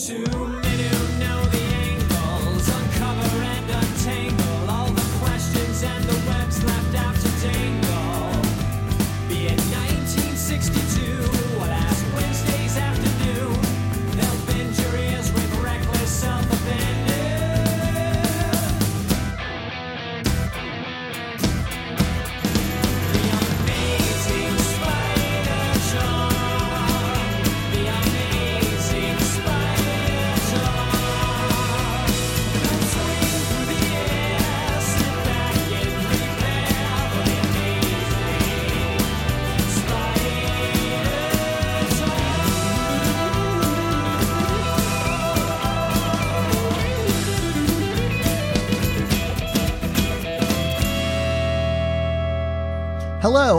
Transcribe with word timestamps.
Two 0.00 0.16
men 0.16 0.89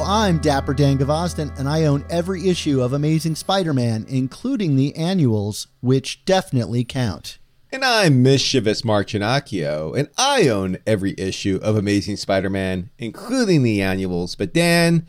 I'm 0.04 0.40
Dapper 0.40 0.74
Dan 0.74 0.98
Gvozden, 0.98 1.58
and 1.60 1.70
I 1.70 1.86
own 1.86 2.06
every 2.10 2.48
issue 2.50 2.82
of 2.82 2.92
Amazing 2.92 3.36
Spider 3.36 3.74
Man, 3.74 4.06
including 4.10 4.76
the 4.76 4.96
annuals, 4.96 5.68
which 5.80 6.26
definitely 6.26 6.84
count. 6.84 7.38
And 7.72 7.86
I'm 7.86 8.24
Mischievous 8.24 8.84
Mark 8.84 9.08
Ginocchio, 9.08 9.98
and 9.98 10.10
I 10.18 10.50
own 10.50 10.80
every 10.88 11.14
issue 11.18 11.60
of 11.62 11.78
Amazing 11.78 12.18
Spider 12.18 12.50
Man, 12.50 12.90
including 12.98 13.64
the 13.64 13.82
annuals. 13.82 14.36
But 14.36 14.54
Dan, 14.54 15.06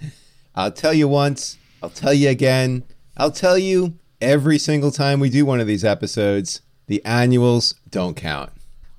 I'll 0.54 0.72
tell 0.72 0.94
you 0.94 1.08
once, 1.08 1.56
I'll 1.82 1.90
tell 1.90 2.14
you 2.14 2.28
again, 2.28 2.84
I'll 3.16 3.32
tell 3.32 3.58
you 3.58 3.94
every 4.20 4.58
single 4.58 4.90
time 4.90 5.20
we 5.20 5.30
do 5.30 5.46
one 5.46 5.60
of 5.60 5.66
these 5.66 5.84
episodes, 5.84 6.60
the 6.86 7.04
annuals 7.04 7.74
don't 7.90 8.14
count. 8.14 8.52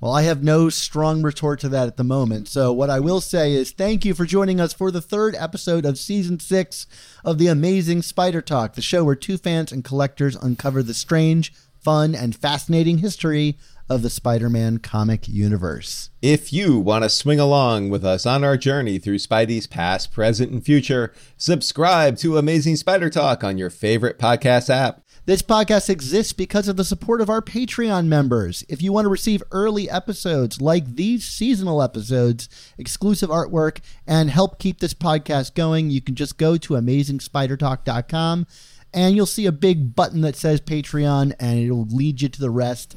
Well, 0.04 0.12
I 0.12 0.24
have 0.24 0.44
no 0.44 0.68
strong 0.68 1.22
retort 1.22 1.60
to 1.60 1.70
that 1.70 1.86
at 1.86 1.96
the 1.96 2.04
moment. 2.04 2.46
So, 2.48 2.74
what 2.74 2.90
I 2.90 3.00
will 3.00 3.22
say 3.22 3.54
is 3.54 3.70
thank 3.70 4.04
you 4.04 4.12
for 4.12 4.26
joining 4.26 4.60
us 4.60 4.74
for 4.74 4.90
the 4.90 5.00
third 5.00 5.34
episode 5.34 5.86
of 5.86 5.96
season 5.96 6.38
six 6.40 6.86
of 7.24 7.38
the 7.38 7.46
Amazing 7.46 8.02
Spider 8.02 8.42
Talk, 8.42 8.74
the 8.74 8.82
show 8.82 9.02
where 9.02 9.14
two 9.14 9.38
fans 9.38 9.72
and 9.72 9.82
collectors 9.82 10.36
uncover 10.36 10.82
the 10.82 10.92
strange, 10.92 11.54
fun, 11.80 12.14
and 12.14 12.36
fascinating 12.36 12.98
history 12.98 13.56
of 13.88 14.02
the 14.02 14.10
Spider 14.10 14.50
Man 14.50 14.76
comic 14.76 15.26
universe. 15.26 16.10
If 16.20 16.52
you 16.52 16.78
want 16.78 17.04
to 17.04 17.08
swing 17.08 17.40
along 17.40 17.88
with 17.88 18.04
us 18.04 18.26
on 18.26 18.44
our 18.44 18.58
journey 18.58 18.98
through 18.98 19.18
Spidey's 19.18 19.66
past, 19.66 20.12
present, 20.12 20.52
and 20.52 20.62
future, 20.62 21.14
subscribe 21.38 22.18
to 22.18 22.36
Amazing 22.36 22.76
Spider 22.76 23.08
Talk 23.08 23.42
on 23.42 23.56
your 23.56 23.70
favorite 23.70 24.18
podcast 24.18 24.68
app. 24.68 25.02
This 25.26 25.40
podcast 25.40 25.88
exists 25.88 26.34
because 26.34 26.68
of 26.68 26.76
the 26.76 26.84
support 26.84 27.22
of 27.22 27.30
our 27.30 27.40
Patreon 27.40 28.08
members. 28.08 28.62
If 28.68 28.82
you 28.82 28.92
want 28.92 29.06
to 29.06 29.08
receive 29.08 29.42
early 29.52 29.88
episodes 29.88 30.60
like 30.60 30.96
these 30.96 31.24
seasonal 31.24 31.82
episodes, 31.82 32.46
exclusive 32.76 33.30
artwork, 33.30 33.78
and 34.06 34.28
help 34.28 34.58
keep 34.58 34.80
this 34.80 34.92
podcast 34.92 35.54
going, 35.54 35.88
you 35.88 36.02
can 36.02 36.14
just 36.14 36.36
go 36.36 36.58
to 36.58 36.74
amazingspidertalk.com 36.74 38.46
and 38.92 39.16
you'll 39.16 39.24
see 39.24 39.46
a 39.46 39.52
big 39.52 39.96
button 39.96 40.20
that 40.20 40.36
says 40.36 40.60
Patreon 40.60 41.32
and 41.40 41.58
it'll 41.58 41.86
lead 41.86 42.20
you 42.20 42.28
to 42.28 42.40
the 42.40 42.50
rest. 42.50 42.94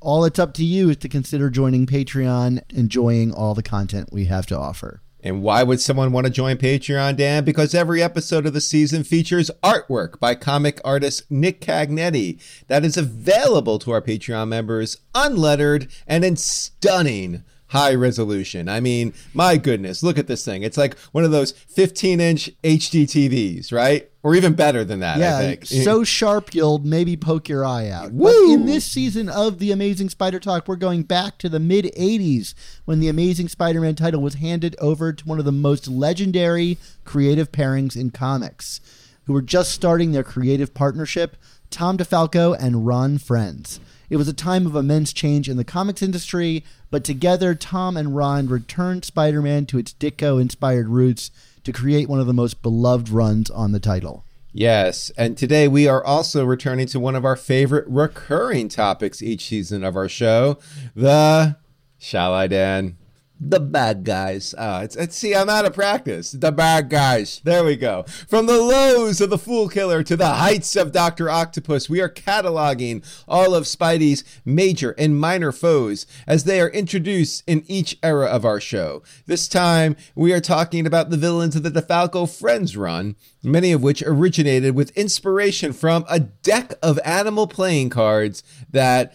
All 0.00 0.24
it's 0.24 0.40
up 0.40 0.54
to 0.54 0.64
you 0.64 0.90
is 0.90 0.96
to 0.96 1.08
consider 1.08 1.48
joining 1.48 1.86
Patreon, 1.86 2.60
enjoying 2.70 3.32
all 3.32 3.54
the 3.54 3.62
content 3.62 4.08
we 4.10 4.24
have 4.24 4.46
to 4.46 4.58
offer. 4.58 5.00
And 5.22 5.42
why 5.42 5.62
would 5.62 5.80
someone 5.80 6.12
want 6.12 6.26
to 6.26 6.32
join 6.32 6.56
Patreon, 6.56 7.16
Dan? 7.16 7.44
Because 7.44 7.74
every 7.74 8.02
episode 8.02 8.46
of 8.46 8.52
the 8.52 8.60
season 8.60 9.02
features 9.02 9.50
artwork 9.64 10.20
by 10.20 10.34
comic 10.34 10.80
artist 10.84 11.28
Nick 11.30 11.60
Cagnetti 11.60 12.40
that 12.68 12.84
is 12.84 12.96
available 12.96 13.78
to 13.80 13.90
our 13.90 14.00
Patreon 14.00 14.48
members 14.48 14.98
unlettered 15.14 15.88
and 16.06 16.24
in 16.24 16.36
stunning 16.36 17.42
high 17.68 17.94
resolution. 17.94 18.68
I 18.68 18.80
mean, 18.80 19.12
my 19.34 19.56
goodness, 19.56 20.02
look 20.02 20.18
at 20.18 20.26
this 20.26 20.44
thing. 20.44 20.62
It's 20.62 20.78
like 20.78 20.96
one 21.12 21.24
of 21.24 21.30
those 21.30 21.52
15 21.52 22.20
inch 22.20 22.50
HD 22.62 23.04
TVs, 23.04 23.72
right? 23.72 24.10
Or 24.28 24.34
even 24.34 24.52
better 24.52 24.84
than 24.84 25.00
that, 25.00 25.16
I 25.16 25.20
Yeah, 25.20 25.38
think. 25.38 25.64
so 25.64 26.04
sharp 26.04 26.54
you'll 26.54 26.80
maybe 26.80 27.16
poke 27.16 27.48
your 27.48 27.64
eye 27.64 27.88
out. 27.88 28.14
But 28.14 28.34
in 28.34 28.66
this 28.66 28.84
season 28.84 29.30
of 29.30 29.58
the 29.58 29.72
Amazing 29.72 30.10
Spider 30.10 30.38
Talk, 30.38 30.68
we're 30.68 30.76
going 30.76 31.04
back 31.04 31.38
to 31.38 31.48
the 31.48 31.58
mid 31.58 31.86
80s 31.96 32.52
when 32.84 33.00
the 33.00 33.08
Amazing 33.08 33.48
Spider 33.48 33.80
Man 33.80 33.94
title 33.94 34.20
was 34.20 34.34
handed 34.34 34.76
over 34.80 35.14
to 35.14 35.24
one 35.24 35.38
of 35.38 35.46
the 35.46 35.50
most 35.52 35.88
legendary 35.88 36.76
creative 37.06 37.50
pairings 37.52 37.96
in 37.96 38.10
comics, 38.10 38.82
who 39.24 39.32
were 39.32 39.40
just 39.40 39.70
starting 39.70 40.12
their 40.12 40.22
creative 40.22 40.74
partnership 40.74 41.34
Tom 41.70 41.96
DeFalco 41.96 42.54
and 42.60 42.86
Ron 42.86 43.16
Frenz. 43.16 43.80
It 44.10 44.18
was 44.18 44.28
a 44.28 44.34
time 44.34 44.66
of 44.66 44.76
immense 44.76 45.14
change 45.14 45.48
in 45.48 45.56
the 45.56 45.64
comics 45.64 46.02
industry, 46.02 46.64
but 46.90 47.02
together, 47.02 47.54
Tom 47.54 47.96
and 47.96 48.14
Ron 48.14 48.46
returned 48.48 49.06
Spider 49.06 49.40
Man 49.40 49.64
to 49.66 49.78
its 49.78 49.94
Ditko 49.94 50.38
inspired 50.38 50.88
roots 50.88 51.30
to 51.64 51.72
create 51.72 52.08
one 52.08 52.20
of 52.20 52.26
the 52.26 52.34
most 52.34 52.62
beloved 52.62 53.08
runs 53.08 53.50
on 53.50 53.72
the 53.72 53.80
title. 53.80 54.24
Yes, 54.52 55.10
and 55.16 55.36
today 55.36 55.68
we 55.68 55.86
are 55.86 56.04
also 56.04 56.44
returning 56.44 56.86
to 56.88 56.98
one 56.98 57.14
of 57.14 57.24
our 57.24 57.36
favorite 57.36 57.84
recurring 57.86 58.68
topics 58.68 59.22
each 59.22 59.46
season 59.46 59.84
of 59.84 59.94
our 59.94 60.08
show 60.08 60.58
the, 60.96 61.56
shall 61.98 62.32
I, 62.32 62.46
Dan? 62.46 62.96
The 63.40 63.60
bad 63.60 64.02
guys. 64.02 64.52
Uh, 64.58 64.80
it's, 64.82 64.96
it's 64.96 65.16
see, 65.16 65.32
I'm 65.32 65.48
out 65.48 65.64
of 65.64 65.72
practice. 65.72 66.32
The 66.32 66.50
bad 66.50 66.90
guys. 66.90 67.40
There 67.44 67.62
we 67.62 67.76
go. 67.76 68.02
From 68.26 68.46
the 68.46 68.60
lows 68.60 69.20
of 69.20 69.30
the 69.30 69.38
Fool 69.38 69.68
Killer 69.68 70.02
to 70.02 70.16
the 70.16 70.26
heights 70.26 70.74
of 70.74 70.90
Doctor 70.90 71.30
Octopus, 71.30 71.88
we 71.88 72.00
are 72.00 72.08
cataloging 72.08 73.04
all 73.28 73.54
of 73.54 73.64
Spidey's 73.64 74.24
major 74.44 74.90
and 74.98 75.20
minor 75.20 75.52
foes 75.52 76.04
as 76.26 76.44
they 76.44 76.60
are 76.60 76.68
introduced 76.70 77.44
in 77.46 77.62
each 77.68 77.96
era 78.02 78.26
of 78.26 78.44
our 78.44 78.60
show. 78.60 79.04
This 79.26 79.46
time, 79.46 79.94
we 80.16 80.32
are 80.32 80.40
talking 80.40 80.84
about 80.84 81.10
the 81.10 81.16
villains 81.16 81.54
of 81.54 81.62
the 81.62 81.70
DeFalco 81.70 82.28
Frenz 82.28 82.76
run, 82.76 83.14
many 83.44 83.70
of 83.70 83.84
which 83.84 84.02
originated 84.02 84.74
with 84.74 84.96
inspiration 84.96 85.72
from 85.72 86.04
a 86.08 86.18
deck 86.18 86.74
of 86.82 86.98
animal 87.04 87.46
playing 87.46 87.90
cards 87.90 88.42
that 88.68 89.14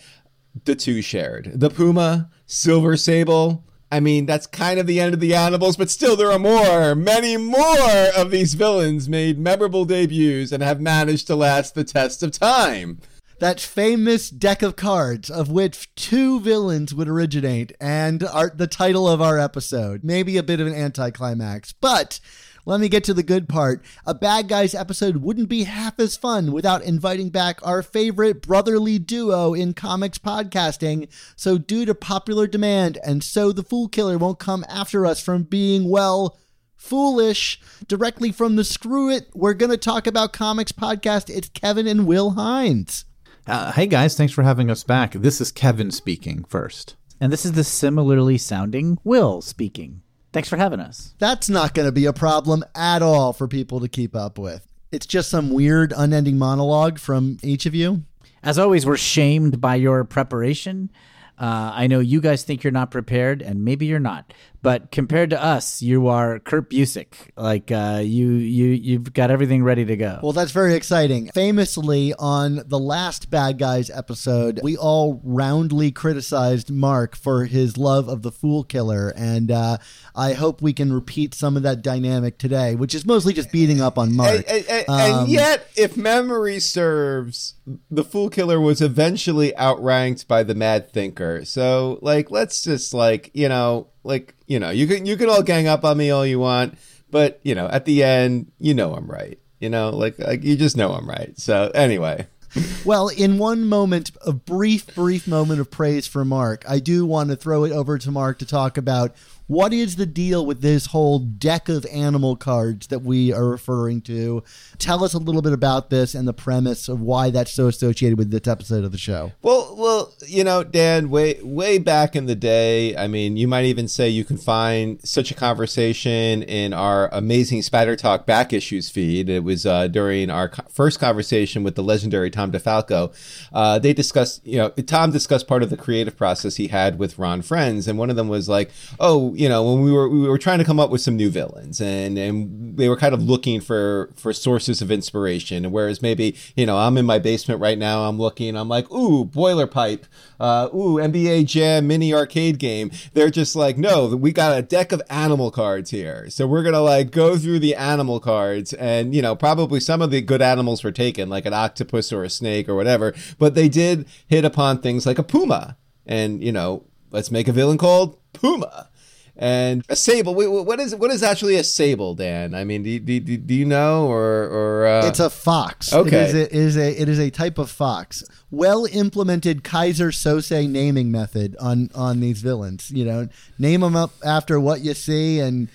the 0.64 0.76
two 0.76 1.02
shared. 1.02 1.52
The 1.56 1.70
Puma, 1.70 2.30
Silver 2.46 2.96
Sable. 2.96 3.66
I 3.94 4.00
mean, 4.00 4.26
that's 4.26 4.48
kind 4.48 4.80
of 4.80 4.88
the 4.88 5.00
end 5.00 5.14
of 5.14 5.20
the 5.20 5.36
animals, 5.36 5.78
but 5.78 5.92
still, 5.92 6.16
there 6.16 6.32
are 6.32 6.40
more, 6.40 6.96
many 6.96 7.38
more 7.38 8.08
of 8.18 8.32
these 8.32 8.56
villains 8.56 9.08
made 9.08 9.38
memorable 9.38 9.86
debuts 9.86 10.52
and 10.52 10.64
have 10.64 10.82
managed 10.82 11.28
to 11.28 11.36
last 11.36 11.76
the 11.76 11.84
test 11.84 12.24
of 12.24 12.32
time. 12.32 12.98
that 13.40 13.60
famous 13.60 14.30
deck 14.32 14.62
of 14.64 14.76
cards 14.76 15.30
of 15.30 15.52
which 15.52 15.94
two 15.96 16.40
villains 16.40 16.94
would 16.96 17.08
originate 17.08 17.72
and 17.80 18.24
are 18.24 18.52
the 18.56 18.68
title 18.68 19.08
of 19.08 19.22
our 19.22 19.38
episode. 19.38 20.04
Maybe 20.04 20.38
a 20.38 20.44
bit 20.44 20.60
of 20.60 20.66
an 20.66 20.74
anticlimax, 20.74 21.74
but 21.74 22.20
let 22.66 22.80
me 22.80 22.88
get 22.88 23.04
to 23.06 23.14
the 23.14 23.24
good 23.24 23.50
part. 23.50 23.84
A 24.06 24.14
Bad 24.14 24.48
Guys 24.48 24.74
episode 24.74 25.18
wouldn't 25.18 25.50
be 25.50 25.64
half 25.64 26.00
as 26.00 26.16
fun 26.16 26.52
without 26.52 26.82
inviting 26.84 27.30
back 27.30 27.60
our 27.66 27.84
favorite 27.84 28.42
brotherly 28.42 29.00
duo 29.00 29.54
in 29.54 29.74
comics 29.74 30.18
podcasting. 30.18 31.10
So, 31.36 31.58
due 31.58 31.86
to 31.86 31.94
popular 31.96 32.48
demand, 32.48 33.00
and 33.06 33.24
so 33.24 33.52
the 33.52 33.64
Fool 33.64 33.90
Killer 33.90 34.18
won't 34.18 34.40
come 34.40 34.66
after 34.70 35.06
us 35.06 35.22
from 35.22 35.44
being, 35.44 35.90
well, 35.90 36.38
foolish 36.76 37.60
directly 37.88 38.32
from 38.32 38.56
the 38.56 38.64
Screw 38.64 39.10
It, 39.10 39.30
we're 39.34 39.54
going 39.54 39.72
to 39.72 39.78
talk 39.78 40.08
about 40.08 40.34
comics 40.34 40.72
podcast. 40.72 41.30
It's 41.30 41.50
Kevin 41.50 41.88
and 41.88 42.06
Will 42.08 42.32
Hines. 42.32 43.06
Uh, 43.46 43.74
hey 43.74 43.88
guys, 43.88 44.16
thanks 44.16 44.32
for 44.32 44.44
having 44.44 44.72
us 44.72 44.84
back. 44.86 45.12
This 45.12 45.42
is 45.42 45.52
Kevin 45.52 45.92
speaking 45.92 46.46
first. 46.46 46.96
And 47.20 47.32
this 47.32 47.46
is 47.46 47.54
the 47.54 47.64
similarly 47.64 48.38
sounding 48.38 48.98
Will 49.04 49.42
speaking. 49.42 50.02
Thanks 50.34 50.50
for 50.50 50.58
having 50.58 50.80
us. 50.80 51.14
That's 51.20 51.48
not 51.48 51.74
going 51.74 51.86
to 51.86 51.92
be 51.92 52.06
a 52.06 52.14
problem 52.14 52.66
at 52.76 53.02
all 53.02 53.34
for 53.34 53.48
people 53.48 53.80
to 53.80 53.88
keep 53.88 54.16
up 54.16 54.40
with. 54.40 54.68
It's 54.92 55.06
just 55.06 55.30
some 55.30 55.52
weird, 55.52 55.94
unending 55.96 56.38
monologue 56.38 57.00
from 57.00 57.38
each 57.44 57.66
of 57.66 57.74
you. 57.76 58.04
As 58.42 58.60
always, 58.60 58.86
we're 58.86 58.98
shamed 58.98 59.62
by 59.62 59.76
your 59.76 60.04
preparation. 60.04 60.92
Uh, 61.38 61.72
I 61.74 61.88
know 61.88 62.00
you 62.00 62.20
guys 62.20 62.44
think 62.44 62.64
you're 62.64 62.72
not 62.72 62.92
prepared, 62.92 63.42
and 63.42 63.64
maybe 63.64 63.86
you're 63.86 64.00
not. 64.00 64.34
But 64.64 64.92
compared 64.92 65.30
to 65.32 65.44
us, 65.44 65.82
you 65.82 66.08
are 66.08 66.40
Kurt 66.40 66.70
Busiek. 66.70 67.14
Like 67.38 67.70
uh, 67.72 68.02
you, 68.04 68.32
you, 68.32 68.68
you've 68.70 69.14
got 69.14 69.30
everything 69.30 69.64
ready 69.64 69.84
to 69.86 69.96
go. 69.98 70.20
Well, 70.24 70.32
that's 70.32 70.52
very 70.52 70.74
exciting. 70.74 71.30
Famously, 71.34 72.14
on 72.18 72.62
the 72.66 72.80
last 72.80 73.30
Bad 73.30 73.60
Guys 73.60 73.90
episode, 73.90 74.62
we 74.64 74.78
all 74.78 75.20
roundly 75.24 75.92
criticized 75.92 76.72
Mark 76.72 77.16
for 77.16 77.46
his 77.46 77.78
love 77.78 78.08
of 78.08 78.22
the 78.22 78.32
Fool 78.32 78.64
Killer, 78.64 79.14
and 79.16 79.52
uh, 79.52 79.78
I 80.16 80.34
hope 80.34 80.62
we 80.62 80.74
can 80.74 80.94
repeat 80.94 81.34
some 81.36 81.58
of 81.58 81.64
that 81.64 81.82
dynamic 81.82 82.38
today, 82.38 82.76
which 82.76 82.96
is 82.96 83.06
mostly 83.06 83.34
just 83.34 83.52
beating 83.52 83.82
up 83.82 83.98
on 83.98 84.16
Mark. 84.16 84.46
And, 84.50 84.66
and- 84.68 84.90
Um, 84.90 85.00
and 85.24 85.30
yet, 85.30 85.68
if 85.76 85.98
memory 85.98 86.60
serves, 86.62 87.56
the 87.92 88.04
Fool 88.04 88.30
Killer 88.30 88.60
was 88.60 88.82
eventually 88.82 89.56
outranked 89.58 90.28
by 90.28 90.44
the 90.44 90.56
Mad 90.56 90.92
Thinker. 90.92 91.44
So, 91.46 92.00
like, 92.02 92.32
let's 92.32 92.64
just 92.64 92.94
like 92.94 93.30
you 93.34 93.50
know, 93.50 93.88
like 94.04 94.36
you 94.48 94.60
know, 94.60 94.70
you 94.70 94.88
can 94.88 95.06
you 95.06 95.18
can 95.18 95.30
all 95.30 95.44
gang 95.44 95.68
up 95.68 95.84
on 95.84 95.98
me 95.98 96.12
all 96.12 96.26
you 96.26 96.40
want, 96.40 96.78
but 97.10 97.40
you 97.44 97.56
know, 97.56 97.68
at 97.68 97.86
the 97.86 98.04
end, 98.04 98.52
you 98.60 98.74
know 98.74 98.94
I'm 98.94 99.08
right. 99.08 99.40
You 99.60 99.70
know, 99.70 99.90
like 99.90 100.20
like 100.20 100.44
you 100.44 100.56
just 100.56 100.78
know 100.78 100.92
I'm 100.92 101.08
right. 101.08 101.38
So 101.40 101.72
anyway, 101.74 102.28
Well, 102.86 103.08
in 103.08 103.38
one 103.38 103.66
moment, 103.66 104.12
a 104.26 104.34
brief, 104.34 104.94
brief 104.94 105.28
moment 105.28 105.60
of 105.60 105.72
praise 105.72 106.06
for 106.06 106.26
Mark, 106.26 106.64
I 106.68 106.80
do 106.80 107.06
want 107.06 107.30
to 107.30 107.36
throw 107.36 107.64
it 107.64 107.72
over 107.72 107.98
to 107.98 108.12
Mark 108.12 108.40
to 108.40 108.46
talk 108.46 108.78
about 108.78 109.16
what 109.48 109.74
is 109.74 109.96
the 109.96 110.06
deal 110.06 110.46
with 110.46 110.62
this 110.62 110.88
whole 110.88 111.20
deck 111.20 111.68
of 111.70 111.86
animal 111.92 112.36
cards 112.36 112.88
that 112.88 113.00
we 113.00 113.34
are 113.34 113.46
referring 113.46 114.02
to. 114.02 114.44
Tell 114.78 115.04
us 115.04 115.14
a 115.14 115.18
little 115.18 115.42
bit 115.42 115.54
about 115.54 115.90
this 115.90 116.16
and 116.16 116.28
the 116.28 116.34
premise 116.34 116.88
of 116.88 117.02
why 117.02 117.30
that's 117.30 117.52
so 117.52 117.68
associated 117.68 118.18
with 118.18 118.32
this 118.32 118.48
episode 118.48 118.84
of 118.84 118.92
the 118.92 118.98
show. 118.98 119.34
Well, 119.42 119.76
well, 119.78 120.14
you 120.28 120.44
know, 120.44 120.64
Dan, 120.64 121.10
way 121.10 121.40
way 121.42 121.78
back 121.78 122.16
in 122.16 122.26
the 122.26 122.36
day, 122.36 122.96
I 122.96 123.08
mean, 123.08 123.38
you 123.38 123.48
might 123.48 123.66
even 123.66 123.88
say 123.88 124.10
you 124.10 124.24
can 124.24 124.38
find 124.38 125.00
such 125.06 125.32
a 125.32 125.34
conversation 125.34 126.44
in 126.44 126.74
our 126.74 127.10
amazing 127.12 127.62
Spider 127.62 127.96
Talk 127.96 128.26
back 128.26 128.54
issues 128.54 128.90
feed. 128.90 129.30
It 129.30 129.44
was 129.44 129.66
uh, 129.66 129.88
during 129.88 130.30
our 130.30 130.50
co- 130.50 130.64
first 130.70 131.00
conversation 131.00 131.64
with 131.64 131.76
the 131.76 131.84
legendary 131.84 132.30
Tom 132.30 132.52
DeFalco. 132.52 133.14
Uh, 133.52 133.80
they 133.80 133.94
discussed, 133.94 134.46
you 134.46 134.58
know, 134.58 134.70
Tom 134.70 135.12
discussed 135.12 135.48
part 135.48 135.64
of 135.64 135.70
the 135.70 135.78
creative 135.78 136.16
process 136.16 136.56
he 136.56 136.68
had 136.68 137.00
with 137.00 137.18
Ron 137.18 137.42
Frenz, 137.42 137.88
and 137.88 137.98
one 137.98 138.10
of 138.10 138.16
them 138.16 138.28
was 138.28 138.48
like, 138.48 138.72
oh, 139.00 139.33
you 139.36 139.50
know, 139.50 139.64
when 139.64 139.84
we 139.84 139.92
were 139.92 140.08
we 140.08 140.28
were 140.28 140.38
trying 140.38 140.60
to 140.60 140.66
come 140.66 140.80
up 140.80 140.90
with 140.90 141.02
some 141.02 141.16
new 141.16 141.30
villains, 141.30 141.82
and 141.82 142.18
and 142.18 142.78
they 142.78 142.90
were 142.90 142.96
kind 142.96 143.14
of 143.14 143.22
looking 143.22 143.62
for 143.62 144.12
for 144.16 144.34
sources 144.34 144.82
of 144.82 144.92
inspiration. 144.92 145.72
Whereas 145.72 146.02
maybe 146.02 146.36
you 146.56 146.66
know 146.66 146.78
I'm 146.78 146.98
in 146.98 147.06
my 147.06 147.20
basement 147.20 147.60
right 147.60 147.78
now, 147.78 148.04
I'm 148.04 148.18
looking, 148.18 148.56
I'm 148.56 148.70
like, 148.70 148.90
ooh, 148.92 149.26
boiler 149.26 149.68
pipe, 149.68 150.06
uh, 150.40 150.70
ooh, 150.74 150.96
NBA 150.96 151.46
Jam 151.46 151.88
mini 151.88 152.14
arcade 152.14 152.60
game. 152.60 152.92
They're 153.14 153.30
just 153.30 153.56
like, 153.56 153.78
no, 153.78 154.16
we 154.16 154.32
got 154.32 154.58
a 154.58 154.62
deck 154.62 154.92
of 154.92 155.02
animal 155.10 155.52
cards 155.52 155.92
here, 155.92 156.30
so 156.30 156.48
we're 156.48 156.64
gonna 156.64 156.82
like 156.82 157.12
go 157.12 157.38
through 157.38 157.60
the 157.60 157.76
animal 157.76 158.20
cards, 158.20 158.74
and 158.74 159.14
you 159.14 159.22
know 159.22 159.36
probably 159.36 159.80
some 159.80 160.02
of 160.02 160.12
the 160.12 160.22
good 160.22 160.42
animals 160.42 160.84
were 160.84 160.92
taken, 160.92 161.30
like 161.30 161.46
an 161.46 161.54
octopus 161.54 162.12
or 162.12 162.24
a 162.24 162.30
snake 162.30 162.70
or 162.70 162.76
whatever, 162.76 163.14
but 163.38 163.56
they 163.56 163.70
did 163.70 164.06
hit 164.28 164.46
upon 164.46 164.80
things 164.80 165.06
like 165.06 165.20
a 165.20 165.24
puma, 165.24 165.78
and 166.06 166.44
you 166.44 166.52
know, 166.52 166.86
let's 167.12 167.32
make 167.32 167.48
a 167.48 167.54
villain 167.54 167.78
called 167.78 168.18
Puma 168.34 168.90
and 169.36 169.84
a 169.90 169.96
sable. 169.96 170.36
Wait, 170.36 170.48
what 170.48 170.80
is 170.80 170.96
what 170.96 171.12
is 171.12 171.24
actually 171.24 171.56
a 171.56 171.64
sable, 171.64 172.14
Dan? 172.14 172.54
I 172.54 172.64
mean, 172.64 172.84
do 172.84 172.90
you, 172.90 173.00
do, 173.00 173.20
do 173.20 173.54
you 173.54 173.66
know 173.66 174.08
or 174.08 174.44
or 174.48 174.86
uh, 174.86 175.08
It's 175.08 175.20
a 175.20 175.30
fox. 175.30 175.92
Okay. 175.92 176.18
It 176.18 176.30
is 176.30 176.36
a, 176.36 176.42
it 176.44 176.54
is 176.54 176.78
a 176.78 177.02
it 177.02 177.10
is 177.10 177.20
a 177.20 177.30
type 177.32 177.58
of 177.58 177.72
fox. 177.72 178.24
Well 178.52 178.86
implemented 178.92 179.64
Keyser 179.64 180.12
Söze 180.12 180.70
naming 180.70 181.12
method 181.12 181.56
on 181.60 181.90
on 181.96 182.20
these 182.20 182.42
villains. 182.42 182.92
You 182.92 183.06
know, 183.06 183.28
name 183.58 183.82
them 183.82 183.96
up 183.96 184.12
after 184.24 184.60
what 184.60 184.82
you 184.82 184.94
see, 184.94 185.40
and 185.40 185.68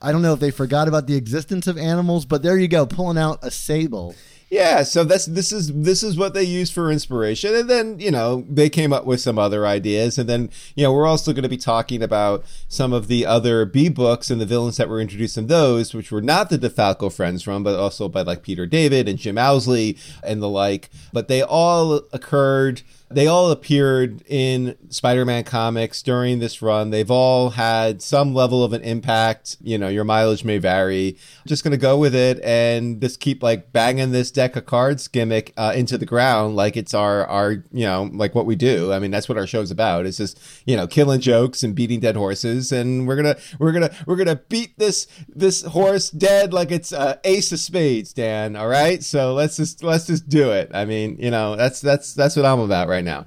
I 0.00 0.12
don't 0.12 0.22
know 0.22 0.34
if 0.34 0.40
they 0.40 0.50
forgot 0.50 0.86
about 0.86 1.06
the 1.06 1.16
existence 1.16 1.66
of 1.66 1.78
animals, 1.78 2.26
but 2.26 2.42
there 2.42 2.58
you 2.58 2.68
go, 2.68 2.86
pulling 2.86 3.18
out 3.18 3.38
a 3.42 3.50
sable. 3.50 4.14
Yeah, 4.50 4.82
so 4.82 5.04
that's 5.04 5.26
this 5.26 5.52
is 5.52 5.74
this 5.74 6.02
is 6.02 6.16
what 6.16 6.32
they 6.32 6.42
use 6.42 6.70
for 6.70 6.90
inspiration, 6.90 7.54
and 7.54 7.68
then 7.68 7.98
you 7.98 8.10
know 8.10 8.46
they 8.48 8.70
came 8.70 8.94
up 8.94 9.04
with 9.04 9.20
some 9.20 9.38
other 9.38 9.66
ideas, 9.66 10.16
and 10.16 10.26
then 10.26 10.48
you 10.74 10.84
know 10.84 10.92
we're 10.92 11.06
also 11.06 11.34
going 11.34 11.42
to 11.42 11.50
be 11.50 11.58
talking 11.58 12.02
about 12.02 12.44
some 12.66 12.94
of 12.94 13.08
the 13.08 13.26
other 13.26 13.66
B 13.66 13.90
books 13.90 14.30
and 14.30 14.40
the 14.40 14.46
villains 14.46 14.78
that 14.78 14.88
were 14.88 15.00
introduced 15.00 15.36
in 15.36 15.48
those, 15.48 15.92
which 15.92 16.10
were 16.10 16.22
not 16.22 16.48
the 16.48 16.58
DeFalco 16.58 17.12
Frenz 17.14 17.42
from, 17.42 17.62
but 17.62 17.78
also 17.78 18.08
by 18.08 18.22
like 18.22 18.42
Peter 18.42 18.64
David 18.64 19.06
and 19.06 19.18
Jim 19.18 19.36
Owsley 19.36 19.98
and 20.22 20.40
the 20.40 20.48
like. 20.48 20.88
But 21.12 21.28
they 21.28 21.42
all 21.42 21.96
occurred. 22.14 22.80
They 23.10 23.26
all 23.26 23.50
appeared 23.50 24.22
in 24.26 24.76
Spider-Man 24.90 25.44
comics 25.44 26.02
during 26.02 26.38
this 26.38 26.60
run. 26.60 26.90
They've 26.90 27.10
all 27.10 27.50
had 27.50 28.02
some 28.02 28.34
level 28.34 28.62
of 28.62 28.72
an 28.72 28.82
impact. 28.82 29.56
You 29.60 29.78
know, 29.78 29.88
your 29.88 30.04
mileage 30.04 30.44
may 30.44 30.58
vary. 30.58 31.16
just 31.46 31.64
going 31.64 31.72
to 31.72 31.78
go 31.78 31.96
with 31.98 32.14
it 32.14 32.40
and 32.42 33.00
just 33.00 33.20
keep 33.20 33.42
like 33.42 33.72
banging 33.72 34.12
this 34.12 34.30
deck 34.30 34.56
of 34.56 34.66
cards 34.66 35.08
gimmick 35.08 35.52
uh, 35.56 35.72
into 35.74 35.96
the 35.96 36.06
ground 36.06 36.56
like 36.56 36.76
it's 36.76 36.94
our 36.94 37.26
our 37.26 37.52
you 37.72 37.86
know 37.86 38.10
like 38.12 38.34
what 38.34 38.46
we 38.46 38.56
do. 38.56 38.92
I 38.92 38.98
mean, 38.98 39.10
that's 39.10 39.28
what 39.28 39.38
our 39.38 39.46
show's 39.46 39.70
about. 39.70 40.06
It's 40.06 40.18
just 40.18 40.38
you 40.66 40.76
know 40.76 40.86
killing 40.86 41.20
jokes 41.20 41.62
and 41.62 41.74
beating 41.74 42.00
dead 42.00 42.16
horses, 42.16 42.72
and 42.72 43.06
we're 43.06 43.16
gonna 43.16 43.36
we're 43.58 43.72
gonna 43.72 43.90
we're 44.06 44.16
gonna 44.16 44.36
beat 44.48 44.78
this 44.78 45.06
this 45.28 45.62
horse 45.62 46.10
dead 46.10 46.52
like 46.52 46.70
it's 46.70 46.92
uh, 46.92 47.16
ace 47.24 47.52
of 47.52 47.60
spades, 47.60 48.12
Dan. 48.12 48.56
All 48.56 48.68
right, 48.68 49.02
so 49.02 49.34
let's 49.34 49.56
just 49.56 49.82
let's 49.82 50.06
just 50.06 50.28
do 50.28 50.50
it. 50.50 50.70
I 50.74 50.84
mean, 50.84 51.16
you 51.18 51.30
know, 51.30 51.56
that's 51.56 51.80
that's 51.80 52.14
that's 52.14 52.36
what 52.36 52.44
I'm 52.44 52.60
about 52.60 52.88
right 52.88 52.97
now. 53.04 53.26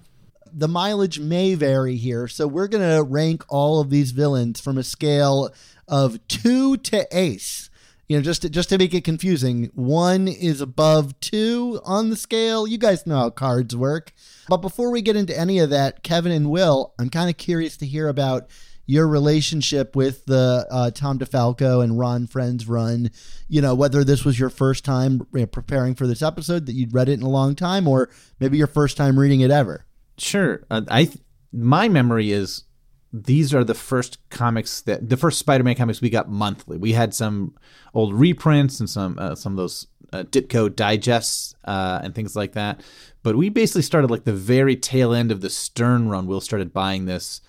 The 0.53 0.67
mileage 0.67 1.19
may 1.19 1.55
vary 1.55 1.95
here, 1.95 2.27
so 2.27 2.47
we're 2.47 2.67
gonna 2.67 3.03
rank 3.03 3.45
all 3.47 3.79
of 3.79 3.89
these 3.89 4.11
villains 4.11 4.59
from 4.59 4.77
a 4.77 4.83
scale 4.83 5.53
of 5.87 6.25
two 6.27 6.77
to 6.77 7.07
ace. 7.11 7.69
You 8.09 8.17
know, 8.17 8.23
just 8.23 8.41
to, 8.41 8.49
just 8.49 8.67
to 8.69 8.77
make 8.77 8.93
it 8.93 9.05
confusing, 9.05 9.71
one 9.73 10.27
is 10.27 10.59
above 10.59 11.17
two 11.21 11.79
on 11.85 12.09
the 12.09 12.17
scale. 12.17 12.67
You 12.67 12.77
guys 12.77 13.07
know 13.07 13.15
how 13.15 13.29
cards 13.29 13.73
work. 13.73 14.11
But 14.49 14.57
before 14.57 14.91
we 14.91 15.01
get 15.01 15.15
into 15.15 15.37
any 15.37 15.59
of 15.59 15.69
that, 15.69 16.03
Kevin 16.03 16.33
and 16.33 16.49
Will, 16.49 16.93
I'm 16.99 17.09
kind 17.09 17.29
of 17.29 17.37
curious 17.37 17.77
to 17.77 17.85
hear 17.85 18.09
about 18.09 18.49
your 18.91 19.07
relationship 19.07 19.95
with 19.95 20.25
the 20.25 20.67
uh, 20.69 20.91
Tom 20.91 21.17
DeFalco 21.17 21.81
and 21.81 21.97
Ron 21.97 22.27
Frenz 22.27 22.67
run. 22.67 23.09
You 23.47 23.61
know, 23.61 23.73
whether 23.73 24.03
this 24.03 24.25
was 24.25 24.37
your 24.37 24.49
first 24.49 24.83
time 24.83 25.25
preparing 25.53 25.95
for 25.95 26.05
this 26.05 26.21
episode, 26.21 26.65
that 26.65 26.73
you'd 26.73 26.93
read 26.93 27.07
it 27.07 27.13
in 27.13 27.21
a 27.21 27.29
long 27.29 27.55
time, 27.55 27.87
or 27.87 28.09
maybe 28.41 28.57
your 28.57 28.67
first 28.67 28.97
time 28.97 29.17
reading 29.17 29.39
it 29.39 29.49
ever. 29.49 29.85
Sure. 30.17 30.65
Uh, 30.69 30.81
I 30.89 31.05
th- 31.05 31.19
my 31.53 31.87
memory 31.87 32.33
is 32.33 32.65
these 33.13 33.53
are 33.53 33.63
the 33.63 33.73
first 33.73 34.17
comics 34.29 34.81
that 34.81 35.07
the 35.09 35.15
first 35.15 35.39
Spider-Man 35.39 35.75
comics 35.75 36.01
we 36.01 36.09
got 36.09 36.29
monthly. 36.29 36.77
We 36.77 36.91
had 36.91 37.13
some 37.13 37.55
old 37.93 38.13
reprints 38.13 38.81
and 38.81 38.89
some 38.89 39.17
uh, 39.17 39.35
some 39.35 39.53
of 39.53 39.57
those 39.57 39.87
uh, 40.11 40.23
Ditko 40.23 40.75
digests 40.75 41.55
uh, 41.63 42.01
and 42.03 42.13
things 42.13 42.35
like 42.35 42.51
that. 42.53 42.81
But 43.23 43.37
we 43.37 43.47
basically 43.47 43.83
started 43.83 44.11
like 44.11 44.25
the 44.25 44.33
very 44.33 44.75
tail 44.75 45.13
end 45.13 45.31
of 45.31 45.39
the 45.39 45.49
Stern 45.49 46.09
run. 46.09 46.27
Will 46.27 46.41
started 46.41 46.73
buying 46.73 47.05
this 47.05 47.39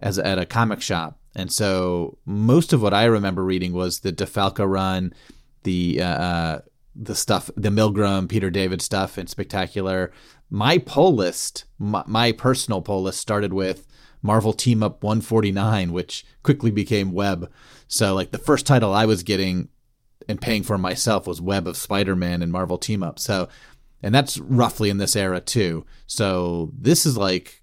as 0.00 0.18
at 0.18 0.38
a 0.38 0.46
comic 0.46 0.80
shop, 0.80 1.18
and 1.34 1.52
so 1.52 2.18
most 2.24 2.72
of 2.72 2.82
what 2.82 2.94
I 2.94 3.04
remember 3.04 3.44
reading 3.44 3.72
was 3.72 4.00
the 4.00 4.12
DeFalco 4.12 4.68
run, 4.68 5.14
the 5.62 6.02
uh, 6.02 6.06
uh, 6.06 6.60
the 6.94 7.14
stuff, 7.14 7.50
the 7.56 7.68
Milgrom, 7.70 8.28
Peter 8.28 8.50
David 8.50 8.82
stuff, 8.82 9.16
and 9.16 9.28
Spectacular. 9.28 10.12
My 10.50 10.78
poll 10.78 11.14
list, 11.14 11.64
my, 11.78 12.02
my 12.06 12.32
personal 12.32 12.82
poll 12.82 13.02
list, 13.02 13.20
started 13.20 13.52
with 13.52 13.86
Marvel 14.22 14.52
Team 14.52 14.82
Up 14.82 15.02
149, 15.02 15.92
which 15.92 16.24
quickly 16.42 16.70
became 16.70 17.12
Web. 17.12 17.50
So, 17.86 18.14
like 18.14 18.32
the 18.32 18.38
first 18.38 18.66
title 18.66 18.92
I 18.92 19.06
was 19.06 19.22
getting 19.22 19.68
and 20.28 20.40
paying 20.40 20.62
for 20.62 20.78
myself 20.78 21.26
was 21.26 21.40
Web 21.40 21.66
of 21.66 21.76
Spider-Man 21.76 22.42
and 22.42 22.52
Marvel 22.52 22.78
Team 22.78 23.02
Up. 23.02 23.18
So, 23.18 23.48
and 24.02 24.14
that's 24.14 24.38
roughly 24.38 24.90
in 24.90 24.98
this 24.98 25.16
era 25.16 25.40
too. 25.40 25.84
So 26.06 26.70
this 26.78 27.04
is 27.04 27.16
like, 27.16 27.59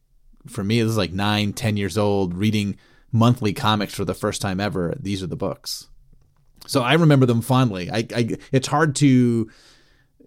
for 0.48 0.64
me, 0.64 0.82
this 0.82 0.92
is 0.92 0.98
like 0.98 1.14
nine, 1.14 1.54
ten 1.54 1.78
years 1.78 1.98
old, 1.98 2.34
reading 2.34 2.78
monthly 3.12 3.54
comics 3.54 3.94
for 3.94 4.06
the 4.06 4.14
first 4.14 4.42
time 4.42 4.60
ever. 4.60 4.96
These 5.00 5.24
are 5.24 5.28
the 5.28 5.36
books. 5.36 5.88
So 6.66 6.82
I 6.82 6.94
remember 6.94 7.26
them 7.26 7.42
fondly. 7.42 7.90
I, 7.90 8.06
I 8.14 8.38
it's 8.52 8.68
hard 8.68 8.96
to 8.98 9.50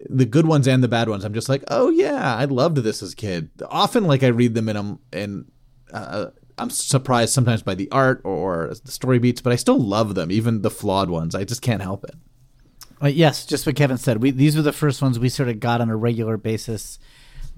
the 0.09 0.25
good 0.25 0.47
ones 0.47 0.67
and 0.67 0.83
the 0.83 0.87
bad 0.87 1.09
ones. 1.09 1.23
I'm 1.23 1.33
just 1.33 1.49
like, 1.49 1.63
oh 1.67 1.89
yeah, 1.89 2.35
I 2.35 2.45
loved 2.45 2.77
this 2.77 3.03
as 3.03 3.13
a 3.13 3.15
kid. 3.15 3.49
Often, 3.69 4.05
like 4.05 4.23
I 4.23 4.27
read 4.27 4.55
them 4.55 4.69
and 4.69 4.77
I'm 4.77 4.99
and 5.13 5.51
uh, 5.93 6.27
I'm 6.57 6.69
surprised 6.69 7.33
sometimes 7.33 7.61
by 7.61 7.75
the 7.75 7.89
art 7.91 8.21
or 8.23 8.73
the 8.83 8.91
story 8.91 9.19
beats, 9.19 9.41
but 9.41 9.53
I 9.53 9.57
still 9.57 9.79
love 9.79 10.15
them, 10.15 10.31
even 10.31 10.61
the 10.61 10.71
flawed 10.71 11.09
ones. 11.09 11.35
I 11.35 11.43
just 11.43 11.61
can't 11.61 11.81
help 11.81 12.03
it. 12.03 12.15
Uh, 13.01 13.07
yes, 13.07 13.45
just 13.45 13.65
what 13.65 13.75
Kevin 13.75 13.97
said. 13.97 14.21
We 14.21 14.31
these 14.31 14.55
were 14.55 14.61
the 14.61 14.71
first 14.71 15.01
ones 15.01 15.19
we 15.19 15.29
sort 15.29 15.49
of 15.49 15.59
got 15.59 15.81
on 15.81 15.89
a 15.89 15.97
regular 15.97 16.37
basis. 16.37 16.99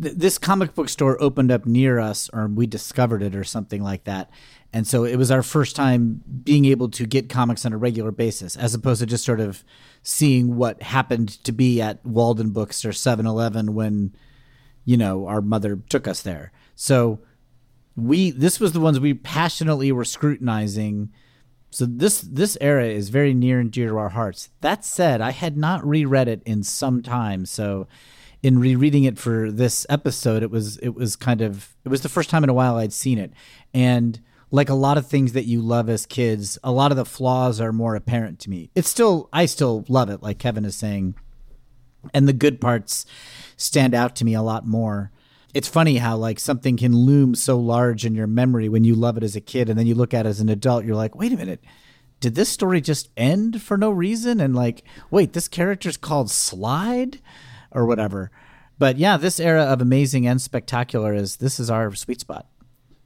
Th- 0.01 0.15
this 0.15 0.37
comic 0.37 0.73
book 0.75 0.89
store 0.89 1.21
opened 1.21 1.51
up 1.51 1.65
near 1.65 1.99
us, 1.99 2.29
or 2.33 2.47
we 2.47 2.67
discovered 2.67 3.21
it, 3.21 3.35
or 3.35 3.43
something 3.43 3.81
like 3.83 4.03
that. 4.05 4.29
And 4.71 4.87
so 4.87 5.03
it 5.03 5.17
was 5.17 5.29
our 5.29 5.43
first 5.43 5.75
time 5.75 6.23
being 6.43 6.65
able 6.65 6.89
to 6.89 7.05
get 7.05 7.29
comics 7.29 7.65
on 7.65 7.73
a 7.73 7.77
regular 7.77 8.11
basis, 8.11 8.55
as 8.55 8.73
opposed 8.73 9.01
to 9.01 9.05
just 9.05 9.23
sort 9.23 9.39
of 9.39 9.63
seeing 10.01 10.55
what 10.55 10.81
happened 10.81 11.29
to 11.43 11.51
be 11.51 11.79
at 11.81 12.03
Waldenbooks 12.03 12.83
or 12.83 12.89
7-Eleven 12.89 13.75
when, 13.75 14.15
you 14.83 14.97
know, 14.97 15.27
our 15.27 15.41
mother 15.41 15.79
took 15.89 16.07
us 16.07 16.21
there. 16.23 16.51
So 16.75 17.19
we 17.95 18.31
this 18.31 18.59
was 18.59 18.71
the 18.71 18.79
ones 18.79 18.99
we 18.99 19.13
passionately 19.13 19.91
were 19.91 20.03
scrutinizing 20.05 21.11
So 21.73 21.85
this 21.87 22.21
this 22.21 22.55
era 22.61 22.85
is 22.85 23.09
very 23.09 23.33
near 23.33 23.59
and 23.59 23.71
dear 23.71 23.89
to 23.89 23.97
our 23.97 24.09
hearts. 24.09 24.49
That 24.61 24.85
said, 24.85 25.21
I 25.21 25.31
had 25.31 25.57
not 25.57 25.85
reread 25.85 26.27
it 26.27 26.43
in 26.45 26.61
some 26.63 27.01
time, 27.01 27.45
so 27.45 27.87
in 28.43 28.59
rereading 28.59 29.05
it 29.05 29.17
for 29.17 29.49
this 29.49 29.85
episode, 29.89 30.43
it 30.43 30.51
was 30.51 30.77
it 30.77 30.89
was 30.89 31.15
kind 31.15 31.41
of 31.41 31.75
it 31.85 31.89
was 31.89 32.01
the 32.01 32.09
first 32.09 32.29
time 32.29 32.43
in 32.43 32.49
a 32.49 32.53
while 32.53 32.75
I'd 32.75 32.93
seen 32.93 33.17
it, 33.17 33.31
and 33.73 34.19
like 34.51 34.69
a 34.69 34.75
lot 34.75 34.97
of 34.97 35.07
things 35.07 35.31
that 35.33 35.45
you 35.45 35.61
love 35.61 35.89
as 35.89 36.05
kids, 36.05 36.59
a 36.63 36.71
lot 36.71 36.91
of 36.91 36.97
the 36.97 37.05
flaws 37.05 37.59
are 37.59 37.71
more 37.71 37.95
apparent 37.95 38.39
to 38.39 38.49
me. 38.49 38.69
It's 38.75 38.89
still 38.89 39.29
I 39.31 39.45
still 39.45 39.85
love 39.87 40.09
it, 40.09 40.21
like 40.21 40.37
Kevin 40.37 40.65
is 40.65 40.75
saying, 40.75 41.15
and 42.13 42.27
the 42.27 42.33
good 42.33 42.59
parts 42.59 43.05
stand 43.55 43.95
out 43.95 44.15
to 44.17 44.25
me 44.25 44.33
a 44.33 44.41
lot 44.41 44.67
more. 44.67 45.09
It's 45.53 45.67
funny 45.67 45.97
how 45.97 46.17
like 46.17 46.39
something 46.39 46.75
can 46.75 46.95
loom 46.95 47.35
so 47.35 47.57
large 47.57 48.05
in 48.05 48.13
your 48.13 48.27
memory 48.27 48.67
when 48.67 48.83
you 48.83 48.93
love 48.93 49.15
it 49.15 49.23
as 49.23 49.37
a 49.37 49.41
kid, 49.41 49.69
and 49.69 49.79
then 49.79 49.87
you 49.87 49.95
look 49.95 50.13
at 50.13 50.25
it 50.25 50.29
as 50.29 50.41
an 50.41 50.49
adult, 50.49 50.83
you're 50.83 50.97
like, 50.97 51.15
wait 51.15 51.31
a 51.31 51.37
minute. 51.37 51.63
Did 52.19 52.35
this 52.35 52.49
story 52.49 52.79
just 52.79 53.09
end 53.17 53.61
for 53.61 53.77
no 53.77 53.91
reason? 53.91 54.39
And 54.39 54.55
like, 54.55 54.83
wait, 55.11 55.33
this 55.33 55.49
character's 55.49 55.97
called 55.97 56.31
Slide? 56.31 57.19
Or 57.73 57.85
whatever. 57.85 58.31
But 58.77 58.97
yeah, 58.97 59.17
this 59.17 59.39
era 59.39 59.63
of 59.63 59.81
amazing 59.81 60.27
and 60.27 60.41
spectacular 60.41 61.13
is 61.13 61.37
this 61.37 61.59
is 61.59 61.69
our 61.69 61.93
sweet 61.93 62.21
spot. 62.21 62.47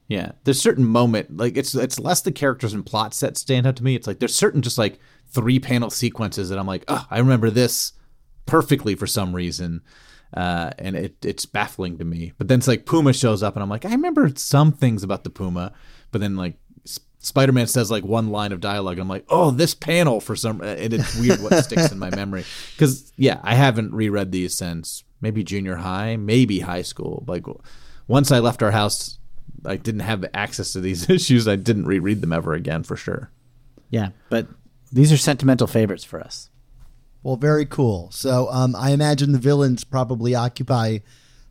Yeah, 0.08 0.32
there's 0.44 0.60
certain 0.60 0.86
moment 0.86 1.36
like 1.36 1.56
it's 1.56 1.74
it's 1.74 1.98
less 1.98 2.22
the 2.22 2.32
characters 2.32 2.72
and 2.72 2.84
plots 2.84 3.20
that 3.20 3.36
stand 3.36 3.66
out 3.66 3.76
to 3.76 3.84
me. 3.84 3.94
It's 3.94 4.06
like 4.06 4.20
there's 4.20 4.34
certain 4.34 4.62
just 4.62 4.78
like 4.78 4.98
three 5.26 5.60
panel 5.60 5.90
sequences 5.90 6.48
that 6.48 6.58
I'm 6.58 6.66
like, 6.66 6.84
oh, 6.88 7.06
I 7.10 7.18
remember 7.18 7.50
this 7.50 7.92
perfectly 8.46 8.94
for 8.94 9.06
some 9.06 9.36
reason, 9.36 9.82
uh, 10.32 10.70
and 10.78 10.96
it 10.96 11.22
it's 11.24 11.44
baffling 11.44 11.98
to 11.98 12.04
me. 12.06 12.32
But 12.38 12.48
then 12.48 12.58
it's 12.58 12.68
like 12.68 12.86
Puma 12.86 13.12
shows 13.12 13.42
up, 13.42 13.54
and 13.54 13.62
I'm 13.62 13.68
like, 13.68 13.84
I 13.84 13.90
remember 13.90 14.32
some 14.36 14.72
things 14.72 15.02
about 15.02 15.24
the 15.24 15.30
Puma, 15.30 15.74
but 16.10 16.22
then 16.22 16.36
like 16.36 16.56
S- 17.28 17.30
Spider-Man 17.30 17.66
says 17.66 17.90
like 17.90 18.04
one 18.04 18.30
line 18.30 18.52
of 18.52 18.60
dialogue, 18.60 18.94
and 18.94 19.02
I'm 19.02 19.08
like, 19.08 19.26
oh, 19.28 19.50
this 19.50 19.74
panel 19.74 20.20
for 20.20 20.36
some, 20.36 20.60
and 20.60 20.92
it's 20.92 21.16
weird 21.18 21.40
what 21.42 21.64
sticks 21.64 21.92
in 21.92 21.98
my 21.98 22.10
memory 22.10 22.44
because 22.74 23.12
yeah, 23.16 23.40
I 23.42 23.54
haven't 23.54 23.94
reread 23.94 24.32
these 24.32 24.56
since 24.56 25.04
maybe 25.20 25.44
junior 25.44 25.76
high, 25.76 26.16
maybe 26.16 26.60
high 26.60 26.82
school. 26.82 27.24
Like 27.26 27.44
once 28.06 28.32
I 28.32 28.38
left 28.38 28.62
our 28.62 28.72
house. 28.72 29.18
I 29.64 29.76
didn't 29.76 30.00
have 30.00 30.24
access 30.34 30.72
to 30.74 30.80
these 30.80 31.10
issues. 31.18 31.48
I 31.48 31.56
didn't 31.56 31.86
reread 31.86 32.20
them 32.20 32.32
ever 32.32 32.52
again 32.52 32.84
for 32.84 32.96
sure. 32.96 33.30
Yeah, 33.90 34.10
but 34.28 34.46
these 34.92 35.12
are 35.12 35.16
sentimental 35.16 35.66
favorites 35.66 36.04
for 36.04 36.20
us. 36.20 36.48
Well, 37.22 37.36
very 37.36 37.66
cool. 37.66 38.10
So 38.12 38.48
um, 38.50 38.76
I 38.76 38.90
imagine 38.90 39.32
the 39.32 39.38
villains 39.38 39.84
probably 39.84 40.34
occupy 40.34 40.98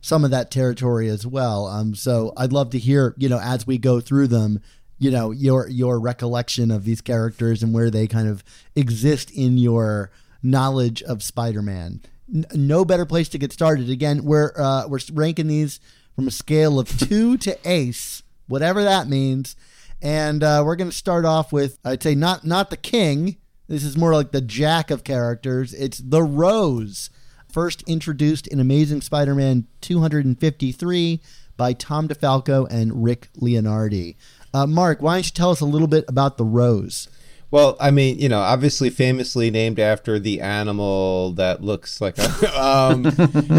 some 0.00 0.24
of 0.24 0.30
that 0.30 0.50
territory 0.50 1.08
as 1.08 1.26
well. 1.26 1.66
Um, 1.66 1.94
so 1.94 2.32
I'd 2.36 2.52
love 2.52 2.70
to 2.70 2.78
hear, 2.78 3.14
you 3.18 3.28
know, 3.28 3.40
as 3.40 3.66
we 3.66 3.78
go 3.78 4.00
through 4.00 4.28
them, 4.28 4.62
you 4.98 5.10
know, 5.10 5.30
your 5.30 5.68
your 5.68 6.00
recollection 6.00 6.70
of 6.70 6.84
these 6.84 7.00
characters 7.00 7.62
and 7.62 7.72
where 7.72 7.90
they 7.90 8.06
kind 8.06 8.28
of 8.28 8.42
exist 8.74 9.30
in 9.30 9.58
your 9.58 10.10
knowledge 10.42 11.02
of 11.02 11.22
Spider-Man. 11.22 12.02
N- 12.32 12.46
no 12.54 12.84
better 12.84 13.06
place 13.06 13.28
to 13.30 13.38
get 13.38 13.52
started. 13.52 13.88
Again, 13.88 14.24
we're 14.24 14.52
uh, 14.56 14.86
we're 14.88 15.00
ranking 15.12 15.46
these 15.46 15.80
from 16.14 16.26
a 16.26 16.32
scale 16.32 16.80
of 16.80 16.98
two 16.98 17.36
to 17.38 17.56
ace, 17.64 18.22
whatever 18.48 18.82
that 18.82 19.08
means. 19.08 19.54
And 20.00 20.42
uh, 20.42 20.62
we're 20.64 20.76
going 20.76 20.90
to 20.90 20.96
start 20.96 21.24
off 21.24 21.52
with, 21.52 21.78
I'd 21.84 22.02
say, 22.02 22.14
not 22.14 22.44
not 22.44 22.70
the 22.70 22.76
king. 22.76 23.36
This 23.68 23.84
is 23.84 23.96
more 23.96 24.14
like 24.14 24.32
the 24.32 24.40
jack 24.40 24.90
of 24.90 25.04
characters. 25.04 25.74
It's 25.74 25.98
the 25.98 26.22
Rose, 26.22 27.10
first 27.52 27.82
introduced 27.82 28.46
in 28.46 28.60
Amazing 28.60 29.02
Spider-Man 29.02 29.66
253 29.80 31.20
by 31.56 31.72
Tom 31.74 32.08
DeFalco 32.08 32.66
and 32.70 33.04
Rick 33.04 33.28
Leonardi. 33.36 34.16
Uh, 34.52 34.66
Mark, 34.66 35.02
why 35.02 35.16
don't 35.16 35.26
you 35.26 35.32
tell 35.32 35.50
us 35.50 35.60
a 35.60 35.66
little 35.66 35.88
bit 35.88 36.04
about 36.08 36.36
the 36.38 36.44
Rose? 36.44 37.08
Well, 37.50 37.76
I 37.80 37.90
mean, 37.90 38.18
you 38.18 38.28
know, 38.28 38.40
obviously 38.40 38.90
famously 38.90 39.50
named 39.50 39.80
after 39.80 40.18
the 40.18 40.40
animal 40.42 41.32
that 41.32 41.62
looks 41.62 42.00
like 42.00 42.18
a 42.18 42.60
um 42.62 43.02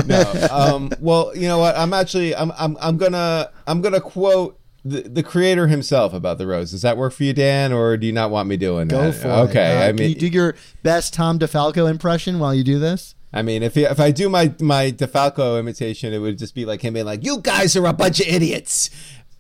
no. 0.05 0.47
Um 0.51 0.91
well, 0.99 1.35
you 1.35 1.47
know 1.47 1.57
what? 1.57 1.75
I'm 1.75 1.91
actually 1.93 2.35
I'm 2.35 2.51
I'm 2.57 2.77
I'm 2.79 2.97
going 2.97 3.13
to 3.13 3.51
I'm 3.65 3.81
going 3.81 3.95
to 3.95 4.01
quote 4.01 4.59
the, 4.85 5.01
the 5.01 5.23
creator 5.23 5.67
himself 5.67 6.13
about 6.13 6.37
the 6.37 6.45
rose. 6.45 6.71
Does 6.71 6.83
that 6.83 6.97
work 6.97 7.13
for 7.13 7.23
you, 7.23 7.33
Dan, 7.33 7.73
or 7.73 7.97
do 7.97 8.05
you 8.05 8.13
not 8.13 8.29
want 8.29 8.47
me 8.47 8.57
doing 8.57 8.87
Go 8.87 9.11
that? 9.11 9.13
for 9.13 9.27
okay, 9.27 9.71
it. 9.71 9.81
Uh, 9.81 9.87
I 9.87 9.91
mean, 9.91 10.09
you 10.09 10.15
do 10.15 10.27
your 10.27 10.55
best 10.83 11.13
Tom 11.13 11.39
DeFalco 11.39 11.89
impression 11.89 12.39
while 12.39 12.53
you 12.53 12.63
do 12.63 12.79
this? 12.79 13.15
I 13.31 13.41
mean, 13.43 13.61
if 13.61 13.77
if 13.77 13.99
I 13.99 14.11
do 14.11 14.29
my 14.29 14.53
my 14.59 14.91
DeFalco 14.91 15.59
imitation, 15.59 16.13
it 16.13 16.19
would 16.19 16.39
just 16.39 16.55
be 16.55 16.65
like 16.65 16.81
him 16.81 16.93
being 16.95 17.05
like, 17.05 17.23
"You 17.23 17.39
guys 17.41 17.75
are 17.75 17.85
a 17.85 17.93
bunch 17.93 18.19
of 18.19 18.27
idiots." 18.27 18.89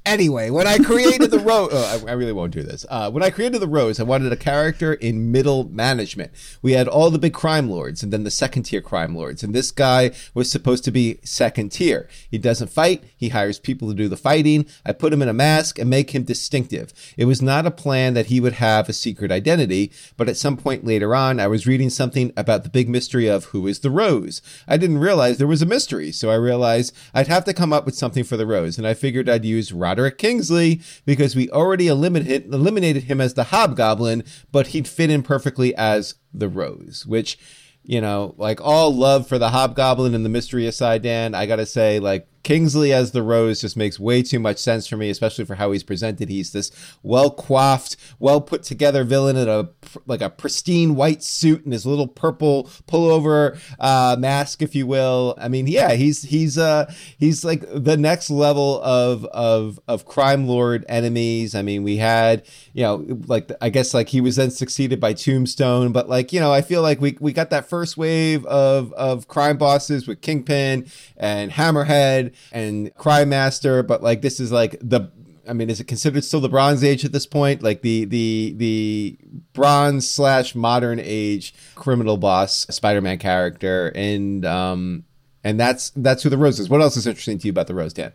Anyway, 0.05 0.49
when 0.49 0.65
I 0.65 0.77
created 0.77 1.29
the 1.29 1.39
rose, 1.49 1.69
oh, 1.71 2.01
I, 2.07 2.11
I 2.11 2.13
really 2.13 2.31
won't 2.31 2.53
do 2.53 2.63
this. 2.63 2.85
Uh, 2.89 3.11
when 3.11 3.21
I 3.21 3.29
created 3.29 3.59
the 3.59 3.67
rose, 3.67 3.99
I 3.99 4.03
wanted 4.03 4.31
a 4.31 4.37
character 4.37 4.93
in 4.93 5.31
middle 5.31 5.69
management. 5.69 6.31
We 6.61 6.71
had 6.71 6.87
all 6.87 7.11
the 7.11 7.19
big 7.19 7.33
crime 7.33 7.69
lords, 7.69 8.01
and 8.01 8.11
then 8.11 8.23
the 8.23 8.31
second 8.31 8.63
tier 8.63 8.81
crime 8.81 9.15
lords, 9.15 9.43
and 9.43 9.53
this 9.53 9.71
guy 9.71 10.11
was 10.33 10.49
supposed 10.49 10.83
to 10.85 10.91
be 10.91 11.19
second 11.23 11.73
tier. 11.73 12.09
He 12.31 12.39
doesn't 12.39 12.71
fight; 12.71 13.03
he 13.15 13.29
hires 13.29 13.59
people 13.59 13.87
to 13.89 13.93
do 13.93 14.07
the 14.07 14.17
fighting. 14.17 14.65
I 14.85 14.93
put 14.93 15.13
him 15.13 15.21
in 15.21 15.27
a 15.27 15.33
mask 15.33 15.77
and 15.77 15.89
make 15.89 16.11
him 16.11 16.23
distinctive. 16.23 16.91
It 17.15 17.25
was 17.25 17.41
not 17.41 17.67
a 17.67 17.71
plan 17.71 18.15
that 18.15 18.27
he 18.27 18.39
would 18.39 18.53
have 18.53 18.89
a 18.89 18.93
secret 18.93 19.31
identity, 19.31 19.91
but 20.17 20.29
at 20.29 20.37
some 20.37 20.57
point 20.57 20.85
later 20.85 21.13
on, 21.13 21.39
I 21.39 21.47
was 21.47 21.67
reading 21.67 21.91
something 21.91 22.33
about 22.35 22.63
the 22.63 22.69
big 22.69 22.89
mystery 22.89 23.27
of 23.27 23.45
who 23.45 23.67
is 23.67 23.79
the 23.79 23.91
rose. 23.91 24.41
I 24.67 24.77
didn't 24.77 24.99
realize 24.99 25.37
there 25.37 25.45
was 25.45 25.61
a 25.61 25.67
mystery, 25.67 26.11
so 26.11 26.31
I 26.31 26.35
realized 26.35 26.95
I'd 27.13 27.27
have 27.27 27.45
to 27.45 27.53
come 27.53 27.73
up 27.73 27.85
with 27.85 27.95
something 27.95 28.23
for 28.23 28.37
the 28.37 28.47
rose, 28.47 28.79
and 28.79 28.87
I 28.87 28.95
figured 28.95 29.29
I'd 29.29 29.45
use 29.45 29.71
Roderick 29.71 29.98
Kingsley 30.11 30.81
because 31.05 31.35
we 31.35 31.49
already 31.49 31.87
eliminated 31.87 32.53
eliminated 32.53 33.03
him 33.03 33.19
as 33.19 33.33
the 33.33 33.45
Hobgoblin, 33.45 34.23
but 34.51 34.67
he'd 34.67 34.87
fit 34.87 35.09
in 35.09 35.23
perfectly 35.23 35.75
as 35.75 36.15
the 36.33 36.49
Rose, 36.49 37.05
which. 37.05 37.37
You 37.81 38.01
know, 38.01 38.35
like 38.37 38.61
all 38.61 38.93
love 38.93 39.25
for 39.27 39.39
the 39.39 39.49
Hobgoblin 39.49 40.13
and 40.13 40.23
the 40.23 40.29
mystery 40.29 40.67
aside, 40.67 41.01
Dan, 41.01 41.33
I 41.33 41.47
gotta 41.47 41.65
say, 41.65 41.99
like, 41.99 42.28
Kingsley 42.43 42.93
as 42.93 43.11
the 43.11 43.21
Rose 43.23 43.61
just 43.61 43.77
makes 43.77 43.99
way 43.99 44.23
too 44.23 44.39
much 44.39 44.57
sense 44.57 44.87
for 44.87 44.97
me, 44.97 45.09
especially 45.09 45.45
for 45.45 45.55
how 45.55 45.71
he's 45.71 45.83
presented. 45.83 46.29
He's 46.29 46.51
this 46.51 46.71
well 47.03 47.31
coiffed, 47.31 47.95
well 48.19 48.41
put 48.41 48.63
together 48.63 49.03
villain 49.03 49.35
in 49.35 49.47
a 49.47 49.69
like 50.05 50.21
a 50.21 50.29
pristine 50.29 50.95
white 50.95 51.23
suit 51.23 51.63
and 51.63 51.73
his 51.73 51.85
little 51.85 52.07
purple 52.07 52.65
pullover 52.87 53.59
uh, 53.79 54.15
mask, 54.17 54.61
if 54.61 54.75
you 54.75 54.87
will. 54.87 55.35
I 55.37 55.47
mean, 55.47 55.67
yeah, 55.67 55.93
he's 55.93 56.23
he's 56.23 56.57
uh 56.57 56.91
he's 57.17 57.43
like 57.43 57.63
the 57.67 57.97
next 57.97 58.29
level 58.29 58.81
of 58.83 59.25
of 59.25 59.79
of 59.87 60.05
crime 60.05 60.47
lord 60.47 60.85
enemies. 60.87 61.55
I 61.55 61.61
mean, 61.61 61.83
we 61.83 61.97
had 61.97 62.45
you 62.73 62.83
know 62.83 63.05
like 63.27 63.51
I 63.61 63.69
guess 63.69 63.93
like 63.93 64.09
he 64.09 64.21
was 64.21 64.37
then 64.37 64.51
succeeded 64.51 64.99
by 64.99 65.13
Tombstone, 65.13 65.91
but 65.91 66.07
like 66.07 66.31
you 66.31 66.39
know 66.39 66.53
I 66.53 66.61
feel 66.61 66.81
like 66.81 67.01
we 67.01 67.17
we 67.19 67.33
got 67.33 67.49
that 67.49 67.67
first 67.67 67.97
wave 67.97 68.45
of 68.45 68.93
of 68.93 69.27
crime 69.27 69.57
bosses 69.57 70.07
with 70.07 70.21
Kingpin 70.21 70.87
and 71.17 71.51
Hammerhead 71.51 72.33
and 72.51 72.93
Crime 72.95 73.29
Master, 73.29 73.83
but 73.83 74.03
like 74.03 74.21
this 74.21 74.39
is 74.39 74.51
like 74.51 74.77
the 74.81 75.11
I 75.47 75.53
mean, 75.53 75.69
is 75.71 75.79
it 75.79 75.85
considered 75.85 76.23
still 76.23 76.41
the 76.41 76.49
Bronze 76.49 76.83
Age 76.83 77.03
at 77.03 77.11
this 77.11 77.25
point? 77.25 77.63
Like 77.63 77.81
the 77.81 78.05
the 78.05 78.53
the 78.57 79.17
Bronze 79.53 80.09
slash 80.09 80.53
Modern 80.53 80.99
Age 81.01 81.55
criminal 81.75 82.17
boss 82.17 82.67
Spider-Man 82.69 83.17
character, 83.17 83.91
and 83.95 84.45
um 84.45 85.05
and 85.43 85.59
that's 85.59 85.91
that's 85.95 86.23
who 86.23 86.29
the 86.29 86.37
Rose 86.37 86.59
is. 86.59 86.69
What 86.69 86.81
else 86.81 86.97
is 86.97 87.07
interesting 87.07 87.39
to 87.39 87.47
you 87.47 87.51
about 87.51 87.67
the 87.67 87.73
Rose, 87.73 87.93
Dan? 87.93 88.13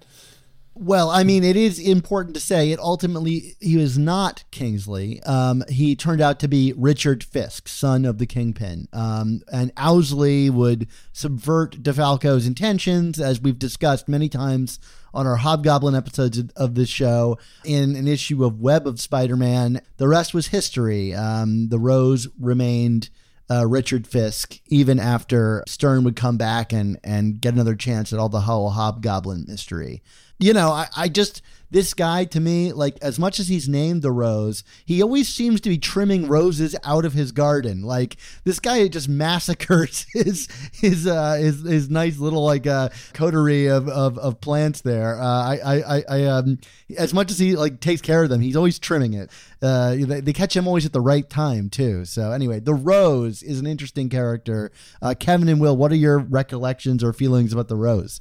Well, 0.77 1.09
I 1.09 1.23
mean, 1.23 1.45
it 1.45 1.57
is 1.57 1.79
important 1.79 2.35
to 2.35 2.41
say 2.41 2.73
it 2.73 2.81
ultimately 2.81 3.55
he 3.61 3.77
was 3.77 3.97
not 3.97 4.43
Kingsley. 4.51 5.23
Um, 5.23 5.63
he 5.69 5.95
turned 5.95 6.21
out 6.21 6.41
to 6.41 6.49
be 6.49 6.75
Richard 6.77 7.23
Fisk, 7.23 7.69
son 7.69 8.05
of 8.05 8.19
the 8.19 8.27
Kingpin. 8.27 8.89
Um, 8.93 9.43
and 9.53 9.71
Owsley 9.77 10.51
would 10.51 10.89
subvert 11.13 11.83
DeFalco's 11.83 12.47
intentions, 12.47 13.21
as 13.21 13.41
we've 13.41 13.59
discussed 13.59 14.09
many 14.09 14.29
times 14.29 14.81
on 15.13 15.29
our 15.29 15.37
Hobgoblin 15.37 15.95
episodes 15.95 16.43
of 16.57 16.75
this 16.75 16.89
show 16.89 17.39
in 17.65 17.95
an 17.95 18.09
issue 18.09 18.45
of 18.45 18.61
Web 18.61 18.89
of 18.89 19.01
Spider-Man. 19.01 19.81
The 19.99 20.09
rest 20.09 20.35
was 20.35 20.49
history. 20.49 21.15
Um, 21.15 21.69
the 21.69 21.79
Rose 21.79 22.27
remained 22.41 23.11
uh, 23.49 23.67
Richard 23.67 24.07
Fisk 24.07 24.59
even 24.67 24.99
after 24.99 25.63
Stern 25.69 26.03
would 26.05 26.17
come 26.17 26.37
back 26.37 26.73
and 26.73 26.99
and 27.05 27.41
get 27.41 27.55
another 27.55 27.75
chance 27.77 28.13
at 28.13 28.19
all 28.19 28.29
the 28.29 28.41
whole 28.41 28.71
Hobgoblin 28.71 29.45
mystery. 29.47 30.03
You 30.39 30.53
know, 30.53 30.71
I, 30.71 30.89
I 30.97 31.09
just 31.09 31.43
this 31.75 31.93
guy 31.93 32.25
to 32.25 32.39
me, 32.39 32.73
like 32.73 32.97
as 33.03 33.19
much 33.19 33.41
as 33.41 33.49
he's 33.49 33.69
named 33.69 34.03
the 34.03 34.13
rose, 34.13 34.63
he 34.85 35.03
always 35.03 35.29
seems 35.29 35.61
to 35.63 35.69
be 35.69 35.77
trimming 35.77 36.29
roses 36.29 36.77
out 36.85 37.05
of 37.05 37.15
his 37.15 37.33
garden. 37.33 37.83
Like 37.83 38.17
this 38.45 38.61
guy 38.61 38.87
just 38.87 39.09
massacres 39.09 40.07
his 40.13 40.49
his 40.73 41.07
uh, 41.07 41.35
his, 41.35 41.63
his 41.63 41.91
nice 41.91 42.19
little 42.19 42.45
like 42.45 42.67
uh, 42.67 42.91
coterie 43.13 43.67
of, 43.67 43.89
of, 43.89 44.19
of 44.19 44.41
plants 44.41 44.83
there. 44.83 45.21
Uh, 45.21 45.25
I 45.25 45.59
I 45.65 46.03
I, 46.09 46.25
um 46.27 46.59
as 46.97 47.13
much 47.13 47.33
as 47.33 47.41
he 47.41 47.57
like 47.57 47.81
takes 47.81 48.01
care 48.01 48.23
of 48.23 48.31
them, 48.31 48.41
he's 48.41 48.57
always 48.57 48.79
trimming 48.79 49.15
it. 49.15 49.31
Uh, 49.61 49.97
they, 49.97 50.21
they 50.21 50.33
catch 50.33 50.55
him 50.57 50.69
always 50.69 50.87
at 50.87 50.93
the 50.93 51.01
right 51.01 51.29
time 51.29 51.71
too. 51.71 52.05
So 52.05 52.31
anyway, 52.31 52.61
the 52.61 52.75
rose 52.75 53.43
is 53.43 53.59
an 53.59 53.67
interesting 53.67 54.09
character. 54.09 54.71
Uh, 55.03 55.15
Kevin 55.19 55.49
and 55.49 55.61
Will, 55.61 55.77
what 55.77 55.91
are 55.91 55.97
your 55.97 56.21
recollections 56.21 57.03
or 57.03 57.13
feelings 57.13 57.53
about 57.53 57.67
the 57.67 57.77
rose? 57.77 58.21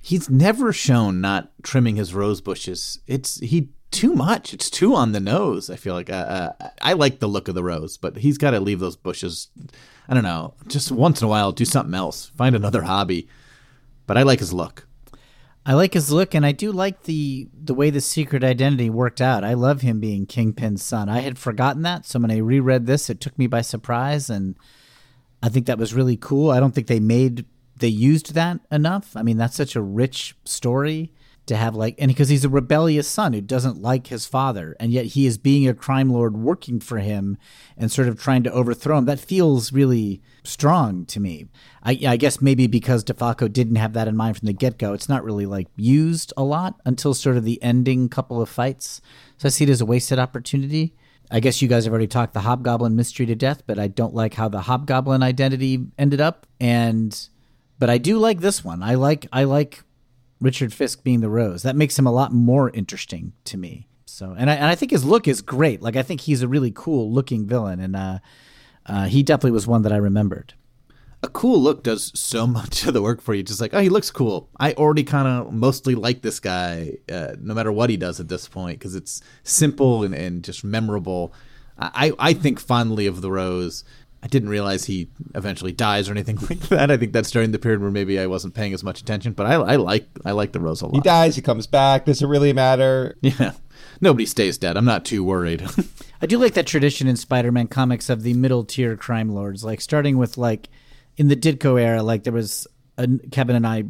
He's 0.00 0.30
never 0.30 0.72
shown 0.72 1.20
not 1.20 1.50
trimming 1.62 1.96
his 1.96 2.14
rose 2.14 2.40
bushes. 2.40 3.00
It's 3.06 3.38
he 3.40 3.68
too 3.90 4.14
much. 4.14 4.54
It's 4.54 4.70
too 4.70 4.94
on 4.94 5.12
the 5.12 5.20
nose. 5.20 5.68
I 5.68 5.76
feel 5.76 5.94
like 5.94 6.10
uh, 6.10 6.52
I 6.80 6.92
like 6.94 7.18
the 7.18 7.28
look 7.28 7.48
of 7.48 7.54
the 7.54 7.64
rose, 7.64 7.96
but 7.96 8.18
he's 8.18 8.38
got 8.38 8.52
to 8.52 8.60
leave 8.60 8.80
those 8.80 8.96
bushes. 8.96 9.48
I 10.08 10.14
don't 10.14 10.22
know. 10.22 10.54
Just 10.68 10.90
once 10.90 11.20
in 11.20 11.26
a 11.26 11.28
while, 11.28 11.52
do 11.52 11.64
something 11.64 11.94
else. 11.94 12.32
Find 12.36 12.56
another 12.56 12.82
hobby. 12.82 13.28
But 14.06 14.16
I 14.16 14.22
like 14.22 14.38
his 14.40 14.52
look. 14.52 14.86
I 15.66 15.74
like 15.74 15.92
his 15.92 16.10
look, 16.10 16.34
and 16.34 16.46
I 16.46 16.52
do 16.52 16.72
like 16.72 17.02
the 17.02 17.48
the 17.52 17.74
way 17.74 17.90
the 17.90 18.00
secret 18.00 18.42
identity 18.42 18.88
worked 18.88 19.20
out. 19.20 19.44
I 19.44 19.54
love 19.54 19.82
him 19.82 20.00
being 20.00 20.24
Kingpin's 20.24 20.82
son. 20.82 21.08
I 21.08 21.20
had 21.20 21.38
forgotten 21.38 21.82
that, 21.82 22.06
so 22.06 22.18
when 22.18 22.30
I 22.30 22.38
reread 22.38 22.86
this, 22.86 23.10
it 23.10 23.20
took 23.20 23.38
me 23.38 23.46
by 23.46 23.60
surprise, 23.60 24.30
and 24.30 24.56
I 25.42 25.50
think 25.50 25.66
that 25.66 25.78
was 25.78 25.94
really 25.94 26.16
cool. 26.16 26.50
I 26.50 26.60
don't 26.60 26.74
think 26.74 26.86
they 26.86 27.00
made 27.00 27.44
they 27.80 27.88
used 27.88 28.34
that 28.34 28.60
enough. 28.70 29.16
I 29.16 29.22
mean, 29.22 29.36
that's 29.36 29.56
such 29.56 29.76
a 29.76 29.82
rich 29.82 30.36
story 30.44 31.12
to 31.50 31.56
have 31.56 31.74
like 31.74 31.96
and 31.98 32.08
because 32.08 32.28
he's 32.28 32.44
a 32.44 32.48
rebellious 32.48 33.08
son 33.08 33.32
who 33.32 33.40
doesn't 33.40 33.82
like 33.82 34.06
his 34.06 34.24
father 34.24 34.76
and 34.78 34.92
yet 34.92 35.06
he 35.06 35.26
is 35.26 35.36
being 35.36 35.66
a 35.66 35.74
crime 35.74 36.08
lord 36.08 36.36
working 36.36 36.78
for 36.78 36.98
him 36.98 37.36
and 37.76 37.90
sort 37.90 38.06
of 38.06 38.20
trying 38.20 38.44
to 38.44 38.52
overthrow 38.52 38.98
him. 38.98 39.04
That 39.06 39.18
feels 39.18 39.72
really 39.72 40.22
strong 40.44 41.04
to 41.06 41.18
me. 41.18 41.46
I, 41.82 41.98
I 42.06 42.16
guess 42.16 42.40
maybe 42.40 42.68
because 42.68 43.02
defalco 43.02 43.52
didn't 43.52 43.76
have 43.76 43.94
that 43.94 44.06
in 44.06 44.16
mind 44.16 44.38
from 44.38 44.46
the 44.46 44.52
get-go 44.52 44.92
it's 44.92 45.08
not 45.08 45.24
really 45.24 45.44
like 45.44 45.66
used 45.74 46.32
a 46.36 46.44
lot 46.44 46.80
until 46.84 47.14
sort 47.14 47.36
of 47.36 47.44
the 47.44 47.60
ending 47.62 48.08
couple 48.08 48.40
of 48.40 48.48
fights. 48.48 49.00
So 49.36 49.46
i 49.46 49.50
see 49.50 49.64
it 49.64 49.70
as 49.70 49.80
a 49.80 49.86
wasted 49.86 50.20
opportunity. 50.20 50.94
I 51.32 51.40
guess 51.40 51.60
you 51.60 51.66
guys 51.66 51.84
have 51.84 51.92
already 51.92 52.06
talked 52.06 52.32
the 52.32 52.40
hobgoblin 52.40 52.94
mystery 52.94 53.26
to 53.26 53.34
death 53.34 53.62
but 53.66 53.78
i 53.78 53.88
don't 53.88 54.14
like 54.14 54.34
how 54.34 54.48
the 54.48 54.62
hobgoblin 54.62 55.24
identity 55.24 55.84
ended 55.98 56.20
up 56.20 56.46
and 56.60 57.28
but 57.80 57.90
i 57.90 57.98
do 57.98 58.16
like 58.16 58.38
this 58.38 58.64
one 58.64 58.80
i 58.82 58.94
like 58.94 59.26
i 59.32 59.42
like 59.42 59.82
Richard 60.40 60.72
Fisk 60.72 61.04
being 61.04 61.20
the 61.20 61.28
Rose. 61.28 61.62
That 61.62 61.76
makes 61.76 61.98
him 61.98 62.06
a 62.06 62.12
lot 62.12 62.32
more 62.32 62.70
interesting 62.70 63.34
to 63.44 63.56
me. 63.56 63.88
So, 64.06 64.34
and 64.36 64.50
I, 64.50 64.54
and 64.54 64.66
I 64.66 64.74
think 64.74 64.90
his 64.90 65.04
look 65.04 65.28
is 65.28 65.42
great. 65.42 65.82
Like, 65.82 65.96
I 65.96 66.02
think 66.02 66.22
he's 66.22 66.42
a 66.42 66.48
really 66.48 66.72
cool 66.74 67.12
looking 67.12 67.46
villain, 67.46 67.80
and 67.80 67.94
uh, 67.94 68.18
uh, 68.86 69.04
he 69.06 69.22
definitely 69.22 69.52
was 69.52 69.66
one 69.66 69.82
that 69.82 69.92
I 69.92 69.96
remembered. 69.96 70.54
A 71.22 71.28
cool 71.28 71.60
look 71.60 71.82
does 71.82 72.18
so 72.18 72.46
much 72.46 72.86
of 72.86 72.94
the 72.94 73.02
work 73.02 73.20
for 73.20 73.34
you. 73.34 73.42
Just 73.42 73.60
like, 73.60 73.74
oh, 73.74 73.80
he 73.80 73.88
looks 73.88 74.10
cool. 74.10 74.48
I 74.58 74.72
already 74.72 75.04
kind 75.04 75.28
of 75.28 75.52
mostly 75.52 75.94
like 75.94 76.22
this 76.22 76.40
guy, 76.40 76.96
uh, 77.10 77.34
no 77.38 77.54
matter 77.54 77.70
what 77.70 77.90
he 77.90 77.96
does 77.96 78.18
at 78.18 78.28
this 78.28 78.48
point, 78.48 78.78
because 78.78 78.94
it's 78.94 79.22
simple 79.42 80.02
and, 80.02 80.14
and 80.14 80.42
just 80.42 80.64
memorable. 80.64 81.32
I, 81.78 82.12
I 82.18 82.34
think 82.34 82.60
fondly 82.60 83.06
of 83.06 83.22
the 83.22 83.30
Rose. 83.30 83.84
I 84.22 84.26
didn't 84.26 84.50
realize 84.50 84.84
he 84.84 85.08
eventually 85.34 85.72
dies 85.72 86.08
or 86.08 86.12
anything 86.12 86.36
like 86.50 86.60
that. 86.68 86.90
I 86.90 86.96
think 86.96 87.12
that's 87.12 87.30
during 87.30 87.52
the 87.52 87.58
period 87.58 87.80
where 87.80 87.90
maybe 87.90 88.18
I 88.18 88.26
wasn't 88.26 88.54
paying 88.54 88.74
as 88.74 88.84
much 88.84 89.00
attention. 89.00 89.32
But 89.32 89.46
I, 89.46 89.54
I 89.54 89.76
like 89.76 90.08
I 90.24 90.32
like 90.32 90.52
the 90.52 90.60
Rose 90.60 90.82
a 90.82 90.86
lot. 90.86 90.94
He 90.94 91.00
dies, 91.00 91.36
he 91.36 91.42
comes 91.42 91.66
back. 91.66 92.04
Does 92.04 92.22
it 92.22 92.26
really 92.26 92.52
matter? 92.52 93.16
Yeah, 93.22 93.52
nobody 94.00 94.26
stays 94.26 94.58
dead. 94.58 94.76
I'm 94.76 94.84
not 94.84 95.04
too 95.04 95.24
worried. 95.24 95.66
I 96.22 96.26
do 96.26 96.38
like 96.38 96.54
that 96.54 96.66
tradition 96.66 97.08
in 97.08 97.16
Spider-Man 97.16 97.68
comics 97.68 98.10
of 98.10 98.22
the 98.22 98.34
middle 98.34 98.64
tier 98.64 98.96
crime 98.96 99.30
lords, 99.30 99.64
like 99.64 99.80
starting 99.80 100.18
with 100.18 100.36
like 100.36 100.68
in 101.16 101.28
the 101.28 101.36
Ditko 101.36 101.80
era, 101.80 102.02
like 102.02 102.24
there 102.24 102.32
was 102.32 102.66
a, 102.98 103.08
Kevin 103.30 103.56
and 103.56 103.66
I 103.66 103.84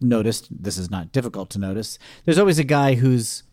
noticed. 0.00 0.48
This 0.50 0.78
is 0.78 0.90
not 0.90 1.12
difficult 1.12 1.50
to 1.50 1.60
notice. 1.60 1.98
There's 2.24 2.38
always 2.38 2.58
a 2.58 2.64
guy 2.64 2.94
who's 2.94 3.44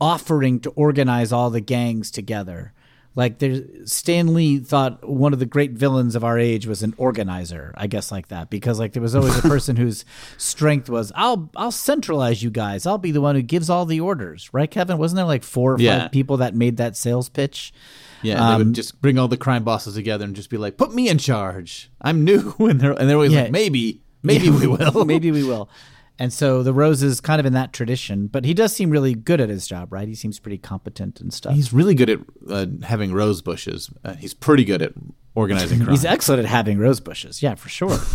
offering 0.00 0.60
to 0.60 0.70
organize 0.70 1.32
all 1.32 1.50
the 1.50 1.60
gangs 1.60 2.10
together. 2.10 2.72
Like 3.14 3.40
there's 3.40 3.92
Stan 3.92 4.32
Lee 4.32 4.58
thought 4.60 5.08
one 5.08 5.32
of 5.32 5.40
the 5.40 5.46
great 5.46 5.72
villains 5.72 6.14
of 6.14 6.22
our 6.22 6.38
age 6.38 6.66
was 6.68 6.84
an 6.84 6.94
organizer, 6.98 7.74
I 7.76 7.88
guess 7.88 8.12
like 8.12 8.28
that, 8.28 8.48
because 8.48 8.78
like 8.78 8.92
there 8.92 9.02
was 9.02 9.14
always 9.16 9.36
a 9.36 9.42
person 9.48 9.74
whose 9.76 10.04
strength 10.36 10.88
was 10.88 11.10
I'll 11.16 11.50
I'll 11.56 11.72
centralize 11.72 12.42
you 12.42 12.50
guys. 12.50 12.86
I'll 12.86 12.98
be 12.98 13.10
the 13.10 13.20
one 13.20 13.34
who 13.34 13.42
gives 13.42 13.68
all 13.68 13.86
the 13.86 14.00
orders, 14.00 14.48
right, 14.52 14.70
Kevin? 14.70 14.98
Wasn't 14.98 15.16
there 15.16 15.24
like 15.24 15.42
four 15.42 15.74
or 15.74 15.80
Yeah. 15.80 16.02
five 16.02 16.12
people 16.12 16.36
that 16.36 16.54
made 16.54 16.76
that 16.76 16.96
sales 16.96 17.28
pitch? 17.28 17.72
Yeah, 18.22 18.34
they 18.34 18.40
Um, 18.40 18.58
would 18.58 18.74
just 18.74 19.00
bring 19.00 19.18
all 19.18 19.28
the 19.28 19.36
crime 19.36 19.64
bosses 19.64 19.94
together 19.94 20.24
and 20.24 20.36
just 20.36 20.50
be 20.50 20.56
like, 20.56 20.76
"Put 20.76 20.94
me 20.94 21.08
in 21.08 21.18
charge. 21.18 21.90
I'm 22.00 22.24
new," 22.24 22.54
and 22.60 22.80
they're 22.80 22.92
and 22.92 23.08
they're 23.08 23.16
always 23.16 23.32
Yeah. 23.32 23.42
like, 23.42 23.52
"Maybe, 23.52 24.00
maybe 24.22 24.46
Yeah, 24.46 24.58
we 24.58 24.66
will, 24.68 25.04
maybe 25.06 25.30
we 25.32 25.42
will. 25.44 25.68
And 26.18 26.32
so 26.32 26.62
the 26.64 26.74
Rose 26.74 27.02
is 27.02 27.20
kind 27.20 27.38
of 27.38 27.46
in 27.46 27.52
that 27.52 27.72
tradition, 27.72 28.26
but 28.26 28.44
he 28.44 28.52
does 28.52 28.74
seem 28.74 28.90
really 28.90 29.14
good 29.14 29.40
at 29.40 29.48
his 29.48 29.68
job, 29.68 29.92
right? 29.92 30.08
He 30.08 30.16
seems 30.16 30.40
pretty 30.40 30.58
competent 30.58 31.20
and 31.20 31.32
stuff. 31.32 31.54
He's 31.54 31.72
really 31.72 31.94
good 31.94 32.10
at 32.10 32.18
uh, 32.50 32.66
having 32.82 33.12
rose 33.12 33.40
bushes. 33.40 33.88
Uh, 34.04 34.14
he's 34.14 34.34
pretty 34.34 34.64
good 34.64 34.82
at 34.82 34.92
organizing 35.36 35.78
crime. 35.84 35.90
He's 35.90 36.04
excellent 36.04 36.40
at 36.40 36.48
having 36.48 36.78
rose 36.78 36.98
bushes, 36.98 37.40
yeah, 37.42 37.54
for 37.54 37.68
sure. 37.68 37.98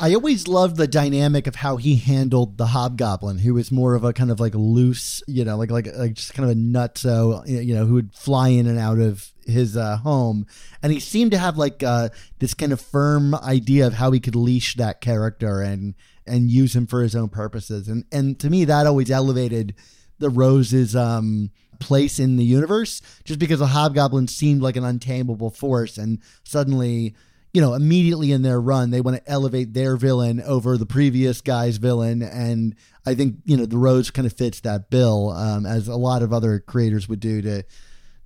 I 0.00 0.14
always 0.14 0.48
loved 0.48 0.76
the 0.76 0.88
dynamic 0.88 1.46
of 1.46 1.56
how 1.56 1.76
he 1.76 1.96
handled 1.96 2.58
the 2.58 2.66
hobgoblin, 2.66 3.38
who 3.38 3.54
was 3.54 3.70
more 3.70 3.94
of 3.94 4.02
a 4.02 4.12
kind 4.12 4.30
of 4.30 4.40
like 4.40 4.54
loose, 4.54 5.22
you 5.28 5.44
know, 5.44 5.56
like 5.56 5.70
like 5.70 5.86
like 5.94 6.14
just 6.14 6.34
kind 6.34 6.50
of 6.50 6.56
a 6.56 6.58
nutso, 6.58 7.46
you 7.46 7.74
know, 7.74 7.86
who 7.86 7.94
would 7.94 8.12
fly 8.12 8.48
in 8.48 8.66
and 8.66 8.78
out 8.78 8.98
of 8.98 9.32
his 9.46 9.76
uh, 9.76 9.98
home, 9.98 10.46
and 10.82 10.92
he 10.92 10.98
seemed 10.98 11.30
to 11.30 11.38
have 11.38 11.56
like 11.56 11.82
uh, 11.82 12.08
this 12.40 12.54
kind 12.54 12.72
of 12.72 12.80
firm 12.80 13.34
idea 13.36 13.86
of 13.86 13.94
how 13.94 14.10
he 14.10 14.18
could 14.18 14.34
leash 14.34 14.74
that 14.76 15.00
character 15.00 15.60
and 15.60 15.94
and 16.26 16.50
use 16.50 16.74
him 16.74 16.86
for 16.86 17.02
his 17.02 17.14
own 17.14 17.28
purposes, 17.28 17.88
and 17.88 18.04
and 18.12 18.38
to 18.40 18.50
me 18.50 18.64
that 18.64 18.86
always 18.86 19.10
elevated 19.10 19.74
the 20.18 20.30
Rose's 20.30 20.94
um, 20.94 21.50
place 21.80 22.18
in 22.18 22.36
the 22.36 22.44
universe, 22.44 23.02
just 23.24 23.40
because 23.40 23.58
the 23.58 23.68
hobgoblin 23.68 24.28
seemed 24.28 24.62
like 24.62 24.76
an 24.76 24.84
untamable 24.84 25.50
force, 25.50 25.98
and 25.98 26.20
suddenly 26.44 27.14
you 27.54 27.60
know, 27.60 27.74
immediately 27.74 28.32
in 28.32 28.42
their 28.42 28.60
run, 28.60 28.90
they 28.90 29.00
want 29.00 29.16
to 29.16 29.30
elevate 29.30 29.72
their 29.72 29.96
villain 29.96 30.42
over 30.42 30.76
the 30.76 30.84
previous 30.84 31.40
guy's 31.40 31.76
villain. 31.76 32.20
And 32.20 32.74
I 33.06 33.14
think, 33.14 33.36
you 33.44 33.56
know, 33.56 33.64
the 33.64 33.78
Rose 33.78 34.10
kind 34.10 34.26
of 34.26 34.32
fits 34.32 34.58
that 34.60 34.90
bill, 34.90 35.30
um, 35.30 35.64
as 35.64 35.86
a 35.86 35.94
lot 35.94 36.22
of 36.22 36.32
other 36.32 36.58
creators 36.58 37.08
would 37.08 37.20
do 37.20 37.40
to 37.42 37.62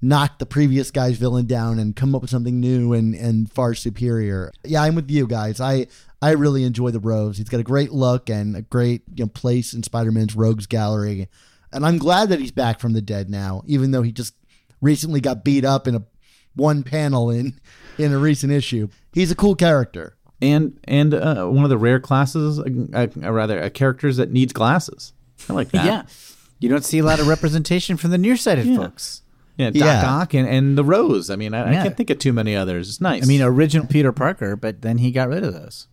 knock 0.01 0.39
the 0.39 0.47
previous 0.47 0.91
guy's 0.91 1.17
villain 1.19 1.47
down 1.47 1.79
and 1.79 1.97
come 1.97 2.15
up 2.15 2.23
with 2.23 2.31
something 2.31 2.61
new 2.61 2.93
and, 2.93 3.15
and 3.15 3.51
far 3.53 3.75
superior. 3.75 4.53
Yeah, 4.65 4.83
I'm 4.83 4.95
with 4.95 5.11
you 5.11 5.27
guys. 5.27 5.61
I, 5.61 5.87
I 6.23 6.31
really 6.33 6.65
enjoy 6.65 6.91
the 6.91 7.01
Rose. 7.01 7.39
He's 7.39 7.49
got 7.49 7.61
a 7.61 7.65
great 7.65 7.91
look 7.93 8.31
and 8.31 8.57
a 8.57 8.63
great 8.63 9.03
you 9.15 9.25
know, 9.25 9.29
place 9.29 9.73
in 9.75 9.83
Spider 9.83 10.13
Man's 10.13 10.37
Rogues 10.37 10.67
Gallery. 10.67 11.29
And 11.73 11.85
I'm 11.85 11.99
glad 11.99 12.29
that 12.29 12.39
he's 12.41 12.53
back 12.53 12.79
from 12.81 12.93
the 12.93 13.03
dead 13.03 13.29
now, 13.29 13.63
even 13.67 13.91
though 13.91 14.03
he 14.03 14.13
just 14.13 14.35
recently 14.81 15.21
got 15.21 15.45
beat 15.45 15.65
up 15.65 15.89
in 15.89 15.95
a 15.97 16.03
one 16.55 16.83
panel 16.83 17.31
in 17.31 17.55
in 17.99 18.13
a 18.13 18.19
recent 18.19 18.53
issue. 18.53 18.89
He's 19.13 19.31
a 19.31 19.35
cool 19.37 19.55
character. 19.55 20.17
and 20.41 20.79
and 20.85 21.13
uh, 21.15 21.47
one 21.47 21.65
of 21.65 21.71
the 21.71 21.79
rare 21.79 22.01
classes, 22.01 22.59
uh, 22.61 22.65
uh, 22.95 23.33
rather, 23.33 23.63
uh, 23.63 23.69
characters 23.71 24.17
that 24.17 24.31
needs 24.31 24.53
glasses. 24.53 25.13
I 25.49 25.53
like 25.53 25.71
that. 25.71 25.85
yeah. 25.85 26.03
You 26.61 26.69
don't 26.69 26.85
see 26.85 26.99
a 26.99 27.05
lot 27.05 27.21
of 27.21 27.27
representation 27.29 27.97
from 27.97 28.11
the 28.11 28.19
nearsighted 28.19 28.67
Yeah. 28.67 28.77
folks. 28.77 29.23
Yeah, 29.59 29.71
Doc 29.71 29.75
Yeah. 29.75 30.15
Ock 30.17 30.35
and, 30.35 30.49
and 30.49 30.79
the 30.79 30.85
Rose. 30.85 31.29
I 31.29 31.37
mean, 31.37 31.53
I, 31.53 31.69
I 31.71 31.83
can't 31.83 31.97
think 31.97 32.09
of 32.11 32.19
too 32.19 32.33
many 32.33 32.57
others. 32.57 32.89
It's 32.89 33.01
nice. 33.01 33.23
I 33.23 33.27
mean, 33.27 33.43
original 33.43 33.87
Peter 33.87 34.13
Parker, 34.13 34.57
but 34.57 34.81
then 34.83 34.99
he 34.99 35.11
got 35.11 35.29
rid 35.29 35.45
of 35.45 35.53
those. 35.53 35.89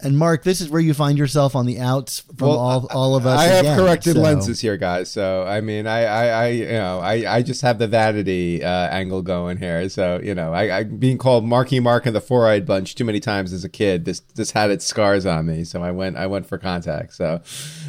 And 0.00 0.18
Mark, 0.18 0.42
this 0.44 0.60
is 0.60 0.68
where 0.68 0.80
you 0.80 0.94
find 0.94 1.18
yourself 1.18 1.56
on 1.56 1.66
the 1.66 1.78
outs 1.78 2.20
from 2.36 2.48
all, 2.48 2.86
all 2.90 3.16
of 3.16 3.26
us. 3.26 3.38
I 3.38 3.44
have 3.44 3.64
again, 3.64 3.78
corrected 3.78 4.14
so- 4.14 4.20
lenses 4.20 4.60
here, 4.60 4.76
guys. 4.76 5.10
So 5.10 5.44
I 5.44 5.60
mean, 5.60 5.86
I, 5.86 6.04
I, 6.04 6.26
I 6.26 6.48
you 6.48 6.66
know, 6.66 7.00
I, 7.00 7.36
I 7.36 7.42
just 7.42 7.62
have 7.62 7.78
the 7.78 7.86
vanity 7.88 8.62
uh, 8.62 8.88
angle 8.88 9.22
going 9.22 9.58
here. 9.58 9.88
So 9.88 10.20
you 10.22 10.34
know, 10.34 10.52
I, 10.52 10.78
I 10.78 10.84
being 10.84 11.18
called 11.18 11.44
Marky 11.44 11.80
Mark 11.80 12.06
and 12.06 12.14
the 12.14 12.20
Four 12.20 12.48
Eyed 12.48 12.66
Bunch 12.66 12.94
too 12.94 13.04
many 13.04 13.20
times 13.20 13.52
as 13.52 13.64
a 13.64 13.68
kid. 13.68 14.04
This, 14.04 14.20
this 14.34 14.52
had 14.52 14.70
its 14.70 14.84
scars 14.84 15.26
on 15.26 15.46
me. 15.46 15.64
So 15.64 15.82
I 15.82 15.90
went, 15.90 16.16
I 16.16 16.26
went 16.26 16.46
for 16.46 16.58
contact. 16.58 17.14
So, 17.14 17.40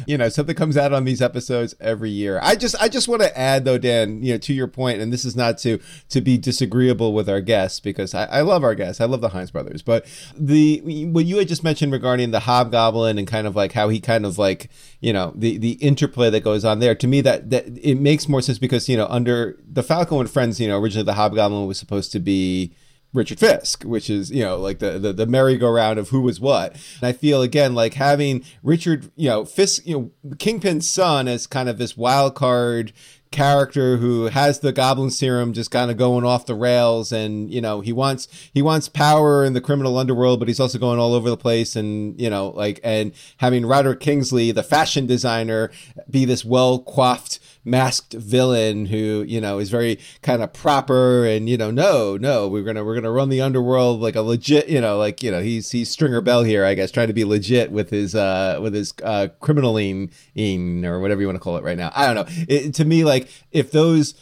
you 0.06 0.18
know, 0.18 0.28
something 0.28 0.54
comes 0.54 0.76
out 0.76 0.92
on 0.92 1.04
these 1.04 1.22
episodes 1.22 1.74
every 1.80 2.10
year. 2.10 2.38
I 2.42 2.54
just, 2.54 2.76
I 2.80 2.88
just 2.88 3.08
want 3.08 3.22
to 3.22 3.38
add 3.38 3.64
though, 3.64 3.78
Dan, 3.78 4.22
you 4.22 4.32
know, 4.32 4.38
to 4.38 4.52
your 4.52 4.68
point, 4.68 5.00
and 5.00 5.12
this 5.12 5.24
is 5.24 5.34
not 5.34 5.58
to 5.58 5.78
to 6.10 6.20
be 6.20 6.38
disagreeable 6.38 7.12
with 7.12 7.28
our 7.28 7.40
guests 7.40 7.80
because 7.80 8.14
I, 8.14 8.24
I 8.26 8.40
love 8.42 8.62
our 8.64 8.74
guests. 8.74 9.00
I 9.00 9.06
love 9.06 9.20
the 9.20 9.30
Hines 9.30 9.50
brothers, 9.50 9.82
but 9.82 10.06
the 10.36 10.80
what 11.06 11.24
you 11.24 11.38
had 11.38 11.48
just 11.48 11.64
mentioned 11.64 11.79
regarding 11.88 12.32
the 12.32 12.40
Hobgoblin 12.40 13.16
and 13.16 13.26
kind 13.26 13.46
of 13.46 13.56
like 13.56 13.72
how 13.72 13.88
he 13.88 14.00
kind 14.00 14.26
of 14.26 14.36
like 14.36 14.68
you 15.00 15.12
know 15.12 15.32
the 15.34 15.56
the 15.56 15.72
interplay 15.74 16.28
that 16.28 16.44
goes 16.44 16.64
on 16.64 16.80
there 16.80 16.94
to 16.96 17.06
me 17.06 17.20
that 17.22 17.50
that 17.50 17.66
it 17.80 17.94
makes 17.94 18.28
more 18.28 18.42
sense 18.42 18.58
because 18.58 18.88
you 18.88 18.96
know 18.96 19.06
under 19.08 19.54
DeFalco 19.72 20.20
and 20.20 20.28
Frenz 20.28 20.60
you 20.60 20.68
know 20.68 20.78
originally 20.78 21.06
the 21.06 21.14
Hobgoblin 21.14 21.66
was 21.66 21.78
supposed 21.78 22.12
to 22.12 22.18
be 22.18 22.74
Richard 23.12 23.40
Fisk, 23.40 23.82
which 23.82 24.08
is 24.08 24.30
you 24.30 24.44
know 24.44 24.56
like 24.56 24.78
the 24.78 24.98
the, 24.98 25.12
the 25.12 25.26
merry-go-round 25.26 25.98
of 25.98 26.10
who 26.10 26.20
was 26.20 26.40
what. 26.40 26.72
And 26.72 27.08
I 27.08 27.12
feel 27.12 27.42
again 27.42 27.74
like 27.74 27.94
having 27.94 28.44
Richard, 28.62 29.10
you 29.16 29.28
know 29.28 29.44
Fisk, 29.44 29.86
you 29.86 30.12
know 30.22 30.36
Kingpin's 30.38 30.88
son 30.88 31.26
as 31.26 31.46
kind 31.46 31.68
of 31.68 31.78
this 31.78 31.96
wild 31.96 32.34
card 32.34 32.92
character 33.30 33.96
who 33.98 34.24
has 34.24 34.58
the 34.58 34.72
goblin 34.72 35.08
serum 35.08 35.52
just 35.52 35.70
kind 35.70 35.88
of 35.88 35.96
going 35.96 36.24
off 36.24 36.46
the 36.46 36.54
rails 36.54 37.12
and 37.12 37.48
you 37.52 37.60
know 37.60 37.80
he 37.80 37.92
wants 37.92 38.26
he 38.52 38.60
wants 38.60 38.88
power 38.88 39.44
in 39.44 39.52
the 39.52 39.60
criminal 39.60 39.98
underworld 39.98 40.40
but 40.40 40.48
he's 40.48 40.58
also 40.58 40.78
going 40.78 40.98
all 40.98 41.14
over 41.14 41.30
the 41.30 41.36
place 41.36 41.76
and 41.76 42.20
you 42.20 42.28
know 42.28 42.48
like 42.48 42.80
and 42.82 43.12
having 43.36 43.64
Roderick 43.64 44.00
Kingsley 44.00 44.50
the 44.50 44.64
fashion 44.64 45.06
designer 45.06 45.70
be 46.10 46.24
this 46.24 46.44
well 46.44 46.80
coiffed 46.80 47.38
masked 47.64 48.14
villain 48.14 48.86
who 48.86 49.24
you 49.28 49.40
know 49.40 49.58
is 49.58 49.70
very 49.70 49.98
kind 50.22 50.42
of 50.42 50.52
proper 50.52 51.26
and 51.26 51.48
you 51.48 51.56
know 51.56 51.70
no 51.70 52.16
no 52.16 52.48
we're 52.48 52.62
gonna 52.62 52.82
we're 52.82 52.94
gonna 52.94 53.10
run 53.10 53.28
the 53.28 53.40
underworld 53.40 54.00
like 54.00 54.16
a 54.16 54.22
legit 54.22 54.68
you 54.68 54.80
know 54.80 54.96
like 54.96 55.22
you 55.22 55.30
know 55.30 55.42
he's 55.42 55.70
he's 55.70 55.90
stringer 55.90 56.20
bell 56.20 56.42
here 56.42 56.64
i 56.64 56.74
guess 56.74 56.90
trying 56.90 57.06
to 57.06 57.12
be 57.12 57.24
legit 57.24 57.70
with 57.70 57.90
his 57.90 58.14
uh 58.14 58.58
with 58.62 58.72
his 58.72 58.94
uh 59.04 59.28
criminaling 59.40 60.10
in 60.34 60.84
or 60.84 61.00
whatever 61.00 61.20
you 61.20 61.26
want 61.26 61.36
to 61.36 61.40
call 61.40 61.56
it 61.56 61.64
right 61.64 61.78
now 61.78 61.92
i 61.94 62.06
don't 62.06 62.14
know 62.14 62.44
it, 62.48 62.72
to 62.72 62.84
me 62.84 63.04
like 63.04 63.28
if 63.52 63.70
those 63.70 64.14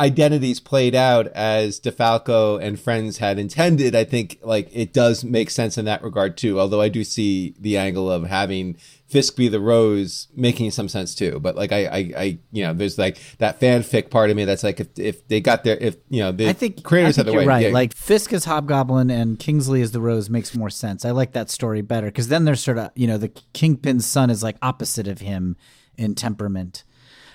identities 0.00 0.60
played 0.60 0.94
out 0.94 1.26
as 1.28 1.78
DeFalco 1.78 2.60
and 2.60 2.80
Frenz 2.80 3.18
had 3.18 3.38
intended, 3.38 3.94
I 3.94 4.04
think 4.04 4.38
like 4.42 4.70
it 4.72 4.94
does 4.94 5.22
make 5.24 5.50
sense 5.50 5.76
in 5.76 5.84
that 5.84 6.02
regard 6.02 6.38
too. 6.38 6.58
Although 6.58 6.80
I 6.80 6.88
do 6.88 7.04
see 7.04 7.54
the 7.60 7.76
angle 7.76 8.10
of 8.10 8.24
having 8.24 8.78
Fisk 9.10 9.34
be 9.34 9.48
the 9.48 9.58
Rose 9.58 10.28
making 10.36 10.70
some 10.70 10.88
sense 10.88 11.16
too. 11.16 11.40
But 11.40 11.56
like 11.56 11.72
I, 11.72 11.86
I, 11.86 12.12
I 12.16 12.38
you 12.52 12.62
know, 12.62 12.72
there's 12.72 12.96
like 12.96 13.18
that 13.38 13.58
fanfic 13.58 14.08
part 14.08 14.30
of 14.30 14.36
me 14.36 14.44
that's 14.44 14.62
like 14.62 14.78
if, 14.78 14.96
if 14.96 15.26
they 15.26 15.40
got 15.40 15.64
their 15.64 15.76
if 15.76 15.96
you 16.08 16.20
know 16.20 16.30
the 16.30 16.48
I 16.48 16.52
think 16.52 16.84
creators 16.84 17.18
I 17.18 17.22
had 17.22 17.26
think 17.26 17.34
you're 17.34 17.42
way, 17.42 17.46
right. 17.46 17.66
yeah. 17.66 17.72
Like 17.72 17.94
Fisk 17.94 18.32
is 18.32 18.44
Hobgoblin 18.44 19.10
and 19.10 19.38
Kingsley 19.38 19.80
is 19.80 19.90
the 19.90 20.00
Rose 20.00 20.30
makes 20.30 20.54
more 20.54 20.70
sense. 20.70 21.04
I 21.04 21.10
like 21.10 21.32
that 21.32 21.50
story 21.50 21.82
better 21.82 22.06
because 22.06 22.28
then 22.28 22.44
there's 22.44 22.62
sort 22.62 22.78
of 22.78 22.90
you 22.94 23.08
know 23.08 23.18
the 23.18 23.30
Kingpin's 23.52 24.06
son 24.06 24.30
is 24.30 24.42
like 24.42 24.56
opposite 24.62 25.08
of 25.08 25.20
him 25.20 25.56
in 25.98 26.14
temperament. 26.14 26.84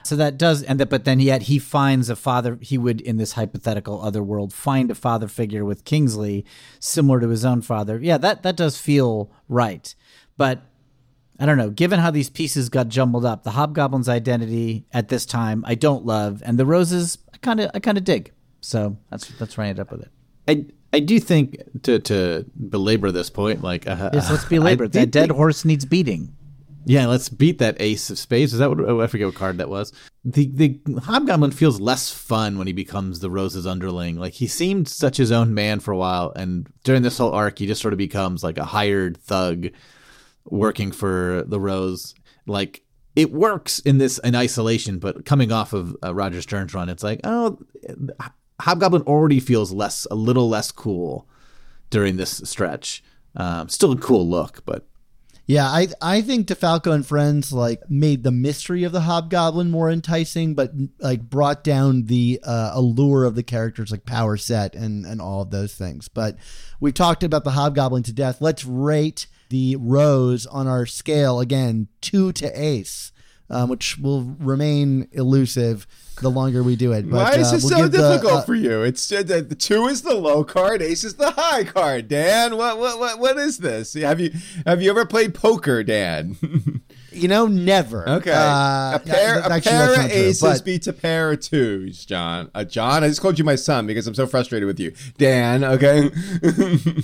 So 0.04 0.16
that 0.16 0.38
does 0.38 0.64
and 0.64 0.80
that, 0.80 0.90
but 0.90 1.04
then 1.04 1.20
yet 1.20 1.44
he 1.44 1.60
finds 1.60 2.10
a 2.10 2.16
father. 2.16 2.58
He 2.62 2.78
would 2.78 3.02
in 3.02 3.18
this 3.18 3.34
hypothetical 3.34 4.02
other 4.02 4.24
world 4.24 4.54
find 4.54 4.90
a 4.92 4.96
father 4.96 5.28
figure 5.28 5.66
with 5.66 5.84
Kingsley 5.84 6.46
similar 6.80 7.20
to 7.20 7.28
his 7.28 7.44
own 7.44 7.62
father. 7.62 8.00
Yeah, 8.02 8.18
that 8.20 8.44
that 8.44 8.56
does 8.56 8.78
feel 8.78 9.30
right, 9.50 9.94
but. 10.38 10.62
I 11.40 11.46
don't 11.46 11.58
know. 11.58 11.70
Given 11.70 12.00
how 12.00 12.12
these 12.12 12.30
pieces 12.30 12.70
got 12.70 12.88
jumbled 12.88 13.26
up, 13.26 13.44
the 13.44 13.52
Hobgoblin's 13.52 14.08
identity 14.10 14.86
at 14.94 15.10
this 15.10 15.26
time 15.26 15.64
I 15.68 15.76
don't 15.76 16.06
love, 16.06 16.42
and 16.46 16.58
the 16.58 16.66
Roses 16.66 17.18
I 17.34 17.38
kind 17.38 17.60
of 17.60 17.72
I 17.74 17.80
kind 17.80 17.98
of 17.98 18.04
dig. 18.04 18.32
So 18.62 18.98
that's 19.10 19.28
that's 19.38 19.58
where 19.58 19.66
I 19.66 19.70
ended 19.70 19.82
up 19.82 19.92
with 19.92 20.02
it. 20.04 20.12
I 20.48 20.66
I 20.94 21.00
do 21.02 21.20
think 21.20 21.58
to 21.84 22.00
to 22.00 22.46
belabor 22.70 23.12
this 23.12 23.30
point, 23.30 23.62
like 23.64 23.88
uh, 23.88 24.12
Yes, 24.14 24.32
let's 24.32 24.46
be 24.46 24.60
labored. 24.60 24.96
I 24.96 25.02
That 25.02 25.12
dead 25.12 25.28
think- 25.28 25.38
horse 25.38 25.66
needs 25.66 25.86
beating. 25.86 26.36
Yeah, 26.88 27.08
let's 27.08 27.30
beat 27.30 27.58
that 27.58 27.78
ace 27.80 28.12
of 28.12 28.20
spades. 28.20 28.54
Is 28.54 28.60
that 28.60 28.70
what 28.70 28.80
oh, 28.80 29.02
I 29.02 29.08
forget 29.08 29.26
what 29.26 29.34
card 29.36 29.58
that 29.58 29.70
was? 29.70 29.92
The 30.24 30.46
the 30.54 30.80
hobgoblin 31.02 31.50
feels 31.52 31.80
less 31.80 32.12
fun 32.12 32.60
when 32.60 32.68
he 32.68 32.74
becomes 32.74 33.20
the 33.20 33.30
Rose's 33.32 33.66
underling. 33.66 34.18
Like 34.18 34.34
he 34.34 34.46
seemed 34.46 34.88
such 34.88 35.18
his 35.18 35.32
own 35.32 35.56
man 35.56 35.80
for 35.80 35.92
a 35.92 35.98
while, 35.98 36.32
and 36.36 36.68
during 36.84 37.02
this 37.02 37.18
whole 37.18 37.32
arc, 37.32 37.58
he 37.58 37.66
just 37.66 37.82
sort 37.82 37.94
of 37.94 37.98
becomes 37.98 38.44
like 38.44 38.60
a 38.60 38.66
hired 38.66 39.18
thug 39.18 39.70
working 40.46 40.92
for 40.92 41.44
the 41.48 41.60
Rose. 41.60 42.16
Like 42.48 42.84
it 43.16 43.32
works 43.32 43.80
in 43.80 43.98
this 43.98 44.18
in 44.20 44.36
isolation, 44.36 45.00
but 45.00 45.26
coming 45.26 45.52
off 45.52 45.74
of 45.74 45.96
uh, 46.04 46.14
Roger 46.14 46.42
Stern's 46.42 46.74
run, 46.74 46.90
it's 46.90 47.04
like 47.04 47.22
oh, 47.24 47.60
Hobgoblin 48.62 49.04
already 49.04 49.40
feels 49.40 49.72
less 49.72 50.08
a 50.10 50.16
little 50.16 50.50
less 50.50 50.72
cool 50.72 51.28
during 51.90 52.18
this 52.18 52.42
stretch. 52.46 53.04
Um, 53.36 53.70
still 53.70 53.92
a 53.92 53.98
cool 53.98 54.28
look, 54.28 54.64
but 54.66 54.88
Yeah, 55.46 55.68
I 55.68 55.88
I 56.02 56.22
think 56.22 56.48
DeFalco 56.48 56.94
and 56.94 57.06
Frenz 57.06 57.52
like 57.52 57.82
made 57.90 58.24
the 58.24 58.32
mystery 58.32 58.84
of 58.84 58.92
the 58.92 59.02
Hobgoblin 59.02 59.72
more 59.72 59.90
enticing, 59.90 60.56
but 60.56 60.72
like 61.00 61.30
brought 61.30 61.64
down 61.64 62.06
the 62.06 62.40
uh, 62.44 62.72
allure 62.74 63.26
of 63.26 63.36
the 63.36 63.44
characters 63.44 63.92
like 63.92 64.06
power 64.06 64.38
set 64.38 64.76
and 64.76 65.06
and 65.06 65.22
all 65.22 65.42
of 65.42 65.52
those 65.52 65.76
things. 65.76 66.08
But 66.08 66.38
we've 66.80 66.94
talked 66.94 67.24
about 67.24 67.44
the 67.44 67.52
Hobgoblin 67.52 68.04
to 68.04 68.14
death. 68.14 68.42
Let's 68.42 68.66
rate 68.66 69.28
the 69.50 69.76
Rose 69.78 70.46
on 70.46 70.68
our 70.68 70.86
scale 70.86 71.40
again, 71.40 71.88
two 72.02 72.32
to 72.34 72.52
ace, 72.60 73.12
um, 73.50 73.70
which 73.70 73.98
will 73.98 74.24
remain 74.40 75.08
elusive 75.12 75.86
the 76.22 76.32
longer 76.32 76.64
we 76.64 76.76
do 76.78 76.94
it. 76.94 77.10
But, 77.10 77.18
Why 77.18 77.32
is 77.40 77.50
uh, 77.50 77.52
this 77.52 77.64
we'll 77.66 77.70
so 77.72 77.78
give 77.84 77.92
the, 77.92 77.98
difficult 77.98 78.34
uh, 78.34 78.42
for 78.44 78.56
you? 78.56 78.82
It's 78.84 79.12
uh, 79.12 79.22
the, 79.22 79.42
the 79.42 79.56
two 79.56 79.86
is 79.88 80.02
the 80.02 80.14
low 80.16 80.44
card, 80.44 80.82
ace 80.82 81.04
is 81.04 81.16
the 81.16 81.32
high 81.32 81.64
card. 81.66 82.08
Dan, 82.08 82.56
what 82.58 82.80
what 82.80 82.98
what 83.00 83.20
what 83.20 83.38
is 83.38 83.58
this? 83.58 83.94
Have 83.94 84.20
you 84.20 84.32
have 84.66 84.82
you 84.82 84.90
ever 84.90 85.06
played 85.06 85.36
poker, 85.36 85.84
Dan? 85.84 86.38
you 87.12 87.28
know, 87.28 87.48
never. 87.48 88.08
Okay, 88.10 88.32
Uh, 88.32 88.96
a 88.96 89.02
pair 89.06 89.40
a 89.40 89.52
actually, 89.52 89.72
pair 89.72 89.92
of 89.92 89.98
not 89.98 90.10
true, 90.10 90.20
aces 90.20 90.42
but- 90.42 90.66
beats 90.66 90.88
a 90.88 90.94
pair 90.94 91.32
of 91.34 91.42
twos, 91.42 92.06
John. 92.06 92.50
Uh, 92.56 92.64
John, 92.64 93.04
I 93.04 93.10
just 93.10 93.20
called 93.22 93.38
you 93.38 93.44
my 93.46 93.56
son 93.56 93.86
because 93.86 94.08
I'm 94.08 94.16
so 94.16 94.26
frustrated 94.26 94.68
with 94.68 94.80
you, 94.80 94.94
Dan. 95.18 95.64
Okay. 95.66 96.10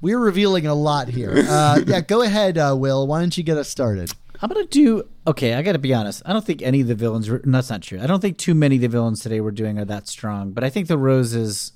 We're 0.00 0.18
revealing 0.18 0.66
a 0.66 0.74
lot 0.74 1.08
here. 1.08 1.44
Uh, 1.48 1.80
yeah, 1.86 2.00
go 2.00 2.22
ahead, 2.22 2.56
uh, 2.56 2.74
Will. 2.78 3.06
Why 3.06 3.20
don't 3.20 3.36
you 3.36 3.42
get 3.44 3.58
us 3.58 3.68
started? 3.68 4.12
I'm 4.42 4.48
gonna 4.48 4.64
do 4.64 5.06
okay. 5.26 5.52
I 5.54 5.60
got 5.62 5.72
to 5.72 5.78
be 5.78 5.92
honest. 5.92 6.22
I 6.24 6.32
don't 6.32 6.44
think 6.44 6.62
any 6.62 6.80
of 6.80 6.88
the 6.88 6.94
villains. 6.94 7.28
Were, 7.28 7.42
no, 7.44 7.58
that's 7.58 7.68
not 7.68 7.82
true. 7.82 8.00
I 8.00 8.06
don't 8.06 8.20
think 8.20 8.38
too 8.38 8.54
many 8.54 8.76
of 8.76 8.80
the 8.80 8.88
villains 8.88 9.20
today 9.20 9.40
we're 9.40 9.50
doing 9.50 9.78
are 9.78 9.84
that 9.84 10.08
strong. 10.08 10.52
But 10.52 10.64
I 10.64 10.70
think 10.70 10.88
the 10.88 10.96
Rose 10.96 11.34
is 11.34 11.72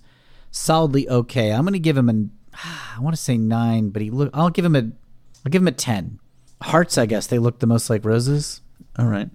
solidly 0.50 1.06
okay. 1.08 1.52
I'm 1.52 1.64
gonna 1.64 1.78
give 1.78 1.96
him 1.96 2.08
an. 2.08 2.30
I 2.54 3.00
want 3.00 3.14
to 3.14 3.20
say 3.20 3.36
nine, 3.36 3.90
but 3.90 4.00
he 4.00 4.10
look. 4.10 4.30
I'll 4.32 4.48
give 4.48 4.64
him 4.64 4.76
a. 4.76 4.78
I'll 5.44 5.50
give 5.50 5.60
him 5.60 5.68
a 5.68 5.72
ten. 5.72 6.18
Hearts, 6.62 6.96
I 6.96 7.04
guess 7.04 7.26
they 7.26 7.38
look 7.38 7.58
the 7.58 7.66
most 7.66 7.90
like 7.90 8.04
roses. 8.04 8.62
all 8.98 9.06
right. 9.06 9.28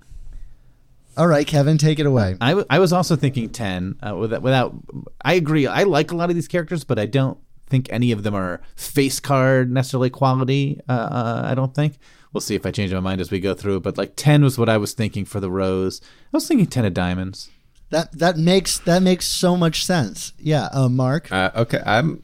All 1.16 1.28
right, 1.28 1.46
Kevin, 1.46 1.78
take 1.78 2.00
it 2.00 2.06
away. 2.06 2.38
I, 2.40 2.52
w- 2.52 2.66
I 2.70 2.80
was 2.80 2.94
also 2.94 3.18
thinking 3.18 3.50
10 3.50 3.98
uh, 4.02 4.16
without, 4.16 4.42
without 4.42 4.74
I 5.22 5.34
agree 5.34 5.68
I 5.68 5.84
like 5.84 6.12
a 6.12 6.16
lot 6.16 6.30
of 6.30 6.36
these 6.36 6.48
characters 6.48 6.86
but 6.86 6.98
I 6.98 7.08
don't 7.08 7.38
think 7.70 7.88
any 7.92 8.12
of 8.12 8.24
them 8.24 8.36
are 8.36 8.62
face 8.76 9.20
card 9.20 9.72
necessarily 9.72 10.10
quality 10.10 10.80
uh, 10.90 10.92
uh, 10.92 11.42
I 11.46 11.56
don't 11.56 11.74
think 11.74 11.98
we'll 12.34 12.42
see 12.42 12.56
if 12.56 12.66
I 12.66 12.72
change 12.72 12.94
my 12.94 13.00
mind 13.00 13.22
as 13.22 13.32
we 13.32 13.40
go 13.40 13.54
through 13.54 13.80
but 13.82 13.98
like 13.98 14.14
10 14.16 14.44
was 14.44 14.58
what 14.58 14.70
I 14.70 14.78
was 14.78 14.94
thinking 14.94 15.26
for 15.26 15.40
the 15.40 15.52
rose 15.52 16.02
I 16.34 16.38
was 16.38 16.48
thinking 16.48 16.68
10 16.68 16.86
of 16.86 16.94
diamonds 16.94 17.50
That 17.92 18.12
that 18.20 18.38
makes 18.38 18.78
that 18.80 19.02
makes 19.02 19.26
so 19.26 19.58
much 19.58 19.84
sense. 19.84 20.34
Yeah, 20.38 20.70
uh, 20.72 20.90
Mark. 20.90 21.32
Uh, 21.32 21.50
okay, 21.56 21.82
I'm, 21.84 22.22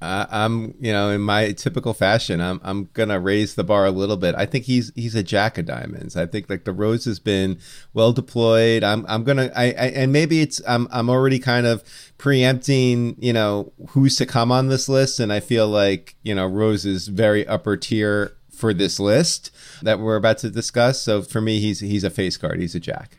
uh, 0.00 0.26
I'm, 0.30 0.74
you 0.80 0.92
know, 0.92 1.10
in 1.10 1.20
my 1.20 1.50
typical 1.52 1.94
fashion, 1.94 2.40
I'm, 2.40 2.60
I'm 2.62 2.88
gonna 2.94 3.18
raise 3.18 3.54
the 3.56 3.64
bar 3.64 3.84
a 3.86 3.90
little 3.90 4.16
bit. 4.16 4.34
I 4.36 4.46
think 4.46 4.64
he's, 4.64 4.92
he's 4.94 5.16
a 5.16 5.22
jack 5.22 5.58
of 5.58 5.66
diamonds. 5.66 6.16
I 6.16 6.26
think 6.26 6.48
like 6.48 6.64
the 6.64 6.72
rose 6.72 7.04
has 7.06 7.18
been 7.18 7.58
well 7.92 8.12
deployed. 8.12 8.84
I'm, 8.84 9.04
I'm 9.08 9.24
gonna, 9.24 9.50
I, 9.54 9.64
I 9.64 9.86
and 9.98 10.12
maybe 10.12 10.40
it's, 10.40 10.62
I'm, 10.66 10.86
I'm 10.92 11.10
already 11.10 11.38
kind 11.40 11.66
of 11.66 11.82
preempting, 12.20 13.16
you 13.18 13.32
know, 13.32 13.72
who's 13.88 14.14
to 14.16 14.26
come 14.26 14.52
on 14.52 14.68
this 14.68 14.90
list, 14.90 15.18
and 15.20 15.32
I 15.32 15.40
feel 15.40 15.66
like, 15.66 16.16
you 16.22 16.34
know, 16.34 16.46
Rose 16.46 16.84
is 16.84 17.08
very 17.08 17.46
upper 17.46 17.78
tier 17.78 18.36
for 18.50 18.74
this 18.74 19.00
list 19.00 19.50
that 19.80 19.98
we're 19.98 20.16
about 20.16 20.36
to 20.38 20.50
discuss. 20.50 21.00
So 21.00 21.22
for 21.22 21.40
me, 21.40 21.60
he's, 21.60 21.80
he's 21.80 22.04
a 22.04 22.10
face 22.10 22.36
card. 22.36 22.60
He's 22.60 22.74
a 22.74 22.80
jack. 22.80 23.16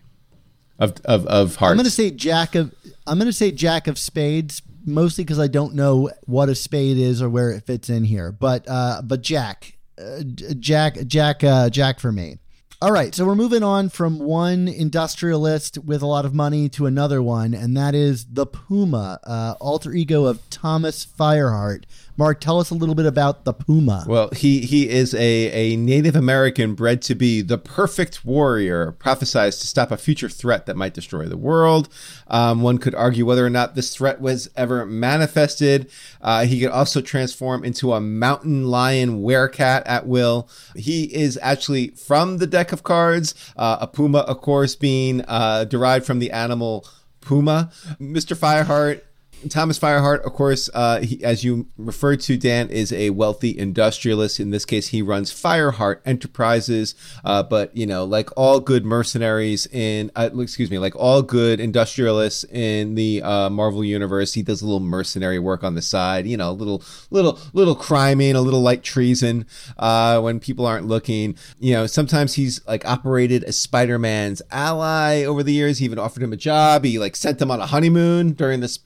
Of, 0.77 0.93
of, 1.03 1.25
of 1.25 1.55
hearts. 1.55 1.71
I'm 1.71 1.77
going 1.77 1.85
to 1.85 1.91
say 1.91 2.09
Jack 2.09 2.55
of 2.55 2.73
I'm 3.05 3.19
going 3.19 3.27
to 3.27 3.33
say 3.33 3.51
Jack 3.51 3.85
of 3.87 3.99
Spades 3.99 4.63
mostly 4.83 5.23
because 5.23 5.39
I 5.39 5.45
don't 5.45 5.75
know 5.75 6.09
what 6.25 6.49
a 6.49 6.55
spade 6.55 6.97
is 6.97 7.21
or 7.21 7.29
where 7.29 7.51
it 7.51 7.67
fits 7.67 7.87
in 7.87 8.03
here. 8.03 8.31
But 8.31 8.65
uh, 8.67 9.03
but 9.03 9.21
Jack, 9.21 9.77
uh, 9.99 10.23
Jack, 10.59 11.05
Jack, 11.05 11.43
uh, 11.43 11.69
Jack 11.69 11.99
for 11.99 12.11
me. 12.11 12.39
All 12.83 12.91
right, 12.91 13.13
so 13.13 13.27
we're 13.27 13.35
moving 13.35 13.61
on 13.61 13.89
from 13.89 14.17
one 14.17 14.67
industrialist 14.67 15.77
with 15.77 16.01
a 16.01 16.07
lot 16.07 16.25
of 16.25 16.33
money 16.33 16.67
to 16.69 16.87
another 16.87 17.21
one, 17.21 17.53
and 17.53 17.77
that 17.77 17.93
is 17.93 18.25
the 18.25 18.47
Puma, 18.47 19.19
uh, 19.23 19.53
alter 19.61 19.93
ego 19.93 20.25
of 20.25 20.41
Thomas 20.49 21.05
Fireheart. 21.05 21.83
Mark, 22.17 22.39
tell 22.39 22.59
us 22.59 22.69
a 22.69 22.75
little 22.75 22.95
bit 22.95 23.05
about 23.05 23.45
the 23.45 23.53
Puma. 23.53 24.05
Well, 24.07 24.29
he 24.29 24.61
he 24.61 24.89
is 24.89 25.13
a, 25.13 25.19
a 25.51 25.75
Native 25.75 26.15
American 26.15 26.75
bred 26.75 27.01
to 27.03 27.15
be 27.15 27.41
the 27.41 27.57
perfect 27.57 28.25
warrior, 28.25 28.91
prophesied 28.93 29.53
to 29.53 29.67
stop 29.67 29.91
a 29.91 29.97
future 29.97 30.29
threat 30.29 30.65
that 30.65 30.75
might 30.75 30.93
destroy 30.93 31.25
the 31.25 31.37
world. 31.37 31.89
Um, 32.27 32.61
one 32.61 32.77
could 32.77 32.93
argue 32.95 33.25
whether 33.25 33.45
or 33.45 33.49
not 33.49 33.75
this 33.75 33.95
threat 33.95 34.21
was 34.21 34.49
ever 34.55 34.85
manifested. 34.85 35.89
Uh, 36.21 36.45
he 36.45 36.59
could 36.59 36.71
also 36.71 37.01
transform 37.01 37.63
into 37.63 37.93
a 37.93 38.01
mountain 38.01 38.65
lion 38.67 39.21
werecat 39.21 39.83
at 39.85 40.05
will. 40.05 40.49
He 40.75 41.03
is 41.15 41.39
actually 41.41 41.89
from 41.89 42.37
the 42.37 42.47
deck 42.47 42.71
of 42.71 42.83
cards. 42.83 43.33
Uh, 43.55 43.77
a 43.81 43.87
puma, 43.87 44.19
of 44.19 44.41
course, 44.41 44.75
being 44.75 45.21
uh, 45.27 45.63
derived 45.65 46.05
from 46.05 46.19
the 46.19 46.31
animal 46.31 46.85
puma. 47.21 47.71
Mr. 47.99 48.35
Fireheart 48.35 49.01
Thomas 49.49 49.79
Fireheart, 49.79 50.21
of 50.21 50.33
course, 50.33 50.69
uh, 50.73 51.01
he, 51.01 51.23
as 51.23 51.43
you 51.43 51.67
referred 51.77 52.21
to, 52.21 52.37
Dan, 52.37 52.69
is 52.69 52.91
a 52.93 53.09
wealthy 53.09 53.57
industrialist. 53.57 54.39
In 54.39 54.51
this 54.51 54.65
case, 54.65 54.89
he 54.89 55.01
runs 55.01 55.31
Fireheart 55.31 56.01
Enterprises. 56.05 56.95
Uh, 57.23 57.43
but 57.43 57.75
you 57.75 57.85
know, 57.85 58.03
like 58.03 58.29
all 58.37 58.59
good 58.59 58.85
mercenaries 58.85 59.67
in, 59.67 60.11
uh, 60.15 60.29
excuse 60.39 60.69
me, 60.69 60.77
like 60.77 60.95
all 60.95 61.21
good 61.21 61.59
industrialists 61.59 62.43
in 62.45 62.95
the 62.95 63.21
uh, 63.21 63.49
Marvel 63.49 63.83
universe, 63.83 64.33
he 64.33 64.43
does 64.43 64.61
a 64.61 64.65
little 64.65 64.79
mercenary 64.79 65.39
work 65.39 65.63
on 65.63 65.75
the 65.75 65.81
side. 65.81 66.27
You 66.27 66.37
know, 66.37 66.51
a 66.51 66.53
little, 66.53 66.83
little, 67.09 67.39
little 67.53 67.75
criming, 67.75 68.35
a 68.35 68.41
little 68.41 68.61
like 68.61 68.83
treason 68.83 69.45
uh, 69.77 70.19
when 70.19 70.39
people 70.39 70.65
aren't 70.65 70.87
looking. 70.87 71.35
You 71.59 71.73
know, 71.73 71.87
sometimes 71.87 72.35
he's 72.35 72.65
like 72.67 72.85
operated 72.85 73.43
as 73.43 73.57
Spider-Man's 73.57 74.41
ally 74.51 75.23
over 75.23 75.43
the 75.43 75.53
years. 75.53 75.79
He 75.79 75.85
even 75.85 75.99
offered 75.99 76.23
him 76.23 76.33
a 76.33 76.37
job. 76.37 76.83
He 76.83 76.99
like 76.99 77.15
sent 77.15 77.41
him 77.41 77.51
on 77.51 77.59
a 77.59 77.65
honeymoon 77.65 78.33
during 78.33 78.59
this 78.59 78.79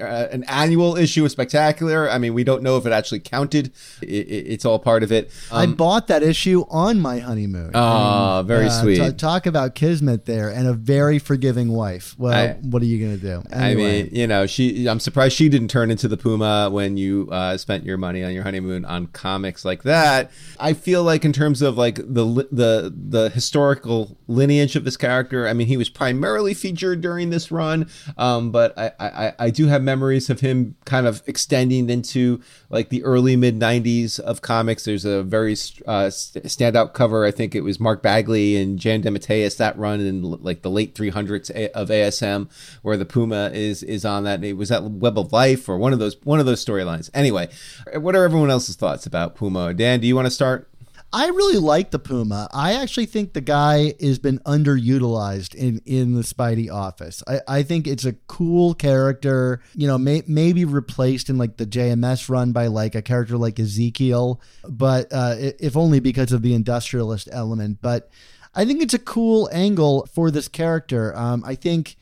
uh, 0.00 0.28
an 0.30 0.44
annual 0.44 0.96
issue 0.96 1.24
of 1.24 1.30
Spectacular. 1.30 2.10
I 2.10 2.18
mean, 2.18 2.34
we 2.34 2.44
don't 2.44 2.62
know 2.62 2.76
if 2.76 2.86
it 2.86 2.92
actually 2.92 3.20
counted. 3.20 3.72
It, 4.02 4.08
it, 4.08 4.46
it's 4.48 4.64
all 4.64 4.78
part 4.78 5.02
of 5.02 5.12
it. 5.12 5.30
I 5.52 5.66
bought 5.66 6.06
that 6.08 6.22
issue 6.22 6.64
on 6.70 7.00
my 7.00 7.18
honeymoon. 7.18 7.70
Ah, 7.74 8.42
very 8.42 8.66
Uh, 8.66 8.70
sweet. 8.70 8.96
t- 8.98 9.12
talk 9.12 9.46
about 9.46 9.74
kismet 9.74 10.24
there 10.26 10.48
and 10.50 10.66
a 10.66 10.72
very 10.72 11.18
forgiving 11.18 11.72
wife. 11.72 12.14
Well, 12.18 12.32
I- 12.32 12.52
what 12.62 12.82
are 12.82 12.86
you 12.86 12.98
going 13.04 13.18
to 13.18 13.22
do? 13.24 13.42
I 13.54 13.74
mean, 13.74 14.08
you 14.12 14.26
know, 14.26 14.46
she. 14.46 14.86
I'm 14.88 15.00
surprised 15.00 15.36
she 15.36 15.48
didn't 15.48 15.68
turn 15.68 15.90
into 15.90 16.08
the 16.08 16.16
Puma 16.16 16.68
when 16.70 16.96
you 16.96 17.28
uh, 17.30 17.56
spent 17.56 17.84
your 17.84 17.96
money 17.96 18.22
on 18.24 18.32
your 18.32 18.42
honeymoon 18.44 18.84
on 18.84 19.06
comics 19.08 19.64
like 19.64 19.82
that. 19.84 20.30
I 20.58 20.72
feel 20.72 21.02
like 21.02 21.24
in 21.24 21.32
terms 21.32 21.62
of 21.62 21.76
like 21.76 21.96
the 21.96 22.46
the 22.52 22.92
the 22.96 23.30
historical 23.30 24.16
lineage 24.28 24.76
of 24.76 24.84
this 24.84 24.96
character. 24.96 25.46
I 25.48 25.52
mean, 25.52 25.66
he 25.66 25.76
was 25.76 25.88
primarily 25.88 26.54
featured 26.54 27.00
during 27.00 27.30
this 27.30 27.50
run, 27.50 27.88
um, 28.18 28.50
but 28.50 28.76
I, 28.78 28.92
I 28.98 29.32
I 29.38 29.50
do 29.50 29.66
have 29.66 29.82
memories 29.86 30.28
of 30.28 30.40
him 30.40 30.76
kind 30.84 31.06
of 31.06 31.22
extending 31.26 31.88
into 31.88 32.42
like 32.68 32.90
the 32.90 33.02
early 33.04 33.36
mid 33.36 33.58
'90s 33.58 34.20
of 34.20 34.42
comics. 34.42 34.84
There's 34.84 35.06
a 35.06 35.22
very 35.22 35.52
uh, 35.86 36.10
standout 36.10 36.92
cover. 36.92 37.24
I 37.24 37.30
think 37.30 37.54
it 37.54 37.62
was 37.62 37.80
Mark 37.80 38.02
Bagley 38.02 38.56
and 38.56 38.78
J.M. 38.78 39.02
DeMatteis 39.02 39.56
that 39.56 39.78
run 39.78 40.00
in 40.00 40.22
like 40.22 40.60
the 40.60 40.70
late 40.70 40.94
300s 40.94 41.70
of 41.70 41.88
ASM, 41.88 42.50
where 42.82 42.98
the 42.98 43.06
Puma 43.06 43.50
is 43.54 43.82
is 43.82 44.04
on 44.04 44.24
that. 44.24 44.44
It 44.44 44.58
was 44.58 44.68
that 44.68 44.82
Web 44.82 45.18
of 45.18 45.32
Life 45.32 45.68
or 45.68 45.78
one 45.78 45.94
of 45.94 45.98
those 45.98 46.16
one 46.24 46.40
of 46.40 46.44
those 46.44 46.62
storylines. 46.62 47.08
Anyway, 47.14 47.48
what 47.94 48.14
are 48.14 48.24
everyone 48.24 48.50
else's 48.50 48.76
thoughts 48.76 49.06
about 49.06 49.36
Puma? 49.36 49.72
Dan, 49.72 50.00
do 50.00 50.06
you 50.06 50.14
want 50.14 50.26
to 50.26 50.30
start? 50.30 50.68
I 51.16 51.28
really 51.28 51.56
like 51.56 51.92
the 51.92 51.98
Puma. 51.98 52.46
I 52.52 52.74
actually 52.74 53.06
think 53.06 53.32
the 53.32 53.40
guy 53.40 53.94
has 54.02 54.18
been 54.18 54.38
underutilized 54.40 55.54
in, 55.54 55.80
in 55.86 56.12
the 56.12 56.20
Spidey 56.20 56.70
office. 56.70 57.22
I, 57.26 57.40
I 57.48 57.62
think 57.62 57.86
it's 57.86 58.04
a 58.04 58.12
cool 58.26 58.74
character, 58.74 59.62
you 59.74 59.86
know, 59.86 59.96
may, 59.96 60.24
maybe 60.26 60.66
replaced 60.66 61.30
in 61.30 61.38
like 61.38 61.56
the 61.56 61.64
JMS 61.64 62.28
run 62.28 62.52
by 62.52 62.66
like 62.66 62.94
a 62.94 63.00
character 63.00 63.38
like 63.38 63.58
Ezekiel, 63.58 64.42
but 64.68 65.10
uh, 65.10 65.36
if 65.38 65.74
only 65.74 66.00
because 66.00 66.32
of 66.32 66.42
the 66.42 66.52
industrialist 66.52 67.30
element. 67.32 67.78
But 67.80 68.10
I 68.54 68.66
think 68.66 68.82
it's 68.82 68.92
a 68.92 68.98
cool 68.98 69.48
angle 69.50 70.06
for 70.12 70.30
this 70.30 70.48
character. 70.48 71.16
Um, 71.16 71.42
I 71.46 71.54
think 71.54 71.96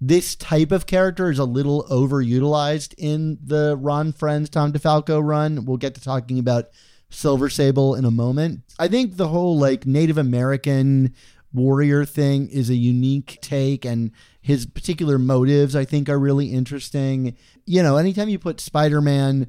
this 0.00 0.34
type 0.34 0.72
of 0.72 0.86
character 0.86 1.30
is 1.30 1.38
a 1.38 1.44
little 1.44 1.84
overutilized 1.90 2.94
in 2.96 3.36
the 3.44 3.76
Ron 3.76 4.14
Frenz 4.14 4.48
Tom 4.48 4.72
DeFalco 4.72 5.22
run. 5.22 5.66
We'll 5.66 5.76
get 5.76 5.94
to 5.96 6.00
talking 6.00 6.38
about 6.38 6.70
Silver 7.10 7.48
Sable 7.48 7.94
in 7.94 8.04
a 8.04 8.10
moment. 8.10 8.60
I 8.78 8.88
think 8.88 9.16
the 9.16 9.28
whole 9.28 9.58
like 9.58 9.86
Native 9.86 10.18
American 10.18 11.14
warrior 11.52 12.04
thing 12.04 12.48
is 12.48 12.68
a 12.68 12.74
unique 12.74 13.38
take 13.40 13.84
and 13.84 14.10
his 14.40 14.66
particular 14.66 15.18
motives 15.18 15.76
I 15.76 15.84
think 15.84 16.08
are 16.08 16.18
really 16.18 16.52
interesting. 16.52 17.36
You 17.64 17.82
know, 17.82 17.96
anytime 17.96 18.28
you 18.28 18.38
put 18.38 18.60
Spider-Man 18.60 19.46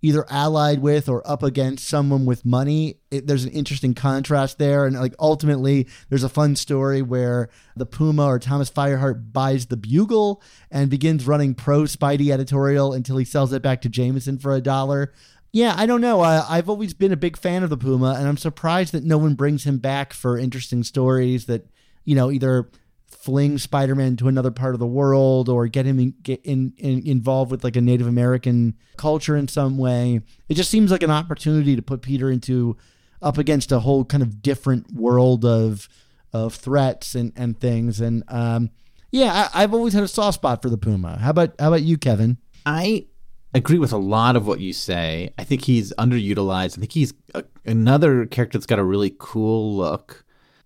either 0.00 0.24
allied 0.30 0.80
with 0.80 1.08
or 1.08 1.28
up 1.28 1.42
against 1.42 1.88
someone 1.88 2.24
with 2.24 2.44
money, 2.44 3.00
it, 3.10 3.26
there's 3.26 3.44
an 3.44 3.50
interesting 3.50 3.94
contrast 3.94 4.58
there. 4.58 4.86
And 4.86 4.96
like 4.96 5.14
ultimately, 5.18 5.88
there's 6.08 6.22
a 6.22 6.28
fun 6.28 6.54
story 6.54 7.02
where 7.02 7.48
the 7.76 7.86
Puma 7.86 8.24
or 8.24 8.38
Thomas 8.38 8.70
Fireheart 8.70 9.32
buys 9.32 9.66
the 9.66 9.76
Bugle 9.76 10.40
and 10.70 10.88
begins 10.88 11.26
running 11.26 11.54
pro 11.54 11.82
Spidey 11.82 12.30
editorial 12.30 12.92
until 12.92 13.16
he 13.16 13.24
sells 13.24 13.52
it 13.52 13.62
back 13.62 13.80
to 13.82 13.88
Jameson 13.88 14.38
for 14.38 14.54
a 14.54 14.60
dollar. 14.60 15.12
Yeah, 15.52 15.74
I 15.76 15.86
don't 15.86 16.00
know. 16.00 16.20
I've 16.20 16.68
always 16.68 16.92
been 16.94 17.12
a 17.12 17.16
big 17.16 17.36
fan 17.36 17.62
of 17.62 17.70
the 17.70 17.76
Puma, 17.76 18.16
and 18.18 18.28
I'm 18.28 18.36
surprised 18.36 18.92
that 18.92 19.04
no 19.04 19.18
one 19.18 19.34
brings 19.34 19.64
him 19.64 19.78
back 19.78 20.12
for 20.12 20.38
interesting 20.38 20.82
stories 20.82 21.46
that, 21.46 21.66
you 22.04 22.14
know, 22.14 22.30
either 22.30 22.70
fling 23.06 23.58
Spider-Man 23.58 24.16
to 24.16 24.28
another 24.28 24.50
part 24.50 24.74
of 24.74 24.78
the 24.78 24.86
world 24.86 25.48
or 25.48 25.66
get 25.66 25.86
him 25.86 25.98
in, 25.98 26.14
get 26.22 26.40
in, 26.44 26.74
in, 26.76 27.06
involved 27.06 27.50
with 27.50 27.64
like 27.64 27.76
a 27.76 27.80
Native 27.80 28.06
American 28.06 28.74
culture 28.96 29.36
in 29.36 29.48
some 29.48 29.78
way. 29.78 30.20
It 30.48 30.54
just 30.54 30.70
seems 30.70 30.90
like 30.90 31.02
an 31.02 31.10
opportunity 31.10 31.74
to 31.76 31.82
put 31.82 32.02
Peter 32.02 32.30
into 32.30 32.76
up 33.20 33.38
against 33.38 33.72
a 33.72 33.80
whole 33.80 34.04
kind 34.04 34.22
of 34.22 34.42
different 34.42 34.92
world 34.92 35.44
of 35.44 35.88
of 36.32 36.54
threats 36.54 37.14
and, 37.14 37.32
and 37.36 37.58
things. 37.58 38.00
And 38.00 38.22
um, 38.28 38.70
yeah, 39.10 39.48
I, 39.52 39.62
I've 39.62 39.74
always 39.74 39.94
had 39.94 40.04
a 40.04 40.08
soft 40.08 40.34
spot 40.34 40.62
for 40.62 40.68
the 40.68 40.78
Puma. 40.78 41.18
How 41.18 41.30
about 41.30 41.54
how 41.58 41.68
about 41.68 41.82
you, 41.82 41.98
Kevin? 41.98 42.38
I 42.66 43.06
agree 43.54 43.78
with 43.78 43.92
a 43.92 43.98
lot 43.98 44.36
of 44.36 44.46
what 44.46 44.60
you 44.60 44.72
say. 44.72 45.32
I 45.38 45.44
think 45.44 45.64
he's 45.64 45.92
underutilized. 45.94 46.76
I 46.76 46.80
think 46.80 46.92
he's 46.92 47.14
a, 47.34 47.44
another 47.64 48.26
character 48.26 48.58
that's 48.58 48.66
got 48.66 48.78
a 48.78 48.84
really 48.84 49.14
cool 49.18 49.76
look. 49.76 50.24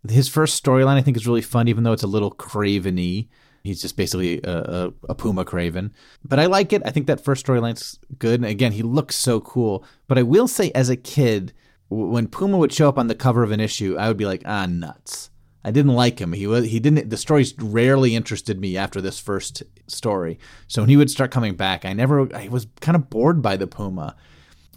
His 0.09 0.29
first 0.29 0.63
storyline, 0.63 0.97
I 0.97 1.03
think, 1.03 1.17
is 1.17 1.27
really 1.27 1.43
fun, 1.43 1.69
even 1.69 1.85
though 1.85 1.93
it's 1.93 2.03
a 2.03 2.09
little 2.09 2.33
Kraveny. 2.33 3.29
He's 3.63 3.81
just 3.81 3.97
basically 3.97 4.41
a, 4.43 4.59
a, 4.59 4.93
a 5.11 5.15
Puma 5.15 5.45
Kraven. 5.45 5.93
But 6.25 6.41
I 6.41 6.47
like 6.47 6.73
it. 6.73 6.83
I 6.85 6.91
think 6.91 7.07
that 7.07 7.23
first 7.25 7.47
storyline's 7.47 8.01
good. 8.19 8.41
And 8.41 8.47
again, 8.47 8.73
he 8.73 8.83
looks 8.83 9.15
so 9.15 9.41
cool. 9.41 9.85
But 10.09 10.19
I 10.19 10.25
will 10.25 10.49
say, 10.49 10.73
as 10.73 10.89
a 10.89 10.97
kid, 10.97 11.53
when 11.89 12.27
Puma 12.27 12.59
would 12.59 12.73
show 12.73 12.89
up 12.89 12.99
on 12.99 13.07
the 13.07 13.15
cover 13.15 13.45
of 13.45 13.53
an 13.53 13.61
issue, 13.61 13.97
I 13.97 14.09
would 14.09 14.17
be 14.17 14.27
like, 14.27 14.43
ah, 14.45 14.67
nuts. 14.67 15.31
I 15.65 15.71
didn't 15.71 15.95
like 15.95 16.21
him. 16.21 16.33
He 16.33 16.47
was 16.47 16.67
he 16.67 16.81
didn't 16.81 17.11
the 17.11 17.17
stories 17.17 17.55
rarely 17.59 18.17
interested 18.17 18.61
me 18.61 18.77
after 18.77 19.01
this 19.01 19.21
first 19.21 19.63
story. 19.87 20.39
So 20.67 20.83
when 20.83 20.89
he 20.89 20.97
would 20.97 21.11
start 21.11 21.31
coming 21.31 21.55
back, 21.55 21.85
I 21.85 21.93
never 21.93 22.35
I 22.35 22.49
was 22.49 22.67
kind 22.81 22.97
of 22.97 23.11
bored 23.11 23.43
by 23.43 23.57
the 23.57 23.67
Puma. 23.67 24.17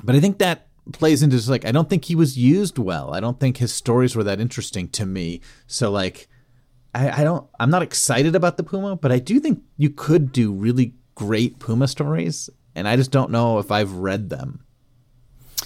But 0.04 0.16
I 0.16 0.20
think 0.20 0.38
that 0.40 0.68
plays 0.94 1.24
into 1.24 1.38
just 1.38 1.50
like 1.50 1.66
I 1.66 1.72
don't 1.72 1.90
think 1.90 2.06
he 2.06 2.16
was 2.16 2.38
used 2.38 2.78
well. 2.78 3.14
I 3.14 3.20
don't 3.20 3.40
think 3.40 3.58
his 3.58 3.74
stories 3.74 4.16
were 4.16 4.24
that 4.26 4.40
interesting 4.40 4.88
to 4.90 5.06
me. 5.06 5.42
So 5.66 5.90
like 5.90 6.28
I, 6.94 7.22
I 7.22 7.24
don't 7.24 7.48
I'm 7.60 7.72
not 7.72 7.82
excited 7.82 8.36
about 8.36 8.58
the 8.58 8.64
Puma, 8.64 8.96
but 8.96 9.12
I 9.12 9.20
do 9.20 9.40
think 9.40 9.64
you 9.78 9.90
could 9.90 10.32
do 10.32 10.54
really 10.54 10.94
great 11.16 11.60
Puma 11.60 11.88
stories, 11.88 12.50
and 12.76 12.88
I 12.88 12.96
just 12.96 13.12
don't 13.12 13.32
know 13.32 13.58
if 13.58 13.72
I've 13.72 13.94
read 13.94 14.30
them. 14.30 14.65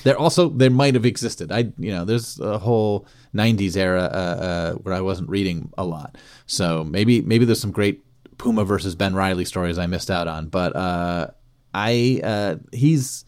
There 0.03 0.17
also 0.17 0.49
there 0.49 0.69
might 0.69 0.93
have 0.95 1.05
existed. 1.05 1.51
I 1.51 1.71
you 1.77 1.91
know 1.91 2.05
there's 2.05 2.39
a 2.39 2.57
whole 2.57 3.05
'90s 3.35 3.75
era 3.75 4.03
uh, 4.03 4.43
uh, 4.43 4.73
where 4.75 4.93
I 4.93 5.01
wasn't 5.01 5.29
reading 5.29 5.71
a 5.77 5.85
lot, 5.85 6.17
so 6.45 6.83
maybe 6.83 7.21
maybe 7.21 7.45
there's 7.45 7.59
some 7.59 7.71
great 7.71 8.03
Puma 8.38 8.65
versus 8.65 8.95
Ben 8.95 9.13
Reilly 9.13 9.45
stories 9.45 9.77
I 9.77 9.85
missed 9.85 10.09
out 10.09 10.27
on. 10.27 10.47
But 10.47 10.75
uh, 10.75 11.27
I 11.73 12.21
uh, 12.23 12.55
he's 12.71 13.25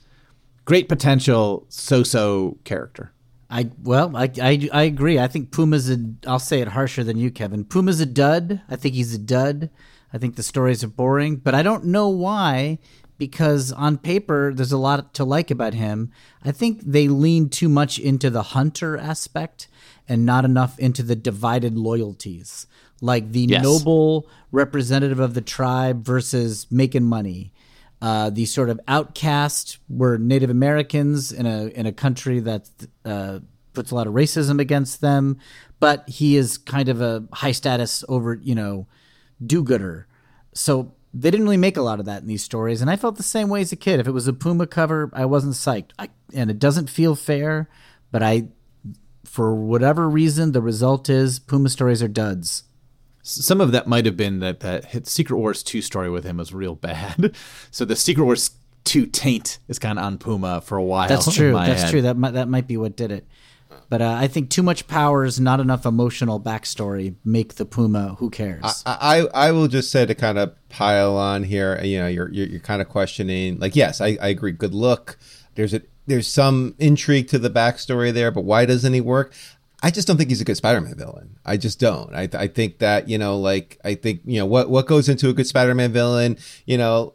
great 0.65 0.89
potential, 0.89 1.65
so-so 1.69 2.57
character. 2.63 3.11
I 3.49 3.69
well, 3.83 4.15
I, 4.15 4.31
I 4.41 4.69
I 4.71 4.83
agree. 4.83 5.19
I 5.19 5.27
think 5.27 5.51
Puma's 5.51 5.91
a. 5.91 5.97
I'll 6.25 6.39
say 6.39 6.61
it 6.61 6.69
harsher 6.69 7.03
than 7.03 7.17
you, 7.17 7.29
Kevin. 7.29 7.65
Puma's 7.65 7.99
a 7.99 8.05
dud. 8.05 8.61
I 8.69 8.77
think 8.77 8.95
he's 8.95 9.13
a 9.13 9.19
dud. 9.19 9.69
I 10.13 10.17
think 10.17 10.35
the 10.35 10.43
stories 10.43 10.83
are 10.83 10.89
boring, 10.89 11.37
but 11.37 11.53
I 11.53 11.61
don't 11.61 11.85
know 11.85 12.09
why. 12.09 12.79
Because 13.21 13.71
on 13.71 13.99
paper, 13.99 14.51
there's 14.51 14.71
a 14.71 14.79
lot 14.79 15.13
to 15.13 15.23
like 15.23 15.51
about 15.51 15.75
him. 15.75 16.11
I 16.43 16.51
think 16.51 16.81
they 16.81 17.07
lean 17.07 17.49
too 17.49 17.69
much 17.69 17.99
into 17.99 18.31
the 18.31 18.41
hunter 18.41 18.97
aspect 18.97 19.67
and 20.09 20.25
not 20.25 20.43
enough 20.43 20.79
into 20.79 21.03
the 21.03 21.15
divided 21.15 21.77
loyalties, 21.77 22.65
like 22.99 23.31
the 23.31 23.45
Yes. 23.47 23.61
noble 23.61 24.27
representative 24.51 25.19
of 25.19 25.35
the 25.35 25.41
tribe 25.41 26.03
versus 26.03 26.65
making 26.71 27.03
money 27.03 27.53
uh, 28.01 28.31
the 28.31 28.45
sort 28.45 28.69
of 28.69 28.79
outcast 28.87 29.77
were 29.87 30.17
Native 30.17 30.49
Americans 30.49 31.31
in 31.31 31.45
a 31.45 31.67
in 31.67 31.85
a 31.85 31.91
country 31.91 32.39
that 32.39 32.67
uh, 33.05 33.39
puts 33.73 33.91
a 33.91 33.95
lot 33.95 34.07
of 34.07 34.13
racism 34.13 34.59
against 34.59 35.01
them, 35.01 35.37
but 35.79 36.09
he 36.09 36.35
is 36.35 36.57
kind 36.57 36.89
of 36.89 36.99
a 37.01 37.23
high 37.31 37.51
status 37.51 38.03
over 38.09 38.33
you 38.33 38.55
know 38.55 38.87
do-gooder. 39.45 40.07
So 40.53 40.93
they 41.13 41.29
didn't 41.29 41.45
really 41.45 41.57
make 41.57 41.77
a 41.77 41.81
lot 41.81 41.99
of 41.99 42.05
that 42.05 42.21
in 42.21 42.27
these 42.27 42.43
stories, 42.43 42.81
and 42.81 42.89
I 42.89 42.95
felt 42.95 43.17
the 43.17 43.23
same 43.23 43.49
way 43.49 43.61
as 43.61 43.71
a 43.71 43.75
kid. 43.75 43.99
If 43.99 44.07
it 44.07 44.11
was 44.11 44.27
a 44.27 44.33
Puma 44.33 44.67
cover, 44.67 45.09
I 45.13 45.25
wasn't 45.25 45.53
psyched, 45.55 45.91
I, 45.99 46.09
and 46.33 46.49
it 46.49 46.59
doesn't 46.59 46.89
feel 46.89 47.15
fair. 47.15 47.67
But 48.11 48.23
I, 48.23 48.47
for 49.25 49.53
whatever 49.53 50.09
reason, 50.09 50.51
the 50.51 50.61
result 50.61 51.09
is 51.09 51.39
Puma 51.39 51.69
stories 51.69 52.01
are 52.03 52.07
duds. 52.07 52.63
some 53.23 53.61
of 53.61 53.71
that 53.71 53.87
might 53.87 54.05
have 54.05 54.17
been 54.17 54.39
that 54.39 54.61
that 54.61 54.85
hit 54.85 55.07
Secret 55.07 55.37
Wars 55.37 55.63
2 55.63 55.81
story 55.81 56.09
with 56.09 56.23
him 56.23 56.37
was 56.37 56.53
real 56.53 56.75
bad. 56.75 57.35
So 57.71 57.85
the 57.85 57.95
Secret 57.95 58.25
Wars 58.25 58.51
2 58.85 59.05
taint 59.05 59.59
is 59.67 59.79
kind 59.79 59.97
of 59.99 60.05
on 60.05 60.17
Puma 60.17 60.59
for 60.61 60.77
a 60.77 60.83
while. 60.83 61.07
That's 61.07 61.33
true. 61.33 61.53
That's 61.53 61.83
head. 61.83 61.91
true. 61.91 62.01
That 62.01 62.17
might, 62.17 62.31
that 62.31 62.49
might 62.49 62.67
be 62.67 62.77
what 62.77 62.97
did 62.97 63.11
it. 63.11 63.25
But 63.91 64.01
uh, 64.01 64.15
I 64.17 64.27
think 64.27 64.49
too 64.49 64.63
much 64.63 64.87
powers, 64.87 65.37
not 65.37 65.59
enough 65.59 65.85
emotional 65.85 66.39
backstory, 66.39 67.15
make 67.25 67.55
the 67.55 67.65
Puma. 67.65 68.15
Who 68.19 68.29
cares? 68.29 68.83
I, 68.85 69.27
I 69.33 69.47
I 69.47 69.51
will 69.51 69.67
just 69.67 69.91
say 69.91 70.05
to 70.05 70.15
kind 70.15 70.37
of 70.37 70.55
pile 70.69 71.17
on 71.17 71.43
here. 71.43 71.77
You 71.83 71.99
know, 71.99 72.07
you're 72.07 72.31
you're, 72.31 72.47
you're 72.47 72.61
kind 72.61 72.81
of 72.81 72.87
questioning. 72.87 73.59
Like, 73.59 73.75
yes, 73.75 73.99
I, 73.99 74.17
I 74.21 74.29
agree. 74.29 74.53
Good 74.53 74.73
look. 74.73 75.19
There's 75.55 75.73
a 75.73 75.81
there's 76.07 76.25
some 76.25 76.73
intrigue 76.79 77.27
to 77.27 77.37
the 77.37 77.49
backstory 77.49 78.13
there, 78.13 78.31
but 78.31 78.45
why 78.45 78.65
doesn't 78.65 78.93
he 78.93 79.01
work? 79.01 79.33
I 79.83 79.91
just 79.91 80.07
don't 80.07 80.15
think 80.15 80.29
he's 80.29 80.39
a 80.39 80.45
good 80.45 80.55
Spider-Man 80.55 80.95
villain. 80.95 81.37
I 81.45 81.57
just 81.57 81.77
don't. 81.77 82.15
I 82.15 82.29
I 82.33 82.47
think 82.47 82.77
that 82.77 83.09
you 83.09 83.17
know, 83.17 83.37
like 83.37 83.77
I 83.83 83.95
think 83.95 84.21
you 84.23 84.39
know 84.39 84.45
what 84.45 84.69
what 84.69 84.87
goes 84.87 85.09
into 85.09 85.27
a 85.27 85.33
good 85.33 85.47
Spider-Man 85.47 85.91
villain. 85.91 86.37
You 86.65 86.77
know, 86.77 87.13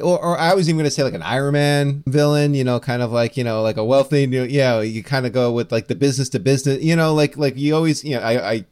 or, 0.00 0.22
or 0.22 0.38
I 0.38 0.54
was 0.54 0.68
even 0.68 0.76
going 0.76 0.84
to 0.84 0.90
say 0.90 1.02
like 1.02 1.14
an 1.14 1.22
Iron 1.22 1.54
Man 1.54 2.02
villain, 2.06 2.54
you 2.54 2.64
know, 2.64 2.80
kind 2.80 3.02
of 3.02 3.12
like 3.12 3.36
you 3.36 3.44
know 3.44 3.62
like 3.62 3.76
a 3.76 3.84
wealthy, 3.84 4.22
you 4.22 4.26
know, 4.26 4.44
yeah, 4.44 4.80
you 4.80 5.02
kind 5.02 5.26
of 5.26 5.32
go 5.32 5.52
with 5.52 5.72
like 5.72 5.88
the 5.88 5.94
business 5.94 6.28
to 6.30 6.38
business, 6.38 6.82
you 6.82 6.96
know, 6.96 7.14
like 7.14 7.36
like 7.36 7.56
you 7.56 7.74
always, 7.74 8.04
you 8.04 8.16
know, 8.16 8.22
I, 8.22 8.50
I 8.52 8.64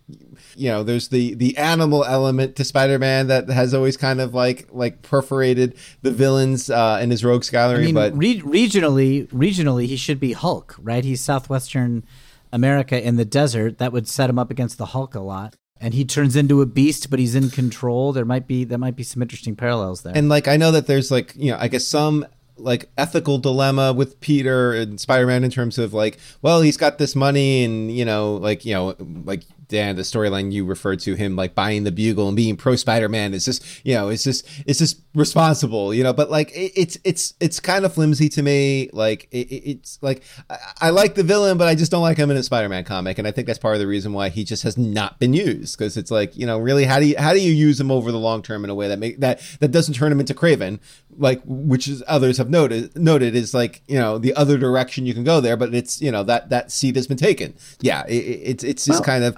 you 0.56 0.68
know, 0.68 0.82
there's 0.82 1.08
the 1.08 1.34
the 1.34 1.56
animal 1.56 2.04
element 2.04 2.56
to 2.56 2.64
Spider-Man 2.64 3.28
that 3.28 3.48
has 3.48 3.74
always 3.74 3.96
kind 3.96 4.20
of 4.20 4.34
like 4.34 4.68
like 4.70 5.02
perforated 5.02 5.76
the 6.02 6.10
villains 6.10 6.70
uh, 6.70 6.98
in 7.02 7.10
his 7.10 7.24
rogues 7.24 7.50
gallery, 7.50 7.82
I 7.82 7.86
mean, 7.86 7.94
but 7.94 8.16
re- 8.16 8.40
regionally, 8.40 9.26
regionally, 9.28 9.86
he 9.86 9.96
should 9.96 10.20
be 10.20 10.32
Hulk, 10.32 10.76
right? 10.78 11.04
He's 11.04 11.20
southwestern 11.20 12.04
America 12.52 13.02
in 13.02 13.16
the 13.16 13.24
desert. 13.24 13.78
That 13.78 13.92
would 13.92 14.08
set 14.08 14.30
him 14.30 14.38
up 14.38 14.50
against 14.50 14.78
the 14.78 14.86
Hulk 14.86 15.14
a 15.14 15.20
lot. 15.20 15.56
And 15.80 15.92
he 15.92 16.04
turns 16.04 16.36
into 16.36 16.62
a 16.62 16.66
beast, 16.66 17.10
but 17.10 17.18
he's 17.18 17.34
in 17.34 17.50
control. 17.50 18.12
There 18.12 18.24
might 18.24 18.46
be 18.46 18.64
that 18.64 18.78
might 18.78 18.96
be 18.96 19.02
some 19.02 19.20
interesting 19.22 19.56
parallels 19.56 20.02
there. 20.02 20.12
and 20.16 20.28
like 20.28 20.48
I 20.48 20.56
know 20.56 20.70
that 20.70 20.86
there's 20.86 21.10
like 21.10 21.34
you 21.36 21.50
know 21.50 21.58
I 21.60 21.68
guess 21.68 21.86
some 21.86 22.24
like 22.56 22.88
ethical 22.96 23.38
dilemma 23.38 23.92
with 23.92 24.20
Peter 24.20 24.72
and 24.72 25.00
Spider-Man 25.00 25.42
in 25.42 25.50
terms 25.50 25.76
of 25.76 25.92
like 25.92 26.18
well 26.40 26.60
he's 26.62 26.76
got 26.76 26.98
this 26.98 27.16
money 27.16 27.64
and 27.64 27.90
you 27.90 28.04
know 28.04 28.34
like 28.36 28.64
you 28.64 28.72
know 28.72 28.94
like 29.24 29.42
Dan 29.68 29.96
the 29.96 30.02
storyline 30.02 30.52
you 30.52 30.64
referred 30.64 31.00
to 31.00 31.14
him 31.14 31.36
like 31.36 31.54
buying 31.54 31.84
the 31.84 31.92
bugle 31.92 32.28
and 32.28 32.36
being 32.36 32.56
pro 32.56 32.76
Spider-Man 32.76 33.34
is 33.34 33.44
just 33.44 33.64
you 33.84 33.94
know 33.94 34.08
it's 34.08 34.24
just 34.24 34.46
it's 34.66 34.78
just 34.78 35.00
responsible 35.14 35.92
you 35.94 36.02
know? 36.02 36.12
But 36.12 36.30
like 36.30 36.50
it, 36.52 36.72
it's 36.76 36.98
it's 37.04 37.34
it's 37.40 37.60
kind 37.60 37.84
of 37.84 37.94
flimsy 37.94 38.28
to 38.30 38.42
me. 38.42 38.90
Like 38.92 39.28
it, 39.30 39.48
it- 39.50 39.64
it's 39.74 39.98
like 40.02 40.22
I, 40.50 40.58
I 40.82 40.90
like 40.90 41.14
the 41.14 41.22
villain 41.22 41.56
but 41.58 41.68
I 41.68 41.74
just 41.74 41.90
don't 41.90 42.02
like 42.02 42.16
him 42.16 42.30
in 42.30 42.36
a 42.36 42.42
Spider-Man 42.42 42.84
comic 42.84 43.18
and 43.18 43.26
I 43.26 43.30
think 43.30 43.46
that's 43.46 43.58
part 43.58 43.74
of 43.74 43.80
the 43.80 43.86
reason 43.86 44.12
why 44.12 44.28
he 44.28 44.44
just 44.44 44.62
has 44.64 44.76
not 44.76 45.18
been 45.18 45.32
used 45.32 45.78
because 45.78 45.96
it's 45.96 46.10
like 46.10 46.36
you 46.36 46.46
know 46.46 46.58
really 46.58 46.84
how 46.84 47.00
do 47.00 47.06
you 47.06 47.14
how 47.18 47.32
do 47.32 47.40
you 47.40 47.52
use 47.52 47.80
him 47.80 47.90
over 47.90 48.12
the 48.12 48.18
long 48.18 48.42
term 48.42 48.64
in 48.64 48.70
a 48.70 48.74
way 48.74 48.88
that 48.88 48.98
make 48.98 49.20
that 49.20 49.40
that 49.60 49.70
doesn't 49.70 49.94
turn 49.94 50.12
him 50.12 50.20
into 50.20 50.34
Kraven 50.34 50.78
like 51.18 51.42
which 51.44 51.88
is 51.88 52.02
others 52.06 52.38
have 52.38 52.50
noted 52.50 52.96
noted 52.96 53.34
is 53.34 53.54
like 53.54 53.82
you 53.88 53.98
know 53.98 54.18
the 54.18 54.34
other 54.34 54.58
direction 54.58 55.06
you 55.06 55.14
can 55.14 55.24
go 55.24 55.40
there 55.40 55.56
but 55.56 55.74
it's 55.74 56.00
you 56.00 56.10
know 56.10 56.22
that 56.22 56.50
that 56.50 56.70
seat 56.72 56.96
has 56.96 57.06
been 57.06 57.16
taken. 57.16 57.54
Yeah 57.80 58.04
it, 58.06 58.14
it- 58.14 58.40
it's 58.44 58.64
it's 58.64 58.84
just 58.86 59.04
kind 59.04 59.24
of 59.24 59.36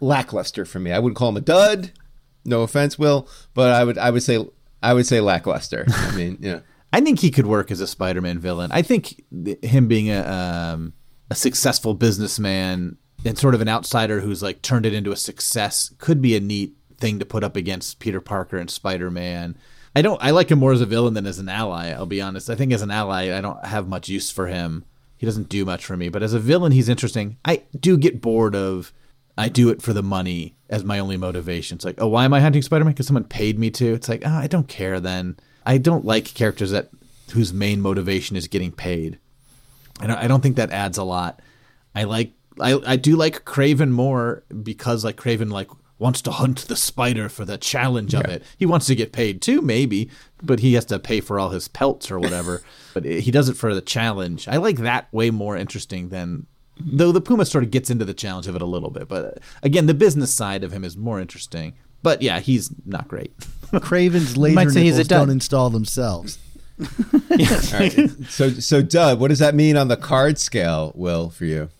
lackluster 0.00 0.64
for 0.64 0.78
me. 0.80 0.92
I 0.92 0.98
wouldn't 0.98 1.16
call 1.16 1.28
him 1.30 1.36
a 1.36 1.40
dud. 1.40 1.92
No 2.44 2.62
offense 2.62 2.98
Will 2.98 3.28
but 3.54 3.70
I 3.72 3.84
would 3.84 3.98
I 3.98 4.10
would 4.10 4.22
say 4.22 4.44
I 4.82 4.92
would 4.94 5.06
say 5.06 5.20
lackluster. 5.20 5.86
I 5.88 6.14
mean 6.16 6.38
yeah. 6.40 6.60
I 6.92 7.00
think 7.00 7.18
he 7.20 7.30
could 7.32 7.46
work 7.46 7.72
as 7.72 7.80
a 7.80 7.88
Spider-Man 7.88 8.38
villain. 8.38 8.70
I 8.70 8.82
think 8.82 9.24
th- 9.44 9.64
him 9.64 9.88
being 9.88 10.10
a 10.10 10.20
um, 10.20 10.92
a 11.28 11.34
successful 11.34 11.94
businessman 11.94 12.98
and 13.24 13.36
sort 13.36 13.54
of 13.56 13.60
an 13.60 13.68
outsider 13.68 14.20
who's 14.20 14.42
like 14.44 14.62
turned 14.62 14.86
it 14.86 14.94
into 14.94 15.10
a 15.10 15.16
success 15.16 15.92
could 15.98 16.22
be 16.22 16.36
a 16.36 16.40
neat 16.40 16.74
thing 16.98 17.18
to 17.18 17.24
put 17.24 17.42
up 17.42 17.56
against 17.56 17.98
Peter 17.98 18.20
Parker 18.20 18.58
and 18.58 18.70
Spider-Man. 18.70 19.56
I 19.96 20.02
don't. 20.02 20.22
I 20.22 20.30
like 20.30 20.50
him 20.50 20.58
more 20.58 20.72
as 20.72 20.80
a 20.80 20.86
villain 20.86 21.14
than 21.14 21.26
as 21.26 21.38
an 21.38 21.48
ally. 21.48 21.90
I'll 21.90 22.06
be 22.06 22.20
honest. 22.20 22.50
I 22.50 22.54
think 22.54 22.72
as 22.72 22.82
an 22.82 22.90
ally, 22.90 23.36
I 23.36 23.40
don't 23.40 23.64
have 23.64 23.88
much 23.88 24.08
use 24.08 24.30
for 24.30 24.48
him. 24.48 24.84
He 25.16 25.26
doesn't 25.26 25.48
do 25.48 25.64
much 25.64 25.84
for 25.86 25.96
me. 25.96 26.08
But 26.08 26.22
as 26.22 26.34
a 26.34 26.40
villain, 26.40 26.72
he's 26.72 26.88
interesting. 26.88 27.36
I 27.44 27.62
do 27.78 27.96
get 27.96 28.20
bored 28.20 28.54
of. 28.54 28.92
I 29.36 29.48
do 29.48 29.68
it 29.68 29.82
for 29.82 29.92
the 29.92 30.02
money 30.02 30.54
as 30.68 30.84
my 30.84 30.98
only 30.98 31.16
motivation. 31.16 31.76
It's 31.76 31.84
like, 31.84 32.00
oh, 32.00 32.06
why 32.06 32.24
am 32.24 32.34
I 32.34 32.40
hunting 32.40 32.62
Spider-Man? 32.62 32.92
Because 32.92 33.06
someone 33.06 33.24
paid 33.24 33.58
me 33.58 33.70
to. 33.72 33.94
It's 33.94 34.08
like, 34.08 34.22
oh, 34.24 34.30
I 34.32 34.46
don't 34.46 34.68
care. 34.68 35.00
Then 35.00 35.36
I 35.66 35.78
don't 35.78 36.04
like 36.04 36.34
characters 36.34 36.70
that 36.70 36.90
whose 37.32 37.52
main 37.52 37.80
motivation 37.80 38.36
is 38.36 38.46
getting 38.46 38.70
paid. 38.70 39.18
I 40.00 40.06
don't, 40.06 40.18
I 40.18 40.28
don't 40.28 40.40
think 40.40 40.56
that 40.56 40.70
adds 40.70 40.98
a 40.98 41.04
lot. 41.04 41.40
I 41.94 42.04
like 42.04 42.32
I, 42.60 42.80
I 42.86 42.96
do 42.96 43.16
like 43.16 43.44
Kraven 43.44 43.90
more 43.90 44.44
because 44.62 45.04
like 45.04 45.16
Kraven 45.16 45.50
like 45.50 45.68
wants 45.98 46.20
to 46.22 46.30
hunt 46.30 46.66
the 46.68 46.76
spider 46.76 47.28
for 47.28 47.44
the 47.44 47.56
challenge 47.56 48.14
of 48.14 48.24
it. 48.24 48.42
He 48.56 48.66
wants 48.66 48.86
to 48.86 48.94
get 48.94 49.12
paid 49.12 49.40
too, 49.40 49.62
maybe, 49.62 50.10
but 50.42 50.60
he 50.60 50.74
has 50.74 50.84
to 50.86 50.98
pay 50.98 51.20
for 51.20 51.38
all 51.38 51.50
his 51.50 51.68
pelts 51.68 52.10
or 52.10 52.18
whatever. 52.18 52.62
but 52.94 53.04
he 53.04 53.30
does 53.30 53.48
it 53.48 53.56
for 53.56 53.74
the 53.74 53.80
challenge. 53.80 54.48
I 54.48 54.56
like 54.56 54.78
that 54.78 55.12
way 55.12 55.30
more 55.30 55.56
interesting 55.56 56.08
than 56.08 56.46
though 56.78 57.12
the 57.12 57.20
Puma 57.20 57.44
sort 57.44 57.64
of 57.64 57.70
gets 57.70 57.90
into 57.90 58.04
the 58.04 58.14
challenge 58.14 58.46
of 58.46 58.56
it 58.56 58.62
a 58.62 58.66
little 58.66 58.90
bit. 58.90 59.08
But 59.08 59.24
uh, 59.24 59.30
again, 59.62 59.86
the 59.86 59.94
business 59.94 60.32
side 60.32 60.64
of 60.64 60.72
him 60.72 60.84
is 60.84 60.96
more 60.96 61.20
interesting. 61.20 61.74
But 62.02 62.20
yeah, 62.20 62.40
he's 62.40 62.70
not 62.84 63.08
great. 63.08 63.36
Kraven's 63.72 64.36
might 64.36 64.66
laser 64.66 64.70
say 64.70 64.82
he's 64.82 64.94
a 64.94 64.98
nipples 64.98 65.08
don't 65.08 65.30
install 65.30 65.70
themselves. 65.70 66.38
All 66.80 67.38
right. 67.72 68.10
so 68.28 68.50
so 68.50 68.82
Dud, 68.82 69.20
what 69.20 69.28
does 69.28 69.38
that 69.38 69.54
mean 69.54 69.76
on 69.76 69.88
the 69.88 69.96
card 69.96 70.38
scale, 70.38 70.92
Will, 70.96 71.30
for 71.30 71.44
you? 71.44 71.70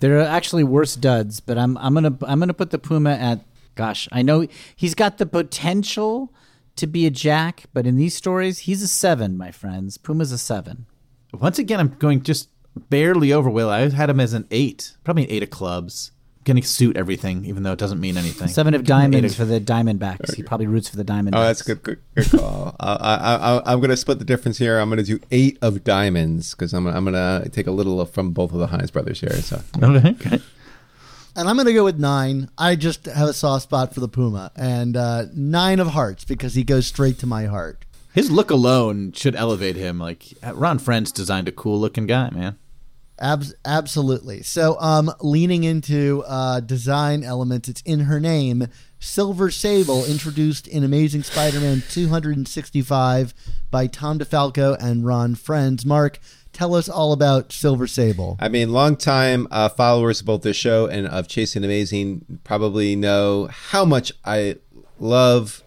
There 0.00 0.18
are 0.18 0.22
actually 0.26 0.64
worse 0.64 0.96
duds, 0.96 1.38
but 1.38 1.56
I'm 1.56 1.78
I'm 1.78 1.94
gonna 1.94 2.18
I'm 2.22 2.40
gonna 2.40 2.52
put 2.52 2.70
the 2.70 2.78
Puma 2.78 3.12
at 3.12 3.40
gosh. 3.74 4.08
I 4.12 4.22
know 4.22 4.46
he's 4.76 4.94
got 4.94 5.18
the 5.18 5.26
potential 5.26 6.32
to 6.76 6.86
be 6.86 7.06
a 7.06 7.10
Jack, 7.10 7.64
but 7.72 7.86
in 7.86 7.96
these 7.96 8.14
stories, 8.14 8.60
he's 8.60 8.82
a 8.82 8.88
seven, 8.88 9.36
my 9.36 9.50
friends. 9.50 9.98
Puma's 9.98 10.32
a 10.32 10.38
seven. 10.38 10.86
Once 11.32 11.58
again, 11.58 11.80
I'm 11.80 11.88
going 11.98 12.22
just 12.22 12.48
barely 12.88 13.32
over 13.32 13.50
Will. 13.50 13.68
I 13.70 13.88
had 13.90 14.10
him 14.10 14.20
as 14.20 14.32
an 14.32 14.46
eight, 14.50 14.96
probably 15.04 15.24
an 15.24 15.30
eight 15.30 15.42
of 15.42 15.50
clubs. 15.50 16.12
Going 16.44 16.60
to 16.60 16.66
suit 16.66 16.96
everything, 16.96 17.44
even 17.44 17.62
though 17.62 17.70
it 17.72 17.78
doesn't 17.78 18.00
mean 18.00 18.16
anything. 18.16 18.48
Seven 18.48 18.74
of 18.74 18.82
Give 18.82 18.96
him 18.96 18.96
an 18.96 19.02
eight 19.04 19.10
diamonds 19.12 19.32
of- 19.32 19.36
for 19.38 19.44
the 19.44 19.60
Diamondbacks. 19.60 20.34
He 20.34 20.42
probably 20.42 20.66
roots 20.66 20.88
for 20.88 20.96
the 20.96 21.04
Diamondbacks. 21.04 21.34
Oh, 21.34 21.42
that's 21.44 21.60
a 21.60 21.64
good, 21.76 21.82
good, 21.84 22.00
good 22.16 22.30
call. 22.40 22.74
I, 22.80 22.94
I, 22.96 23.34
I, 23.58 23.72
I'm 23.72 23.78
going 23.78 23.90
to 23.90 23.96
split 23.96 24.18
the 24.18 24.24
difference 24.24 24.58
here. 24.58 24.80
I'm 24.80 24.88
going 24.88 24.96
to 24.98 25.04
do 25.04 25.20
eight 25.30 25.56
of 25.62 25.84
diamonds 25.84 26.50
because 26.52 26.72
I'm, 26.74 26.88
I'm 26.88 27.04
going 27.04 27.14
to 27.14 27.48
take 27.50 27.68
a 27.68 27.70
little 27.70 28.04
from 28.06 28.32
both 28.32 28.52
of 28.52 28.58
the 28.58 28.66
Hines 28.66 28.90
brothers 28.90 29.20
here. 29.20 29.30
So 29.34 29.62
Okay. 29.82 30.40
And 31.34 31.48
I'm 31.48 31.56
going 31.56 31.66
to 31.66 31.72
go 31.72 31.84
with 31.84 31.98
nine. 31.98 32.50
I 32.58 32.76
just 32.76 33.06
have 33.06 33.28
a 33.28 33.32
soft 33.32 33.64
spot 33.64 33.94
for 33.94 34.00
the 34.00 34.08
Puma. 34.08 34.52
And 34.54 34.96
uh, 34.96 35.26
nine 35.34 35.80
of 35.80 35.88
hearts 35.88 36.24
because 36.24 36.54
he 36.54 36.62
goes 36.64 36.86
straight 36.86 37.18
to 37.20 37.26
my 37.26 37.46
heart. 37.46 37.84
His 38.12 38.30
look 38.30 38.50
alone 38.50 39.12
should 39.12 39.34
elevate 39.34 39.76
him. 39.76 39.98
Like 39.98 40.34
Ron 40.52 40.78
Frenz 40.78 41.10
designed 41.10 41.48
a 41.48 41.52
cool 41.52 41.80
looking 41.80 42.06
guy, 42.06 42.28
man. 42.30 42.58
Abs- 43.18 43.54
absolutely. 43.64 44.42
So, 44.42 44.78
um, 44.80 45.10
leaning 45.20 45.64
into 45.64 46.24
uh, 46.26 46.60
design 46.60 47.22
elements, 47.22 47.68
it's 47.68 47.80
in 47.82 48.00
her 48.00 48.18
name. 48.18 48.66
Silver 48.98 49.50
Sable, 49.50 50.04
introduced 50.04 50.66
in 50.66 50.84
Amazing 50.84 51.22
Spider-Man 51.22 51.82
265 51.88 53.34
by 53.70 53.86
Tom 53.86 54.18
DeFalco 54.18 54.76
and 54.80 55.06
Ron 55.06 55.34
Frenz. 55.34 55.86
Mark, 55.86 56.18
tell 56.52 56.74
us 56.74 56.88
all 56.88 57.12
about 57.12 57.52
Silver 57.52 57.86
Sable. 57.86 58.36
I 58.40 58.48
mean, 58.48 58.72
longtime 58.72 59.48
uh, 59.50 59.68
followers 59.68 60.20
of 60.20 60.26
both 60.26 60.42
this 60.42 60.56
show 60.56 60.86
and 60.86 61.06
of 61.06 61.28
Chasing 61.28 61.64
Amazing 61.64 62.40
probably 62.44 62.96
know 62.96 63.48
how 63.50 63.84
much 63.84 64.12
I 64.24 64.56
love 64.98 65.62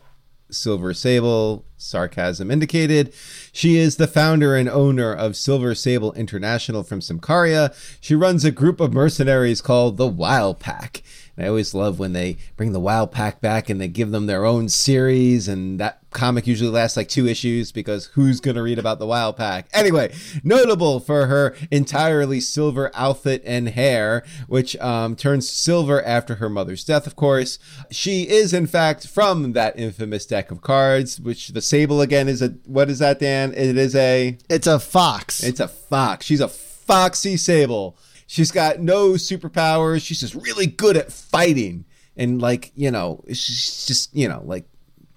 Silver 0.50 0.94
Sable. 0.94 1.66
Sarcasm 1.78 2.50
indicated. 2.50 3.14
She 3.52 3.78
is 3.78 3.98
the 3.98 4.08
founder 4.08 4.56
and 4.56 4.68
owner 4.68 5.14
of 5.14 5.36
Silver 5.36 5.76
Sable 5.76 6.14
International 6.14 6.84
from 6.84 7.00
Symkaria. 7.00 7.76
She 8.02 8.16
runs 8.16 8.44
a 8.44 8.52
group 8.52 8.80
of 8.80 8.94
mercenaries 8.94 9.62
called 9.62 9.98
the 9.98 10.08
Wild 10.08 10.60
Pack. 10.60 11.04
And 11.38 11.46
I 11.46 11.50
always 11.50 11.74
love 11.74 12.00
when 12.00 12.14
they 12.14 12.38
bring 12.56 12.72
the 12.72 12.80
Wild 12.80 13.12
Pack 13.12 13.42
back 13.42 13.70
and 13.70 13.80
they 13.80 13.88
give 13.88 14.12
them 14.12 14.26
their 14.26 14.46
own 14.46 14.70
series, 14.70 15.48
and 15.48 15.80
that 15.80 16.00
comic 16.12 16.48
usually 16.48 16.70
lasts 16.70 16.96
like 16.96 17.10
two 17.10 17.28
issues 17.28 17.74
because 17.74 18.06
who's 18.14 18.40
going 18.40 18.56
to 18.56 18.62
read 18.64 18.80
about 18.80 19.00
the 19.00 19.06
Wild 19.06 19.36
Pack? 19.36 19.68
Anyway, 19.74 20.14
notable 20.44 21.00
for 21.02 21.26
her 21.28 21.54
entirely 21.72 22.40
silver 22.40 22.90
outfit 22.94 23.44
and 23.46 23.70
hair, 23.70 24.24
which 24.48 24.78
um, 24.78 25.16
turns 25.16 25.50
silver 25.50 26.02
after 26.04 26.36
her 26.36 26.50
mother's 26.50 26.86
death, 26.86 27.06
of 27.06 27.16
course. 27.18 27.60
She 27.92 28.30
is, 28.30 28.54
in 28.54 28.66
fact, 28.66 29.08
from 29.08 29.52
that 29.54 29.78
infamous 29.78 30.26
deck 30.26 30.52
of 30.52 30.62
cards, 30.62 31.20
which 31.20 31.50
the 31.50 31.62
Sable 31.62 32.00
again 32.02 32.30
is 32.30 32.42
a 32.42 32.50
what 32.66 32.90
is 32.90 33.00
that, 33.00 33.20
Dan? 33.20 33.52
It 33.54 33.78
is 33.78 33.96
a 33.96 34.38
It's 34.50 34.68
a 34.68 34.80
fox. 34.80 35.44
it's 35.44 35.60
a 35.60 35.68
fox. 35.68 36.26
She's 36.26 36.40
a 36.42 36.48
foxy 36.48 37.36
sable. 37.36 37.98
She's 38.28 38.52
got 38.52 38.80
no 38.80 39.12
superpowers. 39.12 40.06
She's 40.06 40.20
just 40.20 40.36
really 40.36 40.66
good 40.68 40.98
at 40.98 41.12
fighting. 41.12 41.86
And 42.18 42.42
like, 42.42 42.72
you 42.76 42.92
know, 42.92 43.24
she's 43.28 43.86
just, 43.86 44.16
you 44.16 44.28
know, 44.28 44.42
like 44.46 44.66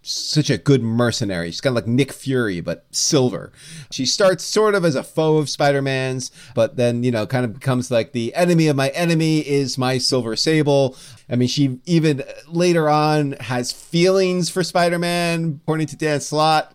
such 0.03 0.49
a 0.49 0.59
good 0.59 0.83
mercenary. 0.83 1.51
She's 1.51 1.61
kind 1.61 1.77
of 1.77 1.83
like 1.83 1.87
Nick 1.87 2.12
Fury, 2.12 2.61
but 2.61 2.87
silver. 2.90 3.53
She 3.90 4.07
starts 4.07 4.42
sort 4.42 4.75
of 4.75 4.85
as 4.85 4.94
a 4.94 5.03
foe 5.03 5.37
of 5.37 5.51
Spider-Man's, 5.51 6.31
but 6.55 6.77
then, 6.77 7.05
you 7.05 7.11
know, 7.11 7.27
kind 7.27 7.44
of 7.44 7.53
becomes 7.53 7.90
like 7.90 8.12
the 8.12 8.35
enemy 8.35 8.68
of 8.68 8.77
my 8.77 8.88
enemy 8.90 9.40
is 9.47 9.77
my 9.77 9.99
silver 9.99 10.35
sable. 10.35 10.97
I 11.29 11.37
mean, 11.37 11.49
she 11.49 11.79
even 11.85 12.25
later 12.47 12.88
on 12.88 13.33
has 13.33 13.71
feelings 13.71 14.49
for 14.49 14.64
Spider-Man, 14.64 15.61
according 15.62 15.88
to 15.88 15.97
Dan 15.97 16.21
Slott. 16.21 16.75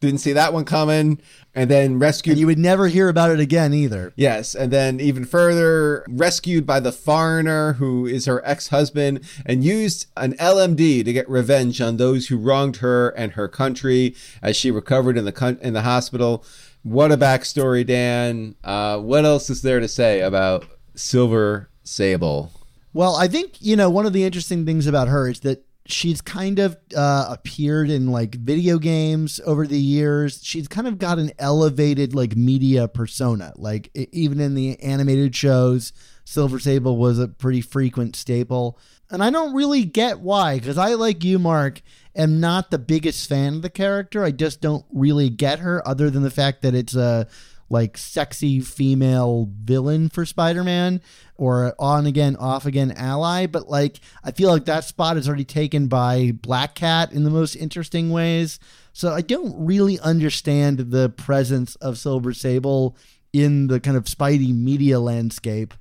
Didn't 0.00 0.20
see 0.20 0.32
that 0.32 0.52
one 0.52 0.64
coming. 0.64 1.20
And 1.54 1.68
then 1.68 1.98
rescued 1.98 2.34
and 2.34 2.40
you 2.40 2.46
would 2.46 2.58
never 2.58 2.86
hear 2.86 3.08
about 3.08 3.30
it 3.30 3.40
again 3.40 3.74
either. 3.74 4.12
Yes, 4.14 4.54
and 4.54 4.72
then 4.72 5.00
even 5.00 5.24
further, 5.24 6.04
rescued 6.08 6.64
by 6.64 6.78
the 6.78 6.92
foreigner 6.92 7.74
who 7.74 8.06
is 8.06 8.26
her 8.26 8.40
ex 8.46 8.68
husband 8.68 9.20
and 9.44 9.64
used 9.64 10.06
an 10.16 10.34
LMD 10.34 11.04
to 11.04 11.12
get 11.12 11.28
revenge 11.28 11.80
on 11.80 11.96
those 11.96 12.28
who 12.28 12.36
wronged 12.36 12.76
her 12.76 13.08
and 13.10 13.32
her 13.32 13.48
country 13.48 14.14
as 14.40 14.56
she 14.56 14.70
recovered 14.70 15.18
in 15.18 15.24
the 15.24 15.32
con- 15.32 15.58
in 15.60 15.72
the 15.72 15.82
hospital. 15.82 16.44
What 16.84 17.10
a 17.10 17.16
backstory, 17.16 17.84
Dan. 17.84 18.54
Uh, 18.62 18.98
what 18.98 19.24
else 19.24 19.50
is 19.50 19.62
there 19.62 19.80
to 19.80 19.88
say 19.88 20.20
about 20.20 20.64
Silver 20.94 21.70
Sable? 21.82 22.52
Well, 22.92 23.16
I 23.16 23.28
think, 23.28 23.60
you 23.60 23.76
know, 23.76 23.90
one 23.90 24.06
of 24.06 24.12
the 24.12 24.24
interesting 24.24 24.64
things 24.64 24.86
about 24.86 25.08
her 25.08 25.28
is 25.28 25.40
that 25.40 25.64
she's 25.88 26.20
kind 26.20 26.58
of 26.58 26.76
uh, 26.94 27.26
appeared 27.30 27.90
in 27.90 28.12
like 28.12 28.34
video 28.34 28.78
games 28.78 29.40
over 29.44 29.66
the 29.66 29.80
years. 29.80 30.40
She's 30.44 30.68
kind 30.68 30.86
of 30.86 30.98
got 30.98 31.18
an 31.18 31.32
elevated 31.38 32.14
like 32.14 32.36
media 32.36 32.86
persona. 32.86 33.52
Like 33.56 33.90
even 33.94 34.38
in 34.38 34.54
the 34.54 34.78
animated 34.80 35.34
shows, 35.34 35.92
Silver 36.24 36.58
Sable 36.58 36.98
was 36.98 37.18
a 37.18 37.26
pretty 37.26 37.62
frequent 37.62 38.16
staple. 38.16 38.78
And 39.10 39.24
I 39.24 39.30
don't 39.30 39.54
really 39.54 39.84
get 39.84 40.20
why, 40.20 40.58
because 40.58 40.76
I, 40.76 40.92
like 40.92 41.24
you, 41.24 41.38
Mark, 41.38 41.80
am 42.14 42.40
not 42.40 42.70
the 42.70 42.78
biggest 42.78 43.26
fan 43.26 43.54
of 43.54 43.62
the 43.62 43.70
character. 43.70 44.22
I 44.22 44.32
just 44.32 44.60
don't 44.60 44.84
really 44.92 45.30
get 45.30 45.60
her, 45.60 45.86
other 45.88 46.10
than 46.10 46.22
the 46.22 46.30
fact 46.30 46.60
that 46.60 46.74
it's 46.74 46.94
a 46.94 47.26
like 47.70 47.98
sexy 47.98 48.60
female 48.60 49.50
villain 49.62 50.08
for 50.08 50.24
Spider-Man 50.24 51.00
or 51.36 51.74
on 51.78 52.06
again 52.06 52.34
off 52.36 52.66
again 52.66 52.92
ally 52.92 53.46
but 53.46 53.68
like 53.68 54.00
I 54.24 54.30
feel 54.30 54.50
like 54.50 54.64
that 54.64 54.84
spot 54.84 55.16
is 55.16 55.28
already 55.28 55.44
taken 55.44 55.86
by 55.88 56.32
Black 56.32 56.74
Cat 56.74 57.12
in 57.12 57.24
the 57.24 57.30
most 57.30 57.56
interesting 57.56 58.10
ways. 58.10 58.58
So 58.92 59.12
I 59.12 59.20
don't 59.20 59.54
really 59.64 60.00
understand 60.00 60.90
the 60.90 61.08
presence 61.08 61.76
of 61.76 61.98
Silver 61.98 62.32
Sable 62.32 62.96
in 63.32 63.66
the 63.66 63.78
kind 63.80 63.96
of 63.96 64.04
Spidey 64.04 64.54
media 64.54 64.98
landscape 64.98 65.74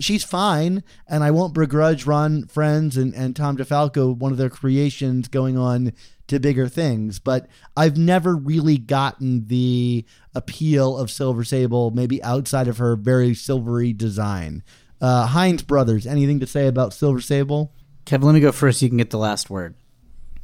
she's 0.00 0.24
fine, 0.24 0.82
and 1.06 1.22
I 1.22 1.30
won't 1.30 1.54
begrudge 1.54 2.06
Ron 2.06 2.46
Frenz 2.46 2.96
and, 2.96 3.14
and 3.14 3.36
Tom 3.36 3.56
DeFalco 3.56 4.16
one 4.16 4.32
of 4.32 4.38
their 4.38 4.50
creations 4.50 5.28
going 5.28 5.56
on 5.56 5.92
to 6.28 6.40
bigger 6.40 6.68
things. 6.68 7.18
But 7.18 7.46
I've 7.76 7.96
never 7.96 8.34
really 8.34 8.78
gotten 8.78 9.46
the 9.46 10.04
appeal 10.34 10.96
of 10.96 11.10
Silver 11.10 11.44
Sable, 11.44 11.90
maybe 11.90 12.22
outside 12.22 12.68
of 12.68 12.78
her 12.78 12.96
very 12.96 13.34
silvery 13.34 13.92
design. 13.92 14.62
Uh, 15.00 15.26
Hines 15.26 15.62
Brothers, 15.62 16.06
anything 16.06 16.40
to 16.40 16.46
say 16.46 16.66
about 16.66 16.92
Silver 16.92 17.20
Sable? 17.20 17.72
Kevin, 18.04 18.26
let 18.26 18.34
me 18.34 18.40
go 18.40 18.52
first. 18.52 18.82
You 18.82 18.88
can 18.88 18.98
get 18.98 19.10
the 19.10 19.18
last 19.18 19.50
word. 19.50 19.74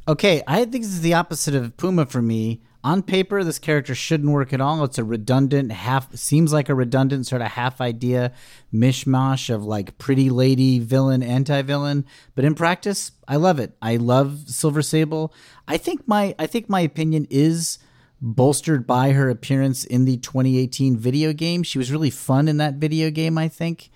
Okay, 0.07 0.41
I 0.47 0.63
think 0.65 0.83
this 0.83 0.93
is 0.93 1.01
the 1.01 1.15
opposite 1.15 1.53
of 1.53 1.75
Puma 1.75 2.05
for 2.05 2.21
me. 2.21 2.61
On 2.83 3.01
paper, 3.01 3.43
this 3.43 3.59
character 3.59 3.95
shouldn't 3.95 4.31
work 4.31 4.53
at 4.53 4.61
all. 4.61 4.83
It's 4.83 4.97
a 4.97 5.03
redundant 5.03 5.71
half, 5.71 6.15
seems 6.15 6.53
like 6.53 6.69
a 6.69 6.75
redundant 6.75 7.25
sort 7.25 7.41
of 7.41 7.49
half 7.49 7.81
idea 7.81 8.31
mishmash 8.73 9.53
of 9.53 9.65
like 9.65 9.97
pretty 9.97 10.29
lady 10.29 10.79
villain, 10.79 11.23
anti 11.23 11.61
villain. 11.63 12.05
But 12.35 12.45
in 12.45 12.55
practice, 12.55 13.11
I 13.27 13.37
love 13.37 13.59
it. 13.59 13.75
I 13.81 13.97
love 13.97 14.47
Silver 14.47 14.81
Sable. 14.81 15.33
I 15.67 15.77
think 15.77 16.07
my, 16.07 16.35
I 16.37 16.47
think 16.47 16.69
my 16.69 16.81
opinion 16.81 17.27
is 17.29 17.79
bolstered 18.21 18.87
by 18.87 19.11
her 19.11 19.29
appearance 19.29 19.83
in 19.83 20.05
the 20.05 20.17
2018 20.17 20.97
video 20.97 21.33
game. 21.33 21.63
She 21.63 21.77
was 21.77 21.91
really 21.91 22.09
fun 22.09 22.47
in 22.47 22.57
that 22.57 22.75
video 22.75 23.09
game, 23.09 23.37
I 23.37 23.47
think. 23.47 23.91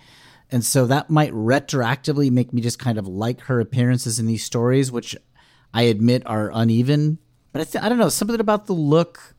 And 0.51 0.65
so 0.65 0.85
that 0.87 1.09
might 1.09 1.31
retroactively 1.31 2.29
make 2.29 2.51
me 2.51 2.61
just 2.61 2.77
kind 2.77 2.97
of 2.97 3.07
like 3.07 3.41
her 3.41 3.59
appearances 3.59 4.19
in 4.19 4.27
these 4.27 4.43
stories, 4.43 4.91
which 4.91 5.15
I 5.73 5.83
admit 5.83 6.23
are 6.25 6.51
uneven. 6.53 7.19
But 7.51 7.61
I, 7.61 7.63
th- 7.65 7.83
I 7.83 7.89
don't 7.89 7.97
know, 7.97 8.09
something 8.09 8.39
about 8.39 8.65
the 8.65 8.73
look. 8.73 9.35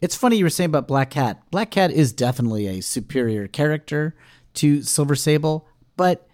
It's 0.00 0.14
funny 0.14 0.36
you 0.36 0.44
were 0.44 0.50
saying 0.50 0.70
about 0.70 0.86
Black 0.86 1.10
Cat. 1.10 1.42
Black 1.50 1.70
Cat 1.70 1.90
is 1.90 2.12
definitely 2.12 2.66
a 2.66 2.80
superior 2.80 3.48
character 3.48 4.14
to 4.54 4.82
Silver 4.82 5.16
Sable, 5.16 5.66
but 5.96 6.28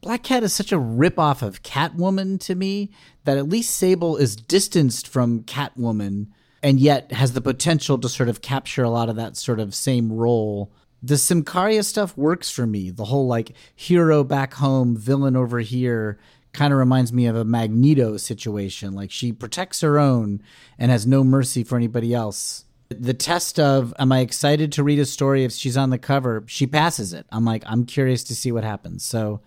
Black 0.00 0.22
Cat 0.22 0.42
is 0.42 0.52
such 0.52 0.72
a 0.72 0.76
ripoff 0.76 1.42
of 1.42 1.62
Catwoman 1.62 2.38
to 2.40 2.54
me 2.54 2.90
that 3.24 3.38
at 3.38 3.48
least 3.48 3.74
Sable 3.74 4.16
is 4.16 4.36
distanced 4.36 5.08
from 5.08 5.44
Catwoman 5.44 6.26
and 6.62 6.80
yet 6.80 7.12
has 7.12 7.32
the 7.32 7.40
potential 7.40 7.98
to 7.98 8.08
sort 8.08 8.28
of 8.28 8.42
capture 8.42 8.82
a 8.82 8.90
lot 8.90 9.08
of 9.08 9.16
that 9.16 9.36
sort 9.36 9.60
of 9.60 9.74
same 9.74 10.12
role. 10.12 10.72
The 11.02 11.14
Symkaria 11.14 11.84
stuff 11.84 12.16
works 12.16 12.50
for 12.50 12.66
me. 12.66 12.90
The 12.90 13.04
whole 13.04 13.26
like 13.26 13.52
hero 13.74 14.24
back 14.24 14.54
home, 14.54 14.96
villain 14.96 15.36
over 15.36 15.60
here 15.60 16.18
kind 16.54 16.72
of 16.72 16.78
reminds 16.78 17.12
me 17.12 17.26
of 17.26 17.36
a 17.36 17.44
Magneto 17.44 18.16
situation. 18.16 18.94
Like 18.94 19.10
she 19.10 19.32
protects 19.32 19.80
her 19.82 19.98
own 19.98 20.42
and 20.78 20.90
has 20.90 21.06
no 21.06 21.22
mercy 21.22 21.64
for 21.64 21.76
anybody 21.76 22.14
else. 22.14 22.64
The 22.88 23.14
test 23.14 23.58
of 23.58 23.92
am 23.98 24.12
I 24.12 24.20
excited 24.20 24.72
to 24.72 24.84
read 24.84 24.98
a 24.98 25.04
story 25.04 25.44
if 25.44 25.52
she's 25.52 25.76
on 25.76 25.90
the 25.90 25.98
cover? 25.98 26.44
She 26.46 26.66
passes 26.66 27.12
it. 27.12 27.26
I'm 27.30 27.44
like 27.44 27.64
I'm 27.66 27.84
curious 27.84 28.24
to 28.24 28.34
see 28.34 28.52
what 28.52 28.64
happens. 28.64 29.04
So 29.04 29.40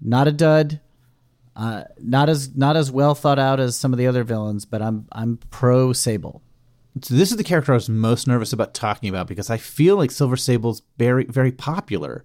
not 0.00 0.28
a 0.28 0.32
dud. 0.32 0.80
Uh, 1.56 1.84
not 1.98 2.28
as 2.28 2.56
not 2.56 2.76
as 2.76 2.90
well 2.90 3.14
thought 3.14 3.38
out 3.38 3.60
as 3.60 3.76
some 3.76 3.92
of 3.92 3.98
the 3.98 4.06
other 4.06 4.24
villains, 4.24 4.64
but 4.64 4.80
I'm 4.80 5.06
I'm 5.12 5.38
pro 5.50 5.92
Sable. 5.92 6.42
So 7.02 7.14
this 7.14 7.30
is 7.30 7.36
the 7.36 7.44
character 7.44 7.72
I 7.72 7.76
was 7.76 7.88
most 7.88 8.26
nervous 8.26 8.52
about 8.52 8.72
talking 8.72 9.08
about 9.08 9.26
because 9.26 9.50
I 9.50 9.58
feel 9.58 9.96
like 9.96 10.10
Silver 10.10 10.36
Sable's 10.36 10.82
very 10.96 11.24
very 11.24 11.52
popular. 11.52 12.24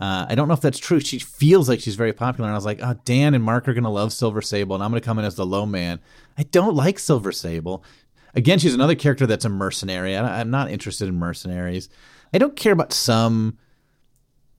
Uh, 0.00 0.26
I 0.28 0.34
don't 0.36 0.46
know 0.46 0.54
if 0.54 0.60
that's 0.60 0.78
true. 0.78 1.00
She 1.00 1.18
feels 1.18 1.68
like 1.68 1.80
she's 1.80 1.96
very 1.96 2.12
popular, 2.12 2.48
and 2.48 2.54
I 2.54 2.58
was 2.58 2.64
like, 2.64 2.80
"Oh, 2.82 2.94
Dan 3.04 3.34
and 3.34 3.42
Mark 3.42 3.66
are 3.66 3.74
gonna 3.74 3.90
love 3.90 4.12
Silver 4.12 4.40
Sable, 4.40 4.76
and 4.76 4.84
I'm 4.84 4.90
gonna 4.90 5.00
come 5.00 5.18
in 5.18 5.24
as 5.24 5.34
the 5.34 5.46
low 5.46 5.66
man." 5.66 5.98
I 6.36 6.44
don't 6.44 6.76
like 6.76 6.98
Silver 6.98 7.32
Sable. 7.32 7.82
Again, 8.34 8.60
she's 8.60 8.74
another 8.74 8.94
character 8.94 9.26
that's 9.26 9.44
a 9.44 9.48
mercenary. 9.48 10.16
I, 10.16 10.40
I'm 10.40 10.50
not 10.50 10.70
interested 10.70 11.08
in 11.08 11.16
mercenaries. 11.16 11.88
I 12.32 12.38
don't 12.38 12.54
care 12.54 12.72
about 12.72 12.92
some, 12.92 13.58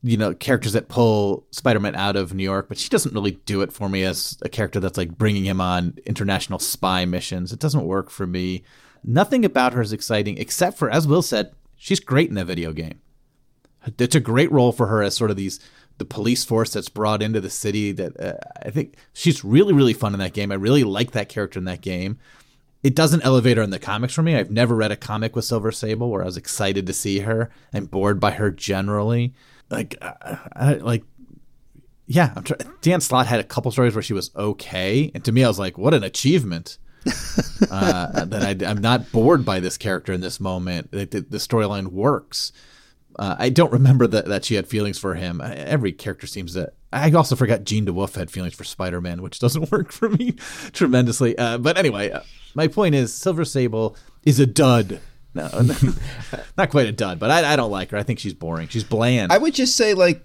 you 0.04 0.18
know, 0.18 0.34
characters 0.34 0.74
that 0.74 0.90
pull 0.90 1.46
Spider-Man 1.52 1.96
out 1.96 2.18
of 2.18 2.34
New 2.34 2.44
York, 2.44 2.68
but 2.68 2.78
she 2.78 2.90
doesn't 2.90 3.14
really 3.14 3.40
do 3.46 3.62
it 3.62 3.72
for 3.72 3.88
me 3.88 4.04
as 4.04 4.38
a 4.42 4.50
character 4.50 4.82
that's 4.82 4.98
like 4.98 5.18
bringing 5.18 5.46
him 5.46 5.62
on 5.62 5.98
international 6.06 6.60
spy 6.60 7.06
missions. 7.06 7.54
It 7.54 7.60
doesn't 7.60 7.86
work 7.86 8.10
for 8.10 8.28
me. 8.28 8.64
Nothing 9.06 9.46
about 9.46 9.74
her 9.74 9.82
is 9.82 9.94
exciting, 9.94 10.38
except 10.38 10.78
for, 10.78 10.90
as 10.90 11.08
Will 11.08 11.22
said, 11.22 11.54
she's 11.78 12.02
great 12.02 12.30
in 12.30 12.38
a 12.38 12.44
video 12.44 12.74
game 12.74 13.00
it's 13.98 14.16
a 14.16 14.20
great 14.20 14.52
role 14.52 14.72
for 14.72 14.88
her 14.88 15.02
as 15.02 15.16
sort 15.16 15.32
of 15.32 15.38
these 15.38 15.60
the 15.98 16.06
police 16.06 16.46
force 16.46 16.72
that's 16.72 16.90
brought 16.90 17.22
into 17.22 17.42
the 17.42 17.50
city 17.50 17.92
that 17.92 18.20
uh, 18.20 18.34
i 18.66 18.70
think 18.70 18.96
she's 19.14 19.44
really 19.44 19.74
really 19.74 19.94
fun 19.94 20.14
in 20.14 20.20
that 20.20 20.34
game. 20.34 20.52
I 20.52 20.56
really 20.56 20.84
like 20.84 21.12
that 21.12 21.30
character 21.30 21.60
in 21.60 21.66
that 21.66 21.82
game. 21.82 22.18
It 22.82 22.96
doesn't 22.96 23.26
elevate 23.26 23.58
her 23.58 23.64
in 23.64 23.72
the 23.72 23.80
comics 23.80 24.14
for 24.14 24.24
me. 24.24 24.38
I've 24.38 24.52
never 24.52 24.74
read 24.74 24.92
a 24.92 24.96
comic 24.96 25.36
with 25.36 25.44
silver 25.44 25.72
sable 25.72 26.10
where 26.10 26.22
i 26.22 26.26
was 26.26 26.38
excited 26.38 26.88
to 26.88 26.94
see 26.94 27.20
her 27.20 27.50
and 27.74 27.92
bored 27.92 28.20
by 28.20 28.32
her 28.32 28.52
generally. 28.52 29.34
Like 29.70 29.98
uh, 30.02 30.38
I, 30.56 30.74
like 30.76 31.04
yeah 32.08 32.34
try- 32.44 32.58
dan 32.82 33.02
slott 33.02 33.28
had 33.28 33.40
a 33.40 33.44
couple 33.44 33.72
stories 33.72 33.94
where 33.94 34.02
she 34.02 34.14
was 34.14 34.32
okay 34.36 35.12
and 35.14 35.24
to 35.24 35.32
me 35.32 35.44
i 35.44 35.48
was 35.48 35.60
like 35.60 35.78
what 35.78 35.94
an 35.94 36.04
achievement. 36.04 36.78
Uh, 37.70 38.26
that 38.26 38.64
I, 38.64 38.70
i'm 38.70 38.82
not 38.82 39.12
bored 39.12 39.46
by 39.46 39.60
this 39.60 39.78
character 39.78 40.12
in 40.14 40.22
this 40.22 40.40
moment. 40.40 40.92
The, 40.92 41.06
the 41.06 41.38
storyline 41.38 41.88
works 41.88 42.52
uh, 43.18 43.36
I 43.38 43.50
don't 43.50 43.72
remember 43.72 44.08
that, 44.08 44.26
that 44.26 44.46
she 44.46 44.56
had 44.56 44.68
feelings 44.68 44.98
for 44.98 45.16
him. 45.16 45.42
Uh, 45.42 45.54
Every 45.56 45.92
character 45.92 46.28
seems 46.28 46.54
to. 46.54 46.72
I 46.92 47.12
also 47.12 47.36
forgot 47.36 47.64
Jean 47.64 47.86
DeWolff 47.86 48.16
had 48.16 48.32
feelings 48.32 48.54
for 48.56 48.64
Spider 48.64 49.02
Man, 49.02 49.22
which 49.22 49.40
doesn't 49.40 49.72
work 49.72 49.92
for 49.92 50.10
me 50.10 50.34
tremendously. 50.74 51.38
Uh, 51.38 51.58
but 51.58 51.78
anyway, 51.78 52.12
uh, 52.12 52.22
my 52.56 52.68
point 52.68 52.96
is 52.96 53.14
Silver 53.14 53.46
Sable 53.46 53.96
is 54.24 54.40
a 54.40 54.46
dud. 54.46 55.00
No, 55.34 55.48
not 56.58 56.72
quite 56.72 56.88
a 56.88 56.92
dud, 56.92 57.20
but 57.20 57.30
I, 57.30 57.54
I 57.54 57.56
don't 57.56 57.70
like 57.70 57.92
her. 57.92 57.98
I 57.98 58.04
think 58.04 58.18
she's 58.18 58.34
boring. 58.34 58.68
She's 58.68 58.84
bland. 58.84 59.32
I 59.32 59.38
would 59.38 59.54
just 59.54 59.76
say 59.76 59.94
like 59.94 60.24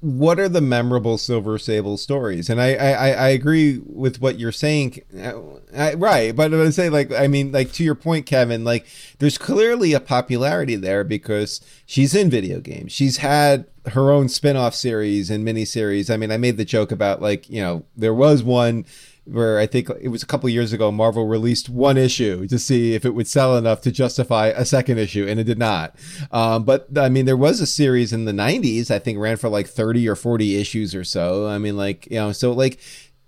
what 0.00 0.38
are 0.38 0.48
the 0.48 0.60
memorable 0.60 1.18
Silver 1.18 1.58
Sable 1.58 1.96
stories? 1.96 2.48
And 2.48 2.60
I, 2.60 2.74
I, 2.74 3.10
I 3.10 3.28
agree 3.30 3.78
with 3.84 4.20
what 4.20 4.38
you're 4.38 4.52
saying, 4.52 5.02
uh, 5.20 5.40
I, 5.76 5.94
right? 5.94 6.34
But 6.36 6.54
I 6.54 6.56
would 6.56 6.74
say, 6.74 6.88
like, 6.88 7.10
I 7.12 7.26
mean, 7.26 7.50
like 7.50 7.72
to 7.72 7.84
your 7.84 7.96
point, 7.96 8.24
Kevin, 8.24 8.62
like, 8.62 8.86
there's 9.18 9.38
clearly 9.38 9.92
a 9.92 10.00
popularity 10.00 10.76
there 10.76 11.02
because 11.02 11.60
she's 11.84 12.14
in 12.14 12.30
video 12.30 12.60
games. 12.60 12.92
She's 12.92 13.16
had 13.16 13.66
her 13.86 14.10
own 14.10 14.28
spin-off 14.28 14.74
series 14.74 15.30
and 15.30 15.46
miniseries. 15.46 16.12
I 16.12 16.16
mean, 16.16 16.30
I 16.30 16.36
made 16.36 16.58
the 16.58 16.64
joke 16.64 16.92
about 16.92 17.20
like, 17.20 17.48
you 17.50 17.60
know, 17.60 17.84
there 17.96 18.14
was 18.14 18.42
one 18.42 18.84
where 19.30 19.58
I 19.58 19.66
think 19.66 19.90
it 20.00 20.08
was 20.08 20.22
a 20.22 20.26
couple 20.26 20.48
years 20.48 20.72
ago, 20.72 20.90
Marvel 20.90 21.26
released 21.26 21.68
one 21.68 21.96
issue 21.96 22.46
to 22.48 22.58
see 22.58 22.94
if 22.94 23.04
it 23.04 23.14
would 23.14 23.26
sell 23.26 23.56
enough 23.56 23.80
to 23.82 23.92
justify 23.92 24.48
a 24.48 24.64
second 24.64 24.98
issue, 24.98 25.26
and 25.28 25.38
it 25.38 25.44
did 25.44 25.58
not. 25.58 25.94
Um, 26.30 26.64
but 26.64 26.86
I 26.96 27.08
mean, 27.08 27.26
there 27.26 27.36
was 27.36 27.60
a 27.60 27.66
series 27.66 28.12
in 28.12 28.24
the 28.24 28.32
90s, 28.32 28.90
I 28.90 28.98
think 28.98 29.18
ran 29.18 29.36
for 29.36 29.48
like 29.48 29.66
30 29.66 30.08
or 30.08 30.16
40 30.16 30.56
issues 30.56 30.94
or 30.94 31.04
so. 31.04 31.46
I 31.46 31.58
mean, 31.58 31.76
like, 31.76 32.06
you 32.06 32.16
know, 32.16 32.32
so 32.32 32.52
like 32.52 32.80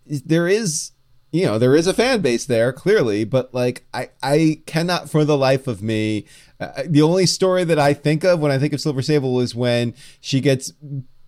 there 0.06 0.48
is. 0.48 0.92
You 1.32 1.46
know, 1.46 1.60
there 1.60 1.76
is 1.76 1.86
a 1.86 1.94
fan 1.94 2.22
base 2.22 2.44
there, 2.44 2.72
clearly, 2.72 3.22
but 3.22 3.54
like, 3.54 3.86
I, 3.94 4.10
I 4.20 4.62
cannot 4.66 5.08
for 5.08 5.24
the 5.24 5.38
life 5.38 5.68
of 5.68 5.80
me. 5.80 6.26
Uh, 6.58 6.82
the 6.84 7.02
only 7.02 7.24
story 7.24 7.62
that 7.62 7.78
I 7.78 7.94
think 7.94 8.24
of 8.24 8.40
when 8.40 8.50
I 8.50 8.58
think 8.58 8.72
of 8.72 8.80
Silver 8.80 9.00
Sable 9.00 9.38
is 9.38 9.54
when 9.54 9.94
she 10.20 10.40
gets 10.40 10.72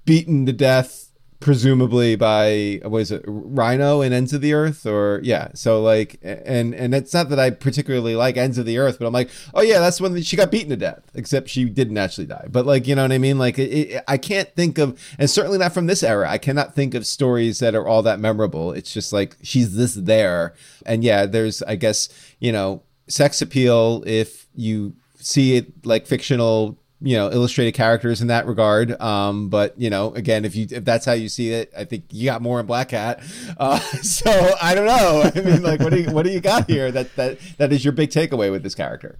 beaten 0.04 0.44
to 0.46 0.52
death 0.52 1.11
presumably 1.42 2.16
by 2.16 2.80
what 2.84 3.00
is 3.00 3.10
it 3.10 3.22
rhino 3.26 4.00
and 4.00 4.14
ends 4.14 4.32
of 4.32 4.40
the 4.40 4.54
earth 4.54 4.86
or 4.86 5.20
yeah 5.24 5.48
so 5.54 5.82
like 5.82 6.18
and 6.22 6.74
and 6.74 6.94
it's 6.94 7.12
not 7.12 7.28
that 7.28 7.38
i 7.38 7.50
particularly 7.50 8.14
like 8.14 8.36
ends 8.36 8.56
of 8.56 8.64
the 8.64 8.78
earth 8.78 8.98
but 8.98 9.06
i'm 9.06 9.12
like 9.12 9.28
oh 9.52 9.60
yeah 9.60 9.80
that's 9.80 10.00
when 10.00 10.22
she 10.22 10.36
got 10.36 10.50
beaten 10.50 10.70
to 10.70 10.76
death 10.76 11.02
except 11.14 11.48
she 11.48 11.64
didn't 11.64 11.98
actually 11.98 12.26
die. 12.26 12.46
But 12.48 12.64
like 12.66 12.86
you 12.86 12.94
know 12.94 13.02
what 13.02 13.12
i 13.12 13.18
mean? 13.18 13.38
Like 13.38 13.58
it, 13.58 13.70
it, 13.72 14.04
i 14.06 14.16
can't 14.16 14.48
think 14.54 14.78
of 14.78 14.98
and 15.18 15.28
certainly 15.28 15.58
not 15.58 15.74
from 15.74 15.86
this 15.86 16.02
era 16.02 16.30
i 16.30 16.38
cannot 16.38 16.74
think 16.74 16.94
of 16.94 17.06
stories 17.06 17.58
that 17.58 17.74
are 17.74 17.86
all 17.86 18.02
that 18.02 18.20
memorable. 18.20 18.72
It's 18.72 18.92
just 18.92 19.12
like 19.12 19.36
she's 19.42 19.76
this 19.76 19.94
there. 19.94 20.54
And 20.86 21.02
yeah 21.04 21.26
there's 21.26 21.62
i 21.64 21.76
guess 21.76 22.08
you 22.38 22.52
know 22.52 22.82
sex 23.08 23.42
appeal 23.42 24.04
if 24.06 24.46
you 24.54 24.94
see 25.16 25.56
it 25.56 25.86
like 25.86 26.06
fictional 26.06 26.78
you 27.02 27.16
know 27.16 27.30
illustrated 27.30 27.72
characters 27.72 28.20
in 28.20 28.28
that 28.28 28.46
regard. 28.46 29.00
Um, 29.00 29.48
but 29.48 29.78
you 29.80 29.90
know, 29.90 30.14
again, 30.14 30.44
if 30.44 30.54
you 30.56 30.66
if 30.70 30.84
that's 30.84 31.04
how 31.04 31.12
you 31.12 31.28
see 31.28 31.50
it, 31.52 31.72
I 31.76 31.84
think 31.84 32.04
you 32.10 32.24
got 32.26 32.40
more 32.42 32.60
in 32.60 32.66
Black 32.66 32.90
Cat. 32.90 33.22
Uh, 33.58 33.78
so 34.02 34.30
I 34.62 34.74
don't 34.74 34.86
know. 34.86 35.30
I 35.34 35.40
mean, 35.40 35.62
like, 35.62 35.80
what 35.80 35.90
do 35.92 36.00
you 36.00 36.10
what 36.10 36.24
do 36.24 36.30
you 36.32 36.40
got 36.40 36.68
here 36.70 36.90
that 36.92 37.14
that 37.16 37.38
that 37.58 37.72
is 37.72 37.84
your 37.84 37.92
big 37.92 38.10
takeaway 38.10 38.50
with 38.50 38.62
this 38.62 38.74
character? 38.74 39.18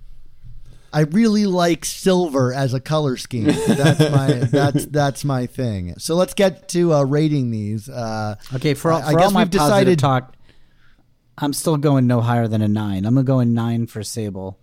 I 0.94 1.00
really 1.00 1.46
like 1.46 1.86
silver 1.86 2.52
as 2.52 2.74
a 2.74 2.80
color 2.80 3.16
scheme. 3.16 3.44
That's 3.66 3.98
my 4.10 4.32
that's 4.50 4.86
that's 4.86 5.24
my 5.24 5.46
thing. 5.46 5.94
So 5.98 6.14
let's 6.16 6.34
get 6.34 6.68
to 6.70 6.92
uh, 6.92 7.02
rating 7.04 7.50
these. 7.50 7.88
Uh, 7.88 8.34
Okay, 8.54 8.74
for, 8.74 8.92
all, 8.92 9.00
I- 9.02 9.06
I 9.06 9.12
guess 9.14 9.24
all 9.24 9.30
my 9.30 9.44
we've 9.44 9.52
positive 9.52 9.96
decided- 9.96 9.98
talk, 9.98 10.34
I'm 11.38 11.54
still 11.54 11.78
going 11.78 12.06
no 12.06 12.20
higher 12.20 12.46
than 12.46 12.60
a 12.60 12.68
nine. 12.68 13.06
I'm 13.06 13.14
gonna 13.14 13.24
go 13.24 13.40
in 13.40 13.54
nine 13.54 13.86
for 13.86 14.02
Sable. 14.02 14.58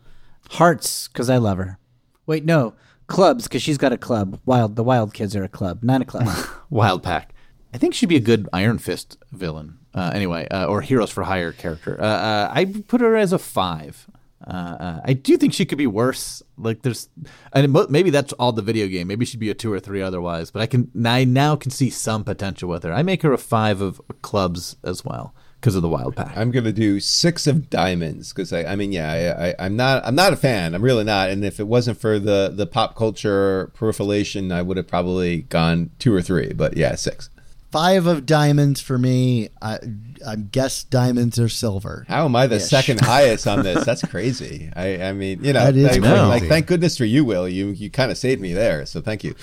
Hearts 0.52 1.08
because 1.08 1.32
I 1.32 1.38
love 1.38 1.58
her. 1.58 1.80
Wait, 2.28 2.46
no 2.46 2.76
clubs 3.10 3.44
because 3.44 3.62
she's 3.62 3.78
got 3.78 3.92
a 3.92 3.98
club. 3.98 4.40
Wild, 4.46 4.76
the 4.76 4.84
wild 4.84 5.14
kids 5.14 5.36
are 5.36 5.44
a 5.44 5.50
club, 5.50 5.84
not 5.84 6.02
a 6.02 6.06
club. 6.06 6.30
Wild 6.70 7.04
Pack. 7.04 7.34
I 7.74 7.78
think 7.78 7.94
she'd 7.94 8.10
be 8.10 8.16
a 8.16 8.22
good 8.22 8.48
Iron 8.54 8.78
Fist 8.78 9.18
villain. 9.32 9.78
Uh, 9.94 10.12
anyway, 10.14 10.48
uh, 10.50 10.68
or 10.68 10.82
Heroes 10.82 11.12
for 11.12 11.24
Hire 11.24 11.52
character. 11.52 12.00
Uh, 12.00 12.06
uh, 12.06 12.52
I 12.54 12.66
put 12.66 13.02
her 13.02 13.16
as 13.16 13.34
a 13.34 13.40
five. 13.40 14.08
Uh, 14.48 14.52
uh, 14.52 15.02
I 15.04 15.14
do 15.14 15.36
think 15.36 15.54
she 15.54 15.66
could 15.66 15.78
be 15.78 15.88
worse. 15.88 16.42
Like 16.58 16.84
there's, 16.84 17.10
and 17.52 17.76
maybe 17.90 18.10
that's 18.10 18.32
all 18.34 18.52
the 18.52 18.62
video 18.62 18.88
game. 18.88 19.08
Maybe 19.08 19.26
she'd 19.26 19.40
be 19.40 19.50
a 19.50 19.56
two 19.56 19.74
or 19.74 19.80
three 19.80 20.02
otherwise. 20.02 20.52
But 20.52 20.62
I 20.62 20.68
can, 20.68 20.90
I 21.06 21.26
now 21.26 21.56
can 21.56 21.72
see 21.72 21.90
some 21.90 22.24
potential 22.24 22.70
with 22.70 22.84
her. 22.84 22.94
I 22.94 23.04
make 23.04 23.24
her 23.24 23.34
a 23.34 23.38
five 23.38 23.82
of 23.82 24.00
clubs 24.22 24.78
as 24.84 25.04
well 25.04 25.34
because 25.60 25.76
of 25.76 25.82
the 25.82 25.90
Wild 25.90 26.16
Pack. 26.16 26.38
I'm 26.38 26.52
gonna 26.52 26.72
do 26.72 27.00
six 27.00 27.48
of 27.48 27.70
diamonds 27.70 28.32
because 28.32 28.54
I, 28.54 28.64
I 28.64 28.76
mean, 28.76 28.92
yeah, 28.92 29.12
I, 29.38 29.50
I, 29.50 29.56
I'm 29.66 29.76
not, 29.76 30.06
I'm 30.06 30.16
not 30.16 30.32
a 30.32 30.38
fan. 30.38 30.74
I'm 30.74 30.82
really 30.82 31.04
not. 31.04 31.30
And 31.30 31.44
if 31.44 31.60
it 31.60 31.68
wasn't 31.68 32.00
for 32.00 32.18
the 32.20 32.52
the 32.54 32.66
pop 32.66 32.96
culture 32.96 33.72
proliferation, 33.74 34.52
I 34.52 34.62
would 34.62 34.78
have 34.78 34.88
probably 34.88 35.42
gone 35.44 35.92
two 36.00 36.14
or 36.14 36.22
three. 36.22 36.54
But 36.54 36.78
yeah, 36.78 36.96
six. 36.96 37.30
five 37.72 38.08
of 38.08 38.26
diamonds 38.26 38.82
for 38.82 38.98
me. 38.98 39.50
I, 39.62 39.80
I 40.26 40.36
guess 40.36 40.84
diamonds 40.84 41.40
are 41.40 41.50
silver. 41.50 42.06
How 42.08 42.26
am 42.26 42.36
I 42.36 42.48
the 42.48 42.60
second 42.60 43.02
highest 43.06 43.48
on 43.48 43.64
this? 43.64 43.86
That's 43.86 44.04
crazy. 44.04 44.70
I, 44.76 45.02
I 45.04 45.14
mean, 45.14 45.44
you 45.44 45.54
know, 45.54 45.64
That 45.66 45.76
is 45.76 45.84
like, 45.98 46.02
crazy. 46.02 46.26
like, 46.26 46.44
thank 46.44 46.68
goodness 46.68 46.98
for 46.98 47.06
you, 47.06 47.24
Will. 47.26 47.48
You 47.48 47.68
you 47.70 47.90
kind 47.90 48.12
of 48.12 48.18
saved 48.18 48.42
me 48.42 48.54
there, 48.54 48.86
so 48.86 49.02
thank 49.02 49.24
you. 49.24 49.36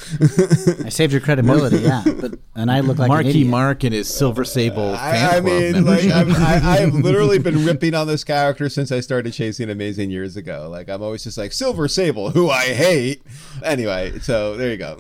I 0.85 0.89
saved 0.91 1.13
your 1.13 1.21
credibility, 1.21 1.79
yeah. 1.79 2.03
But 2.21 2.39
and 2.55 2.71
I 2.71 2.81
look 2.81 2.99
like 2.99 3.07
an 3.09 3.15
Marky 3.15 3.29
idiot. 3.31 3.49
Mark 3.49 3.85
and 3.85 3.93
his 3.95 4.09
Silver 4.13 4.45
Sable 4.45 4.95
fan 4.97 5.15
I, 5.15 5.27
I 5.27 5.41
club 5.41 5.45
mean, 5.45 5.85
like, 5.85 6.05
membership. 6.05 6.15
I'm, 6.15 6.43
I, 6.43 6.79
I've 6.83 6.95
literally 6.95 7.39
been 7.39 7.65
ripping 7.65 7.95
on 7.95 8.07
this 8.07 8.25
character 8.25 8.69
since 8.69 8.91
I 8.93 9.01
started 9.01 9.33
chasing 9.33 9.71
Amazing 9.71 10.11
years 10.11 10.37
ago. 10.37 10.69
Like, 10.71 10.89
I'm 10.89 11.03
always 11.03 11.25
just 11.25 11.37
like 11.39 11.53
Silver 11.53 11.89
Sable, 11.89 12.31
who 12.31 12.51
I 12.51 12.67
hate. 12.75 13.23
Anyway, 13.63 14.19
so 14.21 14.57
there 14.57 14.71
you 14.71 14.77
go. 14.77 14.97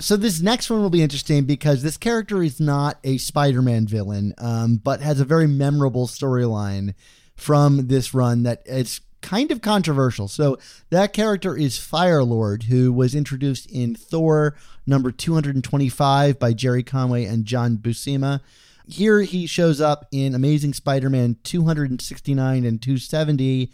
So 0.00 0.16
this 0.16 0.40
next 0.40 0.68
one 0.70 0.80
will 0.80 0.90
be 0.90 1.02
interesting 1.02 1.44
because 1.44 1.82
this 1.82 1.96
character 1.96 2.42
is 2.42 2.58
not 2.60 2.98
a 3.04 3.18
Spider-Man 3.62 3.86
villain, 3.86 4.34
um, 4.38 4.76
but 4.76 5.00
has 5.00 5.20
a 5.20 5.24
very 5.24 5.46
memorable 5.46 6.08
storyline 6.08 6.94
from 7.36 7.86
this 7.86 8.12
run 8.12 8.42
that 8.42 8.62
is 8.66 9.00
kind 9.20 9.52
of 9.52 9.62
controversial. 9.62 10.26
So 10.26 10.58
that 10.90 11.12
character 11.12 11.56
is 11.56 11.78
Firelord, 11.78 12.64
who 12.64 12.92
was 12.92 13.14
introduced 13.14 13.70
in 13.70 13.94
Thor 13.94 14.56
number 14.84 15.12
225 15.12 16.40
by 16.40 16.52
Gerry 16.52 16.82
Conway 16.82 17.24
and 17.24 17.44
John 17.44 17.76
Buscema. 17.76 18.40
Here 18.88 19.20
he 19.20 19.46
shows 19.46 19.80
up 19.80 20.08
in 20.10 20.34
Amazing 20.34 20.74
Spider-Man 20.74 21.36
269 21.44 22.64
and 22.64 22.82
270 22.82 23.70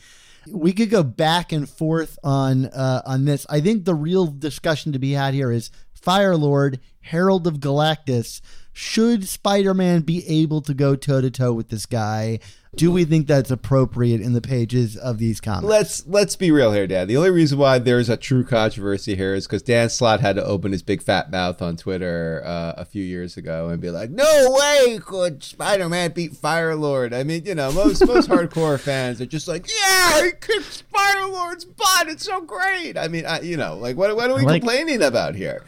we 0.50 0.72
could 0.72 0.88
go 0.88 1.02
back 1.02 1.52
and 1.52 1.68
forth 1.68 2.18
on 2.24 2.66
uh, 2.66 3.02
on 3.04 3.26
this. 3.26 3.44
I 3.50 3.60
think 3.60 3.84
the 3.84 3.94
real 3.94 4.26
discussion 4.26 4.92
to 4.92 4.98
be 4.98 5.12
had 5.12 5.34
here 5.34 5.52
is 5.52 5.70
Fire 5.92 6.36
Lord, 6.36 6.80
Herald 7.00 7.46
of 7.46 7.58
Galactus. 7.58 8.40
Should 8.80 9.28
Spider-Man 9.28 10.02
be 10.02 10.24
able 10.28 10.60
to 10.60 10.72
go 10.72 10.94
toe 10.94 11.20
to 11.20 11.32
toe 11.32 11.52
with 11.52 11.68
this 11.68 11.84
guy? 11.84 12.38
Do 12.76 12.92
we 12.92 13.04
think 13.04 13.26
that's 13.26 13.50
appropriate 13.50 14.20
in 14.20 14.34
the 14.34 14.40
pages 14.40 14.96
of 14.96 15.18
these 15.18 15.40
comics? 15.40 15.68
let's 15.68 16.06
let's 16.06 16.36
be 16.36 16.52
real 16.52 16.72
here, 16.72 16.86
Dad. 16.86 17.08
The 17.08 17.16
only 17.16 17.32
reason 17.32 17.58
why 17.58 17.80
there's 17.80 18.08
a 18.08 18.16
true 18.16 18.44
controversy 18.44 19.16
here 19.16 19.34
is 19.34 19.48
because 19.48 19.62
Dan 19.62 19.90
Slott 19.90 20.20
had 20.20 20.36
to 20.36 20.44
open 20.44 20.70
his 20.70 20.84
big 20.84 21.02
fat 21.02 21.28
mouth 21.32 21.60
on 21.60 21.76
Twitter 21.76 22.40
uh, 22.44 22.74
a 22.76 22.84
few 22.84 23.02
years 23.02 23.36
ago 23.36 23.68
and 23.68 23.82
be 23.82 23.90
like, 23.90 24.10
"No 24.10 24.56
way 24.56 25.00
could 25.04 25.42
Spider-Man 25.42 26.12
beat 26.12 26.36
Fire 26.36 26.76
Lord." 26.76 27.12
I 27.12 27.24
mean, 27.24 27.46
you 27.46 27.56
know, 27.56 27.72
most 27.72 28.06
most 28.06 28.28
hardcore 28.30 28.78
fans 28.78 29.20
are 29.20 29.26
just 29.26 29.48
like, 29.48 29.66
"Yeah, 29.68 30.22
he 30.22 30.30
kicked 30.40 30.84
Fire 30.92 31.26
Lord's 31.26 31.64
butt. 31.64 32.06
It's 32.06 32.26
so 32.26 32.42
great." 32.42 32.96
I 32.96 33.08
mean, 33.08 33.26
I, 33.26 33.40
you 33.40 33.56
know, 33.56 33.76
like 33.76 33.96
what 33.96 34.14
what 34.14 34.30
are 34.30 34.36
we 34.36 34.42
like- 34.42 34.62
complaining 34.62 35.02
about 35.02 35.34
here? 35.34 35.64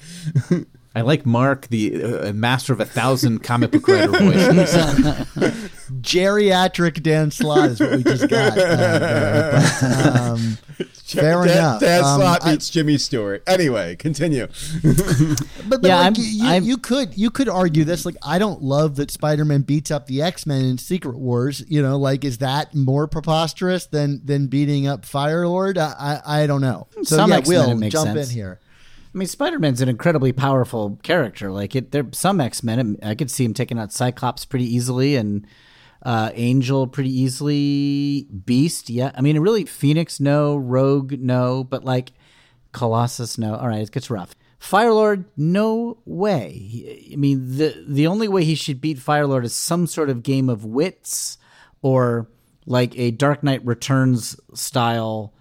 I 0.92 1.02
like 1.02 1.24
Mark, 1.24 1.68
the 1.68 2.02
uh, 2.02 2.32
master 2.32 2.72
of 2.72 2.80
a 2.80 2.84
thousand 2.84 3.44
comic 3.44 3.70
book 3.70 3.86
writer 3.86 4.08
voices. 4.08 4.74
Geriatric 6.00 7.02
Dan 7.02 7.30
Slott 7.30 7.70
is 7.70 7.80
what 7.80 7.90
we 7.92 8.02
just 8.02 8.28
got. 8.28 8.58
Uh. 8.58 9.60
But, 9.80 10.20
um, 10.20 10.38
fair 11.04 11.44
Dan, 11.44 11.56
enough. 11.56 11.80
Dan 11.80 12.04
Um, 12.04 12.20
Slott 12.20 12.44
I- 12.44 12.52
beats 12.52 12.70
Jimmy 12.70 12.98
Stewart. 12.98 13.42
Anyway, 13.46 13.96
continue. 13.96 14.48
But, 15.68 15.82
but 15.82 15.88
Yeah, 15.88 15.96
like, 16.00 16.18
I'm- 16.18 16.62
you, 16.64 16.70
you 16.72 16.76
could 16.78 17.16
you 17.16 17.30
could 17.30 17.48
argue 17.48 17.84
this. 17.84 18.04
Like, 18.04 18.16
I 18.24 18.40
don't 18.40 18.60
love 18.62 18.96
that 18.96 19.12
Spider-Man 19.12 19.62
beats 19.62 19.92
up 19.92 20.06
the 20.08 20.22
X-Men 20.22 20.64
in 20.64 20.78
Secret 20.78 21.16
Wars. 21.16 21.62
You 21.68 21.82
know, 21.82 21.96
like, 21.98 22.24
is 22.24 22.38
that 22.38 22.74
more 22.74 23.06
preposterous 23.06 23.86
than 23.86 24.20
than 24.24 24.48
beating 24.48 24.88
up 24.88 25.04
Fire 25.04 25.46
Lord? 25.46 25.78
I 25.78 26.20
I, 26.26 26.42
I 26.42 26.46
don't 26.48 26.60
know. 26.62 26.88
So 27.04 27.16
Some 27.16 27.30
yeah, 27.30 27.36
X-Men, 27.36 27.78
Will 27.80 27.88
jump 27.90 28.08
sense. 28.08 28.30
in 28.30 28.34
here. 28.34 28.58
I 29.12 29.18
mean, 29.18 29.26
Spider 29.26 29.58
Man's 29.58 29.80
an 29.80 29.88
incredibly 29.88 30.32
powerful 30.32 30.98
character. 31.02 31.50
Like 31.50 31.74
it, 31.74 31.90
there 31.90 32.06
some 32.12 32.40
X 32.40 32.62
Men. 32.62 32.96
I 33.02 33.14
could 33.14 33.30
see 33.30 33.44
him 33.44 33.54
taking 33.54 33.78
out 33.78 33.92
Cyclops 33.92 34.44
pretty 34.44 34.72
easily, 34.72 35.16
and 35.16 35.46
uh, 36.04 36.30
Angel 36.34 36.86
pretty 36.86 37.10
easily. 37.10 38.28
Beast, 38.44 38.88
yeah. 38.88 39.10
I 39.16 39.20
mean, 39.20 39.38
really, 39.40 39.64
Phoenix, 39.64 40.20
no. 40.20 40.56
Rogue, 40.56 41.12
no. 41.18 41.64
But 41.64 41.84
like 41.84 42.12
Colossus, 42.72 43.36
no. 43.36 43.56
All 43.56 43.66
right, 43.66 43.82
it 43.82 43.90
gets 43.90 44.10
rough. 44.10 44.34
Firelord, 44.60 45.24
no 45.36 45.98
way. 46.04 47.08
I 47.12 47.16
mean, 47.16 47.56
the 47.56 47.84
the 47.88 48.06
only 48.06 48.28
way 48.28 48.44
he 48.44 48.54
should 48.54 48.80
beat 48.80 48.98
Firelord 48.98 49.44
is 49.44 49.54
some 49.54 49.88
sort 49.88 50.08
of 50.08 50.22
game 50.22 50.48
of 50.48 50.64
wits, 50.64 51.36
or 51.82 52.28
like 52.64 52.96
a 52.96 53.10
Dark 53.10 53.42
Knight 53.42 53.64
Returns 53.64 54.38
style 54.54 55.34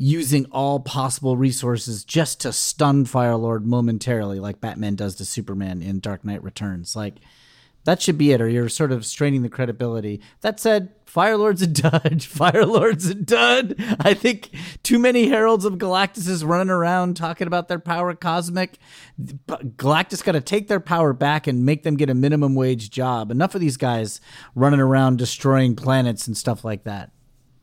using 0.00 0.46
all 0.52 0.78
possible 0.78 1.36
resources 1.36 2.04
just 2.04 2.40
to 2.40 2.52
stun 2.52 3.04
Firelord 3.04 3.64
momentarily, 3.64 4.38
like 4.38 4.60
Batman 4.60 4.94
does 4.94 5.16
to 5.16 5.24
Superman 5.24 5.82
in 5.82 5.98
Dark 5.98 6.24
Knight 6.24 6.40
Returns. 6.44 6.94
Like 6.94 7.16
that 7.82 8.00
should 8.00 8.16
be 8.16 8.30
it, 8.30 8.40
or 8.40 8.48
you're 8.48 8.68
sort 8.68 8.92
of 8.92 9.04
straining 9.04 9.42
the 9.42 9.48
credibility. 9.48 10.20
That 10.40 10.60
said, 10.60 10.90
Firelord's 11.04 11.62
a 11.62 11.66
dud. 11.66 12.22
Firelord's 12.22 13.06
a 13.06 13.14
dud. 13.14 13.74
I 13.98 14.14
think 14.14 14.50
too 14.84 15.00
many 15.00 15.30
heralds 15.30 15.64
of 15.64 15.78
Galactus 15.78 16.28
is 16.28 16.44
running 16.44 16.70
around 16.70 17.16
talking 17.16 17.48
about 17.48 17.66
their 17.66 17.80
power 17.80 18.14
cosmic. 18.14 18.78
Galactus 19.20 20.22
got 20.22 20.32
to 20.32 20.40
take 20.40 20.68
their 20.68 20.78
power 20.78 21.12
back 21.12 21.48
and 21.48 21.66
make 21.66 21.82
them 21.82 21.96
get 21.96 22.08
a 22.08 22.14
minimum 22.14 22.54
wage 22.54 22.90
job. 22.90 23.32
Enough 23.32 23.56
of 23.56 23.60
these 23.60 23.76
guys 23.76 24.20
running 24.54 24.80
around 24.80 25.18
destroying 25.18 25.74
planets 25.74 26.28
and 26.28 26.36
stuff 26.36 26.64
like 26.64 26.84
that. 26.84 27.10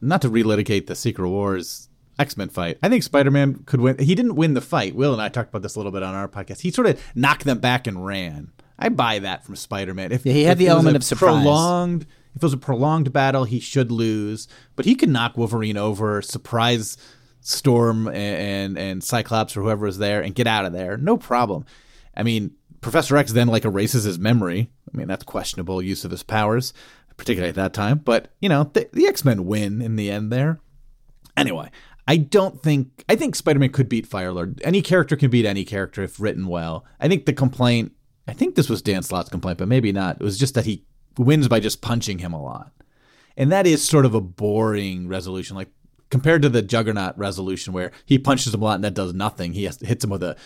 Not 0.02 0.22
to 0.24 0.30
relitigate 0.30 0.88
the 0.88 0.96
Secret 0.98 1.30
Wars 1.30 1.88
X 2.18 2.38
Men 2.38 2.50
fight. 2.50 2.78
I 2.82 2.90
think 2.90 3.04
Spider 3.04 3.32
Man 3.32 3.64
could 3.66 3.82
win. 3.82 3.98
He 3.98 4.16
didn't 4.16 4.36
win 4.36 4.54
the 4.54 4.62
fight. 4.62 4.96
Will 4.96 5.14
and 5.14 5.22
I 5.22 5.30
talked 5.30 5.50
about 5.50 5.62
this 5.62 5.76
a 5.76 5.80
little 5.80 5.92
bit 5.92 6.04
on 6.04 6.16
our 6.16 6.28
podcast. 6.28 6.62
He 6.62 6.72
sort 6.72 6.88
of 6.88 7.02
knocked 7.16 7.44
them 7.44 7.60
back 7.60 7.88
and 7.88 8.06
ran. 8.06 8.52
I 8.78 8.90
buy 8.90 9.20
that 9.20 9.46
from 9.46 9.56
Spider 9.56 9.94
Man. 9.94 10.12
If 10.12 10.26
Yeah, 10.26 10.34
he 10.34 10.44
had 10.44 10.54
if 10.54 10.60
the 10.60 10.68
element 10.68 10.96
of 10.96 11.04
surprise. 11.04 11.42
Prolonged. 11.42 12.06
If 12.36 12.44
it 12.44 12.44
was 12.44 12.54
a 12.54 12.58
prolonged 12.58 13.14
battle, 13.14 13.46
he 13.46 13.62
should 13.62 13.92
lose, 13.92 14.50
but 14.76 14.84
he 14.84 14.96
could 14.96 15.08
knock 15.08 15.38
Wolverine 15.38 15.78
over, 15.78 16.22
surprise 16.22 16.98
Storm 17.40 18.08
and 18.08 18.18
and, 18.18 18.78
and 18.78 19.04
Cyclops 19.04 19.56
or 19.56 19.62
whoever 19.62 19.88
is 19.88 19.98
there, 20.00 20.22
and 20.22 20.36
get 20.36 20.48
out 20.48 20.66
of 20.66 20.74
there. 20.74 20.98
No 20.98 21.16
problem. 21.16 21.66
I 22.16 22.24
mean, 22.24 22.52
Professor 22.82 23.16
X 23.18 23.32
then 23.32 23.48
like 23.48 23.66
erases 23.66 24.04
his 24.04 24.20
memory. 24.20 24.70
I 24.94 24.98
mean, 24.98 25.08
that's 25.08 25.24
questionable 25.24 25.82
use 25.82 26.04
of 26.06 26.12
his 26.12 26.24
powers, 26.24 26.74
particularly 27.18 27.50
at 27.50 27.56
that 27.56 27.74
time. 27.74 28.00
But 28.00 28.30
you 28.42 28.50
know, 28.50 28.66
the, 28.74 28.90
the 28.92 29.08
X 29.08 29.24
Men 29.24 29.46
win 29.46 29.82
in 29.82 29.96
the 29.96 30.12
end 30.12 30.32
there. 30.32 30.60
Anyway, 31.38 31.70
I 32.08 32.18
don't 32.18 32.62
think 32.62 33.04
I 33.10 33.16
think 33.16 33.36
Spider-Man 33.36 33.72
could 33.72 33.90
beat 33.90 34.10
Firelord. 34.10 34.62
Any 34.64 34.82
character 34.82 35.16
can 35.16 35.30
beat 35.30 35.46
any 35.46 35.66
character 35.66 36.04
if 36.04 36.20
written 36.20 36.48
well. 36.48 36.86
I 37.00 37.08
think 37.08 37.26
the 37.26 37.34
complaint, 37.34 37.94
I 38.28 38.34
think 38.34 38.56
this 38.56 38.70
was 38.70 38.82
Dan 38.82 39.04
Slott's 39.04 39.30
complaint, 39.30 39.58
but 39.58 39.68
maybe 39.68 39.92
not. 39.92 40.18
It 40.18 40.24
was 40.24 40.38
just 40.38 40.54
that 40.54 40.66
he 40.66 40.86
wins 41.18 41.48
by 41.48 41.60
just 41.60 41.82
punching 41.82 42.20
him 42.20 42.34
a 42.34 42.42
lot. 42.42 42.72
And 43.38 43.52
that 43.52 43.68
is 43.68 43.84
sort 43.84 44.06
of 44.06 44.14
a 44.14 44.22
boring 44.22 45.08
resolution 45.08 45.56
like 45.56 45.70
compared 46.10 46.44
to 46.44 46.50
the 46.50 46.62
Juggernaut 46.62 47.18
resolution 47.18 47.74
where 47.74 47.92
he 48.06 48.20
punches 48.20 48.54
him 48.54 48.62
a 48.62 48.66
lot 48.66 48.76
and 48.76 48.84
that 48.84 48.94
does 48.94 49.14
nothing. 49.14 49.54
He 49.54 49.66
has 49.66 49.80
hits 49.80 50.04
him 50.04 50.12
with 50.12 50.24
a 50.24 50.38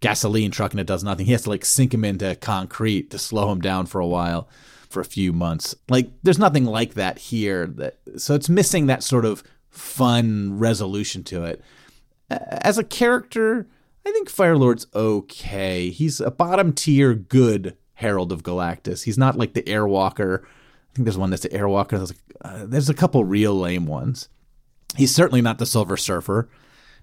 gasoline 0.00 0.50
truck 0.50 0.72
and 0.72 0.80
it 0.80 0.86
does 0.86 1.04
nothing. 1.04 1.26
He 1.26 1.32
has 1.32 1.44
to 1.44 1.50
like 1.50 1.64
sink 1.64 1.94
him 1.94 2.04
into 2.04 2.34
concrete 2.36 3.10
to 3.10 3.18
slow 3.18 3.50
him 3.52 3.60
down 3.60 3.86
for 3.86 4.00
a 4.00 4.06
while 4.06 4.48
for 4.90 5.00
a 5.00 5.04
few 5.04 5.32
months. 5.32 5.74
Like 5.88 6.10
there's 6.22 6.38
nothing 6.38 6.64
like 6.64 6.94
that 6.94 7.18
here 7.18 7.66
that 7.66 7.98
so 8.16 8.34
it's 8.34 8.48
missing 8.48 8.86
that 8.86 9.02
sort 9.02 9.24
of 9.24 9.42
fun 9.74 10.58
resolution 10.58 11.24
to 11.24 11.44
it. 11.44 11.62
as 12.30 12.78
a 12.78 12.84
character, 12.84 13.66
I 14.06 14.12
think 14.12 14.28
Firelord's 14.28 14.86
okay. 14.94 15.90
He's 15.90 16.20
a 16.20 16.30
bottom 16.30 16.72
tier 16.72 17.14
good 17.14 17.76
Herald 17.94 18.32
of 18.32 18.42
Galactus. 18.42 19.04
He's 19.04 19.18
not 19.18 19.36
like 19.36 19.54
the 19.54 19.62
Airwalker. 19.62 20.42
I 20.42 20.94
think 20.94 21.04
there's 21.04 21.18
one 21.18 21.30
that's 21.30 21.42
the 21.42 21.48
Airwalker. 21.50 21.90
There's, 21.90 22.10
like, 22.10 22.18
uh, 22.44 22.66
there's 22.66 22.88
a 22.88 22.94
couple 22.94 23.24
real 23.24 23.54
lame 23.54 23.86
ones. 23.86 24.28
He's 24.96 25.14
certainly 25.14 25.42
not 25.42 25.58
the 25.58 25.66
Silver 25.66 25.96
Surfer, 25.96 26.48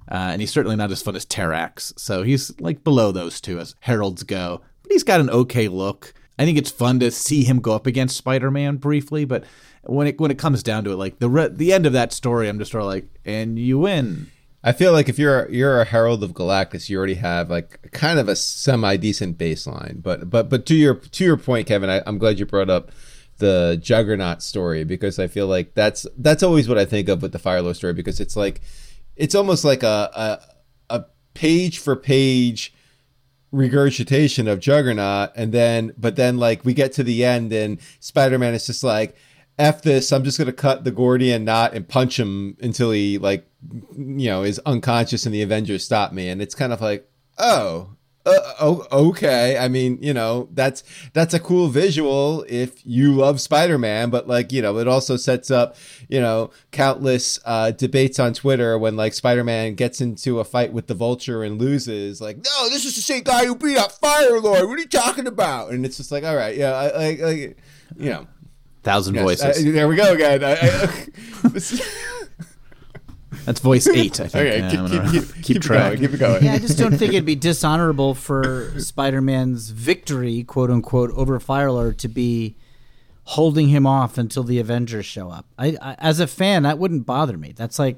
uh, 0.10 0.30
and 0.32 0.42
he's 0.42 0.52
certainly 0.52 0.78
not 0.78 0.92
as 0.92 1.02
fun 1.02 1.16
as 1.16 1.26
Terrax. 1.26 1.98
So 2.00 2.24
he's 2.24 2.58
like 2.60 2.84
below 2.84 3.12
those 3.12 3.42
two 3.42 3.60
as 3.60 3.76
Heralds 3.82 4.24
go. 4.24 4.62
But 4.84 4.92
he's 4.92 5.04
got 5.04 5.20
an 5.20 5.30
okay 5.30 5.68
look. 5.68 6.14
I 6.42 6.46
think 6.46 6.58
it's 6.58 6.72
fun 6.72 7.00
to 7.02 7.12
see 7.12 7.44
him 7.44 7.60
go 7.60 7.74
up 7.74 7.86
against 7.86 8.18
Spider-Man 8.18 8.78
briefly, 8.78 9.26
but 9.26 9.44
when 9.84 10.08
it 10.08 10.20
when 10.20 10.32
it 10.32 10.40
comes 10.40 10.64
down 10.64 10.84
to 10.86 10.92
it, 10.92 10.96
like 10.96 11.20
the 11.20 11.30
re- 11.30 11.50
the 11.50 11.72
end 11.72 11.86
of 11.86 11.94
that 11.94 12.12
story, 12.12 12.50
I'm 12.50 12.58
just 12.58 12.72
sort 12.72 12.82
of 12.82 12.88
like, 12.88 13.06
and 13.24 13.60
you 13.60 13.78
win. 13.78 14.32
I 14.64 14.72
feel 14.72 14.92
like 14.92 15.08
if 15.08 15.20
you're 15.20 15.48
you're 15.52 15.82
a 15.82 15.86
herald 15.86 16.24
of 16.24 16.32
Galactus, 16.32 16.90
you 16.90 16.98
already 16.98 17.14
have 17.14 17.52
like 17.52 17.92
kind 17.92 18.18
of 18.18 18.28
a 18.28 18.36
semi 18.36 18.98
decent 18.98 19.38
baseline. 19.38 20.02
But 20.02 20.32
but 20.32 20.50
but 20.50 20.66
to 20.66 20.74
your 20.74 20.96
to 20.96 21.24
your 21.24 21.38
point, 21.38 21.68
Kevin, 21.68 21.92
I, 21.92 22.02
I'm 22.08 22.18
glad 22.18 22.40
you 22.40 22.48
brought 22.48 22.72
up 22.72 22.92
the 23.38 23.80
Juggernaut 23.80 24.42
story 24.42 24.84
because 24.84 25.20
I 25.20 25.28
feel 25.28 25.46
like 25.46 25.76
that's 25.76 26.08
that's 26.18 26.42
always 26.42 26.68
what 26.68 26.80
I 26.80 26.86
think 26.86 27.08
of 27.08 27.22
with 27.22 27.34
the 27.34 27.40
Firelord 27.40 27.76
story 27.76 27.94
because 27.94 28.20
it's 28.20 28.36
like 28.36 28.62
it's 29.16 29.36
almost 29.36 29.64
like 29.64 29.84
a 29.84 30.10
a, 30.90 30.96
a 31.02 31.06
page 31.36 31.78
for 31.78 31.96
page 31.96 32.74
regurgitation 33.52 34.48
of 34.48 34.60
Juggernaut, 34.60 35.32
and 35.36 35.52
then 35.52 35.94
but 35.98 36.16
then 36.16 36.38
like 36.38 36.66
we 36.66 36.74
get 36.74 36.94
to 36.94 37.04
the 37.04 37.26
end 37.26 37.52
and 37.54 37.80
Spider 38.00 38.40
Man 38.40 38.54
is 38.54 38.66
just 38.66 38.84
like. 38.84 39.16
F 39.60 39.84
this, 39.84 40.12
I'm 40.12 40.24
just 40.24 40.40
gonna 40.40 40.54
cut 40.54 40.86
the 40.86 40.92
Gordian 40.92 41.44
knot 41.44 41.74
and 41.76 41.88
punch 41.88 42.18
him 42.18 42.58
until 42.62 42.90
he 42.90 43.20
like 43.20 43.46
you 43.96 44.28
know 44.28 44.44
is 44.44 44.60
unconscious 44.66 45.26
and 45.26 45.36
the 45.36 45.44
Avengers 45.44 45.84
stop 45.84 46.14
me. 46.14 46.30
And 46.30 46.42
it's 46.42 46.56
kind 46.56 46.74
of 46.74 46.82
like, 46.82 47.08
oh, 47.38 47.90
uh, 48.26 48.54
oh, 48.60 48.88
okay. 48.92 49.58
I 49.58 49.68
mean, 49.68 49.98
you 50.02 50.14
know, 50.14 50.48
that's 50.54 50.84
that's 51.14 51.34
a 51.34 51.40
cool 51.40 51.68
visual 51.68 52.46
if 52.48 52.86
you 52.86 53.14
love 53.14 53.42
Spider-Man, 53.42 54.10
but 54.10 54.28
like, 54.28 54.52
you 54.52 54.62
know, 54.62 54.78
it 54.78 54.88
also 54.88 55.18
sets 55.18 55.50
up, 55.50 55.76
you 56.08 56.22
know, 56.22 56.52
countless 56.72 57.40
uh, 57.46 57.72
debates 57.72 58.20
on 58.20 58.34
Twitter 58.34 58.78
when 58.78 58.96
like 58.96 59.14
Spider-Man 59.14 59.76
gets 59.76 60.02
into 60.02 60.40
a 60.40 60.44
fight 60.44 60.74
with 60.74 60.88
the 60.88 60.94
Vulture 60.94 61.44
and 61.44 61.60
loses. 61.60 62.22
Like, 62.22 62.38
no, 62.38 62.70
this 62.70 62.86
is 62.86 62.96
the 62.96 63.02
same 63.02 63.24
guy 63.24 63.46
who 63.46 63.56
beat 63.56 63.78
up 63.78 63.92
Fire 63.92 64.40
Lord. 64.40 64.68
What 64.68 64.78
are 64.78 64.82
you 64.82 64.88
talking 64.88 65.28
about? 65.28 65.72
And 65.72 65.86
it's 65.86 65.98
just 65.98 66.12
like, 66.12 66.24
all 66.24 66.36
right, 66.36 66.56
yeah, 66.56 66.74
I, 66.74 66.98
like, 66.98 67.20
like, 67.20 67.58
you 67.98 68.10
know, 68.10 68.28
Thousand 68.84 69.14
yes, 69.14 69.24
voices. 69.24 69.66
I- 69.66 69.72
there 69.72 69.88
we 69.88 69.96
go 69.96 70.14
again. 70.14 70.44
I, 70.44 70.54
I, 70.54 71.06
That's 73.46 73.60
voice 73.60 73.88
eight. 73.88 74.20
I 74.20 74.28
think. 74.28 74.36
okay, 74.36 74.60
Yeah, 74.60 74.70
keep, 74.70 74.80
I'm 74.80 74.88
keep, 74.90 74.98
gonna 75.00 75.12
keep, 75.12 75.34
keep 75.36 75.44
keep 75.44 75.56
it 75.58 75.62
track. 75.62 75.90
going. 75.94 76.00
Keep 76.02 76.14
it 76.14 76.18
going. 76.20 76.44
Yeah, 76.44 76.54
I 76.54 76.60
just 76.60 76.78
don't 76.78 76.96
think 76.98 77.14
it'd 77.14 77.26
be 77.26 77.36
dishonorable 77.50 78.14
for 78.16 78.80
Spider-Man's 78.80 79.70
victory, 79.72 80.44
quote 80.44 80.70
unquote, 80.70 81.12
over 81.12 81.40
Firelord 81.40 81.98
to 82.00 82.08
be 82.08 82.56
holding 83.24 83.70
him 83.70 83.86
off 83.88 84.18
until 84.18 84.44
the 84.44 84.60
Avengers 84.60 85.06
show 85.06 85.30
up. 85.30 85.46
I, 85.58 85.78
I 85.82 85.96
as 86.00 86.20
a 86.20 86.28
fan, 86.28 86.64
that 86.64 86.78
wouldn't 86.78 87.06
bother 87.06 87.38
me. 87.38 87.54
That's 87.56 87.80
like 87.80 87.98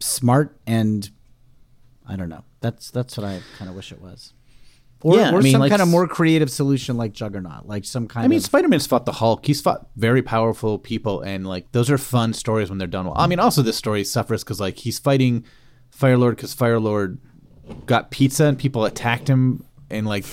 smart 0.00 0.56
and 0.66 1.10
I 2.08 2.16
don't 2.16 2.28
know. 2.28 2.44
That's 2.60 2.90
that's 2.90 3.16
what 3.16 3.26
I 3.26 3.40
kind 3.58 3.68
of 3.68 3.76
wish 3.76 3.92
it 3.92 4.00
was. 4.00 4.32
Or, 5.04 5.16
Yeah, 5.16 5.32
or 5.34 5.36
I 5.36 5.40
mean, 5.42 5.52
some 5.52 5.60
like 5.60 5.68
kind 5.68 5.82
of 5.82 5.88
more 5.88 6.08
creative 6.08 6.50
solution 6.50 6.96
like 6.96 7.12
Juggernaut, 7.12 7.66
like 7.66 7.84
some 7.84 8.08
kind 8.08 8.24
I 8.24 8.28
mean, 8.28 8.38
of 8.38 8.44
Spider 8.44 8.68
Man's 8.68 8.86
fought 8.86 9.04
the 9.04 9.12
Hulk. 9.12 9.44
He's 9.44 9.60
fought 9.60 9.86
very 9.96 10.22
powerful 10.22 10.78
people, 10.78 11.20
and 11.20 11.46
like 11.46 11.70
those 11.72 11.90
are 11.90 11.98
fun 11.98 12.32
stories 12.32 12.70
when 12.70 12.78
they're 12.78 12.88
done 12.88 13.04
well. 13.04 13.14
I 13.18 13.26
mean, 13.26 13.38
also 13.38 13.60
this 13.60 13.76
story 13.76 14.02
suffers 14.02 14.42
because 14.42 14.60
like 14.60 14.78
he's 14.78 14.98
fighting 14.98 15.44
Firelord 15.94 16.36
because 16.36 16.54
Firelord 16.56 17.18
got 17.84 18.10
pizza 18.10 18.46
and 18.46 18.58
people 18.58 18.86
attacked 18.86 19.28
him, 19.28 19.66
and 19.90 20.06
like 20.06 20.24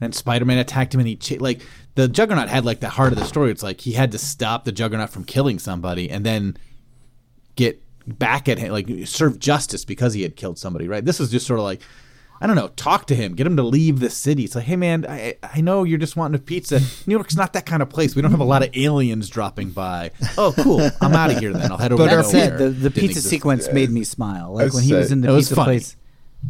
and 0.00 0.14
Spider 0.14 0.44
Man 0.44 0.58
attacked 0.58 0.94
him, 0.94 1.00
and 1.00 1.08
he 1.08 1.38
like 1.38 1.62
the 1.96 2.06
Juggernaut 2.06 2.48
had 2.48 2.64
like 2.64 2.78
the 2.78 2.90
heart 2.90 3.12
of 3.12 3.18
the 3.18 3.24
story. 3.24 3.50
It's 3.50 3.64
like 3.64 3.80
he 3.80 3.94
had 3.94 4.12
to 4.12 4.18
stop 4.18 4.64
the 4.64 4.70
Juggernaut 4.70 5.10
from 5.10 5.24
killing 5.24 5.58
somebody, 5.58 6.08
and 6.08 6.24
then 6.24 6.56
get 7.56 7.82
back 8.06 8.48
at 8.48 8.58
him, 8.58 8.70
like 8.70 8.88
serve 9.06 9.40
justice 9.40 9.84
because 9.84 10.14
he 10.14 10.22
had 10.22 10.36
killed 10.36 10.56
somebody. 10.56 10.86
Right? 10.86 11.04
This 11.04 11.18
is 11.18 11.32
just 11.32 11.48
sort 11.48 11.58
of 11.58 11.64
like. 11.64 11.80
I 12.40 12.46
don't 12.46 12.54
know. 12.56 12.68
Talk 12.68 13.06
to 13.06 13.14
him. 13.14 13.34
Get 13.34 13.46
him 13.46 13.56
to 13.56 13.62
leave 13.62 13.98
the 14.00 14.10
city. 14.10 14.44
It's 14.44 14.54
like, 14.54 14.64
hey 14.64 14.76
man, 14.76 15.04
I 15.08 15.34
I 15.42 15.60
know 15.60 15.82
you're 15.84 15.98
just 15.98 16.16
wanting 16.16 16.36
a 16.40 16.42
pizza. 16.42 16.80
New 17.06 17.14
York's 17.14 17.36
not 17.36 17.52
that 17.54 17.66
kind 17.66 17.82
of 17.82 17.90
place. 17.90 18.14
We 18.14 18.22
don't 18.22 18.30
have 18.30 18.40
a 18.40 18.44
lot 18.44 18.62
of 18.62 18.70
aliens 18.76 19.28
dropping 19.28 19.70
by. 19.70 20.12
Oh, 20.36 20.54
cool. 20.58 20.88
I'm 21.00 21.14
out 21.14 21.30
of 21.32 21.38
here 21.38 21.52
then. 21.52 21.70
I'll 21.72 21.78
head 21.78 21.92
over 21.92 22.04
But 22.04 22.10
to 22.10 22.16
our 22.16 22.22
that 22.22 22.28
said, 22.30 22.58
the, 22.58 22.68
the 22.70 22.90
pizza 22.90 23.06
exist. 23.06 23.28
sequence 23.28 23.72
made 23.72 23.90
me 23.90 24.04
smile. 24.04 24.54
Like 24.54 24.72
when 24.72 24.84
he 24.84 24.94
was 24.94 25.10
in 25.10 25.20
the 25.20 25.32
was 25.32 25.46
pizza 25.46 25.54
funny. 25.56 25.66
place. 25.78 25.96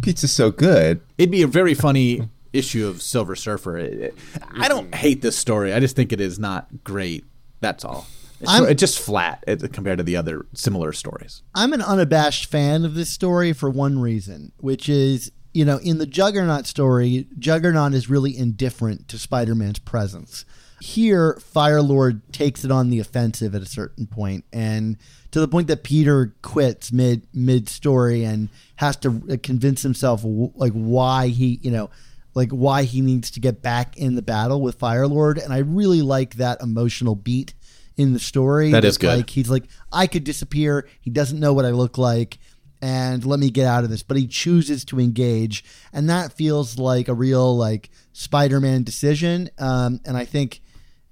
Pizza's 0.03 0.33
so 0.33 0.51
good. 0.51 1.01
It'd 1.17 1.31
be 1.31 1.43
a 1.43 1.47
very 1.47 1.73
funny 1.87 2.29
issue 2.53 2.87
of 2.87 3.01
Silver 3.01 3.35
Surfer. 3.35 3.79
It- 3.79 3.93
it- 3.95 4.15
I 4.59 4.69
don't 4.69 4.95
hate 4.95 5.23
this 5.23 5.37
story. 5.37 5.73
I 5.73 5.81
just 5.81 5.97
think 5.97 6.13
it 6.13 6.21
is 6.21 6.39
not 6.39 6.85
great. 6.85 7.25
That's 7.61 7.85
all. 7.85 8.07
It's, 8.41 8.51
I'm- 8.51 8.77
just 8.77 8.99
flat 9.01 9.43
compared 9.73 9.99
to 9.99 10.05
the 10.05 10.17
other 10.17 10.47
similar 10.55 10.93
stories. 10.93 11.43
I'm 11.55 11.73
an 11.73 11.83
unabashed 11.83 12.47
fan 12.51 12.85
of 12.85 12.95
this 12.95 13.09
story 13.11 13.53
for 13.53 13.69
one 13.71 13.99
reason, 13.99 14.53
which 14.59 14.89
is, 14.89 15.33
you 15.59 15.65
know, 15.65 15.79
in 15.79 15.99
the 15.99 16.07
Juggernaut 16.07 16.69
story, 16.69 17.27
Juggernaut 17.37 17.93
is 17.93 18.09
really 18.09 18.39
indifferent 18.39 19.09
to 19.09 19.19
Spider 19.19 19.57
Man's 19.57 19.81
presence. 19.81 20.45
Here, 20.81 21.37
Firelord 21.53 22.21
takes 22.31 22.65
it 22.65 22.71
on 22.71 22.91
the 22.91 23.01
offensive 23.01 23.57
at 23.57 23.63
a 23.63 23.67
certain 23.67 24.07
point, 24.07 24.45
and 24.53 24.97
to 25.33 25.41
the 25.41 25.49
point 25.49 25.67
that 25.67 25.83
Peter 25.83 26.37
quits 26.43 26.93
mid 26.93 27.27
mid 27.35 27.69
story 27.69 28.23
and 28.23 28.51
has 28.77 28.95
to 28.99 29.21
uh, 29.29 29.37
convince 29.43 29.83
himself 29.83 30.21
like 30.25 30.75
why 30.75 31.27
he, 31.27 31.59
you 31.61 31.73
know, 31.73 31.91
like 32.35 32.53
why 32.53 32.85
he 32.85 33.01
needs 33.01 33.29
to 33.33 33.41
get 33.41 33.61
back 33.61 33.97
in 33.97 34.15
the 34.15 34.23
battle 34.23 34.63
with 34.63 34.79
Firelord, 34.79 35.43
and 35.43 35.53
I 35.53 35.59
really 35.59 36.03
like 36.03 36.35
that 36.35 36.63
emotional 36.63 37.17
beat 37.17 37.55
in 37.97 38.13
the 38.13 38.21
story. 38.21 38.71
That 38.71 38.85
is 38.85 38.97
good. 38.97 39.17
Like 39.17 39.31
he's 39.31 39.51
like, 39.51 39.65
I 39.93 40.07
could 40.07 40.23
disappear. 40.23 40.89
He 41.01 41.11
doesn't 41.11 41.41
know 41.41 41.53
what 41.53 41.65
I 41.65 41.71
look 41.71 41.99
like, 41.99 42.39
and 42.81 43.25
let 43.25 43.41
me 43.41 43.51
get 43.51 43.67
out 43.67 43.85
of 43.85 43.91
this. 43.91 44.03
But 44.03 44.17
he 44.17 44.27
chooses 44.27 44.85
to 44.87 45.01
engage, 45.01 45.65
and 45.93 46.09
that 46.11 46.33
feels 46.33 46.79
like 46.79 47.09
a 47.09 47.15
real 47.15 47.57
like 47.57 47.91
Spider-Man 48.13 48.83
decision. 48.83 49.51
Um, 49.59 50.01
and 50.05 50.17
I 50.17 50.25
think 50.25 50.61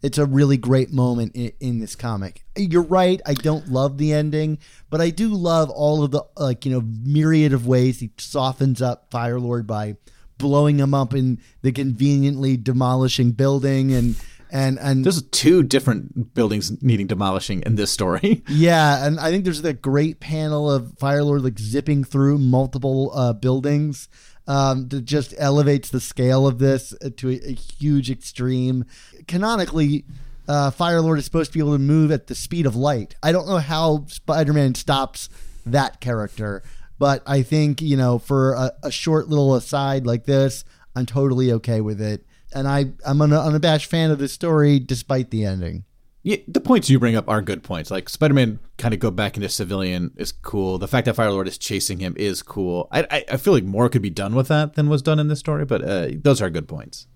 it's 0.03 0.19
a 0.19 0.27
really 0.27 0.57
great 0.57 0.93
moment 0.93 1.35
in, 1.35 1.53
in 1.61 1.79
this 1.81 1.97
comic. 1.97 2.45
You're 2.57 2.83
right. 2.83 3.21
I 3.27 3.35
don't 3.35 3.69
love 3.69 3.99
the 3.99 4.13
ending, 4.13 4.59
but 4.91 5.01
I 5.01 5.11
do 5.11 5.29
love 5.29 5.71
all 5.71 6.03
of 6.03 6.11
the 6.11 6.23
like 6.37 6.65
you 6.65 6.73
know 6.73 6.83
myriad 6.83 7.53
of 7.53 7.67
ways 7.67 8.01
he 8.01 8.11
softens 8.19 8.81
up 8.81 9.11
Firelord 9.11 9.67
by 9.67 9.97
blowing 10.39 10.79
him 10.79 10.95
up 10.95 11.15
in 11.15 11.41
the 11.63 11.73
conveniently 11.73 12.57
demolishing 12.57 13.33
building 13.33 13.93
and 13.93 14.17
and 14.51 14.79
and 14.79 15.05
There's 15.05 15.23
two 15.23 15.63
different 15.63 16.35
buildings 16.35 16.83
needing 16.83 17.07
demolishing 17.07 17.63
in 17.63 17.77
this 17.77 17.91
story. 17.91 18.43
Yeah, 18.57 19.05
and 19.05 19.21
I 19.21 19.31
think 19.31 19.45
there's 19.45 19.63
that 19.63 19.83
great 19.83 20.21
panel 20.21 20.71
of 20.71 20.93
Firelord 20.99 21.43
like 21.43 21.59
zipping 21.59 22.05
through 22.05 22.39
multiple 22.39 23.11
uh, 23.15 23.33
buildings 23.33 24.09
um, 24.47 24.89
that 24.89 25.05
just 25.05 25.35
elevates 25.37 25.91
the 25.91 26.01
scale 26.01 26.47
of 26.47 26.59
this 26.59 26.95
to 27.17 27.31
a, 27.31 27.51
a 27.51 27.53
huge 27.53 28.11
extreme. 28.11 28.85
Canonically, 29.27 30.05
uh, 30.49 30.71
Firelord 30.71 31.19
is 31.19 31.25
supposed 31.25 31.53
to 31.53 31.59
be 31.59 31.63
able 31.63 31.75
to 31.75 31.79
move 31.79 32.11
at 32.11 32.29
the 32.29 32.35
speed 32.35 32.67
of 32.67 32.77
light. 32.77 33.15
I 33.23 33.33
don't 33.33 33.47
know 33.49 33.59
how 33.59 34.07
Spider-Man 34.07 34.75
stops 34.75 35.29
that 35.65 36.01
character, 36.01 36.63
but 36.99 37.23
I 37.27 37.43
think 37.43 37.83
you 37.83 37.97
know 37.97 38.19
for 38.19 38.55
a, 38.55 38.73
a 38.85 38.91
short 38.91 39.29
little 39.29 39.55
aside 39.55 40.07
like 40.07 40.25
this, 40.25 40.65
I'm 40.95 41.07
totally 41.07 41.53
okay 41.53 41.81
with 41.81 42.01
it. 42.01 42.26
And 42.55 42.67
I, 42.69 42.87
I'm 43.05 43.21
an 43.21 43.33
unabashed 43.33 43.87
fan 43.91 44.11
of 44.11 44.19
this 44.19 44.33
story 44.33 44.79
despite 44.79 45.31
the 45.31 45.45
ending. 45.45 45.85
Yeah, 46.23 46.39
the 46.49 46.61
points 46.61 46.91
you 46.91 46.99
bring 46.99 47.15
up 47.15 47.29
are 47.29 47.41
good 47.41 47.63
points. 47.63 47.89
Like 47.91 48.09
Spider-Man 48.09 48.59
kind 48.79 48.93
of 48.93 48.99
go 48.99 49.13
back 49.13 49.37
into 49.37 49.49
civilian 49.49 50.11
is 50.17 50.33
cool. 50.33 50.77
The 50.79 50.89
fact 50.89 51.05
that 51.05 51.15
Firelord 51.15 51.47
is 51.47 51.57
chasing 51.57 52.01
him 52.01 52.15
is 52.17 52.43
cool. 52.43 52.89
I, 52.91 53.07
I 53.11 53.25
I 53.33 53.37
feel 53.37 53.53
like 53.53 53.63
more 53.63 53.89
could 53.89 54.03
be 54.03 54.11
done 54.11 54.35
with 54.35 54.49
that 54.49 54.75
than 54.75 54.89
was 54.89 55.03
done 55.03 55.21
in 55.21 55.29
this 55.29 55.39
story, 55.39 55.65
but 55.65 55.83
uh, 55.85 56.09
those 56.17 56.43
are 56.43 56.51
good 56.51 56.67
points. 56.67 57.07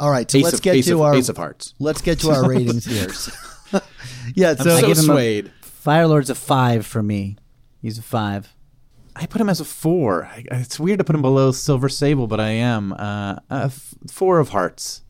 All 0.00 0.10
right, 0.10 0.28
so 0.28 0.38
Ace 0.38 0.44
let's 0.44 0.56
of, 0.56 0.62
get 0.62 0.74
Ace 0.74 0.86
to 0.86 0.94
of, 0.94 1.00
our 1.02 1.14
Ace 1.14 1.28
of 1.28 1.36
Hearts. 1.36 1.74
let's 1.78 2.00
get 2.02 2.18
to 2.20 2.30
our 2.30 2.48
ratings 2.48 2.84
here. 2.84 3.08
yeah, 4.34 4.54
so, 4.56 4.64
So, 4.64 4.76
I 4.76 4.80
give 4.80 4.98
him 4.98 5.04
a- 5.10 5.14
swayed. 5.14 5.52
Firelord's 5.62 6.30
a 6.30 6.34
five 6.34 6.84
for 6.86 7.02
me. 7.02 7.36
He's 7.82 7.98
a 7.98 8.02
five. 8.02 8.53
I 9.16 9.26
put 9.26 9.40
him 9.40 9.48
as 9.48 9.60
a 9.60 9.64
four. 9.64 10.24
I, 10.26 10.44
it's 10.50 10.78
weird 10.80 10.98
to 10.98 11.04
put 11.04 11.14
him 11.14 11.22
below 11.22 11.52
Silver 11.52 11.88
Sable, 11.88 12.26
but 12.26 12.40
I 12.40 12.48
am 12.50 12.92
uh, 12.92 13.36
a 13.50 13.64
f- 13.66 13.94
four 14.10 14.38
of 14.40 14.48
hearts. 14.50 15.02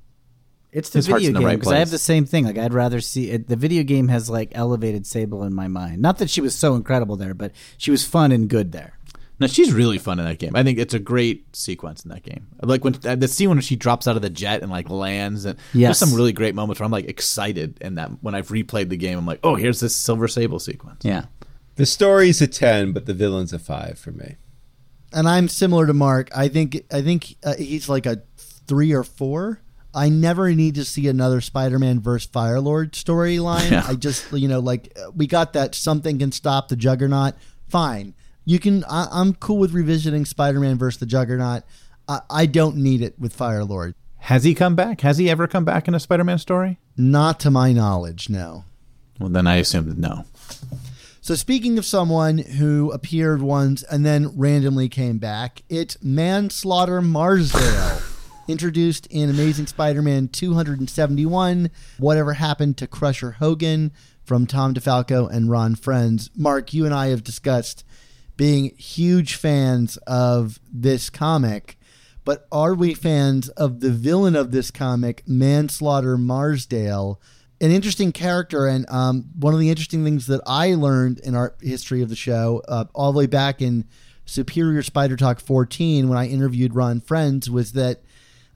It's 0.73 0.91
the 0.91 0.99
His 0.99 1.07
video 1.07 1.33
game 1.33 1.45
right 1.45 1.59
because 1.59 1.73
I 1.73 1.79
have 1.79 1.91
the 1.91 1.99
same 1.99 2.27
thing. 2.27 2.45
Like 2.45 2.59
I'd 2.59 2.75
rather 2.75 3.01
see 3.01 3.31
it. 3.31 3.47
The 3.49 3.55
video 3.57 3.85
game 3.85 4.09
has 4.09 4.29
like 4.29 4.51
elevated 4.53 5.07
Sable 5.07 5.45
in 5.45 5.55
my 5.55 5.69
mind. 5.69 6.03
Not 6.03 6.19
that 6.19 6.29
she 6.29 6.41
was 6.41 6.55
so 6.55 6.75
incredible 6.75 7.15
there, 7.17 7.33
but 7.33 7.53
she 7.79 7.93
was 7.93 8.05
fun 8.05 8.33
and 8.33 8.49
good 8.49 8.73
there. 8.73 8.99
No, 9.41 9.47
she's 9.47 9.73
really 9.73 9.99
fun 9.99 10.19
in 10.19 10.25
that 10.27 10.39
game. 10.39 10.53
I 10.55 10.63
think 10.65 10.79
it's 10.79 10.95
a 10.95 10.99
great 10.99 11.55
sequence 11.57 12.05
in 12.05 12.11
that 12.11 12.23
game. 12.25 12.49
Like 12.63 12.85
when 12.85 12.95
uh, 13.05 13.15
the 13.17 13.27
scene 13.29 13.49
when 13.51 13.61
she 13.61 13.75
drops 13.77 14.07
out 14.09 14.17
of 14.17 14.23
the 14.23 14.31
jet 14.31 14.63
and 14.63 14.71
like 14.71 14.91
lands, 14.91 15.45
and 15.45 15.59
Yes. 15.73 15.99
there's 15.99 16.11
some 16.11 16.17
really 16.17 16.33
great 16.33 16.55
moments 16.57 16.81
where 16.81 16.85
I'm 16.85 16.93
like 16.93 17.07
excited. 17.09 17.79
And 17.81 17.97
that 17.99 18.11
when 18.23 18.35
I've 18.35 18.49
replayed 18.49 18.89
the 18.91 18.97
game, 18.97 19.17
I'm 19.17 19.27
like, 19.27 19.41
oh, 19.45 19.55
here's 19.55 19.79
this 19.81 19.95
Silver 19.95 20.27
Sable 20.29 20.59
sequence. 20.59 21.05
Yeah. 21.05 21.25
The 21.77 21.87
story's 21.87 22.41
a 22.41 22.47
ten, 22.47 22.93
but 22.93 23.07
the 23.07 23.15
villain's 23.15 23.53
a 23.53 23.59
five 23.59 23.99
for 23.99 24.13
me. 24.13 24.37
and 25.13 25.29
I'm 25.29 25.49
similar 25.49 25.87
to 25.87 25.95
Mark. 25.95 26.31
I 26.37 26.49
think 26.49 26.85
I 26.93 27.03
think 27.03 27.37
uh, 27.45 27.55
he's 27.57 27.89
like 27.89 28.07
a 28.07 28.23
three 28.37 28.93
or 28.93 29.05
four. 29.05 29.61
I 29.97 30.09
never 30.09 30.51
need 30.53 30.75
to 30.75 30.85
see 30.85 31.07
another 31.07 31.41
Spider-Man 31.41 32.01
versus 32.01 32.29
Firelord 32.29 32.91
storyline. 32.93 33.71
Yeah. 33.71 33.85
I 33.87 33.95
just 33.95 34.33
you 34.33 34.49
know 34.49 34.61
like 34.61 34.93
uh, 34.97 35.11
we 35.15 35.27
got 35.27 35.53
that 35.53 35.75
something 35.75 36.19
can 36.19 36.33
stop 36.33 36.69
the 36.69 36.77
Juggernaut. 36.77 37.35
Fine, 37.69 38.15
you 38.45 38.59
can. 38.59 38.85
I, 38.85 39.09
I'm 39.11 39.35
cool 39.35 39.59
with 39.59 39.73
revisiting 39.73 40.25
Spider-Man 40.25 40.79
versus 40.79 41.01
the 41.01 41.07
Juggernaut. 41.07 41.63
I, 42.09 42.21
I 42.29 42.47
don't 42.47 42.77
need 42.77 43.03
it 43.03 43.19
with 43.19 43.37
Firelord. 43.37 43.95
Has 44.19 44.45
he 44.45 44.55
come 44.55 44.75
back? 44.75 45.01
Has 45.03 45.19
he 45.19 45.29
ever 45.29 45.47
come 45.47 45.65
back 45.65 45.87
in 45.89 45.95
a 45.95 46.01
Spider-Man 46.01 46.39
story? 46.39 46.79
Not 46.97 47.39
to 47.41 47.51
my 47.51 47.73
knowledge, 47.73 48.29
no. 48.31 48.65
Well, 49.21 49.29
then 49.29 49.47
I 49.47 49.57
assumed 49.57 49.99
no. 49.99 50.25
So 51.25 51.35
speaking 51.37 51.79
of 51.79 51.87
someone 51.87 52.37
who 52.37 52.93
appeared 52.93 53.41
once 53.41 53.83
and 53.85 54.05
then 54.05 54.37
randomly 54.37 54.91
came 54.91 55.17
back, 55.17 55.63
it's 55.71 55.97
Manslaughter 56.03 57.01
Marsdale, 57.01 58.03
introduced 58.47 59.07
in 59.07 59.31
Amazing 59.31 59.69
Spider-Man 59.69 60.29
271. 60.29 61.71
Whatever 61.97 62.35
happened 62.35 62.77
to 62.77 62.87
Crusher 62.87 63.31
Hogan 63.31 63.91
from 64.23 64.47
Tom 64.47 64.75
DeFalco 64.75 65.27
and 65.33 65.51
Ron 65.51 65.77
Frenz. 65.77 66.29
Mark, 66.37 66.75
you 66.75 66.85
and 66.85 66.93
I 66.93 67.07
have 67.07 67.25
discussed 67.25 67.87
being 68.37 68.77
huge 68.77 69.37
fans 69.37 69.97
of 70.07 70.61
this 70.71 71.09
comic, 71.09 71.79
but 72.27 72.47
are 72.53 72.75
we 72.75 72.93
fans 72.93 73.49
of 73.49 73.81
the 73.81 73.93
villain 73.93 74.37
of 74.37 74.51
this 74.51 74.71
comic, 74.71 75.23
Manslaughter 75.27 76.19
Marsdale? 76.19 77.19
An 77.61 77.71
interesting 77.71 78.13
character, 78.13 78.67
and 78.67 78.85
um, 78.91 79.31
one 79.39 79.55
of 79.55 79.61
the 79.61 79.71
interesting 79.71 80.05
things 80.05 80.27
that 80.27 80.41
I 80.47 80.75
learned 80.75 81.21
in 81.21 81.35
our 81.35 81.55
history 81.61 82.03
of 82.03 82.09
the 82.09 82.17
show, 82.17 82.63
uh, 82.69 82.87
all 82.95 83.13
the 83.13 83.19
way 83.19 83.27
back 83.27 83.63
in 83.63 83.85
Superior 84.27 84.83
Spider 84.83 85.17
Talk 85.17 85.41
14, 85.41 86.09
when 86.09 86.19
I 86.19 86.27
interviewed 86.27 86.75
Ron 86.75 87.01
Frenz, 87.01 87.49
was 87.49 87.73
that 87.73 88.01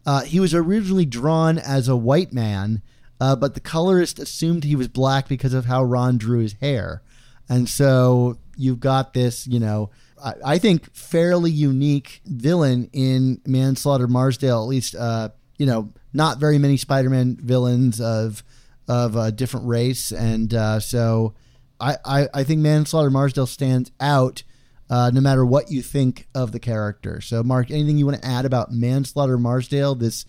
uh, 0.05 0.23
he 0.23 0.41
was 0.41 0.55
originally 0.55 1.05
drawn 1.05 1.59
as 1.59 1.87
a 1.89 1.97
white 1.97 2.33
man, 2.33 2.83
uh, 3.21 3.37
but 3.37 3.55
the 3.55 3.61
colorist 3.61 4.19
assumed 4.19 4.65
he 4.65 4.77
was 4.77 4.89
black 4.89 5.29
because 5.29 5.55
of 5.55 5.67
how 5.67 5.85
Ron 5.85 6.19
drew 6.19 6.41
his 6.41 6.55
hair. 6.55 7.03
And 7.49 7.69
so 7.69 8.39
you've 8.57 8.81
got 8.81 9.15
this, 9.15 9.47
you 9.47 9.61
know, 9.61 9.91
I, 10.23 10.35
I 10.45 10.59
think 10.59 10.93
fairly 10.95 11.51
unique 11.51 12.21
villain 12.25 12.91
in 12.93 13.41
Manslaughter 13.47 14.09
Marsdale. 14.09 14.63
At 14.63 14.69
least, 14.69 14.95
uh, 14.95 15.31
you 15.59 15.67
know, 15.67 15.93
not 16.13 16.39
very 16.39 16.59
many 16.59 16.77
Spider-Man 16.77 17.37
villains 17.41 18.01
of 18.01 18.43
of 18.89 19.17
a 19.17 19.31
different 19.31 19.67
race, 19.67 20.13
and 20.13 20.53
uh, 20.55 20.81
so 20.81 21.35
I, 21.81 21.97
I 22.05 22.29
I 22.35 22.45
think 22.45 22.61
Manslaughter 22.61 23.11
Marsdale 23.11 23.47
stands 23.47 23.91
out. 24.01 24.43
Uh, 24.91 25.11
no 25.13 25.21
matter 25.21 25.45
what 25.45 25.71
you 25.71 25.83
think 25.83 26.27
of 26.35 26.51
the 26.53 26.59
character. 26.59 27.21
So, 27.21 27.43
Mark, 27.43 27.71
anything 27.71 27.99
you 27.99 28.07
want 28.07 28.23
to 28.23 28.27
add 28.27 28.47
about 28.47 28.73
Manslaughter 28.73 29.37
Marsdale, 29.37 29.95
this 29.95 30.25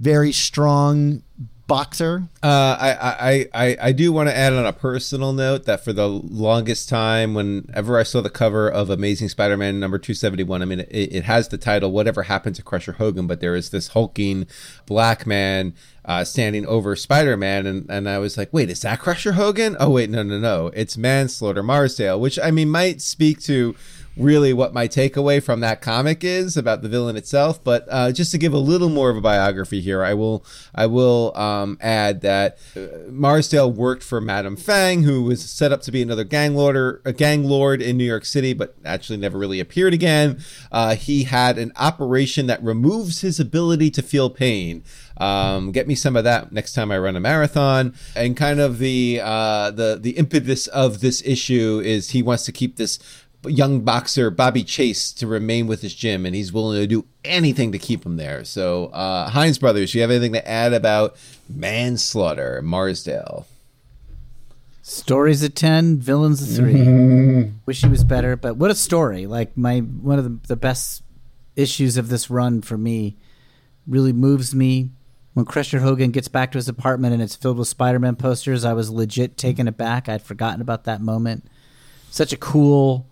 very 0.00 0.32
strong 0.32 1.22
boxer? 1.72 2.28
Uh, 2.42 2.76
I, 2.78 2.90
I, 3.00 3.46
I, 3.54 3.76
I 3.80 3.92
do 3.92 4.12
want 4.12 4.28
to 4.28 4.36
add 4.36 4.52
on 4.52 4.66
a 4.66 4.72
personal 4.74 5.32
note 5.32 5.64
that 5.64 5.82
for 5.82 5.92
the 5.94 6.06
longest 6.06 6.88
time, 6.88 7.32
whenever 7.32 7.98
I 7.98 8.02
saw 8.02 8.20
the 8.20 8.28
cover 8.28 8.68
of 8.68 8.90
Amazing 8.90 9.30
Spider-Man 9.30 9.80
number 9.80 9.98
271, 9.98 10.60
I 10.60 10.64
mean, 10.66 10.80
it, 10.80 10.88
it 10.90 11.24
has 11.24 11.48
the 11.48 11.58
title 11.58 11.90
"Whatever 11.90 12.24
Happened 12.24 12.56
to 12.56 12.62
Crusher 12.62 12.92
Hogan," 12.92 13.26
but 13.26 13.40
there 13.40 13.54
is 13.54 13.70
this 13.70 13.88
hulking 13.88 14.46
black 14.84 15.26
man 15.26 15.74
uh, 16.04 16.24
standing 16.24 16.66
over 16.66 16.96
Spider-Man, 16.96 17.66
and, 17.66 17.90
and 17.90 18.08
I 18.08 18.18
was 18.18 18.36
like, 18.36 18.52
wait, 18.52 18.70
is 18.70 18.80
that 18.82 19.00
Crusher 19.00 19.32
Hogan? 19.32 19.76
Oh 19.78 19.90
wait, 19.90 20.10
no, 20.10 20.22
no, 20.22 20.38
no, 20.38 20.68
it's 20.74 20.96
Manslaughter 20.96 21.62
Marsdale, 21.62 22.20
which 22.20 22.38
I 22.38 22.50
mean 22.50 22.70
might 22.70 23.00
speak 23.00 23.40
to 23.42 23.74
really 24.16 24.52
what 24.52 24.74
my 24.74 24.86
takeaway 24.88 25.42
from 25.42 25.60
that 25.60 25.80
comic 25.80 26.22
is 26.22 26.56
about 26.56 26.82
the 26.82 26.88
villain 26.88 27.16
itself. 27.16 27.62
But 27.62 27.86
uh, 27.88 28.12
just 28.12 28.32
to 28.32 28.38
give 28.38 28.52
a 28.52 28.58
little 28.58 28.88
more 28.88 29.10
of 29.10 29.16
a 29.16 29.20
biography 29.20 29.80
here, 29.80 30.02
I 30.02 30.14
will 30.14 30.44
I 30.74 30.86
will 30.86 31.36
um, 31.36 31.78
add 31.80 32.20
that 32.22 32.58
uh, 32.76 33.10
Marsdale 33.10 33.70
worked 33.70 34.02
for 34.02 34.20
Madame 34.20 34.56
Fang, 34.56 35.02
who 35.02 35.24
was 35.24 35.42
set 35.42 35.72
up 35.72 35.82
to 35.82 35.92
be 35.92 36.02
another 36.02 36.24
gang 36.24 36.54
lord, 36.54 37.00
a 37.04 37.12
gang 37.12 37.44
lord 37.44 37.80
in 37.80 37.96
New 37.96 38.04
York 38.04 38.24
City, 38.24 38.52
but 38.52 38.74
actually 38.84 39.18
never 39.18 39.38
really 39.38 39.60
appeared 39.60 39.94
again. 39.94 40.42
Uh, 40.70 40.94
he 40.94 41.24
had 41.24 41.58
an 41.58 41.72
operation 41.76 42.46
that 42.46 42.62
removes 42.62 43.20
his 43.20 43.40
ability 43.40 43.90
to 43.90 44.02
feel 44.02 44.30
pain. 44.30 44.84
Um, 45.18 45.72
get 45.72 45.86
me 45.86 45.94
some 45.94 46.16
of 46.16 46.24
that 46.24 46.52
next 46.52 46.72
time 46.72 46.90
I 46.90 46.98
run 46.98 47.16
a 47.16 47.20
marathon. 47.20 47.94
And 48.16 48.36
kind 48.36 48.60
of 48.60 48.78
the 48.78 49.20
uh, 49.22 49.70
the 49.70 49.98
the 50.00 50.12
impetus 50.12 50.66
of 50.68 51.00
this 51.00 51.22
issue 51.24 51.80
is 51.84 52.10
he 52.10 52.22
wants 52.22 52.44
to 52.44 52.52
keep 52.52 52.76
this 52.76 52.98
young 53.46 53.80
boxer 53.80 54.30
Bobby 54.30 54.64
Chase 54.64 55.12
to 55.12 55.26
remain 55.26 55.66
with 55.66 55.82
his 55.82 55.94
gym, 55.94 56.24
and 56.26 56.34
he's 56.34 56.52
willing 56.52 56.80
to 56.80 56.86
do 56.86 57.04
anything 57.24 57.72
to 57.72 57.78
keep 57.78 58.04
him 58.04 58.16
there. 58.16 58.44
So, 58.44 58.86
uh, 58.86 59.30
Hines 59.30 59.58
Brothers, 59.58 59.92
do 59.92 59.98
you 59.98 60.02
have 60.02 60.10
anything 60.10 60.32
to 60.32 60.48
add 60.48 60.72
about 60.72 61.16
manslaughter, 61.48 62.62
Marsdale? 62.62 63.46
Stories 64.82 65.44
at 65.44 65.54
ten, 65.54 65.98
villains 65.98 66.42
at 66.42 66.56
3 66.56 67.52
Wish 67.66 67.82
he 67.82 67.88
was 67.88 68.02
better, 68.02 68.36
but 68.36 68.56
what 68.56 68.70
a 68.70 68.74
story! 68.74 69.26
Like 69.26 69.56
my 69.56 69.78
one 69.78 70.18
of 70.18 70.24
the, 70.24 70.48
the 70.48 70.56
best 70.56 71.04
issues 71.54 71.96
of 71.96 72.08
this 72.08 72.30
run 72.30 72.62
for 72.62 72.76
me 72.76 73.16
really 73.86 74.12
moves 74.12 74.54
me. 74.54 74.90
When 75.34 75.46
Crusher 75.46 75.80
Hogan 75.80 76.10
gets 76.10 76.28
back 76.28 76.52
to 76.52 76.58
his 76.58 76.68
apartment 76.68 77.14
and 77.14 77.22
it's 77.22 77.36
filled 77.36 77.58
with 77.58 77.68
Spider-Man 77.68 78.16
posters, 78.16 78.64
I 78.64 78.74
was 78.74 78.90
legit 78.90 79.38
taken 79.38 79.66
aback. 79.66 80.08
I'd 80.08 80.20
forgotten 80.20 80.60
about 80.60 80.84
that 80.84 81.00
moment. 81.00 81.46
Such 82.10 82.32
a 82.34 82.36
cool 82.36 83.06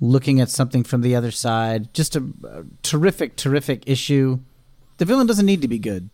looking 0.00 0.40
at 0.40 0.48
something 0.48 0.82
from 0.82 1.02
the 1.02 1.14
other 1.14 1.30
side. 1.30 1.92
Just 1.94 2.16
a, 2.16 2.24
a 2.44 2.64
terrific, 2.82 3.36
terrific 3.36 3.82
issue. 3.86 4.40
The 4.98 5.04
villain 5.04 5.26
doesn't 5.26 5.46
need 5.46 5.62
to 5.62 5.68
be 5.68 5.78
good. 5.78 6.10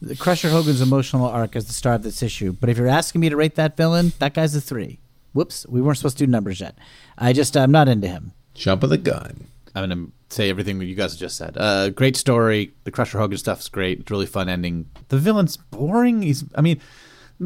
The 0.00 0.16
Crusher 0.16 0.50
Hogan's 0.50 0.80
emotional 0.80 1.26
arc 1.26 1.56
is 1.56 1.66
the 1.66 1.72
star 1.72 1.94
of 1.94 2.02
this 2.02 2.22
issue. 2.22 2.52
But 2.52 2.68
if 2.68 2.76
you're 2.76 2.86
asking 2.86 3.20
me 3.20 3.28
to 3.28 3.36
rate 3.36 3.54
that 3.54 3.76
villain, 3.76 4.12
that 4.18 4.34
guy's 4.34 4.54
a 4.54 4.60
three. 4.60 4.98
Whoops, 5.32 5.66
we 5.68 5.80
weren't 5.80 5.98
supposed 5.98 6.18
to 6.18 6.26
do 6.26 6.30
numbers 6.30 6.60
yet. 6.60 6.78
I 7.16 7.32
just 7.32 7.56
I'm 7.56 7.72
not 7.72 7.88
into 7.88 8.08
him. 8.08 8.32
Jump 8.54 8.82
of 8.82 8.90
the 8.90 8.98
gun. 8.98 9.46
I'm 9.74 9.88
going 9.88 10.06
to 10.06 10.34
say 10.34 10.48
everything 10.48 10.78
that 10.78 10.86
you 10.86 10.94
guys 10.94 11.16
just 11.16 11.36
said. 11.36 11.56
Uh, 11.58 11.90
great 11.90 12.16
story. 12.16 12.72
The 12.84 12.90
Crusher 12.90 13.18
Hogan 13.18 13.36
stuff's 13.36 13.68
great. 13.68 14.00
It's 14.00 14.10
really 14.10 14.26
fun 14.26 14.48
ending. 14.48 14.88
The 15.08 15.18
villain's 15.18 15.58
boring. 15.58 16.22
He's, 16.22 16.44
I 16.54 16.62
mean, 16.62 16.80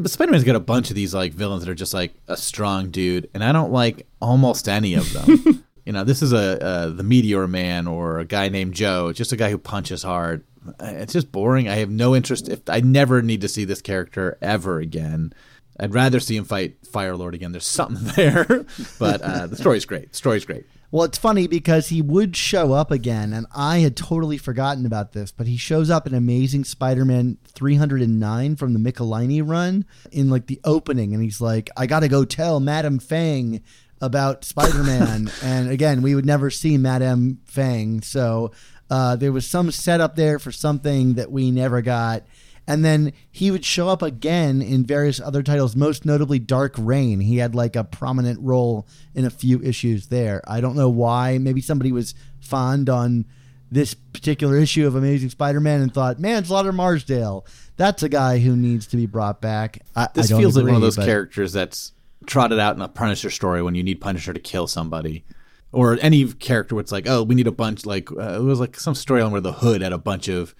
Spider 0.05 0.31
Man's 0.31 0.45
got 0.45 0.55
a 0.55 0.61
bunch 0.61 0.89
of 0.89 0.95
these 0.95 1.13
like 1.13 1.33
villains 1.33 1.65
that 1.65 1.71
are 1.71 1.75
just 1.75 1.93
like 1.93 2.13
a 2.27 2.37
strong 2.37 2.89
dude, 2.89 3.29
and 3.33 3.43
I 3.43 3.51
don't 3.51 3.73
like 3.73 4.07
almost 4.21 4.69
any 4.69 4.93
of 4.93 5.11
them. 5.11 5.65
you 5.85 5.93
know, 5.93 6.03
this 6.03 6.21
is 6.21 6.33
a 6.33 6.93
the 6.95 7.03
Meteor 7.03 7.47
Man 7.47 7.87
or 7.87 8.19
a 8.19 8.25
guy 8.25 8.49
named 8.49 8.73
Joe, 8.73 9.11
just 9.13 9.31
a 9.31 9.37
guy 9.37 9.49
who 9.49 9.57
punches 9.57 10.03
hard. 10.03 10.43
It's 10.79 11.13
just 11.13 11.31
boring. 11.31 11.67
I 11.67 11.75
have 11.75 11.89
no 11.89 12.15
interest. 12.15 12.47
If 12.47 12.61
I 12.69 12.81
never 12.81 13.21
need 13.21 13.41
to 13.41 13.47
see 13.47 13.65
this 13.65 13.81
character 13.81 14.37
ever 14.41 14.79
again, 14.79 15.33
I'd 15.79 15.93
rather 15.93 16.19
see 16.19 16.37
him 16.37 16.45
fight 16.45 16.75
Fire 16.85 17.15
Lord 17.15 17.33
again. 17.33 17.51
There's 17.51 17.65
something 17.65 18.03
there, 18.15 18.65
but 18.99 19.21
uh, 19.21 19.47
the 19.47 19.55
story's 19.55 19.85
great. 19.85 20.11
The 20.11 20.17
story's 20.17 20.45
great. 20.45 20.65
Well, 20.91 21.05
it's 21.05 21.17
funny 21.17 21.47
because 21.47 21.87
he 21.87 22.01
would 22.01 22.35
show 22.35 22.73
up 22.73 22.91
again, 22.91 23.31
and 23.31 23.47
I 23.55 23.79
had 23.79 23.95
totally 23.95 24.37
forgotten 24.37 24.85
about 24.85 25.13
this, 25.13 25.31
but 25.31 25.47
he 25.47 25.55
shows 25.55 25.89
up 25.89 26.05
in 26.05 26.13
Amazing 26.13 26.65
Spider 26.65 27.05
Man 27.05 27.37
309 27.45 28.57
from 28.57 28.73
the 28.73 28.79
Michelinie 28.79 29.41
run 29.47 29.85
in 30.11 30.29
like 30.29 30.47
the 30.47 30.59
opening, 30.65 31.13
and 31.13 31.23
he's 31.23 31.39
like, 31.39 31.69
I 31.77 31.87
gotta 31.87 32.09
go 32.09 32.25
tell 32.25 32.59
Madame 32.59 32.99
Fang 32.99 33.61
about 34.01 34.43
Spider 34.43 34.83
Man. 34.83 35.31
and 35.43 35.69
again, 35.69 36.01
we 36.01 36.15
would 36.15 36.25
never 36.25 36.49
see 36.49 36.77
Madame 36.77 37.39
Fang, 37.45 38.01
so 38.01 38.51
uh, 38.89 39.15
there 39.15 39.31
was 39.31 39.47
some 39.47 39.71
setup 39.71 40.15
there 40.15 40.39
for 40.39 40.51
something 40.51 41.13
that 41.13 41.31
we 41.31 41.51
never 41.51 41.81
got. 41.81 42.23
And 42.67 42.85
then 42.85 43.13
he 43.31 43.51
would 43.51 43.65
show 43.65 43.89
up 43.89 44.01
again 44.01 44.61
in 44.61 44.85
various 44.85 45.19
other 45.19 45.41
titles, 45.41 45.75
most 45.75 46.05
notably 46.05 46.39
Dark 46.39 46.75
Reign. 46.77 47.19
He 47.19 47.37
had 47.37 47.55
like 47.55 47.75
a 47.75 47.83
prominent 47.83 48.39
role 48.41 48.87
in 49.15 49.25
a 49.25 49.29
few 49.29 49.61
issues 49.61 50.07
there. 50.07 50.41
I 50.47 50.61
don't 50.61 50.75
know 50.75 50.89
why. 50.89 51.37
Maybe 51.37 51.59
somebody 51.61 51.91
was 51.91 52.13
fond 52.39 52.89
on 52.89 53.25
this 53.71 53.93
particular 53.93 54.57
issue 54.57 54.85
of 54.85 54.95
Amazing 54.95 55.29
Spider-Man 55.29 55.81
and 55.81 55.93
thought, 55.93 56.19
"Manslaughter 56.19 56.73
Marsdale, 56.73 57.45
that's 57.77 58.03
a 58.03 58.09
guy 58.09 58.39
who 58.39 58.55
needs 58.55 58.85
to 58.87 58.97
be 58.97 59.05
brought 59.05 59.41
back." 59.41 59.79
I, 59.95 60.09
This 60.13 60.31
I 60.31 60.37
feels 60.37 60.55
like 60.55 60.65
one 60.65 60.75
of 60.75 60.81
those 60.81 60.97
characters 60.97 61.53
that's 61.53 61.93
trotted 62.25 62.59
out 62.59 62.75
in 62.75 62.81
a 62.81 62.87
Punisher 62.87 63.29
story 63.29 63.61
when 63.61 63.75
you 63.75 63.83
need 63.83 64.01
Punisher 64.01 64.33
to 64.33 64.39
kill 64.39 64.67
somebody. 64.67 65.25
Or 65.73 65.97
any 66.01 66.25
character 66.33 66.75
where 66.75 66.81
it's 66.81 66.91
like, 66.91 67.07
oh, 67.07 67.23
we 67.23 67.33
need 67.33 67.47
a 67.47 67.51
bunch, 67.51 67.85
like, 67.85 68.11
uh, 68.11 68.35
it 68.35 68.43
was 68.43 68.59
like 68.59 68.77
some 68.77 68.93
storyline 68.93 69.31
where 69.31 69.39
the 69.39 69.53
Hood 69.53 69.81
had 69.81 69.93
a 69.93 69.97
bunch 69.97 70.27
of 70.27 70.53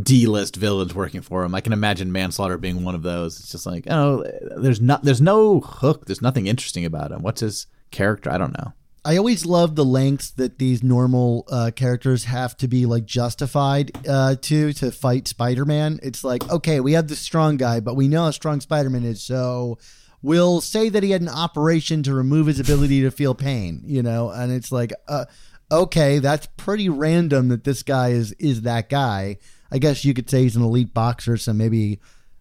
D 0.00 0.26
list 0.26 0.56
villains 0.56 0.94
working 0.94 1.20
for 1.20 1.44
him. 1.44 1.54
I 1.54 1.60
can 1.60 1.74
imagine 1.74 2.10
Manslaughter 2.10 2.56
being 2.56 2.84
one 2.84 2.94
of 2.94 3.02
those. 3.02 3.38
It's 3.38 3.50
just 3.50 3.66
like, 3.66 3.86
oh, 3.90 4.24
there's 4.56 4.80
not, 4.80 5.02
there's 5.02 5.20
no 5.20 5.60
hook. 5.60 6.06
There's 6.06 6.22
nothing 6.22 6.46
interesting 6.46 6.86
about 6.86 7.12
him. 7.12 7.22
What's 7.22 7.42
his 7.42 7.66
character? 7.90 8.30
I 8.30 8.38
don't 8.38 8.56
know. 8.56 8.72
I 9.04 9.18
always 9.18 9.44
love 9.44 9.74
the 9.74 9.84
lengths 9.84 10.30
that 10.30 10.58
these 10.58 10.82
normal 10.82 11.44
uh, 11.50 11.72
characters 11.76 12.24
have 12.24 12.56
to 12.56 12.68
be 12.68 12.86
like 12.86 13.04
justified 13.04 13.90
uh, 14.08 14.36
to 14.40 14.72
to 14.72 14.90
fight 14.90 15.28
Spider-Man. 15.28 16.00
It's 16.02 16.24
like, 16.24 16.50
okay, 16.50 16.80
we 16.80 16.94
have 16.94 17.08
the 17.08 17.16
strong 17.16 17.58
guy, 17.58 17.80
but 17.80 17.96
we 17.96 18.08
know 18.08 18.24
how 18.24 18.30
strong 18.30 18.62
Spider-Man 18.62 19.04
is, 19.04 19.22
so 19.22 19.76
we'll 20.24 20.62
say 20.62 20.88
that 20.88 21.02
he 21.02 21.10
had 21.10 21.20
an 21.20 21.28
operation 21.28 22.02
to 22.02 22.14
remove 22.14 22.46
his 22.46 22.58
ability 22.58 23.02
to 23.02 23.10
feel 23.10 23.34
pain. 23.34 23.82
You 23.84 24.02
know, 24.02 24.30
and 24.30 24.50
it's 24.50 24.72
like, 24.72 24.92
uh, 25.06 25.26
okay, 25.70 26.18
that's 26.18 26.48
pretty 26.56 26.88
random 26.88 27.48
that 27.48 27.64
this 27.64 27.82
guy 27.82 28.08
is 28.08 28.32
is 28.32 28.62
that 28.62 28.88
guy. 28.88 29.36
I 29.70 29.78
guess 29.78 30.04
you 30.04 30.14
could 30.14 30.30
say 30.30 30.42
he's 30.42 30.56
an 30.56 30.62
elite 30.62 30.94
boxer, 30.94 31.36
so 31.36 31.52
maybe 31.52 32.00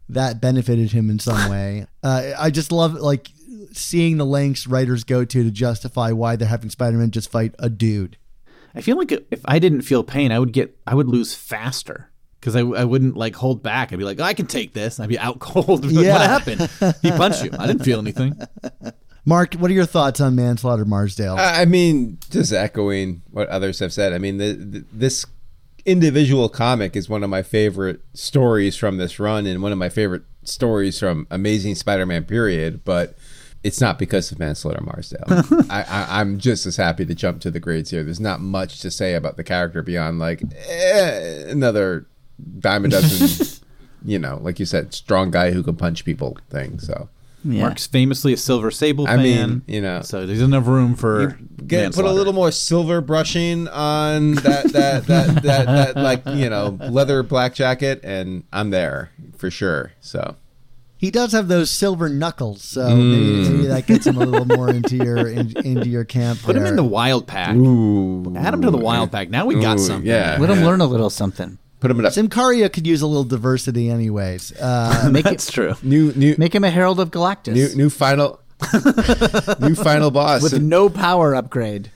that 0.09 0.41
benefited 0.41 0.91
him 0.91 1.09
in 1.09 1.19
some 1.19 1.51
way. 1.51 1.85
Uh, 2.03 2.33
I 2.37 2.49
just 2.49 2.73
love 2.73 2.95
like 2.95 3.29
seeing 3.71 4.17
the 4.17 4.25
lengths 4.25 4.67
writers 4.67 5.05
go 5.05 5.23
to 5.23 5.43
to 5.43 5.49
justify 5.49 6.11
why 6.11 6.35
they're 6.35 6.49
having 6.49 6.69
Spider-Man 6.69 7.11
just 7.11 7.31
fight 7.31 7.55
a 7.59 7.69
dude. 7.69 8.17
I 8.75 8.81
feel 8.81 8.97
like 8.97 9.13
if 9.13 9.39
I 9.45 9.57
didn't 9.57 9.83
feel 9.83 10.03
pain, 10.03 10.33
I 10.33 10.39
would 10.39 10.51
get 10.51 10.77
I 10.85 10.95
would 10.95 11.07
lose 11.07 11.33
faster 11.33 12.11
because 12.43 12.57
I, 12.57 12.59
I 12.59 12.83
wouldn't 12.83 13.15
like 13.15 13.35
hold 13.35 13.63
back. 13.63 13.93
I'd 13.93 13.99
be 13.99 14.03
like, 14.03 14.19
I 14.19 14.33
can 14.33 14.47
take 14.47 14.73
this. 14.73 14.99
I'd 14.99 15.07
be 15.07 15.17
out 15.17 15.39
cold. 15.39 15.85
Yeah. 15.93 16.13
What 16.13 16.21
happened? 16.21 16.95
He 17.01 17.11
punched 17.11 17.43
you. 17.45 17.51
I 17.57 17.67
didn't 17.67 17.83
feel 17.83 17.99
anything. 17.99 18.35
Mark, 19.25 19.53
what 19.53 19.69
are 19.69 19.73
your 19.73 19.85
thoughts 19.85 20.19
on 20.19 20.35
Manslaughter 20.35 20.83
Marsdale? 20.85 21.35
I 21.35 21.61
I 21.61 21.65
mean, 21.65 22.17
just 22.29 22.51
echoing 22.51 23.21
what 23.31 23.47
others 23.47 23.79
have 23.79 23.93
said. 23.93 24.11
I 24.11 24.17
mean, 24.17 24.37
the, 24.37 24.53
the, 24.53 24.85
this 24.91 25.25
individual 25.85 26.49
comic 26.49 26.95
is 26.97 27.07
one 27.07 27.23
of 27.23 27.29
my 27.29 27.43
favorite 27.43 28.01
stories 28.13 28.75
from 28.75 28.97
this 28.97 29.19
run, 29.19 29.45
and 29.45 29.61
one 29.61 29.71
of 29.71 29.77
my 29.77 29.89
favorite 29.89 30.23
stories 30.43 30.99
from 30.99 31.27
Amazing 31.31 31.75
Spider-Man. 31.75 32.25
Period. 32.25 32.83
But 32.83 33.15
it's 33.63 33.79
not 33.79 33.97
because 33.97 34.31
of 34.31 34.39
Manslaughter 34.39 34.81
Marsdale. 34.81 35.23
I, 35.69 35.83
I, 35.83 36.19
I'm 36.19 36.39
just 36.39 36.65
as 36.65 36.75
happy 36.75 37.05
to 37.05 37.15
jump 37.15 37.39
to 37.41 37.51
the 37.51 37.59
grades 37.59 37.91
here. 37.91 38.03
There's 38.03 38.19
not 38.19 38.41
much 38.41 38.79
to 38.79 38.91
say 38.91 39.13
about 39.13 39.37
the 39.37 39.43
character 39.43 39.81
beyond 39.81 40.19
like 40.19 40.41
eh, 40.67 41.49
another 41.49 42.07
dime 42.59 42.85
a 42.85 42.87
dozen. 42.89 43.59
you 44.05 44.19
know, 44.19 44.39
like 44.41 44.59
you 44.59 44.65
said, 44.65 44.93
strong 44.93 45.31
guy 45.31 45.51
who 45.51 45.63
can 45.63 45.75
punch 45.75 46.05
people 46.05 46.37
thing. 46.49 46.79
So. 46.79 47.09
Yeah. 47.45 47.63
Mark's 47.63 47.85
famously 47.85 48.31
a 48.31 48.37
Silver 48.37 48.71
Sable 48.71 49.05
I 49.05 49.17
fan. 49.17 49.21
mean, 49.21 49.61
you 49.67 49.81
know. 49.81 50.01
so 50.01 50.25
there's 50.25 50.41
enough 50.41 50.65
room 50.65 50.95
for 50.95 51.37
Get, 51.67 51.93
put 51.93 52.05
a 52.05 52.11
little 52.11 52.31
more 52.31 52.51
silver 52.51 53.01
brushing 53.01 53.67
on 53.67 54.35
that 54.35 54.71
that, 54.71 55.07
that, 55.07 55.43
that 55.43 55.65
that 55.65 55.95
like 55.97 56.21
you 56.25 56.49
know 56.49 56.77
leather 56.79 57.21
black 57.21 57.53
jacket, 57.53 57.99
and 58.01 58.45
I'm 58.53 58.69
there 58.69 59.11
for 59.37 59.51
sure. 59.51 59.91
So 59.99 60.37
He 60.95 61.11
does 61.11 61.33
have 61.33 61.49
those 61.49 61.69
silver 61.69 62.07
knuckles, 62.07 62.61
so 62.63 62.95
maybe, 62.95 63.45
mm. 63.45 63.51
maybe 63.51 63.67
that 63.67 63.87
gets 63.87 64.07
him 64.07 64.15
a 64.15 64.25
little 64.25 64.45
more 64.45 64.69
into 64.69 64.95
your 64.95 65.27
in, 65.27 65.51
into 65.65 65.89
your 65.89 66.05
camp. 66.05 66.41
Put 66.43 66.55
him 66.55 66.65
in 66.65 66.77
the 66.77 66.83
wild 66.85 67.27
pack. 67.27 67.57
ooh, 67.57 68.33
Add 68.37 68.53
him 68.53 68.61
to 68.61 68.71
the 68.71 68.77
wild 68.77 69.11
pack. 69.11 69.29
Now 69.29 69.45
we 69.45 69.55
got 69.55 69.79
Ooh, 69.79 69.85
something. 69.85 70.07
yeah. 70.09 70.37
Let 70.39 70.49
him 70.49 70.63
learn 70.63 70.79
a 70.79 70.85
little 70.85 71.09
something. 71.09 71.57
Put 71.83 71.91
him 71.91 71.99
in 71.99 72.05
a 72.05 72.09
Symkaria 72.09 72.71
could 72.71 72.87
use 72.87 73.01
a 73.01 73.07
little 73.07 73.25
diversity, 73.25 73.89
anyways. 73.89 74.53
Uh, 74.57 75.09
Make 75.11 75.25
That's 75.25 75.49
it, 75.49 75.51
true. 75.51 75.73
new 75.83 76.13
new 76.13 76.33
make 76.37 76.55
him 76.55 76.63
a 76.63 76.69
Herald 76.69 76.97
of 77.01 77.11
Galactus 77.11 77.53
new 77.53 77.75
new 77.75 77.89
final 77.89 78.39
new 79.59 79.75
final 79.75 80.09
boss. 80.09 80.41
with 80.41 80.61
no 80.61 80.89
power 80.89 81.35
upgrade. 81.35 81.91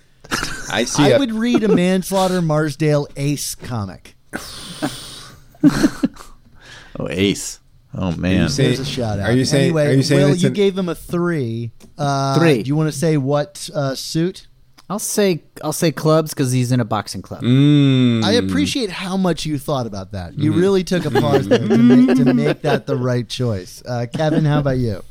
I 0.70 0.84
see. 0.84 1.04
I 1.04 1.08
a- 1.12 1.20
would 1.20 1.32
read 1.32 1.64
a 1.64 1.70
Manslaughter 1.70 2.42
Marsdale 2.42 3.08
Ace 3.16 3.56
comic. 3.56 4.16
Oh, 7.00 7.08
Ace. 7.10 7.60
Oh 7.94 8.08
Are 8.12 8.18
man. 8.18 8.42
you 8.44 8.50
saying- 8.50 8.70
There's 8.76 8.80
a 8.80 8.92
shout 8.92 9.20
out. 9.20 9.30
Are 9.30 9.34
you 9.34 9.46
saying? 9.46 9.66
Anyway, 9.66 9.88
are 9.88 9.94
you 9.94 10.04
saying 10.04 10.30
Will, 10.30 10.36
you 10.36 10.48
an- 10.48 10.54
gave 10.54 10.78
him 10.78 10.90
a 10.90 10.96
three. 10.96 11.72
Uh, 11.98 12.38
Three. 12.40 12.64
Do 12.64 12.68
you 12.68 12.76
want 12.76 12.92
to 12.92 12.98
say 12.98 13.18
what 13.18 13.70
uh, 13.74 13.96
suit? 13.96 14.48
I'll 14.90 15.00
say 15.00 15.44
I'll 15.64 15.74
say 15.74 15.92
clubs 15.92 16.34
because 16.34 16.52
he's 16.52 16.72
in 16.72 16.80
a 16.80 16.86
boxing 16.86 17.22
club. 17.22 17.42
Mm. 17.42 18.24
I 18.24 18.34
appreciate 18.34 18.90
how 18.90 19.18
much 19.18 19.46
you 19.46 19.58
thought 19.60 19.86
about 19.86 20.14
that. 20.14 20.40
You 20.40 20.54
really 20.54 20.84
took 20.84 21.04
a 21.06 21.12
pause 21.12 21.48
to 21.48 21.60
make, 21.60 22.16
to 22.18 22.34
make 22.34 22.62
that 22.64 22.88
the 22.88 22.96
right 22.96 23.28
choice. 23.28 23.84
Uh, 23.86 24.06
Kevin, 24.14 24.46
how 24.46 24.60
about 24.60 24.78
you? 24.78 25.04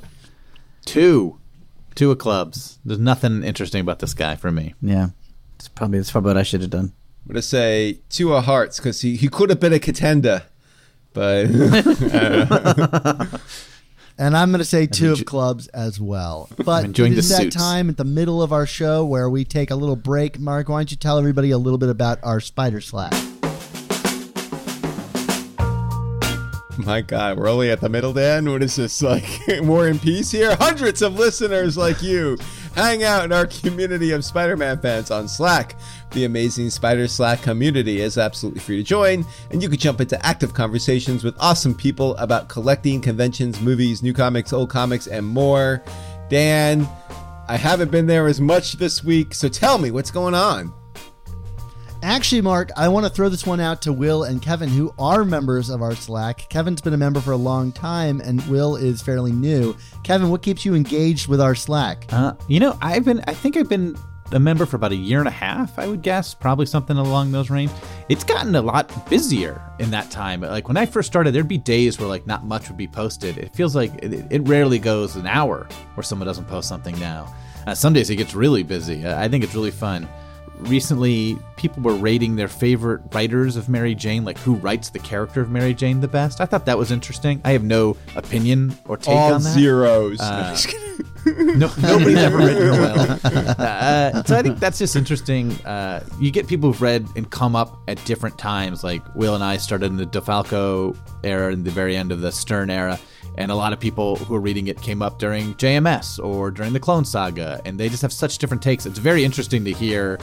Two. 0.86 1.38
Two 1.94 2.10
of 2.10 2.18
clubs. 2.18 2.78
There's 2.84 2.98
nothing 2.98 3.42
interesting 3.42 3.80
about 3.82 3.98
this 3.98 4.14
guy 4.14 4.36
for 4.36 4.50
me. 4.50 4.74
Yeah, 4.80 5.08
it's 5.56 5.68
probably 5.68 5.98
that's 5.98 6.10
probably 6.10 6.30
what 6.30 6.38
I 6.38 6.42
should 6.42 6.62
have 6.62 6.70
done. 6.70 6.92
I'm 7.26 7.32
gonna 7.32 7.42
say 7.42 8.00
two 8.08 8.34
of 8.34 8.44
hearts 8.44 8.78
because 8.78 9.00
he, 9.00 9.16
he 9.16 9.28
could 9.28 9.50
have 9.50 9.60
been 9.60 9.72
a 9.72 9.78
contender, 9.78 10.44
but 11.12 11.46
And 14.18 14.34
I'm 14.34 14.50
going 14.50 14.60
to 14.60 14.64
say 14.64 14.86
two 14.86 15.12
of 15.12 15.24
clubs 15.26 15.66
as 15.68 16.00
well. 16.00 16.48
But 16.64 16.86
enjoying 16.86 17.12
it 17.12 17.18
is 17.18 17.28
the 17.28 17.34
that 17.34 17.42
suits. 17.42 17.56
time 17.56 17.90
at 17.90 17.98
the 17.98 18.04
middle 18.04 18.42
of 18.42 18.50
our 18.50 18.66
show 18.66 19.04
where 19.04 19.28
we 19.28 19.44
take 19.44 19.70
a 19.70 19.76
little 19.76 19.96
break. 19.96 20.38
Mark, 20.38 20.70
why 20.70 20.78
don't 20.78 20.90
you 20.90 20.96
tell 20.96 21.18
everybody 21.18 21.50
a 21.50 21.58
little 21.58 21.78
bit 21.78 21.90
about 21.90 22.18
our 22.22 22.40
Spider 22.40 22.80
Slack? 22.80 23.12
My 26.78 27.00
God, 27.00 27.38
we're 27.38 27.48
only 27.48 27.70
at 27.70 27.80
the 27.80 27.88
middle, 27.88 28.12
Dan. 28.12 28.50
What 28.50 28.62
is 28.62 28.76
this 28.76 29.00
like? 29.02 29.24
War 29.62 29.86
and 29.86 30.00
peace 30.00 30.30
here. 30.30 30.54
Hundreds 30.56 31.00
of 31.00 31.14
listeners 31.14 31.76
like 31.76 32.02
you 32.02 32.36
hang 32.74 33.02
out 33.02 33.24
in 33.24 33.32
our 33.32 33.46
community 33.46 34.12
of 34.12 34.24
Spider-Man 34.24 34.80
fans 34.80 35.10
on 35.10 35.26
Slack. 35.26 35.74
The 36.12 36.24
amazing 36.24 36.70
Spider 36.70 37.08
Slack 37.08 37.42
community 37.42 38.00
is 38.00 38.16
absolutely 38.16 38.60
free 38.60 38.76
to 38.76 38.82
join, 38.82 39.24
and 39.50 39.62
you 39.62 39.68
can 39.68 39.78
jump 39.78 40.00
into 40.00 40.24
active 40.24 40.54
conversations 40.54 41.22
with 41.22 41.34
awesome 41.38 41.74
people 41.74 42.16
about 42.16 42.48
collecting, 42.48 43.00
conventions, 43.00 43.60
movies, 43.60 44.02
new 44.02 44.14
comics, 44.14 44.52
old 44.52 44.70
comics, 44.70 45.06
and 45.06 45.26
more. 45.26 45.82
Dan, 46.30 46.88
I 47.48 47.56
haven't 47.56 47.90
been 47.90 48.06
there 48.06 48.26
as 48.26 48.40
much 48.40 48.74
this 48.74 49.04
week, 49.04 49.34
so 49.34 49.48
tell 49.48 49.78
me 49.78 49.90
what's 49.90 50.10
going 50.10 50.34
on. 50.34 50.72
Actually, 52.02 52.40
Mark, 52.40 52.70
I 52.76 52.88
want 52.88 53.04
to 53.04 53.10
throw 53.10 53.28
this 53.28 53.46
one 53.46 53.58
out 53.58 53.82
to 53.82 53.92
Will 53.92 54.24
and 54.24 54.40
Kevin, 54.40 54.68
who 54.68 54.94
are 54.98 55.24
members 55.24 55.70
of 55.70 55.82
our 55.82 55.94
Slack. 55.94 56.48
Kevin's 56.48 56.80
been 56.80 56.94
a 56.94 56.96
member 56.96 57.20
for 57.20 57.32
a 57.32 57.36
long 57.36 57.72
time, 57.72 58.20
and 58.20 58.46
Will 58.48 58.76
is 58.76 59.02
fairly 59.02 59.32
new. 59.32 59.76
Kevin, 60.04 60.30
what 60.30 60.40
keeps 60.40 60.64
you 60.64 60.74
engaged 60.74 61.26
with 61.26 61.40
our 61.40 61.54
Slack? 61.54 62.06
Uh, 62.10 62.34
you 62.48 62.60
know, 62.60 62.78
I've 62.80 63.04
been. 63.04 63.24
I 63.26 63.34
think 63.34 63.56
I've 63.56 63.68
been 63.68 63.96
a 64.32 64.38
member 64.38 64.66
for 64.66 64.76
about 64.76 64.92
a 64.92 64.96
year 64.96 65.18
and 65.18 65.28
a 65.28 65.32
half. 65.32 65.78
I 65.78 65.86
would 65.86 66.02
guess, 66.02 66.34
probably 66.34 66.66
something 66.66 66.96
along 66.96 67.32
those 67.32 67.50
range. 67.50 67.70
It's 68.08 68.24
gotten 68.24 68.54
a 68.54 68.62
lot 68.62 69.08
busier 69.08 69.62
in 69.78 69.90
that 69.90 70.10
time. 70.10 70.40
Like 70.40 70.68
when 70.68 70.76
I 70.76 70.86
first 70.86 71.06
started, 71.06 71.34
there'd 71.34 71.48
be 71.48 71.58
days 71.58 71.98
where 71.98 72.08
like 72.08 72.26
not 72.26 72.44
much 72.44 72.68
would 72.68 72.76
be 72.76 72.88
posted. 72.88 73.38
It 73.38 73.54
feels 73.54 73.74
like 73.76 73.92
it, 74.02 74.26
it 74.30 74.48
rarely 74.48 74.78
goes 74.78 75.16
an 75.16 75.26
hour 75.26 75.68
where 75.94 76.04
someone 76.04 76.26
doesn't 76.26 76.46
post 76.46 76.68
something 76.68 76.98
now. 76.98 77.32
Uh, 77.66 77.74
some 77.74 77.92
days 77.92 78.10
it 78.10 78.16
gets 78.16 78.34
really 78.34 78.62
busy. 78.62 79.04
Uh, 79.04 79.20
I 79.20 79.28
think 79.28 79.42
it's 79.42 79.54
really 79.54 79.70
fun. 79.70 80.08
Recently, 80.58 81.38
people 81.56 81.82
were 81.82 81.94
rating 81.94 82.36
their 82.36 82.48
favorite 82.48 83.02
writers 83.12 83.56
of 83.56 83.68
Mary 83.68 83.94
Jane, 83.94 84.24
like 84.24 84.38
who 84.38 84.54
writes 84.54 84.90
the 84.90 84.98
character 84.98 85.40
of 85.40 85.50
Mary 85.50 85.74
Jane 85.74 86.00
the 86.00 86.08
best. 86.08 86.40
I 86.40 86.46
thought 86.46 86.66
that 86.66 86.78
was 86.78 86.90
interesting. 86.90 87.40
I 87.44 87.52
have 87.52 87.62
no 87.64 87.96
opinion 88.14 88.76
or 88.86 88.96
take 88.96 89.14
All 89.14 89.34
on 89.34 89.42
that. 89.42 89.50
zeros. 89.50 90.18
No, 91.26 91.70
nobody's 91.78 92.16
ever 92.18 92.38
written 92.38 92.70
well. 92.70 93.18
Uh, 93.58 94.22
so 94.22 94.36
I 94.36 94.42
think 94.42 94.58
that's 94.58 94.78
just 94.78 94.96
interesting. 94.96 95.52
Uh, 95.64 96.04
you 96.20 96.30
get 96.30 96.46
people 96.46 96.70
who've 96.70 96.80
read 96.82 97.06
and 97.16 97.30
come 97.30 97.54
up 97.56 97.76
at 97.88 98.02
different 98.04 98.38
times. 98.38 98.82
Like 98.84 99.02
Will 99.14 99.34
and 99.34 99.44
I 99.44 99.56
started 99.56 99.86
in 99.86 99.96
the 99.96 100.06
DeFalco 100.06 100.96
era 101.24 101.52
and 101.52 101.64
the 101.64 101.70
very 101.70 101.96
end 101.96 102.12
of 102.12 102.20
the 102.20 102.32
Stern 102.32 102.70
era. 102.70 102.98
And 103.38 103.50
a 103.50 103.54
lot 103.54 103.74
of 103.74 103.80
people 103.80 104.16
who 104.16 104.34
are 104.34 104.40
reading 104.40 104.68
it 104.68 104.80
came 104.80 105.02
up 105.02 105.18
during 105.18 105.54
JMS 105.56 106.24
or 106.24 106.50
during 106.50 106.72
the 106.72 106.80
Clone 106.80 107.04
Saga. 107.04 107.60
And 107.66 107.78
they 107.78 107.90
just 107.90 108.00
have 108.02 108.12
such 108.12 108.38
different 108.38 108.62
takes. 108.62 108.86
It's 108.86 108.98
very 108.98 109.24
interesting 109.24 109.62
to 109.66 109.72
hear 109.72 110.18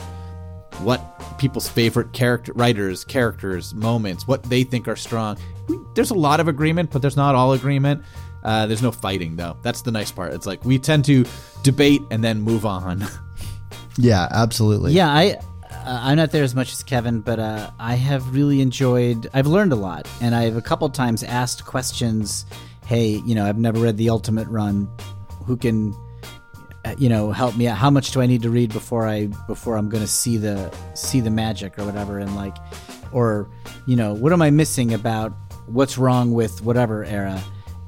what 0.82 1.38
people's 1.38 1.68
favorite 1.68 2.14
character 2.14 2.54
writers, 2.54 3.04
characters, 3.04 3.74
moments, 3.74 4.28
what 4.28 4.44
they 4.44 4.64
think 4.64 4.88
are 4.88 4.96
strong. 4.96 5.38
There's 5.96 6.12
a 6.12 6.16
lot 6.16 6.40
of 6.40 6.48
agreement, 6.48 6.92
but 6.92 7.02
there's 7.02 7.18
not 7.18 7.36
all 7.36 7.54
agreement. 7.54 8.04
Uh, 8.44 8.66
there's 8.68 8.82
no 8.82 8.92
fighting 8.92 9.36
though. 9.36 9.58
That's 9.62 9.82
the 9.84 9.92
nice 9.92 10.12
part. 10.12 10.34
It's 10.34 10.46
like 10.46 10.66
we 10.66 10.78
tend 10.80 11.06
to 11.06 11.26
debate 11.64 12.02
and 12.12 12.24
then 12.24 12.42
move 12.42 12.66
on. 12.66 13.06
Yeah, 13.98 14.28
absolutely. 14.32 14.94
Yeah, 14.94 15.10
I 15.10 15.38
uh, 15.72 16.00
I'm 16.02 16.18
not 16.18 16.32
there 16.32 16.44
as 16.44 16.56
much 16.56 16.72
as 16.72 16.84
Kevin, 16.84 17.22
but 17.22 17.40
uh, 17.40 17.72
I 17.80 17.96
have 17.96 18.34
really 18.34 18.62
enjoyed. 18.62 19.30
I've 19.34 19.48
learned 19.48 19.74
a 19.74 19.76
lot, 19.76 20.08
and 20.22 20.34
I've 20.36 20.56
a 20.56 20.62
couple 20.62 20.90
times 20.90 21.24
asked 21.24 21.66
questions. 21.66 22.46
Hey, 22.86 23.22
you 23.26 23.36
know, 23.36 23.46
I've 23.46 23.58
never 23.58 23.80
read 23.80 23.98
the 23.98 24.10
Ultimate 24.10 24.48
Run. 24.48 24.90
Who 25.46 25.58
can, 25.58 25.94
you 26.98 27.10
know, 27.10 27.32
help 27.32 27.56
me 27.56 27.68
out? 27.68 27.78
How 27.78 27.90
much 27.90 28.12
do 28.12 28.22
I 28.22 28.26
need 28.26 28.42
to 28.44 28.50
read 28.50 28.72
before 28.74 29.08
I 29.08 29.28
before 29.48 29.78
I'm 29.78 29.90
going 29.90 30.04
to 30.04 30.10
see 30.10 30.38
the 30.38 30.74
see 30.96 31.20
the 31.22 31.30
magic 31.32 31.78
or 31.80 31.86
whatever? 31.86 32.20
And 32.20 32.36
like, 32.36 32.56
or 33.12 33.50
you 33.88 33.96
know, 33.96 34.14
what 34.14 34.34
am 34.34 34.42
I 34.42 34.50
missing 34.50 34.94
about 34.94 35.32
what's 35.68 35.98
wrong 35.98 36.34
with 36.34 36.62
whatever 36.62 37.04
era? 37.06 37.42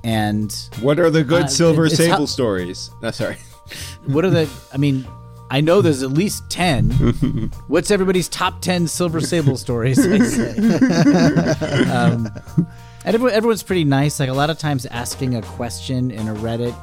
And 0.03 0.53
what 0.81 0.99
are 0.99 1.09
the 1.09 1.23
good 1.23 1.45
Uh, 1.45 1.47
Silver 1.47 1.89
Sable 1.89 2.17
how- 2.17 2.25
stories? 2.25 2.89
No, 3.01 3.11
sorry. 3.11 3.37
what 4.05 4.23
are 4.23 4.29
the? 4.29 4.49
I 4.73 4.77
mean, 4.77 5.05
I 5.49 5.61
know 5.61 5.81
there's 5.81 6.03
at 6.03 6.11
least 6.11 6.49
ten. 6.49 6.89
What's 7.67 7.91
everybody's 7.91 8.29
top 8.29 8.61
ten 8.61 8.87
Silver 8.87 9.19
Sable 9.21 9.57
stories? 9.57 9.97
Um, 11.91 12.29
and 13.03 13.13
everyone, 13.13 13.33
everyone's 13.33 13.63
pretty 13.63 13.83
nice. 13.83 14.19
Like 14.19 14.29
a 14.29 14.33
lot 14.33 14.49
of 14.49 14.57
times, 14.57 14.85
asking 14.87 15.35
a 15.35 15.41
question 15.43 16.09
in 16.11 16.27
a 16.27 16.33
Reddit 16.35 16.75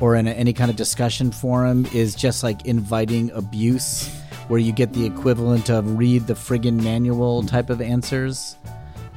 or 0.00 0.16
in 0.16 0.26
a, 0.26 0.30
any 0.32 0.52
kind 0.52 0.70
of 0.70 0.76
discussion 0.76 1.30
forum 1.30 1.86
is 1.92 2.14
just 2.14 2.42
like 2.42 2.66
inviting 2.66 3.30
abuse, 3.32 4.08
where 4.48 4.58
you 4.58 4.72
get 4.72 4.92
the 4.92 5.06
equivalent 5.06 5.70
of 5.70 5.96
read 5.96 6.26
the 6.26 6.34
friggin' 6.34 6.82
manual 6.82 7.42
type 7.44 7.70
of 7.70 7.80
answers. 7.80 8.56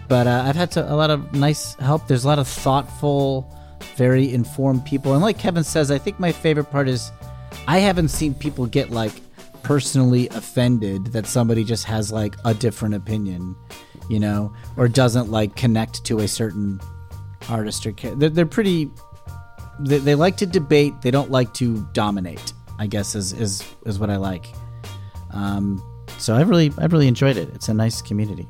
But 0.07 0.27
uh, 0.27 0.43
I've 0.45 0.55
had 0.55 0.71
to, 0.71 0.91
a 0.91 0.93
lot 0.93 1.09
of 1.09 1.33
nice 1.33 1.73
help. 1.75 2.07
There's 2.07 2.25
a 2.25 2.27
lot 2.27 2.37
of 2.37 2.47
thoughtful, 2.47 3.51
very 3.95 4.31
informed 4.31 4.85
people. 4.85 5.13
And 5.13 5.21
like 5.21 5.39
Kevin 5.39 5.63
says, 5.63 5.89
I 5.89 5.97
think 5.97 6.19
my 6.19 6.31
favorite 6.31 6.69
part 6.69 6.87
is 6.87 7.11
I 7.67 7.79
haven't 7.79 8.09
seen 8.09 8.35
people 8.35 8.67
get 8.67 8.91
like 8.91 9.13
personally 9.63 10.29
offended 10.29 11.07
that 11.07 11.25
somebody 11.25 11.63
just 11.63 11.85
has 11.85 12.11
like 12.11 12.35
a 12.45 12.53
different 12.53 12.93
opinion, 12.93 13.55
you 14.07 14.19
know, 14.19 14.53
or 14.77 14.87
doesn't 14.87 15.31
like 15.31 15.55
connect 15.55 16.05
to 16.05 16.19
a 16.19 16.27
certain 16.27 16.79
artist 17.49 17.87
or 17.87 17.91
ca- 17.91 18.13
they're, 18.15 18.29
they're 18.29 18.45
pretty. 18.45 18.91
They, 19.79 19.97
they 19.99 20.15
like 20.15 20.37
to 20.37 20.45
debate. 20.45 21.01
They 21.01 21.11
don't 21.11 21.31
like 21.31 21.53
to 21.55 21.87
dominate. 21.93 22.53
I 22.77 22.87
guess 22.87 23.15
is 23.15 23.33
is 23.33 23.63
is 23.85 23.99
what 23.99 24.09
I 24.09 24.17
like. 24.17 24.47
Um, 25.31 25.81
so 26.17 26.35
I 26.35 26.41
really 26.41 26.71
I 26.77 26.85
really 26.85 27.07
enjoyed 27.07 27.37
it. 27.37 27.49
It's 27.53 27.69
a 27.69 27.73
nice 27.73 28.01
community. 28.01 28.47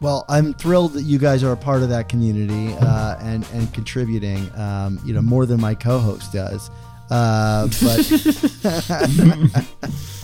Well, 0.00 0.24
I'm 0.30 0.54
thrilled 0.54 0.94
that 0.94 1.02
you 1.02 1.18
guys 1.18 1.44
are 1.44 1.52
a 1.52 1.56
part 1.56 1.82
of 1.82 1.90
that 1.90 2.08
community 2.08 2.74
uh, 2.80 3.16
and 3.20 3.46
and 3.52 3.72
contributing. 3.74 4.50
Um, 4.58 4.98
you 5.04 5.12
know 5.12 5.22
more 5.22 5.46
than 5.46 5.60
my 5.60 5.74
co-host 5.74 6.32
does. 6.32 6.70
Uh, 7.10 7.66
but 7.82 8.06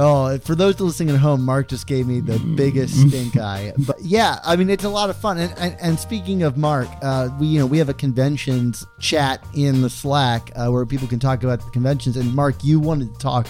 oh, 0.00 0.38
for 0.38 0.54
those 0.54 0.80
listening 0.80 1.14
at 1.14 1.20
home, 1.20 1.44
Mark 1.44 1.68
just 1.68 1.86
gave 1.86 2.06
me 2.06 2.20
the 2.20 2.38
biggest 2.56 2.94
stink 3.08 3.36
eye. 3.36 3.72
But 3.78 4.00
yeah, 4.02 4.40
I 4.44 4.56
mean 4.56 4.70
it's 4.70 4.84
a 4.84 4.88
lot 4.88 5.10
of 5.10 5.16
fun. 5.16 5.38
And 5.38 5.52
and, 5.58 5.76
and 5.80 5.98
speaking 5.98 6.42
of 6.42 6.56
Mark, 6.56 6.88
uh, 7.02 7.28
we 7.38 7.46
you 7.46 7.58
know 7.58 7.66
we 7.66 7.78
have 7.78 7.88
a 7.88 7.94
conventions 7.94 8.86
chat 8.98 9.44
in 9.54 9.82
the 9.82 9.90
Slack 9.90 10.50
uh, 10.56 10.68
where 10.68 10.84
people 10.86 11.06
can 11.06 11.18
talk 11.18 11.44
about 11.44 11.60
the 11.64 11.70
conventions. 11.70 12.16
And 12.16 12.34
Mark, 12.34 12.64
you 12.64 12.80
wanted 12.80 13.12
to 13.12 13.18
talk 13.20 13.46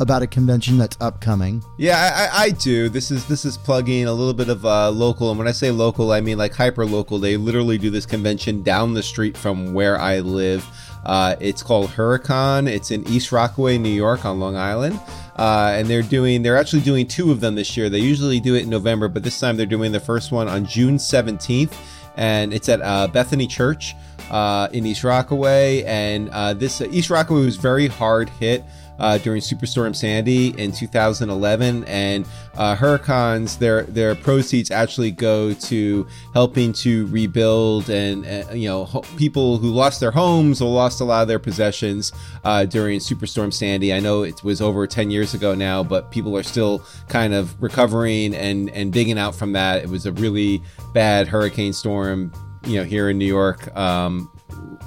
about 0.00 0.22
a 0.22 0.26
convention 0.26 0.78
that's 0.78 0.96
upcoming. 1.00 1.62
Yeah, 1.78 1.98
I, 1.98 2.24
I, 2.24 2.42
I 2.44 2.50
do. 2.50 2.88
This 2.88 3.10
is 3.10 3.26
this 3.26 3.44
is 3.44 3.58
plugging 3.58 4.06
a 4.06 4.12
little 4.12 4.32
bit 4.32 4.48
of 4.48 4.64
uh, 4.64 4.90
local, 4.90 5.30
and 5.30 5.38
when 5.38 5.46
I 5.46 5.52
say 5.52 5.70
local, 5.70 6.10
I 6.12 6.20
mean 6.20 6.38
like 6.38 6.54
hyper 6.54 6.86
local. 6.86 7.18
They 7.18 7.36
literally 7.36 7.78
do 7.78 7.90
this 7.90 8.06
convention 8.06 8.62
down 8.62 8.94
the 8.94 9.02
street 9.02 9.36
from 9.36 9.74
where 9.74 9.98
I 9.98 10.20
live. 10.20 10.66
Uh, 11.04 11.36
it's 11.40 11.62
called 11.62 11.90
Huracan. 11.90 12.68
It's 12.68 12.90
in 12.90 13.06
East 13.08 13.32
Rockaway, 13.32 13.78
New 13.78 13.88
York, 13.88 14.24
on 14.24 14.38
Long 14.38 14.56
Island, 14.56 15.00
uh, 15.36 15.72
and 15.74 15.88
they're 15.88 16.02
doing. 16.02 16.42
They're 16.42 16.56
actually 16.56 16.82
doing 16.82 17.06
two 17.06 17.30
of 17.30 17.40
them 17.40 17.54
this 17.54 17.76
year. 17.76 17.88
They 17.88 18.00
usually 18.00 18.40
do 18.40 18.54
it 18.54 18.64
in 18.64 18.70
November, 18.70 19.08
but 19.08 19.22
this 19.22 19.40
time 19.40 19.56
they're 19.56 19.66
doing 19.66 19.92
the 19.92 20.00
first 20.00 20.30
one 20.30 20.48
on 20.48 20.66
June 20.66 20.98
seventeenth, 20.98 21.76
and 22.16 22.52
it's 22.52 22.68
at 22.68 22.82
uh, 22.82 23.08
Bethany 23.08 23.46
Church 23.46 23.94
uh, 24.30 24.68
in 24.72 24.84
East 24.84 25.02
Rockaway. 25.02 25.84
And 25.84 26.28
uh, 26.30 26.54
this 26.54 26.80
East 26.82 27.08
Rockaway 27.08 27.44
was 27.44 27.56
very 27.56 27.86
hard 27.86 28.28
hit 28.28 28.64
uh, 29.00 29.18
during 29.18 29.40
Superstorm 29.40 29.96
Sandy 29.96 30.48
in 30.58 30.70
2011, 30.72 31.84
and 31.84 32.28
uh, 32.54 32.76
Hurricanes 32.76 33.56
their 33.56 33.82
their 33.84 34.14
proceeds 34.14 34.70
actually 34.70 35.10
go 35.10 35.52
to 35.54 36.06
helping 36.34 36.72
to 36.74 37.06
rebuild 37.06 37.88
and 37.90 38.26
uh, 38.26 38.52
you 38.52 38.68
know 38.68 38.84
ho- 38.84 39.02
people 39.16 39.56
who 39.56 39.70
lost 39.70 40.00
their 40.00 40.10
homes 40.10 40.60
or 40.60 40.70
lost 40.70 41.00
a 41.00 41.04
lot 41.04 41.22
of 41.22 41.28
their 41.28 41.38
possessions 41.38 42.12
uh, 42.44 42.64
during 42.64 43.00
Superstorm 43.00 43.52
Sandy. 43.52 43.92
I 43.92 44.00
know 44.00 44.22
it 44.22 44.44
was 44.44 44.60
over 44.60 44.86
10 44.86 45.10
years 45.10 45.34
ago 45.34 45.54
now, 45.54 45.82
but 45.82 46.10
people 46.10 46.36
are 46.36 46.42
still 46.42 46.82
kind 47.08 47.34
of 47.34 47.60
recovering 47.60 48.34
and 48.34 48.70
and 48.70 48.92
digging 48.92 49.18
out 49.18 49.34
from 49.34 49.52
that. 49.52 49.82
It 49.82 49.88
was 49.88 50.06
a 50.06 50.12
really 50.12 50.62
bad 50.92 51.26
hurricane 51.26 51.72
storm, 51.72 52.32
you 52.66 52.76
know, 52.76 52.84
here 52.84 53.08
in 53.08 53.18
New 53.18 53.26
York. 53.26 53.74
Um, 53.76 54.30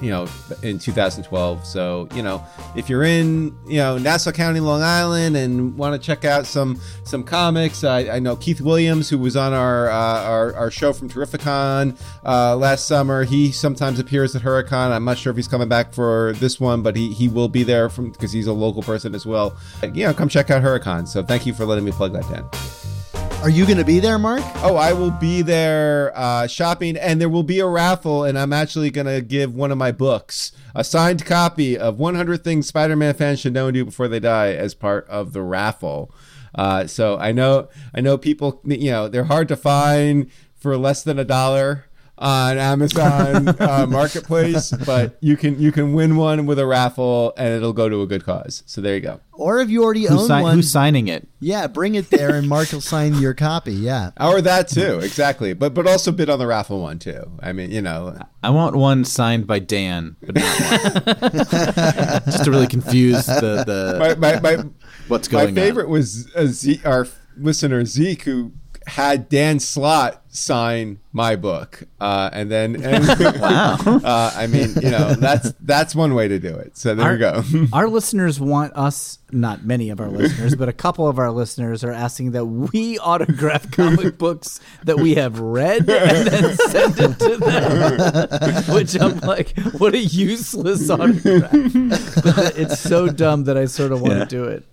you 0.00 0.10
know 0.10 0.26
in 0.62 0.78
2012 0.78 1.64
so 1.64 2.08
you 2.14 2.22
know 2.22 2.44
if 2.74 2.88
you're 2.88 3.04
in 3.04 3.56
you 3.66 3.78
know 3.78 3.96
nassau 3.96 4.32
county 4.32 4.60
long 4.60 4.82
island 4.82 5.36
and 5.36 5.76
want 5.78 6.00
to 6.00 6.04
check 6.04 6.24
out 6.24 6.46
some 6.46 6.80
some 7.04 7.22
comics 7.22 7.84
I, 7.84 8.16
I 8.16 8.18
know 8.18 8.36
keith 8.36 8.60
williams 8.60 9.08
who 9.08 9.18
was 9.18 9.36
on 9.36 9.52
our 9.52 9.88
uh, 9.88 10.22
our, 10.24 10.54
our 10.54 10.70
show 10.70 10.92
from 10.92 11.08
terrificon 11.08 11.98
uh, 12.24 12.56
last 12.56 12.86
summer. 12.86 13.24
He 13.24 13.52
sometimes 13.52 13.98
appears 13.98 14.34
at 14.34 14.42
hurricane 14.42 14.92
i'm 14.92 15.04
not 15.04 15.18
sure 15.18 15.30
if 15.30 15.36
he's 15.36 15.48
coming 15.48 15.68
back 15.68 15.92
for 15.92 16.32
this 16.36 16.58
one 16.58 16.82
but 16.82 16.96
he, 16.96 17.12
he 17.12 17.28
will 17.28 17.48
be 17.48 17.62
there 17.62 17.88
from 17.88 18.10
because 18.10 18.32
he's 18.32 18.46
a 18.46 18.52
local 18.52 18.82
person 18.82 19.14
as 19.14 19.24
well. 19.24 19.56
You 19.82 20.06
know 20.06 20.14
come 20.14 20.28
check 20.28 20.50
out 20.50 20.62
hurricane 20.62 21.06
so 21.06 21.22
thank 21.22 21.46
you 21.46 21.54
for 21.54 21.64
letting 21.64 21.84
me 21.84 21.92
plug 21.92 22.12
that 22.12 22.28
dan 22.28 22.93
Are 23.44 23.50
you 23.50 23.66
going 23.66 23.76
to 23.76 23.84
be 23.84 23.98
there, 23.98 24.18
Mark? 24.18 24.40
Oh, 24.62 24.76
I 24.76 24.94
will 24.94 25.10
be 25.10 25.42
there 25.42 26.16
uh, 26.16 26.46
shopping, 26.46 26.96
and 26.96 27.20
there 27.20 27.28
will 27.28 27.42
be 27.42 27.60
a 27.60 27.66
raffle, 27.66 28.24
and 28.24 28.38
I'm 28.38 28.54
actually 28.54 28.90
going 28.90 29.06
to 29.06 29.20
give 29.20 29.54
one 29.54 29.70
of 29.70 29.76
my 29.76 29.92
books, 29.92 30.52
a 30.74 30.82
signed 30.82 31.26
copy 31.26 31.76
of 31.76 31.98
100 31.98 32.42
Things 32.42 32.66
Spider-Man 32.66 33.12
fans 33.12 33.40
should 33.40 33.52
know 33.52 33.66
and 33.66 33.74
do 33.74 33.84
before 33.84 34.08
they 34.08 34.18
die, 34.18 34.54
as 34.54 34.72
part 34.72 35.06
of 35.08 35.34
the 35.34 35.42
raffle. 35.42 36.10
Uh, 36.54 36.86
so 36.86 37.18
I 37.18 37.32
know, 37.32 37.68
I 37.94 38.00
know 38.00 38.16
people, 38.16 38.62
you 38.64 38.90
know, 38.90 39.08
they're 39.08 39.24
hard 39.24 39.48
to 39.48 39.58
find 39.58 40.30
for 40.56 40.78
less 40.78 41.02
than 41.02 41.18
a 41.18 41.24
dollar 41.24 41.84
on 42.24 42.56
Amazon 42.56 43.48
uh, 43.60 43.86
Marketplace, 43.86 44.72
but 44.86 45.18
you 45.20 45.36
can 45.36 45.60
you 45.60 45.70
can 45.70 45.92
win 45.92 46.16
one 46.16 46.46
with 46.46 46.58
a 46.58 46.64
raffle, 46.66 47.34
and 47.36 47.52
it'll 47.52 47.74
go 47.74 47.88
to 47.88 48.00
a 48.00 48.06
good 48.06 48.24
cause. 48.24 48.62
So 48.66 48.80
there 48.80 48.94
you 48.94 49.00
go. 49.00 49.20
Or 49.32 49.60
if 49.60 49.68
you 49.68 49.84
already 49.84 50.06
Who's, 50.06 50.22
own 50.22 50.26
si- 50.28 50.42
one, 50.42 50.54
who's 50.54 50.70
signing 50.70 51.08
it? 51.08 51.28
yeah, 51.40 51.66
bring 51.66 51.96
it 51.96 52.08
there, 52.08 52.34
and 52.34 52.48
Mark 52.48 52.72
will 52.72 52.80
sign 52.80 53.14
your 53.16 53.34
copy. 53.34 53.74
Yeah. 53.74 54.10
Or 54.24 54.40
that 54.40 54.68
too, 54.68 55.00
exactly. 55.00 55.52
But 55.52 55.74
but 55.74 55.86
also 55.86 56.10
bid 56.10 56.30
on 56.30 56.38
the 56.38 56.46
raffle 56.46 56.80
one 56.80 56.98
too. 56.98 57.30
I 57.40 57.52
mean, 57.52 57.70
you 57.70 57.82
know, 57.82 58.18
I 58.42 58.50
want 58.50 58.74
one 58.74 59.04
signed 59.04 59.46
by 59.46 59.58
Dan, 59.58 60.16
but 60.22 60.36
not 60.36 61.06
one. 61.06 61.32
just 62.24 62.44
to 62.44 62.50
really 62.50 62.66
confuse 62.66 63.26
the, 63.26 63.64
the 63.66 64.16
my 64.18 64.40
my, 64.40 64.40
my 64.40 64.64
what's 65.08 65.28
going? 65.28 65.44
My 65.44 65.50
going 65.50 65.54
favorite 65.54 65.88
was 65.90 66.34
uh, 66.34 66.88
our 66.88 67.06
listener 67.36 67.84
Zeke, 67.84 68.22
who 68.22 68.52
had 68.86 69.28
Dan 69.28 69.58
Slott 69.60 70.20
sign 70.28 70.98
my 71.12 71.36
book, 71.36 71.84
uh, 72.00 72.28
and 72.32 72.50
then 72.50 72.74
and, 72.82 73.06
Wow. 73.40 73.76
uh, 73.86 74.32
I 74.34 74.46
mean, 74.46 74.74
you 74.82 74.90
know, 74.90 75.14
that's 75.14 75.52
that's 75.60 75.94
one 75.94 76.14
way 76.14 76.28
to 76.28 76.38
do 76.38 76.54
it. 76.56 76.76
So 76.76 76.94
there 76.94 77.06
our, 77.06 77.12
you 77.12 77.18
go. 77.18 77.42
our 77.72 77.88
listeners 77.88 78.40
want 78.40 78.72
us, 78.74 79.18
not 79.30 79.64
many 79.64 79.90
of 79.90 80.00
our 80.00 80.08
listeners, 80.08 80.54
but 80.56 80.68
a 80.68 80.72
couple 80.72 81.06
of 81.08 81.18
our 81.18 81.30
listeners 81.30 81.84
are 81.84 81.92
asking 81.92 82.32
that 82.32 82.46
we 82.46 82.98
autograph 82.98 83.70
comic 83.70 84.18
books 84.18 84.60
that 84.84 84.98
we 84.98 85.14
have 85.14 85.38
read 85.40 85.88
and 85.88 86.26
then 86.26 86.56
send 86.56 86.94
it 86.98 87.18
to 87.20 87.36
them. 87.36 88.74
Which 88.74 89.00
I'm 89.00 89.18
like, 89.20 89.56
what 89.78 89.94
a 89.94 89.98
useless 89.98 90.90
autograph. 90.90 91.52
But 92.24 92.58
it's 92.58 92.80
so 92.80 93.08
dumb 93.08 93.44
that 93.44 93.56
I 93.56 93.66
sort 93.66 93.92
of 93.92 94.00
want 94.00 94.14
to 94.14 94.18
Yeah. 94.20 94.24
do 94.26 94.44
it. 94.44 94.64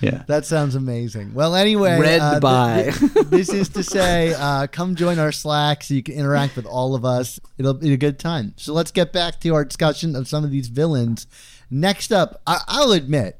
Yeah. 0.00 0.22
That 0.26 0.44
sounds 0.46 0.74
amazing. 0.74 1.34
Well, 1.34 1.54
anyway, 1.54 1.98
Read 2.00 2.20
uh, 2.20 2.30
th- 2.32 2.42
by. 2.42 2.90
th- 2.90 3.26
this 3.26 3.48
is 3.50 3.68
to 3.70 3.82
say, 3.82 4.34
uh, 4.36 4.66
come 4.66 4.94
join 4.96 5.18
our 5.18 5.32
Slack 5.32 5.84
so 5.84 5.94
you 5.94 6.02
can 6.02 6.14
interact 6.14 6.56
with 6.56 6.66
all 6.66 6.94
of 6.94 7.04
us. 7.04 7.38
It'll 7.58 7.74
be 7.74 7.92
a 7.92 7.96
good 7.96 8.18
time. 8.18 8.54
So 8.56 8.72
let's 8.72 8.90
get 8.90 9.12
back 9.12 9.40
to 9.40 9.50
our 9.54 9.64
discussion 9.64 10.16
of 10.16 10.26
some 10.28 10.44
of 10.44 10.50
these 10.50 10.68
villains. 10.68 11.26
Next 11.70 12.12
up, 12.12 12.40
I- 12.46 12.62
I'll 12.68 12.92
admit, 12.92 13.38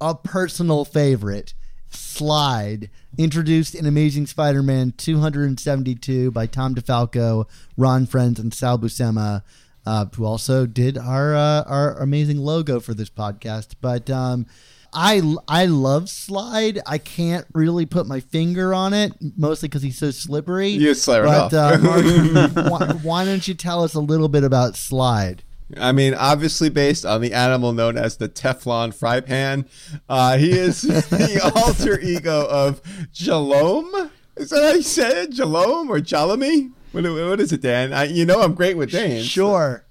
a 0.00 0.14
personal 0.14 0.84
favorite, 0.84 1.54
Slide, 1.88 2.90
introduced 3.16 3.74
in 3.74 3.86
Amazing 3.86 4.26
Spider-Man 4.26 4.94
272 4.96 6.30
by 6.32 6.46
Tom 6.46 6.74
DeFalco, 6.74 7.48
Ron 7.76 8.06
Frenz, 8.06 8.38
and 8.40 8.52
Sal 8.52 8.78
Buscema. 8.78 9.42
Uh, 9.86 10.06
who 10.16 10.24
also 10.24 10.64
did 10.64 10.96
our 10.96 11.34
uh, 11.34 11.62
our 11.64 11.98
amazing 11.98 12.38
logo 12.38 12.80
for 12.80 12.94
this 12.94 13.10
podcast, 13.10 13.74
but 13.82 14.08
um, 14.08 14.46
I 14.94 15.22
I 15.48 15.66
love 15.66 16.08
Slide. 16.08 16.80
I 16.86 16.98
can't 16.98 17.46
really 17.52 17.86
put 17.86 18.06
my 18.06 18.20
finger 18.20 18.72
on 18.72 18.94
it, 18.94 19.12
mostly 19.36 19.68
because 19.68 19.82
he's 19.82 19.98
so 19.98 20.10
slippery. 20.10 20.68
You 20.68 20.90
it 20.90 21.06
but, 21.06 21.52
off. 21.52 21.52
Uh, 21.52 21.78
Mark, 21.78 22.52
why, 22.70 22.86
why 23.02 23.24
don't 23.24 23.46
you 23.46 23.54
tell 23.54 23.82
us 23.82 23.94
a 23.94 24.00
little 24.00 24.28
bit 24.28 24.44
about 24.44 24.76
Slide? 24.76 25.42
I 25.78 25.92
mean, 25.92 26.14
obviously 26.14 26.68
based 26.68 27.04
on 27.04 27.20
the 27.20 27.32
animal 27.32 27.72
known 27.72 27.96
as 27.96 28.18
the 28.18 28.28
Teflon 28.28 28.94
fry 28.94 29.20
pan. 29.20 29.66
Uh, 30.08 30.36
he 30.36 30.52
is 30.52 30.82
the 30.82 31.52
alter 31.54 31.98
ego 32.00 32.46
of 32.48 32.82
Jalome. 33.12 34.10
Is 34.36 34.50
that 34.50 34.62
how 34.62 34.72
you 34.72 34.82
say 34.82 35.22
it? 35.22 35.30
Jalome 35.30 35.88
or 35.88 36.00
Jalami? 36.00 36.72
What, 36.92 37.04
what 37.04 37.40
is 37.40 37.52
it, 37.52 37.60
Dan? 37.60 37.92
I, 37.92 38.04
you 38.04 38.24
know 38.24 38.40
I'm 38.40 38.54
great 38.54 38.76
with 38.76 38.92
names. 38.92 39.26
Sure, 39.26 39.83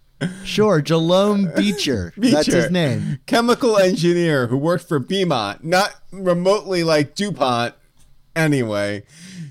sure. 0.44 0.82
Jalome 0.82 1.56
Beacher. 1.56 2.14
That's 2.18 2.48
his 2.48 2.72
name. 2.72 3.20
Chemical 3.26 3.78
engineer 3.78 4.48
who 4.48 4.58
worked 4.58 4.88
for 4.88 5.00
Beaumont, 5.00 5.64
not 5.64 5.96
remotely 6.12 6.84
like 6.84 7.16
DuPont. 7.16 7.76
Anyway, 8.36 9.04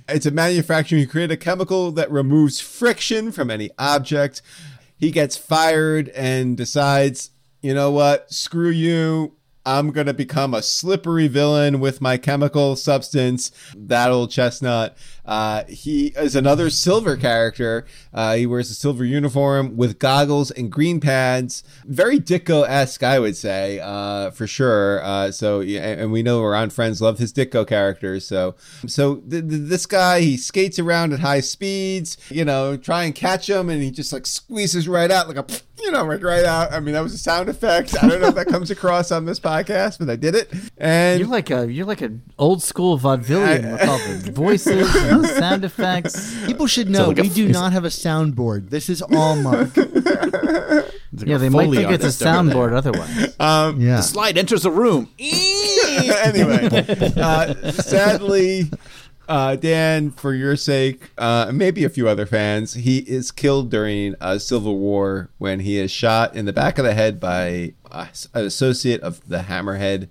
it's 0.08 0.26
a 0.26 0.30
manufacturer 0.30 0.98
who 0.98 1.06
created 1.06 1.32
a 1.32 1.36
chemical 1.36 1.92
that 1.92 2.10
removes 2.10 2.60
friction 2.60 3.30
from 3.30 3.50
any 3.50 3.70
object. 3.78 4.42
He 4.96 5.10
gets 5.10 5.36
fired 5.36 6.08
and 6.10 6.56
decides, 6.56 7.30
you 7.60 7.74
know 7.74 7.90
what? 7.90 8.32
Screw 8.32 8.70
you. 8.70 9.36
I'm 9.64 9.90
going 9.92 10.08
to 10.08 10.14
become 10.14 10.54
a 10.54 10.62
slippery 10.62 11.28
villain 11.28 11.78
with 11.78 12.00
my 12.00 12.16
chemical 12.16 12.74
substance. 12.74 13.52
That 13.76 14.10
old 14.10 14.30
chestnut. 14.30 14.96
Uh, 15.24 15.64
he 15.68 16.08
is 16.16 16.34
another 16.34 16.68
silver 16.70 17.16
character. 17.16 17.86
Uh, 18.12 18.34
he 18.34 18.46
wears 18.46 18.70
a 18.70 18.74
silver 18.74 19.04
uniform 19.04 19.76
with 19.76 19.98
goggles 19.98 20.50
and 20.50 20.70
green 20.70 21.00
pads. 21.00 21.62
Very 21.84 22.18
Ditko 22.18 22.68
esque, 22.68 23.02
I 23.02 23.18
would 23.18 23.36
say, 23.36 23.78
uh, 23.80 24.30
for 24.32 24.46
sure. 24.46 25.02
Uh, 25.04 25.30
so, 25.30 25.60
and 25.62 26.10
we 26.10 26.22
know 26.22 26.42
Ron 26.42 26.70
Frenz 26.70 27.00
love 27.00 27.18
his 27.18 27.32
Ditko 27.32 27.66
characters. 27.66 28.26
So, 28.26 28.56
so 28.86 29.16
th- 29.16 29.48
th- 29.48 29.62
this 29.68 29.86
guy, 29.86 30.20
he 30.20 30.36
skates 30.36 30.78
around 30.78 31.12
at 31.12 31.20
high 31.20 31.40
speeds, 31.40 32.16
you 32.30 32.44
know, 32.44 32.76
try 32.76 33.04
and 33.04 33.14
catch 33.14 33.48
him, 33.48 33.68
and 33.70 33.82
he 33.82 33.90
just 33.90 34.12
like 34.12 34.26
squeezes 34.26 34.88
right 34.88 35.10
out 35.10 35.28
like 35.28 35.36
a, 35.38 35.46
you 35.82 35.90
know, 35.90 36.04
right, 36.04 36.22
right 36.22 36.44
out. 36.44 36.72
I 36.72 36.80
mean, 36.80 36.94
that 36.94 37.02
was 37.02 37.14
a 37.14 37.18
sound 37.18 37.48
effect. 37.48 37.96
I 38.02 38.08
don't 38.08 38.20
know 38.20 38.28
if 38.28 38.34
that 38.34 38.46
comes 38.48 38.70
across 38.70 39.10
on 39.12 39.24
this 39.24 39.38
podcast, 39.40 39.98
but 39.98 40.10
I 40.10 40.16
did 40.16 40.34
it. 40.34 40.52
And 40.78 41.20
You're 41.20 41.28
like 41.28 41.50
a 41.50 41.70
you're 41.72 41.86
like 41.86 42.00
an 42.00 42.22
old 42.38 42.62
school 42.62 42.98
vaudevillian 42.98 43.72
with 43.72 43.88
all 43.88 43.98
the 43.98 44.32
voices 44.32 44.92
and 45.18 45.26
sound 45.26 45.64
effects. 45.64 46.34
People 46.46 46.66
should 46.66 46.88
know 46.90 47.08
like 47.08 47.18
a 47.18 47.22
we 47.22 47.28
do 47.28 47.48
not 47.48 47.72
have 47.72 47.84
a 47.84 47.88
soundboard. 47.88 48.70
This 48.70 48.88
is 48.88 49.02
all 49.02 49.36
Mark. 49.36 49.70
Yeah, 51.14 51.36
they 51.36 51.50
might 51.50 51.70
think 51.70 51.90
it's 51.90 52.02
a 52.02 52.06
artist 52.06 52.22
over 52.22 52.32
there. 52.32 52.42
soundboard 52.42 52.72
otherwise. 52.74 53.36
um, 53.40 53.78
Yeah. 53.80 54.00
Slide 54.00 54.38
enters 54.38 54.64
a 54.64 54.70
room. 54.70 55.10
anyway, 55.18 56.68
uh, 57.18 57.70
sadly, 57.72 58.70
uh, 59.28 59.56
Dan, 59.56 60.10
for 60.10 60.32
your 60.32 60.56
sake, 60.56 61.10
uh, 61.18 61.50
maybe 61.52 61.84
a 61.84 61.90
few 61.90 62.08
other 62.08 62.24
fans, 62.24 62.72
he 62.74 62.98
is 63.00 63.30
killed 63.30 63.70
during 63.70 64.14
a 64.22 64.40
civil 64.40 64.78
war 64.78 65.28
when 65.36 65.60
he 65.60 65.76
is 65.78 65.90
shot 65.90 66.34
in 66.34 66.46
the 66.46 66.52
back 66.52 66.78
of 66.78 66.84
the 66.86 66.94
head 66.94 67.20
by 67.20 67.74
uh, 67.90 68.06
an 68.32 68.46
associate 68.46 69.00
of 69.02 69.28
the 69.28 69.40
Hammerhead. 69.40 70.08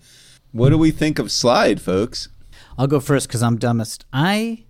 What 0.52 0.70
do 0.70 0.78
we 0.78 0.92
think 0.92 1.18
of 1.18 1.32
Slide, 1.32 1.82
folks? 1.82 2.30
I'll 2.78 2.88
go 2.88 3.00
first 3.00 3.28
because 3.28 3.42
I'm 3.42 3.58
dumbest. 3.58 4.06
I 4.14 4.66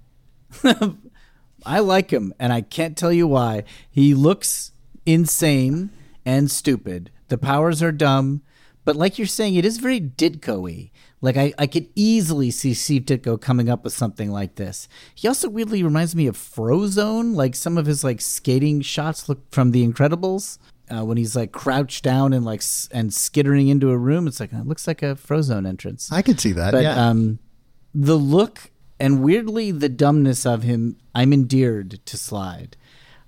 I 1.65 1.79
like 1.79 2.11
him, 2.11 2.33
and 2.39 2.51
I 2.51 2.61
can't 2.61 2.97
tell 2.97 3.13
you 3.13 3.27
why. 3.27 3.63
He 3.89 4.13
looks 4.13 4.71
insane 5.05 5.91
and 6.25 6.49
stupid. 6.49 7.11
The 7.27 7.37
powers 7.37 7.81
are 7.83 7.91
dumb, 7.91 8.41
but 8.83 8.95
like 8.95 9.17
you're 9.17 9.27
saying, 9.27 9.55
it 9.55 9.65
is 9.65 9.77
very 9.77 9.99
Ditko-y. 9.99 10.91
Like 11.21 11.37
I, 11.37 11.53
I 11.59 11.67
could 11.67 11.87
easily 11.95 12.49
see 12.49 12.73
Steve 12.73 13.03
Ditko 13.03 13.39
coming 13.39 13.69
up 13.69 13.83
with 13.83 13.93
something 13.93 14.31
like 14.31 14.55
this. 14.55 14.87
He 15.13 15.27
also 15.27 15.49
weirdly 15.49 15.83
reminds 15.83 16.15
me 16.15 16.25
of 16.25 16.35
Frozone. 16.35 17.35
Like 17.35 17.55
some 17.55 17.77
of 17.77 17.85
his 17.85 18.03
like 18.03 18.21
skating 18.21 18.81
shots 18.81 19.29
look 19.29 19.39
from 19.51 19.71
The 19.71 19.87
Incredibles. 19.87 20.57
Uh, 20.89 21.05
when 21.05 21.15
he's 21.15 21.35
like 21.37 21.53
crouched 21.53 22.03
down 22.03 22.33
and 22.33 22.43
like 22.43 22.59
s- 22.59 22.89
and 22.91 23.13
skittering 23.13 23.69
into 23.69 23.91
a 23.91 23.97
room, 23.97 24.27
it's 24.27 24.39
like 24.41 24.51
it 24.51 24.67
looks 24.67 24.87
like 24.87 25.01
a 25.03 25.15
Frozone 25.15 25.65
entrance. 25.65 26.11
I 26.11 26.21
could 26.21 26.39
see 26.39 26.51
that. 26.53 26.71
But 26.71 26.83
yeah. 26.83 27.07
um, 27.07 27.39
the 27.93 28.17
look 28.17 28.71
and 29.01 29.23
weirdly 29.23 29.71
the 29.71 29.89
dumbness 29.89 30.45
of 30.45 30.61
him, 30.61 30.95
I'm 31.15 31.33
endeared 31.33 31.99
to 32.05 32.17
Slide. 32.17 32.77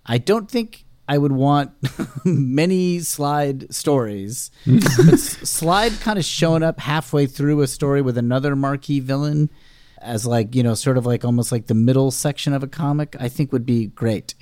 I 0.06 0.20
don't 0.20 0.50
think 0.50 0.86
I 1.08 1.18
would 1.18 1.32
want 1.32 1.72
many 2.26 3.00
Slide 3.00 3.74
stories, 3.74 4.52
but 4.68 5.14
S- 5.14 5.50
Slide 5.50 5.92
kind 6.00 6.20
of 6.20 6.26
showing 6.26 6.62
up 6.62 6.80
halfway 6.80 7.26
through 7.26 7.62
a 7.62 7.68
story 7.68 8.04
with 8.04 8.20
another 8.20 8.56
marquee 8.56 9.00
villain 9.00 9.50
as 9.98 10.28
like 10.28 10.54
you 10.54 10.62
know 10.62 10.76
sort 10.76 10.98
of 10.98 11.06
like 11.06 11.26
almost 11.26 11.52
like 11.52 11.66
the 11.66 11.74
middle 11.74 12.12
section 12.12 12.54
of 12.54 12.62
a 12.62 12.68
comic. 12.68 13.16
I 13.20 13.28
think 13.28 13.52
would 13.52 13.66
be 13.66 13.88
great. 13.88 14.36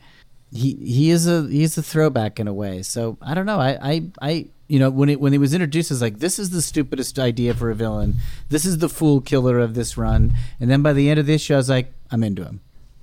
He 0.52 0.76
he 0.76 1.12
is 1.12 1.28
a 1.28 1.48
he 1.48 1.64
is 1.64 1.78
a 1.78 1.84
throwback 1.84 2.42
in 2.42 2.50
a 2.50 2.54
way. 2.54 2.82
So 2.82 3.18
I 3.22 3.36
don't 3.36 3.46
know. 3.46 3.60
I 3.60 3.78
I, 3.82 4.12
I 4.22 4.50
you 4.72 4.80
know 4.80 4.90
when 4.90 5.10
it 5.10 5.20
when 5.20 5.34
it 5.34 5.40
was 5.40 5.54
introduced, 5.54 5.92
it's 5.92 6.02
like 6.02 6.20
this 6.20 6.40
is 6.40 6.52
the 6.52 6.62
stupidest 6.62 7.20
idea 7.20 7.54
for 7.54 7.70
a 7.70 7.76
villain. 7.76 8.16
This 8.48 8.64
is 8.64 8.78
the 8.78 8.88
fool 8.88 9.20
killer 9.20 9.60
of 9.60 9.74
this 9.74 9.98
run. 9.98 10.34
And 10.62 10.72
then 10.72 10.82
by 10.82 10.94
the 10.94 11.10
end 11.10 11.20
of 11.20 11.26
this 11.26 11.42
show, 11.42 11.56
I 11.56 11.58
was 11.58 11.70
like, 11.70 11.92
I'm 12.10 12.24
into 12.24 12.46
him. 12.46 12.62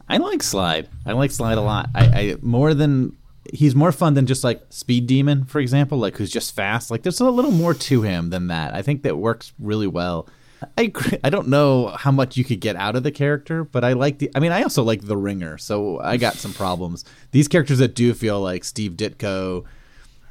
I 0.09 0.17
like 0.17 0.43
Slide. 0.43 0.89
I 1.05 1.13
like 1.13 1.31
Slide 1.31 1.59
a 1.59 1.61
lot. 1.61 1.91
I, 1.95 2.05
I 2.05 2.37
more 2.41 2.73
than 2.73 3.19
he's 3.53 3.75
more 3.75 3.93
fun 3.93 4.15
than 4.15 4.25
just 4.25 4.45
like 4.45 4.63
Speed 4.71 5.07
Demon, 5.07 5.45
for 5.45 5.61
example, 5.61 5.99
like 5.99 6.17
who's 6.17 6.31
just 6.31 6.57
fast. 6.57 6.91
Like 6.91 7.03
there's 7.03 7.21
a 7.21 7.31
little 7.31 7.51
more 7.51 7.75
to 7.75 8.01
him 8.01 8.31
than 8.31 8.47
that. 8.47 8.75
I 8.75 8.81
think 8.81 9.03
that 9.03 9.19
works 9.19 9.53
really 9.59 9.87
well. 9.87 10.27
I. 10.79 10.91
I 11.23 11.29
don't 11.29 11.49
know 11.49 11.89
how 11.89 12.11
much 12.11 12.39
you 12.39 12.45
could 12.45 12.61
get 12.61 12.77
out 12.77 12.97
of 12.97 13.03
the 13.03 13.13
character, 13.13 13.63
but 13.63 13.85
I 13.85 13.93
like 13.93 14.21
the. 14.21 14.31
I 14.35 14.41
mean, 14.41 14.53
I 14.53 14.63
also 14.63 14.83
like 14.83 15.03
the 15.03 15.19
Ringer, 15.19 15.59
so 15.59 16.01
I 16.01 16.17
got 16.17 16.35
some 16.37 16.55
problems. 16.55 17.05
These 17.31 17.47
characters 17.47 17.79
that 17.79 17.95
do 17.95 18.15
feel 18.15 18.41
like 18.41 18.65
Steve 18.65 18.93
Ditko, 18.93 19.67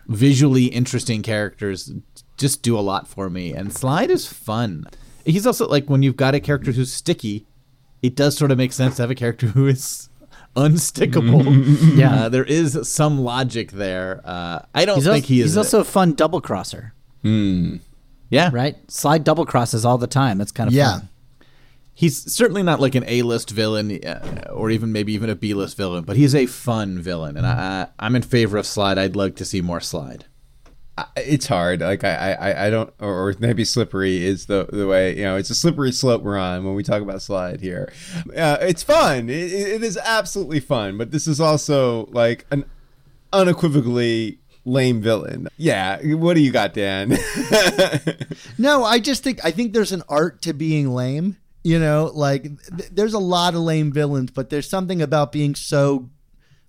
visually 0.07 0.65
interesting 0.65 1.21
characters, 1.21 1.91
just 2.37 2.61
do 2.61 2.77
a 2.77 2.81
lot 2.81 3.07
for 3.07 3.29
me. 3.29 3.53
And 3.53 3.73
Slide 3.73 4.09
is 4.09 4.27
fun. 4.27 4.85
He's 5.25 5.45
also 5.45 5.67
like 5.67 5.87
when 5.87 6.03
you've 6.03 6.17
got 6.17 6.35
a 6.35 6.39
character 6.39 6.71
who's 6.71 6.91
sticky, 6.93 7.45
it 8.01 8.15
does 8.15 8.37
sort 8.37 8.51
of 8.51 8.57
make 8.57 8.73
sense 8.73 8.95
to 8.95 9.03
have 9.03 9.11
a 9.11 9.15
character 9.15 9.47
who 9.55 9.67
is 9.67 10.09
unstickable. 10.55 11.97
Yeah. 11.97 12.25
uh, 12.25 12.29
there 12.29 12.43
is 12.43 12.87
some 12.87 13.19
logic 13.19 13.71
there. 13.71 14.21
Uh, 14.23 14.59
I 14.73 14.85
don't 14.85 14.95
He's, 14.95 15.05
think 15.05 15.15
also, 15.23 15.27
he 15.27 15.41
is. 15.41 15.45
he's 15.51 15.57
also 15.57 15.79
a 15.81 15.83
fun 15.83 16.13
double 16.13 16.41
crosser, 16.41 16.93
yeah, 18.29 18.49
right? 18.53 18.75
Slide 18.89 19.23
double 19.23 19.45
crosses 19.45 19.83
all 19.85 19.97
the 19.97 20.07
time. 20.07 20.37
That's 20.37 20.51
kind 20.51 20.67
of 20.67 20.73
yeah. 20.73 20.99
fun. 20.99 21.09
He's 21.97 22.31
certainly 22.31 22.61
not 22.61 22.79
like 22.79 22.93
an 22.93 23.03
A-list 23.07 23.49
villain, 23.49 24.05
uh, 24.05 24.51
or 24.53 24.69
even 24.69 24.91
maybe 24.91 25.13
even 25.13 25.31
a 25.31 25.35
B-list 25.35 25.75
villain, 25.75 26.03
but 26.03 26.15
he's 26.15 26.35
a 26.35 26.45
fun 26.45 26.99
villain, 26.99 27.35
and 27.35 27.47
I, 27.47 27.51
I, 27.51 27.87
I'm 28.05 28.15
in 28.15 28.21
favor 28.21 28.57
of 28.57 28.67
Slide. 28.67 28.99
I'd 28.99 29.15
like 29.15 29.35
to 29.37 29.45
see 29.45 29.61
more 29.61 29.81
Slide. 29.81 30.25
It's 31.15 31.47
hard. 31.47 31.81
Like 31.81 32.03
I, 32.03 32.33
I, 32.33 32.67
I 32.67 32.69
don't, 32.69 32.93
or, 32.99 33.29
or 33.29 33.35
maybe 33.39 33.65
slippery 33.65 34.23
is 34.23 34.45
the 34.45 34.67
the 34.71 34.85
way. 34.85 35.17
You 35.17 35.23
know, 35.23 35.37
it's 35.37 35.49
a 35.49 35.55
slippery 35.55 35.91
slope 35.91 36.21
we're 36.21 36.37
on 36.37 36.63
when 36.65 36.75
we 36.75 36.83
talk 36.83 37.01
about 37.01 37.19
slide 37.23 37.61
here. 37.61 37.91
Uh, 38.35 38.57
it's 38.61 38.83
fun. 38.83 39.27
It, 39.27 39.51
it 39.51 39.83
is 39.83 39.97
absolutely 39.97 40.59
fun. 40.59 40.99
But 40.99 41.09
this 41.09 41.25
is 41.25 41.41
also 41.41 42.05
like 42.11 42.45
an 42.51 42.65
unequivocally 43.33 44.37
lame 44.65 45.01
villain. 45.01 45.47
Yeah. 45.57 45.99
What 46.15 46.35
do 46.35 46.41
you 46.41 46.51
got, 46.51 46.73
Dan? 46.75 47.17
No, 48.59 48.83
I 48.83 48.99
just 48.99 49.23
think 49.23 49.43
I 49.43 49.51
think 49.51 49.73
there's 49.73 49.91
an 49.91 50.03
art 50.09 50.41
to 50.43 50.53
being 50.53 50.89
lame. 50.89 51.37
You 51.67 51.79
know, 51.79 52.09
like 52.13 52.43
th- 52.43 52.91
there's 52.93 53.13
a 53.13 53.19
lot 53.19 53.53
of 53.53 53.59
lame 53.59 53.91
villains, 53.91 54.31
but 54.31 54.49
there's 54.49 54.69
something 54.69 55.01
about 55.01 55.33
being 55.33 55.53
so 55.53 56.09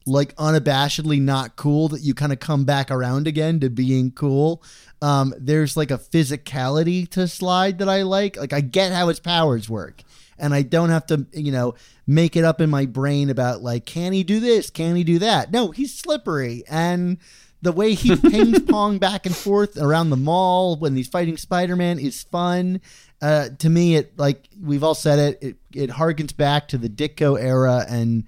like 0.07 0.34
unabashedly 0.34 1.20
not 1.20 1.55
cool 1.55 1.86
that 1.90 2.01
you 2.01 2.14
kind 2.14 2.32
of 2.32 2.40
come 2.40 2.64
back 2.64 2.90
around 2.90 3.28
again 3.28 3.61
to 3.61 3.70
being 3.70 4.11
cool. 4.11 4.61
Um, 5.01 5.34
there's 5.38 5.76
like 5.76 5.92
a 5.92 5.99
physicality 5.99 7.09
to 7.11 7.28
Slide 7.28 7.78
that 7.78 7.88
I 7.88 8.03
like. 8.03 8.36
Like 8.36 8.53
I 8.53 8.61
get 8.61 8.90
how 8.90 9.07
his 9.07 9.20
powers 9.20 9.70
work, 9.70 10.03
and 10.36 10.53
I 10.53 10.62
don't 10.62 10.90
have 10.90 11.07
to, 11.07 11.28
you 11.32 11.53
know, 11.53 11.76
make 12.05 12.34
it 12.34 12.42
up 12.42 12.61
in 12.61 12.68
my 12.68 12.84
brain 12.84 13.30
about 13.30 13.62
like, 13.62 13.86
can 13.86 14.12
he 14.12 14.24
do 14.24 14.40
this? 14.40 14.68
Can 14.68 14.96
he 14.96 15.05
do 15.05 15.20
that? 15.20 15.53
No, 15.53 15.70
he's 15.70 15.96
slippery 15.96 16.64
and. 16.68 17.18
The 17.61 17.72
way 17.72 17.94
he 17.94 18.14
pings 18.30 18.61
pong 18.61 18.99
back 18.99 19.26
and 19.26 19.34
forth 19.34 19.76
around 19.76 20.11
the 20.11 20.16
mall 20.16 20.76
when 20.76 20.94
he's 20.94 21.09
fighting 21.09 21.36
Spider 21.36 21.74
Man 21.74 21.99
is 21.99 22.22
fun. 22.22 22.80
Uh, 23.20 23.48
to 23.58 23.68
me, 23.68 23.96
it 23.96 24.16
like 24.18 24.48
we've 24.62 24.84
all 24.84 24.94
said 24.94 25.18
it, 25.18 25.38
it 25.42 25.56
it 25.74 25.90
harkens 25.90 26.36
back 26.36 26.68
to 26.68 26.78
the 26.78 26.88
Ditko 26.88 27.40
era, 27.40 27.84
and 27.88 28.24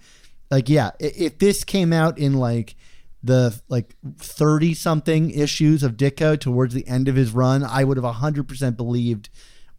like 0.50 0.68
yeah, 0.68 0.90
if 0.98 1.38
this 1.38 1.62
came 1.62 1.92
out 1.92 2.18
in 2.18 2.34
like 2.34 2.74
the 3.22 3.60
like 3.68 3.94
thirty 4.18 4.74
something 4.74 5.30
issues 5.30 5.82
of 5.82 5.96
Ditko 5.96 6.40
towards 6.40 6.74
the 6.74 6.86
end 6.88 7.06
of 7.06 7.14
his 7.14 7.30
run, 7.30 7.62
I 7.62 7.84
would 7.84 7.96
have 7.96 8.14
hundred 8.16 8.48
percent 8.48 8.76
believed. 8.76 9.28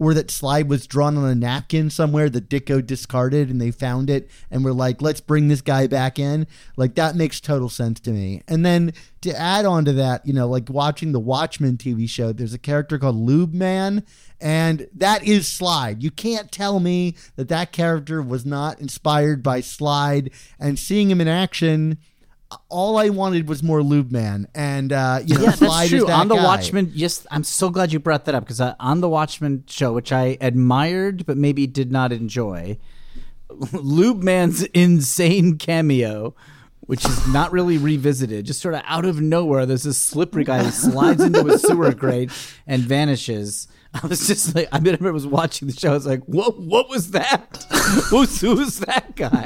Or 0.01 0.15
that 0.15 0.31
slide 0.31 0.67
was 0.67 0.87
drawn 0.87 1.15
on 1.15 1.29
a 1.29 1.35
napkin 1.35 1.91
somewhere 1.91 2.27
that 2.27 2.49
Ditko 2.49 2.83
discarded 2.83 3.51
and 3.51 3.61
they 3.61 3.69
found 3.69 4.09
it 4.09 4.31
and 4.49 4.65
were 4.65 4.73
like, 4.73 4.99
let's 4.99 5.21
bring 5.21 5.47
this 5.47 5.61
guy 5.61 5.85
back 5.85 6.17
in. 6.17 6.47
Like, 6.75 6.95
that 6.95 7.15
makes 7.15 7.39
total 7.39 7.69
sense 7.69 7.99
to 7.99 8.09
me. 8.09 8.41
And 8.47 8.65
then 8.65 8.93
to 9.21 9.39
add 9.39 9.63
on 9.63 9.85
to 9.85 9.93
that, 9.93 10.25
you 10.25 10.33
know, 10.33 10.47
like 10.47 10.71
watching 10.71 11.11
the 11.11 11.19
Watchmen 11.19 11.77
TV 11.77 12.09
show, 12.09 12.31
there's 12.33 12.55
a 12.55 12.57
character 12.57 12.97
called 12.97 13.15
Lube 13.15 13.53
Man, 13.53 14.03
and 14.39 14.87
that 14.95 15.23
is 15.23 15.47
Slide. 15.47 16.01
You 16.01 16.09
can't 16.09 16.51
tell 16.51 16.79
me 16.79 17.13
that 17.35 17.49
that 17.49 17.71
character 17.71 18.23
was 18.23 18.43
not 18.43 18.81
inspired 18.81 19.43
by 19.43 19.61
Slide. 19.61 20.31
And 20.59 20.79
seeing 20.79 21.11
him 21.11 21.21
in 21.21 21.27
action, 21.27 21.99
all 22.69 22.97
I 22.97 23.09
wanted 23.09 23.47
was 23.47 23.63
more 23.63 23.81
Lube 23.83 24.11
Man. 24.11 24.47
And, 24.53 24.91
uh, 24.91 25.19
you 25.25 25.35
know, 25.35 25.41
Yeah, 25.45 25.51
that's 25.51 25.89
true. 25.89 26.05
that 26.05 26.09
on 26.11 26.27
the 26.27 26.35
guy. 26.35 26.43
Watchmen, 26.43 26.91
yes, 26.93 27.25
I'm 27.31 27.43
so 27.43 27.69
glad 27.69 27.91
you 27.93 27.99
brought 27.99 28.25
that 28.25 28.35
up 28.35 28.43
because 28.43 28.59
uh, 28.61 28.75
on 28.79 29.01
the 29.01 29.09
Watchmen 29.09 29.63
show, 29.67 29.93
which 29.93 30.11
I 30.11 30.37
admired 30.41 31.25
but 31.25 31.37
maybe 31.37 31.67
did 31.67 31.91
not 31.91 32.11
enjoy, 32.11 32.77
Lube 33.73 34.23
Man's 34.23 34.63
insane 34.63 35.57
cameo, 35.57 36.33
which 36.81 37.05
is 37.05 37.27
not 37.27 37.51
really 37.51 37.77
revisited, 37.77 38.45
just 38.45 38.61
sort 38.61 38.73
of 38.75 38.81
out 38.85 39.05
of 39.05 39.21
nowhere. 39.21 39.65
There's 39.65 39.83
this 39.83 39.97
slippery 39.97 40.43
guy 40.43 40.63
who 40.63 40.71
slides 40.71 41.21
into 41.21 41.47
a 41.47 41.57
sewer 41.57 41.93
grate 41.95 42.31
and 42.67 42.81
vanishes. 42.81 43.67
I 44.03 44.07
was 44.07 44.25
just 44.25 44.55
like, 44.55 44.69
I 44.71 44.77
remember 44.77 45.09
I 45.09 45.11
was 45.11 45.27
watching 45.27 45.67
the 45.67 45.73
show. 45.73 45.91
I 45.91 45.93
was 45.95 46.05
like, 46.05 46.23
what? 46.23 46.57
What 46.59 46.89
was 46.89 47.11
that? 47.11 47.65
Who's 48.09 48.39
who's 48.39 48.79
that 48.79 49.15
guy? 49.17 49.43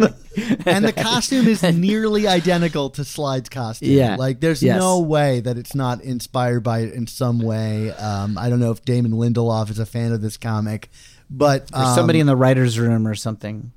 and 0.68 0.86
the 0.86 0.93
costume 0.96 1.48
is 1.48 1.64
nearly 1.64 2.28
identical 2.28 2.91
to 2.91 3.04
Slide's 3.04 3.50
costume. 3.50 3.89
Yeah. 3.89 4.18
like 4.18 4.39
there's 4.41 4.62
Yes. 4.62 4.78
no 4.80 5.00
way 5.00 5.39
that 5.39 5.58
it's 5.58 5.74
not 5.74 6.02
inspired 6.04 6.62
by 6.64 6.80
it 6.82 6.93
in 6.93 7.08
some 7.08 7.39
way. 7.39 7.91
Um, 7.91 8.38
I 8.38 8.50
don't 8.50 8.60
know 8.60 8.70
if 8.72 8.86
Damon 8.86 9.14
Lindelof 9.14 9.72
is 9.72 9.80
a 9.80 9.86
fan 9.86 10.12
of 10.12 10.22
this 10.22 10.38
comic, 10.38 10.89
but 11.30 11.70
um, 11.74 11.96
somebody 11.96 12.20
in 12.20 12.28
the 12.28 12.36
writers' 12.36 12.78
room 12.78 13.08
or 13.08 13.16
something. 13.16 13.72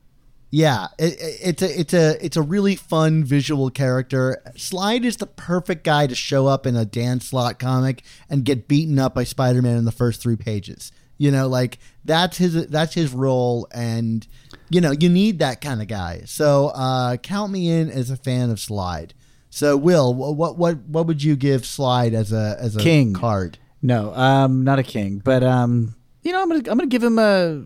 Yeah, 0.50 0.88
it, 0.98 1.12
it- 1.20 1.38
it's 1.42 1.62
a 1.62 1.80
it's 1.80 1.94
a 1.94 2.24
it's 2.24 2.36
a 2.36 2.42
really 2.42 2.74
fun 2.76 3.22
visual 3.24 3.68
character. 3.70 4.42
Slide 4.56 5.04
is 5.04 5.18
the 5.18 5.26
perfect 5.26 5.84
guy 5.84 6.06
to 6.06 6.14
show 6.14 6.46
up 6.46 6.66
in 6.66 6.74
a 6.76 6.84
Dan 6.84 7.20
Slott 7.20 7.58
comic 7.58 8.02
and 8.30 8.44
get 8.44 8.66
beaten 8.68 8.98
up 8.98 9.14
by 9.14 9.24
Spider 9.24 9.60
Man 9.62 9.76
in 9.76 9.84
the 9.84 9.92
first 9.92 10.22
three 10.22 10.36
pages. 10.36 10.90
You 11.18 11.30
know, 11.30 11.48
like 11.48 11.78
that's 12.04 12.38
his 12.38 12.66
that's 12.68 12.94
his 12.94 13.12
role, 13.12 13.68
and 13.74 14.26
you 14.70 14.80
know 14.80 14.92
you 14.92 15.08
need 15.08 15.40
that 15.40 15.60
kind 15.60 15.82
of 15.82 15.88
guy. 15.88 16.22
So 16.24 16.68
uh, 16.68 17.16
count 17.18 17.52
me 17.52 17.70
in 17.70 17.90
as 17.90 18.08
a 18.10 18.16
fan 18.16 18.50
of 18.50 18.58
Slide. 18.60 19.12
So 19.50 19.76
Will, 19.76 20.14
what 20.14 20.56
what 20.56 20.78
what 20.86 21.06
would 21.06 21.22
you 21.22 21.36
give 21.36 21.66
Slide 21.66 22.14
as 22.14 22.32
a 22.32 22.56
as 22.60 22.76
a 22.76 22.78
King. 22.80 23.12
card? 23.14 23.58
No, 23.82 24.14
um, 24.14 24.64
not 24.64 24.78
a 24.78 24.82
king, 24.82 25.20
but 25.24 25.42
um, 25.44 25.94
you 26.22 26.32
know, 26.32 26.40
I'm 26.42 26.48
gonna 26.48 26.58
I'm 26.70 26.78
gonna 26.78 26.86
give 26.86 27.02
him 27.04 27.18
a. 27.18 27.64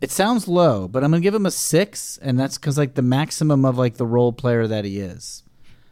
It 0.00 0.10
sounds 0.10 0.48
low, 0.48 0.88
but 0.88 1.04
I'm 1.04 1.10
gonna 1.10 1.20
give 1.20 1.34
him 1.34 1.44
a 1.46 1.50
six, 1.50 2.18
and 2.22 2.38
that's 2.38 2.56
because 2.56 2.78
like 2.78 2.94
the 2.94 3.02
maximum 3.02 3.64
of 3.64 3.76
like 3.76 3.94
the 3.96 4.06
role 4.06 4.32
player 4.32 4.66
that 4.66 4.84
he 4.84 4.98
is. 4.98 5.42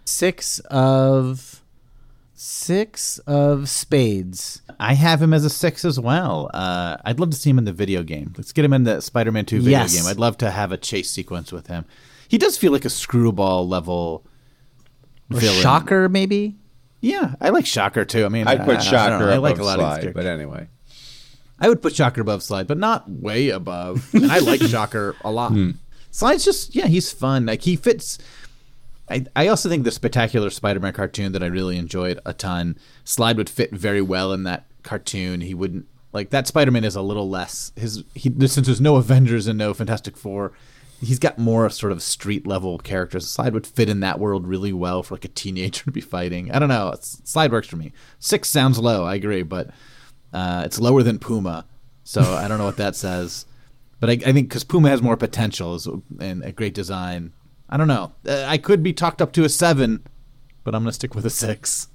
Six 0.06 0.60
of 0.70 1.62
six 2.34 3.18
of 3.26 3.68
spades. 3.68 4.62
I 4.80 4.94
have 4.94 5.20
him 5.20 5.34
as 5.34 5.44
a 5.44 5.50
six 5.50 5.84
as 5.84 5.98
well. 6.00 6.50
Uh, 6.54 6.96
I'd 7.04 7.18
love 7.20 7.30
to 7.30 7.36
see 7.36 7.50
him 7.50 7.58
in 7.58 7.64
the 7.64 7.72
video 7.72 8.02
game. 8.02 8.32
Let's 8.38 8.52
get 8.52 8.64
him 8.64 8.72
in 8.72 8.84
the 8.84 9.00
Spider-Man 9.02 9.44
Two 9.44 9.58
video 9.60 9.80
Yes. 9.80 9.94
game. 9.96 10.06
I'd 10.06 10.18
love 10.18 10.38
to 10.38 10.50
have 10.50 10.72
a 10.72 10.76
chase 10.76 11.10
sequence 11.10 11.52
with 11.52 11.66
him. 11.66 11.84
He 12.28 12.38
does 12.38 12.56
feel 12.56 12.72
like 12.72 12.84
a 12.84 12.90
screwball 12.90 13.66
level 13.68 14.24
Or 15.32 15.40
villain. 15.40 15.60
Shocker, 15.60 16.08
maybe. 16.08 16.56
Yeah, 17.00 17.34
I 17.40 17.50
like 17.50 17.66
Shocker 17.66 18.04
too. 18.04 18.24
I 18.24 18.28
mean, 18.28 18.46
I'd 18.46 18.60
I- 18.60 18.64
put 18.64 18.70
I 18.78 18.80
don't 18.80 18.84
Shocker 18.84 19.18
know. 19.26 19.32
I 19.32 19.36
like 19.36 19.58
a 19.58 19.64
lot 19.64 19.78
of 19.80 19.84
Slide, 19.86 20.02
these 20.04 20.14
but 20.14 20.26
anyway. 20.26 20.68
I 21.60 21.68
would 21.68 21.82
put 21.82 21.94
Shocker 21.94 22.20
above 22.20 22.42
Slide, 22.42 22.66
but 22.66 22.78
not 22.78 23.08
way 23.10 23.48
above. 23.48 24.12
And 24.14 24.30
I 24.30 24.38
like 24.38 24.62
Shocker 24.68 25.16
a 25.22 25.30
lot. 25.30 25.52
Hmm. 25.52 25.72
Slide's 26.10 26.44
just 26.44 26.74
yeah, 26.74 26.86
he's 26.86 27.12
fun. 27.12 27.46
Like 27.46 27.62
he 27.62 27.76
fits. 27.76 28.18
I 29.10 29.26
I 29.34 29.48
also 29.48 29.68
think 29.68 29.84
the 29.84 29.90
spectacular 29.90 30.50
Spider-Man 30.50 30.92
cartoon 30.92 31.32
that 31.32 31.42
I 31.42 31.46
really 31.46 31.76
enjoyed 31.76 32.20
a 32.24 32.32
ton. 32.32 32.76
Slide 33.04 33.36
would 33.36 33.50
fit 33.50 33.72
very 33.72 34.02
well 34.02 34.32
in 34.32 34.44
that 34.44 34.66
cartoon. 34.82 35.40
He 35.40 35.54
wouldn't 35.54 35.86
like 36.12 36.30
that. 36.30 36.46
Spider-Man 36.46 36.84
is 36.84 36.96
a 36.96 37.02
little 37.02 37.28
less 37.28 37.72
his. 37.76 38.04
He 38.14 38.32
since 38.46 38.66
there's 38.66 38.80
no 38.80 38.96
Avengers 38.96 39.46
and 39.46 39.58
no 39.58 39.74
Fantastic 39.74 40.16
Four. 40.16 40.52
He's 41.00 41.20
got 41.20 41.38
more 41.38 41.70
sort 41.70 41.92
of 41.92 42.02
street 42.02 42.44
level 42.44 42.76
characters. 42.78 43.30
Slide 43.30 43.54
would 43.54 43.68
fit 43.68 43.88
in 43.88 44.00
that 44.00 44.18
world 44.18 44.48
really 44.48 44.72
well 44.72 45.04
for 45.04 45.14
like 45.14 45.24
a 45.24 45.28
teenager 45.28 45.84
to 45.84 45.92
be 45.92 46.00
fighting. 46.00 46.50
I 46.50 46.58
don't 46.58 46.68
know. 46.68 46.92
Slide 47.00 47.52
works 47.52 47.68
for 47.68 47.76
me. 47.76 47.92
Six 48.18 48.48
sounds 48.48 48.80
low. 48.80 49.04
I 49.04 49.14
agree, 49.14 49.44
but 49.44 49.70
uh, 50.32 50.62
it's 50.64 50.78
lower 50.78 51.02
than 51.02 51.18
Puma, 51.18 51.66
so 52.04 52.20
I 52.22 52.48
don't 52.48 52.58
know 52.58 52.64
what 52.64 52.76
that 52.76 52.96
says. 52.96 53.46
But 54.00 54.10
I, 54.10 54.12
I 54.12 54.32
think 54.32 54.48
because 54.48 54.64
Puma 54.64 54.88
has 54.90 55.02
more 55.02 55.16
potential 55.16 56.02
and 56.20 56.44
a 56.44 56.52
great 56.52 56.74
design. 56.74 57.32
I 57.68 57.76
don't 57.76 57.88
know. 57.88 58.12
Uh, 58.26 58.44
I 58.46 58.56
could 58.58 58.82
be 58.82 58.92
talked 58.92 59.20
up 59.20 59.32
to 59.32 59.44
a 59.44 59.48
seven, 59.48 60.04
but 60.64 60.74
I'm 60.74 60.82
gonna 60.82 60.92
stick 60.92 61.14
with 61.14 61.26
a 61.26 61.30
six. 61.30 61.88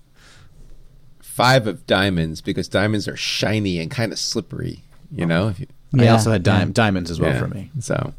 Five 1.19 1.65
of 1.65 1.87
diamonds 1.87 2.41
because 2.41 2.67
diamonds 2.67 3.07
are 3.07 3.17
shiny 3.17 3.79
and 3.79 3.89
kind 3.89 4.11
of 4.11 4.19
slippery. 4.19 4.83
You 5.11 5.25
know. 5.25 5.47
If 5.47 5.59
you, 5.59 5.67
I 5.97 6.07
also 6.07 6.31
had 6.31 6.45
yeah. 6.45 6.65
diamonds 6.71 7.09
as 7.11 7.19
well 7.19 7.33
yeah. 7.33 7.39
for 7.39 7.47
me. 7.47 7.71
So 7.79 8.13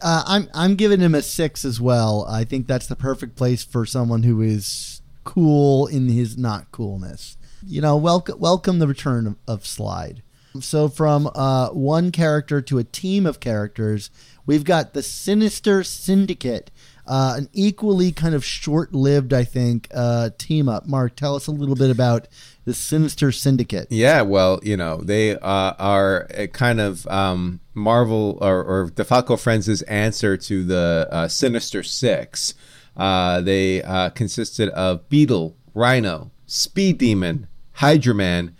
Uh, 0.00 0.22
I'm 0.26 0.48
I'm 0.54 0.74
giving 0.74 1.00
him 1.00 1.14
a 1.14 1.22
six 1.22 1.64
as 1.64 1.80
well. 1.80 2.26
I 2.28 2.44
think 2.44 2.66
that's 2.66 2.86
the 2.86 2.96
perfect 2.96 3.36
place 3.36 3.64
for 3.64 3.86
someone 3.86 4.22
who 4.24 4.42
is 4.42 5.00
cool 5.24 5.86
in 5.86 6.08
his 6.08 6.36
not 6.36 6.70
coolness. 6.70 7.36
You 7.68 7.80
know, 7.80 7.96
welcome 7.96 8.38
welcome 8.38 8.78
the 8.78 8.86
return 8.86 9.26
of, 9.26 9.36
of 9.48 9.66
Slide. 9.66 10.22
So 10.60 10.88
from 10.88 11.28
uh, 11.34 11.70
one 11.70 12.12
character 12.12 12.62
to 12.62 12.78
a 12.78 12.84
team 12.84 13.26
of 13.26 13.40
characters, 13.40 14.08
we've 14.46 14.62
got 14.62 14.94
the 14.94 15.02
Sinister 15.02 15.82
Syndicate, 15.82 16.70
uh, 17.08 17.34
an 17.36 17.48
equally 17.52 18.12
kind 18.12 18.36
of 18.36 18.44
short-lived, 18.44 19.32
I 19.32 19.42
think, 19.42 19.88
uh, 19.92 20.30
team 20.38 20.68
up. 20.68 20.86
Mark, 20.86 21.16
tell 21.16 21.34
us 21.34 21.48
a 21.48 21.50
little 21.50 21.74
bit 21.74 21.90
about 21.90 22.28
the 22.64 22.72
Sinister 22.72 23.32
Syndicate. 23.32 23.88
Yeah, 23.90 24.22
well, 24.22 24.60
you 24.62 24.76
know, 24.76 24.98
they 24.98 25.32
uh, 25.32 25.74
are 25.76 26.28
kind 26.52 26.80
of 26.80 27.04
um, 27.08 27.58
Marvel 27.74 28.38
or, 28.40 28.62
or 28.62 28.90
DeFalco 28.90 29.38
Frenz' 29.38 29.82
answer 29.82 30.36
to 30.36 30.62
the 30.62 31.08
uh, 31.10 31.26
Sinister 31.26 31.82
Six. 31.82 32.54
Uh, 32.96 33.40
they 33.40 33.82
consisted 34.14 34.68
of 34.68 35.08
Beetle, 35.08 35.56
Rhino, 35.74 36.30
Speed 36.46 36.98
Demon, 36.98 37.48
Hydro 37.76 38.14
Man, 38.14 38.56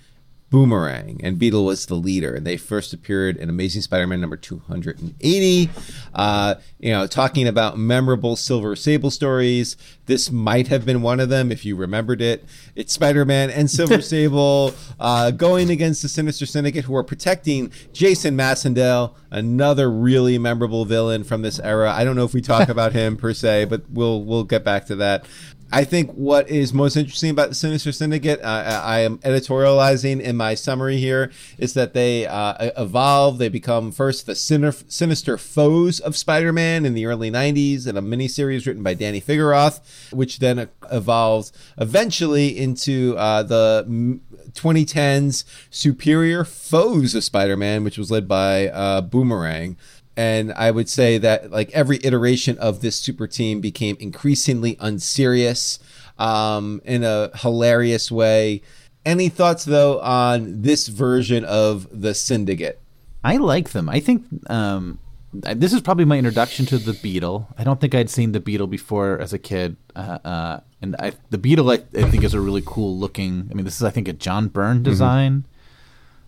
Boomerang, 0.49 1.21
and 1.25 1.39
Beetle 1.39 1.65
was 1.65 1.87
the 1.87 1.95
leader. 1.97 2.35
And 2.35 2.47
they 2.47 2.57
first 2.57 2.93
appeared 2.93 3.37
in 3.37 3.49
Amazing 3.49 3.83
Spider-Man 3.83 4.21
number 4.21 4.37
280. 4.37 5.71
Uh, 6.15 6.55
you 6.79 6.93
know, 6.93 7.07
talking 7.07 7.49
about 7.49 7.79
memorable 7.79 8.37
Silver 8.37 8.77
Sable 8.77 9.11
stories. 9.11 9.77
This 10.07 10.31
might 10.31 10.69
have 10.69 10.87
been 10.87 11.03
one 11.03 11.19
of 11.19 11.31
them 11.31 11.51
if 11.51 11.65
you 11.65 11.75
remembered 11.75 12.23
it. 12.23 12.45
It's 12.77 12.93
Spider-Man 12.93 13.51
and 13.51 13.69
Silver 13.69 14.01
Sable 14.03 14.73
uh, 15.01 15.33
going 15.33 15.69
against 15.71 16.03
the 16.03 16.09
Sinister 16.09 16.47
Syndicate, 16.47 16.85
who 16.85 16.95
are 16.95 17.05
protecting 17.05 17.73
Jason 17.93 18.37
Macendale, 18.37 19.15
another 19.33 19.91
really 19.91 20.39
memorable 20.39 20.85
villain 20.85 21.25
from 21.25 21.43
this 21.43 21.59
era. 21.59 21.93
I 21.93 22.05
don't 22.05 22.15
know 22.15 22.25
if 22.25 22.35
we 22.35 22.41
talk 22.41 22.69
about 22.71 22.93
him 22.93 23.17
per 23.17 23.35
se, 23.35 23.65
but 23.65 23.83
we'll 23.91 24.23
we'll 24.23 24.45
get 24.45 24.63
back 24.63 24.87
to 24.87 24.97
that. 24.97 25.27
I 25.73 25.83
think 25.85 26.13
what 26.13 26.49
is 26.49 26.73
most 26.73 26.97
interesting 26.97 27.31
about 27.31 27.49
the 27.49 27.55
Sinister 27.55 27.91
Syndicate, 27.91 28.41
uh, 28.41 28.83
I 28.85 29.01
am 29.01 29.19
editorializing 29.19 30.21
in 30.21 30.37
my 30.37 30.55
summary 30.55 30.99
here, 30.99 31.33
is 31.59 31.75
that 31.75 31.93
they 31.93 32.25
uh, 32.25 32.71
evolve. 32.77 33.39
They 33.39 33.49
become 33.49 33.91
first 33.91 34.27
the 34.27 34.37
sinister 34.37 35.39
foes 35.39 35.99
of 35.99 36.17
Spider-Man 36.17 36.87
in 36.87 36.95
the 36.95 37.07
early 37.07 37.33
'90s 37.33 37.87
in 37.89 37.97
a 37.97 38.03
miniseries 38.03 38.67
written 38.67 38.85
by 38.85 38.95
Danny 38.95 39.21
Fingeroth, 39.21 40.13
which 40.13 40.39
then 40.39 40.69
evolves 40.93 41.53
eventually 41.79 42.57
into 42.57 43.17
uh, 43.19 43.43
the 43.43 43.85
mm, 43.89 44.21
2010s 44.53 45.45
Superior 45.71 46.45
Foes 46.45 47.15
of 47.17 47.25
Spider-Man, 47.25 47.83
which 47.83 47.99
was 47.99 48.11
led 48.11 48.29
by 48.29 48.69
uh, 48.69 49.01
Boomerang 49.01 49.77
and 50.17 50.53
I 50.55 50.71
would 50.71 50.89
say 50.89 51.19
that 51.19 51.51
like 51.51 51.71
every 51.73 51.99
iteration 52.03 52.59
of 52.59 52.81
this 52.81 52.97
super 52.97 53.27
team 53.27 53.61
became 53.61 53.97
increasingly 54.01 54.77
unserious 54.81 55.79
um, 56.19 56.81
in 56.85 57.05
a 57.05 57.31
hilarious 57.37 58.11
way. 58.11 58.63
Any 59.05 59.29
thoughts 59.29 59.65
though 59.65 60.01
on 60.01 60.63
this 60.63 60.89
version 60.89 61.45
of 61.45 61.87
the 61.93 62.15
Syndicate? 62.15 62.81
I 63.23 63.37
like 63.37 63.71
them. 63.71 63.89
I 63.89 64.01
think 64.01 64.25
um, 64.49 64.99
this 65.33 65.73
is 65.73 65.81
probably 65.81 66.05
my 66.05 66.19
introduction 66.19 66.65
to 66.67 66.79
the 66.79 66.95
Beetle. 66.95 67.49
I 67.59 67.65
don't 67.65 67.81
think 67.81 67.95
I'd 67.95 68.11
seen 68.11 68.33
the 68.33 68.41
Beetle 68.41 68.69
before 68.69 69.19
as 69.19 69.33
a 69.33 69.39
kid, 69.39 69.77
uh, 69.95 70.19
uh, 70.25 70.61
and 70.81 70.97
I, 70.99 71.13
the 71.31 71.39
Beetle 71.39 71.71
I, 71.71 71.75
I 71.95 72.11
think 72.11 72.25
is 72.25 72.35
a 72.35 72.41
really 72.41 72.63
cool 72.65 72.97
looking. 72.97 73.49
I 73.51 73.55
mean, 73.55 73.65
this 73.65 73.77
is 73.77 73.83
I 73.83 73.91
think 73.91 74.09
a 74.09 74.13
John 74.13 74.49
Byrne 74.49 74.83
design 74.83 75.45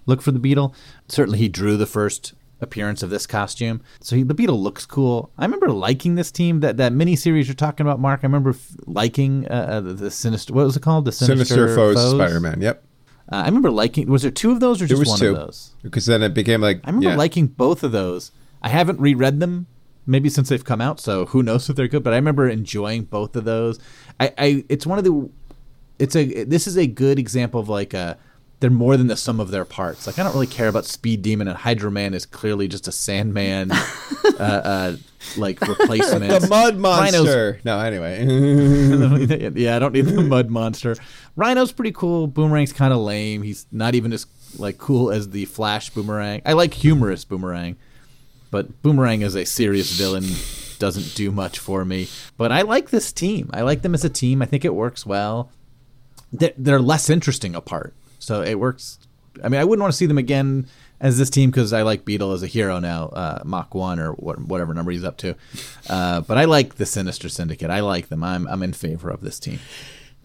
look 0.06 0.22
for 0.22 0.32
the 0.32 0.38
Beetle. 0.38 0.74
Certainly, 1.06 1.38
he 1.38 1.48
drew 1.48 1.76
the 1.76 1.86
first 1.86 2.34
appearance 2.60 3.02
of 3.02 3.10
this 3.10 3.26
costume, 3.26 3.80
so 4.00 4.16
he, 4.16 4.22
the 4.22 4.34
Beetle 4.34 4.60
looks 4.60 4.84
cool. 4.84 5.30
I 5.38 5.44
remember 5.44 5.70
liking 5.70 6.16
this 6.16 6.30
team. 6.30 6.60
That 6.60 6.76
that 6.78 6.92
mini 6.92 7.14
series 7.16 7.46
you're 7.48 7.54
talking 7.54 7.86
about, 7.86 8.00
Mark. 8.00 8.20
I 8.22 8.26
remember 8.26 8.50
f- 8.50 8.76
liking 8.86 9.46
uh, 9.48 9.54
uh, 9.70 9.80
the, 9.80 9.94
the 9.94 10.10
sinister. 10.10 10.52
What 10.52 10.64
was 10.64 10.76
it 10.76 10.82
called? 10.82 11.04
The 11.04 11.12
sinister, 11.12 11.44
Sinister 11.44 11.74
Foes, 11.74 12.02
of 12.02 12.10
Spider-Man. 12.18 12.60
Yep, 12.60 12.82
Uh, 13.30 13.36
I 13.36 13.46
remember 13.46 13.70
liking. 13.70 14.08
Was 14.08 14.22
there 14.22 14.30
two 14.30 14.50
of 14.50 14.60
those 14.60 14.82
or 14.82 14.86
just 14.86 14.98
was 14.98 15.08
one 15.08 15.18
two 15.18 15.30
of 15.30 15.36
those? 15.36 15.74
because 15.82 16.06
then 16.06 16.22
it 16.22 16.34
became 16.34 16.60
like 16.60 16.80
I 16.84 16.88
remember 16.88 17.10
yeah. 17.10 17.16
liking 17.16 17.46
both 17.46 17.82
of 17.84 17.92
those. 17.92 18.32
I 18.62 18.70
haven't 18.70 18.98
reread 19.00 19.38
them, 19.38 19.66
maybe 20.04 20.28
since 20.28 20.48
they've 20.48 20.64
come 20.64 20.80
out, 20.80 20.98
so 20.98 21.26
who 21.26 21.42
knows 21.44 21.70
if 21.70 21.76
they're 21.76 21.86
good. 21.86 22.02
But 22.02 22.12
I 22.12 22.16
remember 22.16 22.48
enjoying 22.48 23.04
both 23.04 23.36
of 23.36 23.44
those. 23.44 23.78
I, 24.18 24.32
I 24.36 24.64
it's 24.68 24.84
one 24.86 24.98
of 24.98 25.04
the, 25.04 25.30
it's 26.00 26.16
a 26.16 26.44
this 26.44 26.66
is 26.66 26.76
a 26.76 26.86
good 26.88 27.18
example 27.18 27.60
of 27.60 27.68
like 27.68 27.94
a. 27.94 28.18
They're 28.60 28.70
more 28.70 28.96
than 28.96 29.06
the 29.06 29.16
sum 29.16 29.38
of 29.38 29.50
their 29.52 29.64
parts. 29.64 30.06
Like 30.06 30.18
I 30.18 30.24
don't 30.24 30.32
really 30.32 30.48
care 30.48 30.66
about 30.68 30.84
Speed 30.84 31.22
Demon 31.22 31.46
and 31.46 31.56
Hydro 31.56 31.90
Man 31.90 32.12
is 32.12 32.26
clearly 32.26 32.66
just 32.66 32.88
a 32.88 32.92
Sandman, 32.92 33.70
uh, 34.40 34.42
uh, 34.42 34.96
like 35.36 35.60
replacement. 35.60 36.28
the 36.28 36.48
Mud 36.48 36.74
Rhino's- 36.74 37.12
Monster. 37.12 37.60
No, 37.64 37.78
anyway. 37.78 38.24
yeah, 39.54 39.76
I 39.76 39.78
don't 39.78 39.92
need 39.92 40.06
the 40.06 40.22
mud 40.22 40.50
monster. 40.50 40.96
Rhino's 41.36 41.70
pretty 41.70 41.92
cool. 41.92 42.26
Boomerang's 42.26 42.72
kind 42.72 42.92
of 42.92 42.98
lame. 42.98 43.42
He's 43.42 43.66
not 43.70 43.94
even 43.94 44.12
as 44.12 44.26
like 44.58 44.76
cool 44.78 45.10
as 45.12 45.30
the 45.30 45.44
Flash 45.44 45.90
Boomerang. 45.90 46.42
I 46.44 46.54
like 46.54 46.74
humorous 46.74 47.24
Boomerang, 47.24 47.76
but 48.50 48.82
Boomerang 48.82 49.22
as 49.22 49.36
a 49.36 49.44
serious 49.44 49.92
villain 49.92 50.24
doesn't 50.80 51.14
do 51.14 51.30
much 51.30 51.58
for 51.60 51.84
me. 51.84 52.08
But 52.36 52.50
I 52.50 52.62
like 52.62 52.90
this 52.90 53.12
team. 53.12 53.50
I 53.52 53.62
like 53.62 53.82
them 53.82 53.94
as 53.94 54.04
a 54.04 54.08
team. 54.08 54.42
I 54.42 54.46
think 54.46 54.64
it 54.64 54.74
works 54.74 55.06
well. 55.06 55.50
They're, 56.32 56.52
they're 56.58 56.80
less 56.80 57.08
interesting 57.08 57.54
apart, 57.54 57.94
so 58.18 58.42
it 58.42 58.54
works. 58.54 58.98
I 59.42 59.48
mean, 59.48 59.60
I 59.60 59.64
wouldn't 59.64 59.82
want 59.82 59.92
to 59.92 59.96
see 59.96 60.06
them 60.06 60.18
again 60.18 60.66
as 61.00 61.16
this 61.18 61.30
team 61.30 61.50
because 61.50 61.72
I 61.72 61.82
like 61.82 62.04
Beetle 62.04 62.32
as 62.32 62.42
a 62.42 62.46
hero 62.48 62.80
now, 62.80 63.06
uh, 63.08 63.42
Mach 63.44 63.72
one 63.74 64.00
or 64.00 64.12
what, 64.12 64.40
whatever 64.40 64.74
number 64.74 64.90
he's 64.90 65.04
up 65.04 65.16
to. 65.18 65.34
Uh, 65.88 66.22
but 66.22 66.36
I 66.38 66.44
like 66.44 66.74
the 66.74 66.86
Sinister 66.86 67.28
Syndicate. 67.28 67.70
I 67.70 67.80
like 67.80 68.08
them. 68.08 68.24
I'm 68.24 68.46
I'm 68.48 68.62
in 68.62 68.72
favor 68.72 69.08
of 69.10 69.20
this 69.20 69.38
team. 69.38 69.60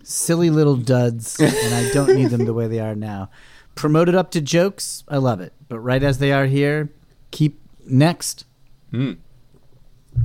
silly 0.01 0.49
little 0.49 0.75
duds, 0.75 1.39
and 1.39 1.73
I 1.75 1.89
don't 1.93 2.15
need 2.15 2.29
them 2.31 2.45
the 2.45 2.53
way 2.53 2.67
they 2.67 2.79
are 2.79 2.95
now. 2.95 3.29
Promoted 3.75 4.15
up 4.15 4.31
to 4.31 4.41
jokes, 4.41 5.03
I 5.07 5.17
love 5.17 5.39
it. 5.41 5.53
But 5.69 5.79
right 5.79 6.03
as 6.03 6.17
they 6.19 6.31
are 6.31 6.45
here, 6.45 6.89
keep 7.31 7.59
next. 7.87 8.45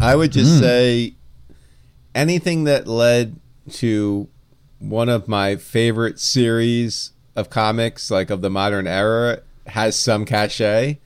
I 0.01 0.15
would 0.17 0.33
just 0.33 0.55
Hmm. 0.57 0.61
say 0.61 1.15
anything 2.15 2.65
that 2.65 2.87
led 2.87 3.37
to 3.73 4.29
one 4.79 5.09
of 5.09 5.29
my 5.29 5.57
favorite 5.57 6.19
series 6.21 7.13
of 7.39 7.51
comics, 7.51 8.11
like 8.11 8.31
of 8.31 8.41
the 8.43 8.51
modern 8.51 8.87
era, 8.87 9.41
has 9.67 9.97
some 9.99 10.25
cachet, 10.25 10.99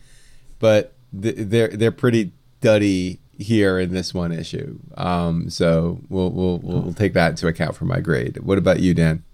but 0.58 0.92
th- 1.20 1.36
they're 1.38 1.68
they're 1.68 1.92
pretty 1.92 2.32
duddy 2.60 3.18
here 3.38 3.78
in 3.78 3.92
this 3.92 4.14
one 4.14 4.30
issue. 4.32 4.78
Um, 4.96 5.50
so 5.50 6.00
we'll, 6.08 6.30
we'll 6.30 6.58
we'll 6.58 6.80
we'll 6.82 6.94
take 6.94 7.14
that 7.14 7.30
into 7.30 7.46
account 7.48 7.76
for 7.76 7.84
my 7.84 8.00
grade. 8.00 8.38
What 8.38 8.58
about 8.58 8.80
you, 8.80 8.94
Dan? 8.94 9.24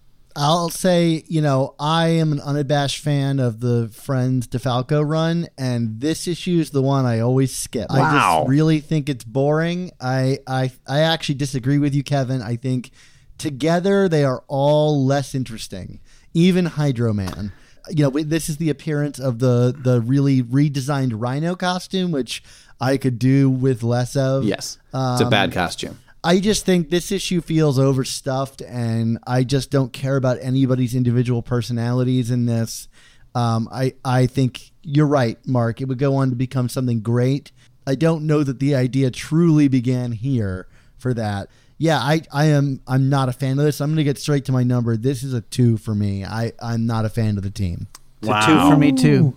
I'll 0.41 0.69
say, 0.71 1.25
you 1.27 1.41
know, 1.41 1.75
I 1.81 2.09
am 2.09 2.31
an 2.31 2.39
unabashed 2.41 2.99
fan 3.03 3.41
of 3.41 3.59
the 3.59 3.89
Frenz 3.93 4.47
DeFalco 4.47 5.03
run, 5.07 5.49
and 5.59 6.01
this 6.01 6.29
issue 6.29 6.61
is 6.61 6.71
the 6.71 6.83
one 6.83 7.07
I 7.07 7.19
always 7.19 7.53
skip. 7.55 7.87
I 7.91 7.99
Wow. 7.99 8.39
just 8.43 8.49
really 8.51 8.79
think 8.79 9.09
it's 9.09 9.25
boring. 9.25 9.91
I, 10.01 10.39
I, 10.47 10.71
I 10.87 11.01
actually 11.01 11.35
disagree 11.37 11.79
with 11.79 11.93
you, 11.93 12.05
Kevin. 12.05 12.41
I 12.41 12.55
think 12.55 12.93
together 13.37 14.09
they 14.09 14.23
are 14.25 14.45
all 14.47 15.05
less 15.05 15.35
interesting. 15.35 15.99
Even 16.35 16.67
Hydro 16.67 17.13
Man. 17.13 17.53
You 17.91 18.05
know, 18.05 18.11
this 18.11 18.49
is 18.49 18.59
the 18.59 18.69
appearance 18.71 19.19
of 19.19 19.39
the 19.39 19.75
the 19.77 20.01
really 20.01 20.43
redesigned 20.43 21.13
Rhino 21.15 21.55
costume, 21.55 22.11
which 22.11 22.43
I 22.81 22.97
could 22.99 23.19
do 23.19 23.49
with 23.49 23.83
less 23.83 24.15
of. 24.15 24.45
Yes, 24.45 24.79
it's 24.89 25.21
a 25.21 25.25
Um, 25.25 25.31
bad 25.31 25.53
costume. 25.53 25.99
I 26.23 26.41
just 26.41 26.67
think 26.67 26.91
this 26.91 27.11
issue 27.13 27.41
feels 27.41 27.79
overstuffed, 27.79 28.61
and 28.61 29.19
I 29.27 29.45
just 29.45 29.71
don't 29.71 29.93
care 29.93 30.17
about 30.17 30.39
anybody's 30.43 30.95
individual 30.95 31.43
personalities 31.43 32.31
in 32.31 32.47
this. 32.47 32.89
Um, 33.35 33.69
I 33.73 33.95
I 34.05 34.27
think 34.27 34.73
you're 34.83 35.07
right, 35.07 35.39
Mark. 35.47 35.81
It 35.81 35.87
would 35.87 35.99
go 35.99 36.17
on 36.17 36.31
to 36.31 36.37
become 36.37 36.69
something 36.69 37.01
great. 37.01 37.53
I 37.87 37.95
don't 37.95 38.27
know 38.27 38.43
that 38.45 38.59
the 38.59 38.75
idea 38.75 39.11
truly 39.11 39.69
began 39.69 40.13
here 40.13 40.67
for 40.99 41.15
that. 41.15 41.49
Yeah, 41.79 41.99
I, 41.99 42.23
I 42.33 42.47
am 42.47 42.81
I'm 42.89 43.09
not 43.09 43.29
a 43.29 43.33
fan 43.33 43.59
of 43.59 43.65
this. 43.65 43.81
I'm 43.81 43.91
gonna 43.91 44.05
get 44.05 44.19
straight 44.19 44.45
to 44.47 44.53
my 44.53 44.65
number. 44.65 44.97
This 44.97 45.23
is 45.23 45.33
a 45.33 45.41
two 45.43 45.77
for 45.77 45.95
me. 45.95 46.25
I, 46.25 46.53
I'm 46.61 46.87
not 46.87 47.05
a 47.05 47.09
fan 47.09 47.37
of 47.37 47.45
the 47.45 47.51
team. 47.51 47.87
It's 48.21 48.29
a 48.29 48.47
two 48.47 48.71
for 48.71 48.77
me 48.77 48.93
too. 48.93 49.37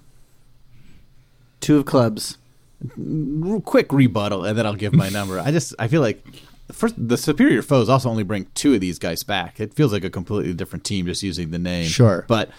Two 1.59 1.77
of 1.77 1.85
clubs. 1.85 2.37
Real 2.97 3.61
quick 3.61 3.93
rebuttal, 3.93 4.43
and 4.43 4.57
then 4.57 4.65
I'll 4.65 4.73
give 4.75 4.93
my 4.93 5.09
number. 5.19 5.39
I 5.39 5.51
just 5.51 5.75
I 5.77 5.87
feel 5.87 6.01
like 6.01 6.25
first 6.71 6.95
the 6.97 7.17
superior 7.17 7.61
foes 7.61 7.89
also 7.89 8.09
only 8.09 8.23
bring 8.23 8.47
two 8.55 8.73
of 8.73 8.81
these 8.81 8.97
guys 8.97 9.21
back. 9.23 9.59
It 9.59 9.73
feels 9.75 9.93
like 9.93 10.03
a 10.03 10.09
completely 10.09 10.53
different 10.53 10.83
team 10.83 11.05
just 11.05 11.21
using 11.21 11.51
the 11.51 11.59
name. 11.59 11.85
Sure. 11.85 12.25
but 12.27 12.49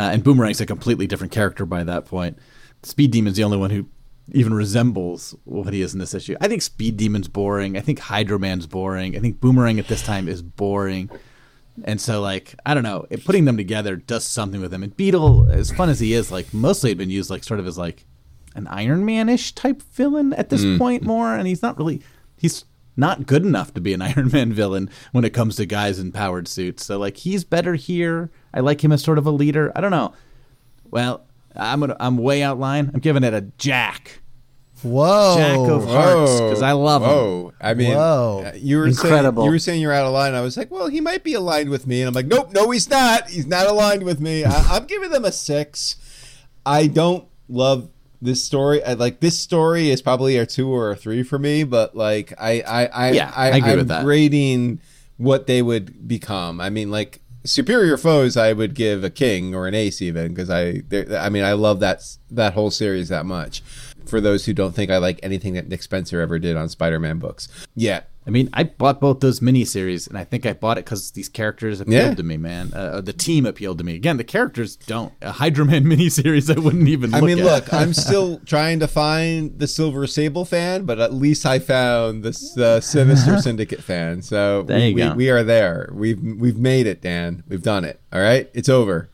uh, 0.00 0.10
and 0.12 0.24
Boomerang's 0.24 0.60
a 0.60 0.66
completely 0.66 1.06
different 1.06 1.32
character 1.32 1.66
by 1.66 1.84
that 1.84 2.06
point. 2.06 2.38
Speed 2.82 3.10
Demon's 3.10 3.36
the 3.36 3.44
only 3.44 3.56
one 3.58 3.70
who 3.70 3.86
even 4.32 4.54
resembles 4.54 5.34
what 5.44 5.72
he 5.72 5.82
is 5.82 5.92
in 5.92 6.00
this 6.00 6.14
issue. 6.14 6.36
I 6.40 6.48
think 6.48 6.62
Speed 6.62 6.96
Demon's 6.96 7.28
boring. 7.28 7.76
I 7.76 7.80
think 7.80 7.98
Hydro 7.98 8.38
Man's 8.38 8.66
boring. 8.66 9.16
I 9.16 9.20
think 9.20 9.40
Boomerang 9.40 9.78
at 9.78 9.88
this 9.88 10.02
time 10.02 10.28
is 10.28 10.42
boring. 10.42 11.10
And 11.84 12.00
so, 12.00 12.20
like, 12.20 12.54
I 12.64 12.74
don't 12.74 12.82
know, 12.82 13.06
it, 13.10 13.24
putting 13.24 13.44
them 13.44 13.56
together 13.56 13.96
does 13.96 14.24
something 14.24 14.60
with 14.60 14.70
them. 14.70 14.82
And 14.82 14.96
Beetle, 14.96 15.50
as 15.50 15.70
fun 15.70 15.90
as 15.90 16.00
he 16.00 16.14
is, 16.14 16.32
like, 16.32 16.52
mostly 16.52 16.90
had 16.90 16.98
been 16.98 17.10
used, 17.10 17.30
like, 17.30 17.44
sort 17.44 17.60
of 17.60 17.66
as, 17.66 17.76
like, 17.76 18.04
an 18.54 18.66
Iron 18.68 19.04
Man 19.04 19.28
ish 19.28 19.52
type 19.52 19.82
villain 19.82 20.32
at 20.32 20.48
this 20.48 20.64
mm. 20.64 20.78
point 20.78 21.02
more. 21.02 21.34
And 21.34 21.46
he's 21.46 21.62
not 21.62 21.76
really, 21.76 22.00
he's 22.36 22.64
not 22.96 23.26
good 23.26 23.44
enough 23.44 23.74
to 23.74 23.80
be 23.80 23.92
an 23.92 24.02
Iron 24.02 24.30
Man 24.32 24.52
villain 24.52 24.90
when 25.12 25.24
it 25.24 25.34
comes 25.34 25.56
to 25.56 25.66
guys 25.66 25.98
in 25.98 26.12
powered 26.12 26.48
suits. 26.48 26.84
So, 26.84 26.98
like, 26.98 27.18
he's 27.18 27.44
better 27.44 27.74
here. 27.74 28.30
I 28.54 28.60
like 28.60 28.82
him 28.82 28.92
as 28.92 29.04
sort 29.04 29.18
of 29.18 29.26
a 29.26 29.30
leader. 29.30 29.70
I 29.76 29.80
don't 29.80 29.90
know. 29.90 30.14
Well, 30.90 31.26
I'm 31.58 31.80
gonna, 31.80 31.96
I'm 32.00 32.18
way 32.18 32.42
out 32.42 32.58
line. 32.58 32.90
I'm 32.94 33.00
giving 33.00 33.24
it 33.24 33.34
a 33.34 33.42
Jack. 33.58 34.20
Whoa, 34.82 35.36
Jack 35.38 35.58
of 35.70 35.88
Hearts, 35.88 36.32
because 36.40 36.62
I 36.62 36.72
love 36.72 37.02
him. 37.02 37.08
Whoa. 37.08 37.52
I 37.60 37.74
mean, 37.74 37.94
Whoa. 37.94 38.44
uh, 38.46 38.52
you 38.56 38.76
were 38.76 38.86
Incredible. 38.86 39.42
saying 39.42 39.46
you 39.46 39.50
were 39.50 39.58
saying 39.58 39.80
you're 39.80 39.92
out 39.92 40.06
of 40.06 40.12
line. 40.12 40.34
I 40.34 40.42
was 40.42 40.56
like, 40.56 40.70
well, 40.70 40.88
he 40.88 41.00
might 41.00 41.24
be 41.24 41.32
aligned 41.34 41.70
with 41.70 41.86
me, 41.86 42.02
and 42.02 42.08
I'm 42.08 42.14
like, 42.14 42.26
nope, 42.26 42.52
no, 42.52 42.70
he's 42.70 42.88
not. 42.90 43.28
He's 43.30 43.46
not 43.46 43.66
aligned 43.66 44.02
with 44.04 44.20
me. 44.20 44.44
I, 44.44 44.76
I'm 44.76 44.84
giving 44.86 45.10
them 45.10 45.24
a 45.24 45.32
six. 45.32 45.96
I 46.64 46.88
don't 46.88 47.26
love 47.48 47.88
this 48.20 48.44
story. 48.44 48.84
I 48.84 48.92
like 48.94 49.20
this 49.20 49.38
story 49.38 49.90
is 49.90 50.02
probably 50.02 50.36
a 50.36 50.44
two 50.46 50.68
or 50.68 50.90
a 50.90 50.96
three 50.96 51.22
for 51.22 51.38
me, 51.38 51.64
but 51.64 51.96
like 51.96 52.34
I, 52.38 52.60
I, 52.60 52.86
I, 52.86 53.10
Yeah, 53.12 53.32
I, 53.34 53.44
I 53.52 53.56
agree 53.56 53.70
I'm 53.72 53.78
with 53.78 53.88
that. 53.88 54.04
grading 54.04 54.80
what 55.16 55.46
they 55.46 55.62
would 55.62 56.06
become. 56.06 56.60
I 56.60 56.68
mean, 56.70 56.90
like 56.90 57.20
superior 57.46 57.96
foes, 57.96 58.36
I 58.36 58.52
would 58.52 58.74
give 58.74 59.04
a 59.04 59.10
king 59.10 59.54
or 59.54 59.66
an 59.66 59.74
ace 59.74 60.02
even 60.02 60.28
because 60.28 60.50
I, 60.50 60.82
I 61.18 61.28
mean, 61.28 61.44
I 61.44 61.52
love 61.52 61.80
that 61.80 62.02
that 62.30 62.54
whole 62.54 62.70
series 62.70 63.08
that 63.08 63.26
much. 63.26 63.62
For 64.04 64.20
those 64.20 64.44
who 64.46 64.52
don't 64.52 64.72
think 64.72 64.90
I 64.90 64.98
like 64.98 65.18
anything 65.22 65.54
that 65.54 65.68
Nick 65.68 65.82
Spencer 65.82 66.20
ever 66.20 66.38
did 66.38 66.56
on 66.56 66.68
Spider-Man 66.68 67.18
books, 67.18 67.48
yeah, 67.74 68.02
I 68.26 68.30
mean, 68.30 68.48
I 68.52 68.64
bought 68.64 69.00
both 69.00 69.20
those 69.20 69.38
miniseries, 69.38 70.08
and 70.08 70.18
I 70.18 70.24
think 70.24 70.44
I 70.46 70.52
bought 70.52 70.78
it 70.78 70.84
because 70.84 71.12
these 71.12 71.28
characters 71.28 71.80
appealed 71.80 71.94
Yeah. 71.94 72.14
to 72.14 72.22
me, 72.24 72.36
man. 72.36 72.72
Uh, 72.74 73.00
the 73.00 73.12
team 73.12 73.46
appealed 73.46 73.78
to 73.78 73.84
me. 73.84 73.94
Again, 73.94 74.16
the 74.16 74.24
characters 74.24 74.74
don't. 74.74 75.12
A 75.22 75.30
Hydro 75.32 75.64
Man 75.66 75.84
miniseries, 75.92 76.54
I 76.54 76.58
wouldn't 76.58 76.88
even. 76.88 77.14
I 77.14 77.20
mean, 77.20 77.38
at. 77.38 77.44
look, 77.44 77.72
I'm 77.72 77.92
still 78.06 78.40
trying 78.40 78.80
to 78.80 78.88
find 78.88 79.58
the 79.58 79.68
Silver 79.68 80.06
Sable 80.08 80.44
fan, 80.44 80.84
but 80.84 80.98
at 80.98 81.14
least 81.14 81.46
I 81.46 81.58
found 81.60 82.24
the 82.24 82.30
the 82.56 82.80
Sinister 82.80 83.38
Syndicate 83.40 83.82
fan. 83.82 84.22
So 84.22 84.62
we. 84.68 84.92
We, 84.94 85.08
we 85.12 85.30
are 85.30 85.44
there. 85.44 85.88
We've 85.92 86.20
we've 86.20 86.58
made 86.58 86.86
it, 86.86 87.00
Dan. 87.02 87.44
We've 87.48 87.62
done 87.62 87.84
it. 87.84 88.00
All 88.12 88.20
right, 88.20 88.50
it's 88.54 88.68
over. 88.68 89.08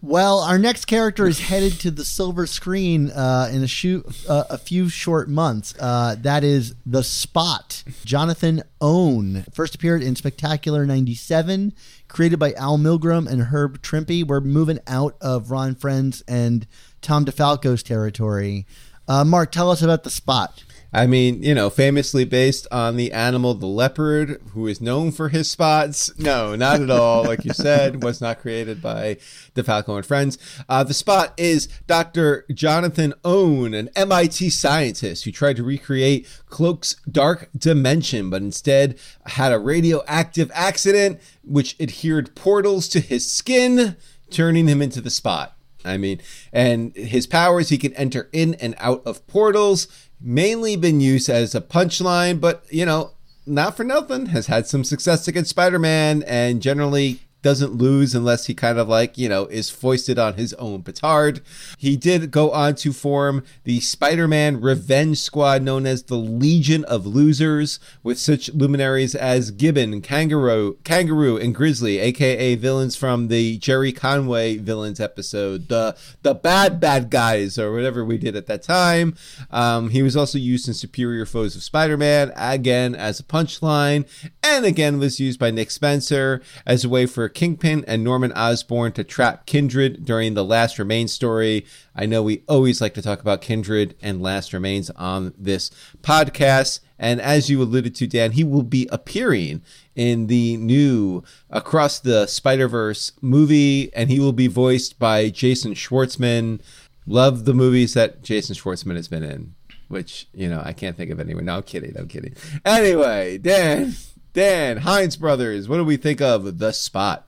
Well, 0.00 0.38
our 0.38 0.58
next 0.58 0.84
character 0.84 1.26
is 1.26 1.40
headed 1.40 1.80
to 1.80 1.90
the 1.90 2.04
silver 2.04 2.46
screen 2.46 3.10
uh, 3.10 3.50
in 3.52 3.64
a, 3.64 3.66
shoot, 3.66 4.06
uh, 4.28 4.44
a 4.48 4.56
few 4.56 4.88
short 4.88 5.28
months. 5.28 5.74
Uh, 5.76 6.14
that 6.20 6.44
is 6.44 6.76
The 6.86 7.02
Spot. 7.02 7.82
Jonathan 8.04 8.62
Owen 8.80 9.44
first 9.52 9.74
appeared 9.74 10.04
in 10.04 10.14
Spectacular 10.14 10.86
97, 10.86 11.72
created 12.06 12.38
by 12.38 12.52
Al 12.52 12.78
Milgrom 12.78 13.26
and 13.26 13.42
Herb 13.42 13.82
Trimpe. 13.82 14.22
We're 14.24 14.40
moving 14.40 14.78
out 14.86 15.16
of 15.20 15.50
Ron 15.50 15.74
Frenz 15.74 16.22
and 16.28 16.68
Tom 17.02 17.24
DeFalco's 17.24 17.82
territory. 17.82 18.66
Uh, 19.08 19.24
Mark, 19.24 19.50
tell 19.50 19.68
us 19.68 19.82
about 19.82 20.04
The 20.04 20.10
Spot. 20.10 20.62
I 20.90 21.06
mean, 21.06 21.42
you 21.42 21.54
know, 21.54 21.68
famously 21.68 22.24
based 22.24 22.66
on 22.72 22.96
the 22.96 23.12
animal 23.12 23.52
the 23.52 23.66
leopard, 23.66 24.40
who 24.52 24.66
is 24.66 24.80
known 24.80 25.12
for 25.12 25.28
his 25.28 25.50
spots. 25.50 26.10
No, 26.18 26.56
not 26.56 26.80
at 26.80 26.90
all. 26.90 27.24
Like 27.24 27.44
you 27.44 27.52
said, 27.52 28.02
was 28.02 28.22
not 28.22 28.40
created 28.40 28.80
by 28.80 29.18
DeFalco 29.54 29.96
and 29.96 30.06
Frenz. 30.06 30.38
Uh, 30.66 30.82
the 30.84 30.94
spot 30.94 31.34
is 31.36 31.68
Dr. 31.86 32.46
Jonathan 32.54 33.12
Owen, 33.22 33.74
an 33.74 33.90
MIT 33.96 34.48
scientist 34.48 35.24
who 35.24 35.32
tried 35.32 35.56
to 35.56 35.62
recreate 35.62 36.26
Cloak's 36.46 36.96
dark 37.10 37.50
dimension, 37.56 38.30
but 38.30 38.40
instead 38.40 38.98
had 39.26 39.52
a 39.52 39.58
radioactive 39.58 40.50
accident 40.54 41.20
which 41.44 41.76
adhered 41.78 42.34
portals 42.34 42.88
to 42.88 43.00
his 43.00 43.30
skin, 43.30 43.96
turning 44.30 44.66
him 44.66 44.80
into 44.80 45.02
the 45.02 45.10
spot. 45.10 45.54
I 45.84 45.96
mean, 45.96 46.20
and 46.52 46.94
his 46.96 47.26
powers, 47.26 47.68
he 47.68 47.78
can 47.78 47.94
enter 47.94 48.28
in 48.32 48.54
and 48.54 48.74
out 48.78 49.02
of 49.06 49.26
portals, 49.26 49.86
mainly 50.20 50.76
been 50.76 51.00
used 51.00 51.28
as 51.28 51.54
a 51.54 51.60
punchline, 51.60 52.40
but, 52.40 52.64
you 52.70 52.84
know, 52.84 53.12
not 53.46 53.76
for 53.76 53.84
nothing, 53.84 54.26
has 54.26 54.46
had 54.46 54.66
some 54.66 54.84
success 54.84 55.26
against 55.26 55.50
Spider 55.50 55.78
Man 55.78 56.22
and 56.24 56.60
generally 56.60 57.20
doesn't 57.42 57.74
lose 57.74 58.14
unless 58.14 58.46
he 58.46 58.54
kind 58.54 58.78
of 58.78 58.88
like, 58.88 59.16
you 59.16 59.28
know, 59.28 59.46
is 59.46 59.70
foisted 59.70 60.18
on 60.18 60.34
his 60.34 60.54
own 60.54 60.82
petard. 60.82 61.40
He 61.78 61.96
did 61.96 62.30
go 62.30 62.50
on 62.50 62.74
to 62.76 62.92
form 62.92 63.44
the 63.64 63.80
Spider 63.80 64.26
Man 64.26 64.60
Revenge 64.60 65.18
Squad, 65.18 65.62
known 65.62 65.86
as 65.86 66.04
the 66.04 66.16
Legion 66.16 66.84
of 66.84 67.06
Losers, 67.06 67.78
with 68.02 68.18
such 68.18 68.52
luminaries 68.52 69.14
as 69.14 69.50
Gibbon, 69.50 70.02
Kangaroo, 70.02 70.78
Kangaroo, 70.84 71.36
and 71.36 71.54
Grizzly, 71.54 71.98
aka 71.98 72.54
villains 72.56 72.96
from 72.96 73.28
the 73.28 73.58
Gerry 73.58 73.92
Conway 73.92 74.56
villains 74.56 75.00
episode, 75.00 75.68
the 75.68 75.96
the 76.22 76.34
bad 76.34 76.80
bad 76.80 77.10
guys 77.10 77.58
or 77.58 77.72
whatever 77.72 78.04
we 78.04 78.18
did 78.18 78.34
at 78.36 78.46
that 78.46 78.62
time. 78.62 79.14
Um, 79.50 79.90
he 79.90 80.02
was 80.02 80.16
also 80.16 80.38
used 80.38 80.66
in 80.66 80.74
Superior 80.74 81.26
Foes 81.26 81.54
of 81.54 81.62
Spider-Man 81.62 82.32
again 82.36 82.94
as 82.94 83.20
a 83.20 83.24
punchline, 83.24 84.08
and 84.42 84.64
again 84.64 84.98
was 84.98 85.20
used 85.20 85.38
by 85.38 85.50
Nick 85.50 85.70
Spencer 85.70 86.42
as 86.66 86.84
a 86.84 86.88
way 86.88 87.06
for 87.06 87.27
Kingpin 87.28 87.84
and 87.86 88.04
Norman 88.04 88.32
Osborn 88.32 88.92
to 88.92 89.04
trap 89.04 89.46
Kindred 89.46 90.04
during 90.04 90.34
the 90.34 90.44
Last 90.44 90.78
Remains 90.78 91.12
story. 91.12 91.66
I 91.94 92.06
know 92.06 92.22
we 92.22 92.42
always 92.48 92.80
like 92.80 92.94
to 92.94 93.02
talk 93.02 93.20
about 93.20 93.40
Kindred 93.40 93.94
and 94.00 94.22
Last 94.22 94.52
Remains 94.52 94.90
on 94.90 95.34
this 95.38 95.70
podcast. 96.02 96.80
And 96.98 97.20
as 97.20 97.48
you 97.48 97.62
alluded 97.62 97.94
to, 97.96 98.06
Dan, 98.06 98.32
he 98.32 98.42
will 98.42 98.62
be 98.62 98.88
appearing 98.90 99.62
in 99.94 100.26
the 100.26 100.56
new 100.56 101.22
Across 101.50 102.00
the 102.00 102.26
Spider 102.26 102.68
Verse 102.68 103.12
movie, 103.20 103.94
and 103.94 104.10
he 104.10 104.18
will 104.18 104.32
be 104.32 104.48
voiced 104.48 104.98
by 104.98 105.28
Jason 105.28 105.74
Schwartzman. 105.74 106.60
Love 107.06 107.44
the 107.44 107.54
movies 107.54 107.94
that 107.94 108.22
Jason 108.22 108.54
Schwartzman 108.54 108.96
has 108.96 109.08
been 109.08 109.22
in, 109.22 109.54
which, 109.88 110.26
you 110.34 110.48
know, 110.48 110.60
I 110.64 110.72
can't 110.72 110.96
think 110.96 111.10
of 111.10 111.20
anyone. 111.20 111.44
No, 111.44 111.56
I'm 111.56 111.62
kidding. 111.62 111.96
I'm 111.96 112.08
kidding. 112.08 112.34
Anyway, 112.64 113.38
Dan, 113.38 113.94
Dan, 114.38 114.76
Hines 114.76 115.16
Brothers, 115.16 115.68
what 115.68 115.78
do 115.78 115.84
we 115.84 115.96
think 115.96 116.20
of 116.20 116.60
The 116.60 116.70
Spot? 116.70 117.26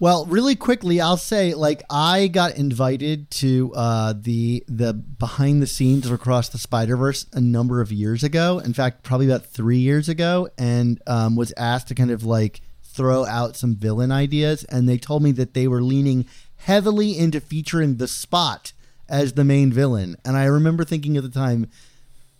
Well, 0.00 0.24
really 0.24 0.56
quickly, 0.56 1.02
I'll 1.02 1.18
say 1.18 1.52
like 1.52 1.82
I 1.90 2.28
got 2.28 2.56
invited 2.56 3.30
to 3.32 3.74
uh, 3.74 4.14
the 4.18 4.64
the 4.66 4.94
behind 4.94 5.60
the 5.60 5.66
scenes 5.66 6.06
of 6.06 6.12
Across 6.12 6.48
the 6.48 6.56
Spider 6.56 6.96
Verse 6.96 7.26
a 7.34 7.42
number 7.42 7.82
of 7.82 7.92
years 7.92 8.24
ago. 8.24 8.58
In 8.58 8.72
fact, 8.72 9.02
probably 9.02 9.26
about 9.26 9.44
three 9.44 9.80
years 9.80 10.08
ago, 10.08 10.48
and 10.56 10.98
um, 11.06 11.36
was 11.36 11.52
asked 11.58 11.88
to 11.88 11.94
kind 11.94 12.10
of 12.10 12.24
like 12.24 12.62
throw 12.82 13.26
out 13.26 13.56
some 13.56 13.74
villain 13.74 14.10
ideas. 14.10 14.64
And 14.64 14.88
they 14.88 14.96
told 14.96 15.22
me 15.22 15.30
that 15.32 15.52
they 15.52 15.68
were 15.68 15.82
leaning 15.82 16.24
heavily 16.56 17.18
into 17.18 17.38
featuring 17.38 17.98
the 17.98 18.08
Spot 18.08 18.72
as 19.10 19.34
the 19.34 19.44
main 19.44 19.70
villain. 19.70 20.16
And 20.24 20.38
I 20.38 20.44
remember 20.44 20.86
thinking 20.86 21.18
at 21.18 21.22
the 21.22 21.28
time, 21.28 21.68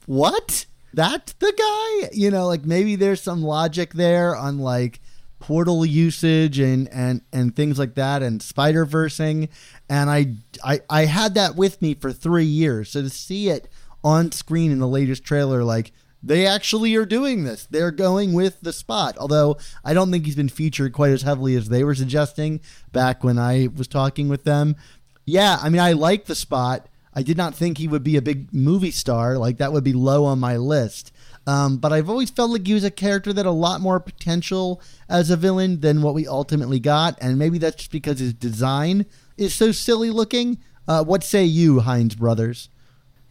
what? 0.06 0.64
That's 0.92 1.32
the 1.34 1.52
guy? 1.56 2.10
You 2.12 2.30
know, 2.30 2.46
like 2.46 2.64
maybe 2.64 2.96
there's 2.96 3.22
some 3.22 3.42
logic 3.42 3.94
there 3.94 4.36
on 4.36 4.58
like 4.58 5.00
portal 5.42 5.84
usage 5.84 6.60
and 6.60 6.88
and 6.92 7.20
and 7.32 7.56
things 7.56 7.76
like 7.76 7.96
that 7.96 8.22
and 8.22 8.40
spider 8.40 8.84
versing 8.84 9.48
and 9.90 10.08
I, 10.08 10.34
I 10.64 10.80
i 10.88 11.04
had 11.06 11.34
that 11.34 11.56
with 11.56 11.82
me 11.82 11.94
for 11.94 12.12
three 12.12 12.44
years. 12.44 12.90
So 12.90 13.02
to 13.02 13.10
see 13.10 13.48
it 13.48 13.68
on 14.04 14.30
screen 14.30 14.70
in 14.70 14.78
the 14.78 14.86
latest 14.86 15.24
trailer 15.24 15.64
like 15.64 15.90
they 16.22 16.46
actually 16.46 16.94
are 16.94 17.04
doing 17.04 17.42
this. 17.42 17.66
They're 17.68 17.90
going 17.90 18.32
with 18.32 18.60
the 18.60 18.72
spot. 18.72 19.16
Although 19.18 19.56
i 19.84 19.92
don't 19.92 20.12
think 20.12 20.26
he's 20.26 20.36
been 20.36 20.48
featured 20.48 20.92
quite 20.92 21.10
as 21.10 21.22
heavily 21.22 21.56
as 21.56 21.68
they 21.68 21.82
were 21.82 21.96
suggesting 21.96 22.60
back 22.92 23.24
when 23.24 23.36
i 23.36 23.68
was 23.74 23.88
talking 23.88 24.28
with 24.28 24.44
them. 24.44 24.76
Yeah 25.24 25.58
i 25.60 25.68
mean 25.68 25.80
i 25.80 25.90
like 25.90 26.26
the 26.26 26.36
spot 26.36 26.86
i 27.14 27.22
did 27.22 27.36
not 27.36 27.54
think 27.54 27.78
he 27.78 27.88
would 27.88 28.02
be 28.02 28.16
a 28.16 28.22
big 28.22 28.52
movie 28.52 28.90
star 28.90 29.38
like 29.38 29.58
that 29.58 29.72
would 29.72 29.84
be 29.84 29.92
low 29.92 30.24
on 30.24 30.38
my 30.38 30.56
list 30.56 31.12
um, 31.46 31.78
but 31.78 31.92
I've 31.92 32.08
always 32.08 32.30
felt 32.30 32.50
like 32.50 32.66
he 32.66 32.74
was 32.74 32.84
a 32.84 32.90
character 32.90 33.32
that 33.32 33.40
had 33.40 33.46
a 33.46 33.52
lot 33.52 33.80
more 33.80 33.98
potential 33.98 34.80
as 35.08 35.30
a 35.30 35.36
villain 35.36 35.80
than 35.80 36.02
what 36.02 36.14
we 36.14 36.26
ultimately 36.26 36.78
got, 36.78 37.18
and 37.20 37.38
maybe 37.38 37.58
that's 37.58 37.76
just 37.76 37.90
because 37.90 38.20
his 38.20 38.32
design 38.32 39.06
is 39.36 39.54
so 39.54 39.72
silly 39.72 40.10
looking. 40.10 40.58
Uh, 40.86 41.02
what 41.04 41.24
say 41.24 41.44
you, 41.44 41.80
Hines 41.80 42.14
brothers? 42.14 42.68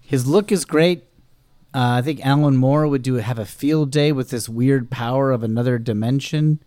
His 0.01 0.27
look 0.27 0.51
is 0.51 0.65
great. 0.65 1.03
Uh, 1.73 1.99
I 1.99 2.01
think 2.01 2.25
Alan 2.25 2.57
Moore 2.57 2.85
would 2.85 3.01
do 3.01 3.15
have 3.15 3.39
a 3.39 3.45
field 3.45 3.91
day 3.91 4.11
with 4.11 4.29
this 4.29 4.49
weird 4.49 4.91
power 4.91 5.31
of 5.31 5.41
another 5.41 5.79
dimension. 5.79 6.61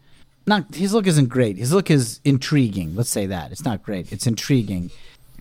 Not 0.47 0.74
his 0.74 0.95
look 0.95 1.07
isn't 1.07 1.28
great. 1.28 1.59
His 1.59 1.73
look 1.73 1.91
is 1.91 2.20
intriguing. 2.24 2.97
Let's 2.97 3.11
say 3.11 3.27
that 3.27 3.53
it's 3.53 3.65
not 3.65 3.82
great. 3.82 4.11
It's 4.12 4.27
intriguing. 4.27 4.91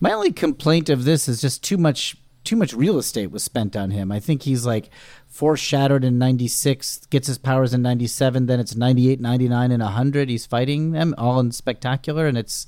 My 0.04 0.12
only 0.12 0.32
complaint 0.32 0.90
of 0.90 1.04
this 1.04 1.28
is 1.28 1.40
just 1.40 1.64
too 1.64 1.78
much 1.78 2.14
too 2.44 2.56
much 2.56 2.74
real 2.74 2.98
estate 2.98 3.30
was 3.30 3.42
spent 3.42 3.74
on 3.74 3.90
him. 3.90 4.12
I 4.12 4.20
think 4.20 4.42
he's 4.42 4.66
like 4.66 4.90
foreshadowed 5.26 6.04
in 6.04 6.18
96, 6.18 7.06
gets 7.06 7.26
his 7.26 7.38
powers 7.38 7.72
in 7.72 7.80
97, 7.80 8.44
then 8.44 8.60
it's 8.60 8.76
98, 8.76 9.18
99, 9.18 9.72
and 9.72 9.82
100. 9.82 10.28
He's 10.28 10.44
fighting 10.44 10.92
them 10.92 11.14
all 11.16 11.40
in 11.40 11.52
spectacular, 11.52 12.26
and 12.26 12.36
it's 12.36 12.66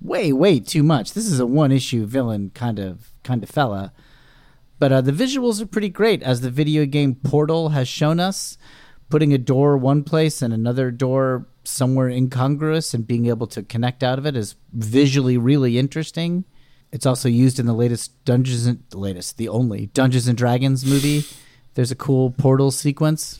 way, 0.00 0.32
way 0.32 0.58
too 0.58 0.82
much. 0.82 1.12
This 1.12 1.26
is 1.26 1.38
a 1.38 1.46
one 1.46 1.70
issue 1.70 2.04
villain 2.04 2.50
kind 2.52 2.80
of 2.80 3.12
kind 3.22 3.44
of 3.44 3.48
fella. 3.48 3.92
But 4.80 4.90
uh, 4.90 5.02
the 5.02 5.12
visuals 5.12 5.62
are 5.62 5.66
pretty 5.66 5.88
great, 5.88 6.20
as 6.24 6.40
the 6.40 6.50
video 6.50 6.84
game 6.84 7.14
Portal 7.14 7.68
has 7.68 7.86
shown 7.86 8.18
us. 8.18 8.58
Putting 9.08 9.32
a 9.32 9.38
door 9.38 9.76
one 9.76 10.02
place 10.02 10.42
and 10.42 10.52
another 10.52 10.90
door 10.90 11.46
somewhere 11.62 12.08
incongruous 12.08 12.92
and 12.92 13.06
being 13.06 13.26
able 13.26 13.46
to 13.46 13.62
connect 13.62 14.02
out 14.02 14.18
of 14.18 14.26
it 14.26 14.34
is 14.34 14.56
visually 14.72 15.38
really 15.38 15.78
interesting. 15.78 16.44
It's 16.92 17.06
also 17.06 17.28
used 17.28 17.58
in 17.58 17.66
the 17.66 17.72
latest 17.72 18.22
Dungeons 18.24 18.66
and 18.66 18.82
the 18.90 18.98
latest, 18.98 19.38
the 19.38 19.48
only 19.48 19.86
Dungeons 19.94 20.28
and 20.28 20.36
Dragons 20.36 20.84
movie. 20.84 21.24
There's 21.74 21.90
a 21.90 21.94
cool 21.96 22.30
portal 22.32 22.70
sequence. 22.70 23.38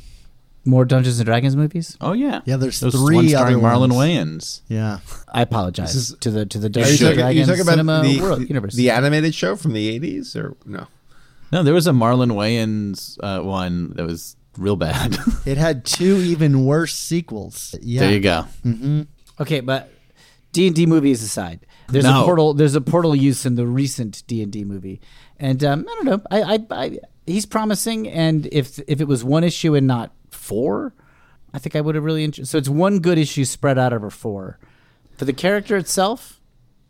More 0.65 0.85
Dungeons 0.85 1.19
and 1.19 1.27
Dragons 1.27 1.57
movies. 1.57 1.97
Oh 2.01 2.13
yeah, 2.13 2.41
Yeah, 2.45 2.57
there's 2.57 2.79
Those 2.81 2.95
three 2.95 3.17
one 3.17 3.29
starring 3.29 3.57
other 3.57 3.65
Marlon 3.67 3.93
ones. 3.95 3.95
Wayans. 3.95 4.61
Yeah. 4.69 5.01
I 5.29 5.43
apologize 5.43 5.95
is- 5.97 6.17
to 6.21 6.31
the 6.31 6.47
to 6.47 6.59
the 6.59 6.69
you 6.69 6.71
Dungeons 6.71 7.03
and 7.03 7.15
Dragons 7.19 7.49
you 7.49 7.55
about 7.55 7.67
cinema 7.73 8.03
the, 8.05 8.21
world 8.21 8.49
universe. 8.49 8.75
the 8.75 8.91
animated 8.91 9.35
show 9.35 9.57
from 9.57 9.73
the 9.73 9.99
80s 9.99 10.37
or 10.37 10.57
no? 10.65 10.87
No, 11.51 11.63
there 11.65 11.75
was 11.75 11.87
a 11.89 11.91
Marlon 11.91 12.31
Wayans 12.31 13.19
uh, 13.23 13.43
one 13.43 13.93
that 13.97 14.07
was 14.07 14.37
real 14.57 14.77
bad. 14.77 15.19
It 15.47 15.59
had 15.59 15.85
two 15.85 16.17
even 16.19 16.65
worse 16.65 16.95
sequels. 16.95 17.75
Yeah. 17.83 18.01
there 18.03 18.13
you 18.13 18.21
go. 18.21 18.47
Okay, 19.41 19.61
but 19.61 19.91
D 20.53 20.69
and 20.69 20.77
D 20.77 20.87
movies 20.87 21.23
aside, 21.25 21.67
there's 21.89 22.05
No. 22.05 22.23
a 22.23 22.25
portal. 22.25 22.55
There's 22.55 22.75
a 22.75 22.81
portal 22.81 23.15
use 23.15 23.45
in 23.47 23.55
the 23.57 23.67
recent 23.67 24.23
D 24.27 24.43
and 24.43 24.51
D 24.53 24.65
movie, 24.65 25.01
and 25.39 25.63
um, 25.65 25.87
I 25.89 25.95
don't 25.95 26.05
know. 26.05 26.21
I, 26.31 26.43
I, 26.43 26.59
I, 26.71 26.99
he's 27.27 27.47
promising, 27.47 28.09
and 28.09 28.49
if 28.53 28.79
if 28.89 29.01
it 29.01 29.09
was 29.09 29.25
one 29.25 29.45
issue 29.45 29.75
and 29.75 29.87
not 29.87 30.13
four, 30.31 30.95
I 31.53 31.59
think 31.59 31.77
I 31.77 31.81
would 31.81 31.95
have 31.95 32.05
really. 32.05 32.25
Enjoyed. 32.25 32.47
So 32.49 32.59
it's 32.59 32.69
one 32.69 33.01
good 33.01 33.19
issue 33.19 33.45
spread 33.45 33.79
out 33.79 33.93
over 33.93 34.11
four. 34.11 34.59
For 35.17 35.25
the 35.25 35.33
character 35.33 35.77
itself, 35.77 36.41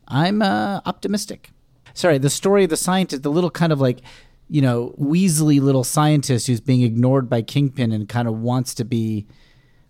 I'm 0.09 0.43
uh, 0.43 0.81
optimistic. 0.87 1.51
Sorry, 1.95 2.19
the 2.19 2.31
story 2.31 2.65
of 2.65 2.71
the 2.71 2.77
scientist, 2.77 3.23
the 3.23 3.31
little 3.31 3.51
kind 3.51 3.73
of 3.73 3.81
like, 3.81 4.01
you 4.49 4.63
know, 4.63 4.95
Weasley 4.99 5.61
little 5.61 5.85
scientist 5.85 6.47
who's 6.47 6.61
being 6.61 6.83
ignored 6.83 7.29
by 7.29 7.43
Kingpin 7.43 7.93
and 7.93 8.09
kind 8.09 8.27
of 8.27 8.39
wants 8.39 8.75
to 8.77 8.85
be 8.85 9.27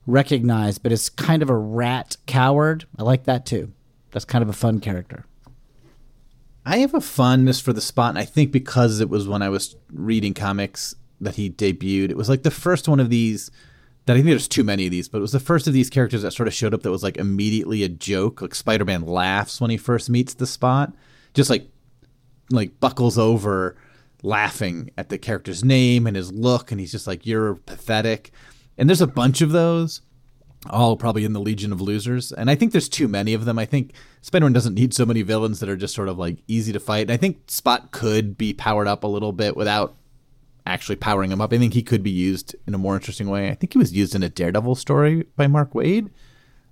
recognized, 0.07 0.83
but 0.83 0.91
is 0.91 1.09
kind 1.11 1.43
of 1.43 1.51
a 1.51 1.57
rat 1.57 2.16
coward. 2.27 2.87
I 2.99 3.03
like 3.05 3.24
that 3.24 3.47
too. 3.47 3.73
That's 4.12 4.24
kind 4.24 4.43
of 4.43 4.48
a 4.48 4.55
fun 4.55 4.80
character. 4.80 5.24
I 6.64 6.78
have 6.78 6.94
a 6.94 7.01
fondness 7.01 7.60
for 7.60 7.72
the 7.72 7.80
spot, 7.80 8.10
and 8.10 8.18
I 8.18 8.24
think 8.24 8.52
because 8.52 9.01
it 9.01 9.09
was 9.09 9.26
when 9.26 9.43
I 9.43 9.48
was 9.48 9.74
reading 9.93 10.32
comics 10.32 10.94
that 11.20 11.34
he 11.34 11.51
debuted. 11.51 12.10
It 12.10 12.16
was 12.16 12.28
like 12.28 12.43
the 12.43 12.51
first 12.51 12.89
one 12.89 13.01
of 13.01 13.10
these 13.10 13.51
that 14.06 14.14
I 14.14 14.16
think 14.16 14.26
there's 14.26 14.48
too 14.48 14.64
many 14.64 14.86
of 14.86 14.90
these, 14.90 15.09
but 15.09 15.18
it 15.18 15.22
was 15.22 15.32
the 15.32 15.40
first 15.40 15.66
of 15.66 15.72
these 15.72 15.89
characters 15.89 16.22
that 16.22 16.32
sort 16.32 16.48
of 16.48 16.55
showed 16.55 16.74
up 16.74 16.82
that 16.82 16.90
was 16.90 17.02
like 17.02 17.16
immediately 17.16 17.82
a 17.82 17.89
joke. 17.89 18.43
Like 18.43 18.55
Spider 18.55 18.84
Man 18.84 19.02
laughs 19.02 19.60
when 19.60 19.70
he 19.70 19.76
first 19.76 20.10
meets 20.10 20.34
the 20.34 20.47
spot, 20.47 20.93
just 21.34 21.51
like 21.51 21.68
like 22.51 22.78
buckles 22.80 23.16
over 23.18 23.76
laughing 24.22 24.90
at 24.97 25.09
the 25.09 25.18
character's 25.18 25.64
name 25.64 26.06
and 26.06 26.16
his 26.16 26.32
look, 26.32 26.70
and 26.70 26.80
he's 26.80 26.93
just 26.93 27.06
like, 27.06 27.26
You're 27.26 27.55
pathetic. 27.55 28.32
And 28.78 28.89
there's 28.89 29.01
a 29.01 29.06
bunch 29.06 29.40
of 29.40 29.51
those 29.51 30.01
all 30.70 30.97
probably 30.97 31.24
in 31.24 31.32
the 31.32 31.40
Legion 31.40 31.72
of 31.72 31.80
Losers. 31.80 32.32
And 32.32 32.51
I 32.51 32.55
think 32.55 32.72
there's 32.72 32.89
too 32.89 33.09
many 33.09 33.34
of 33.34 33.44
them. 33.44 33.59
I 33.59 33.64
think 33.66 33.93
Spider 34.20 34.44
Man 34.47 34.52
doesn't 34.52 34.74
need 34.74 34.94
so 34.94 35.05
many 35.05 35.22
villains 35.22 35.60
that 35.60 35.68
are 35.68 35.76
just 35.76 35.94
sort 35.94 36.09
of 36.09 36.18
like 36.18 36.39
easy 36.47 36.72
to 36.72 36.80
fight. 36.80 37.02
And 37.02 37.10
I 37.10 37.16
think 37.16 37.51
Spot 37.51 37.90
could 37.90 38.39
be 38.39 38.52
powered 38.52 38.86
up 38.86 39.02
a 39.05 39.09
little 39.09 39.32
bit 39.32 39.56
without 39.56 39.94
actually 40.64 40.97
powering 40.97 41.32
him 41.32 41.40
up. 41.40 41.52
I 41.52 41.59
think 41.59 41.74
he 41.74 41.82
could 41.82 42.02
be 42.02 42.10
used 42.10 42.55
in 42.66 42.74
a 42.74 42.78
more 42.78 42.94
interesting 42.94 43.28
way. 43.28 43.51
I 43.51 43.55
think 43.55 43.72
he 43.72 43.78
was 43.78 43.93
used 43.93 44.14
in 44.14 44.22
a 44.22 44.28
Daredevil 44.28 44.76
story 44.76 45.24
by 45.36 45.48
Mark 45.48 45.72
Waid 45.72 46.10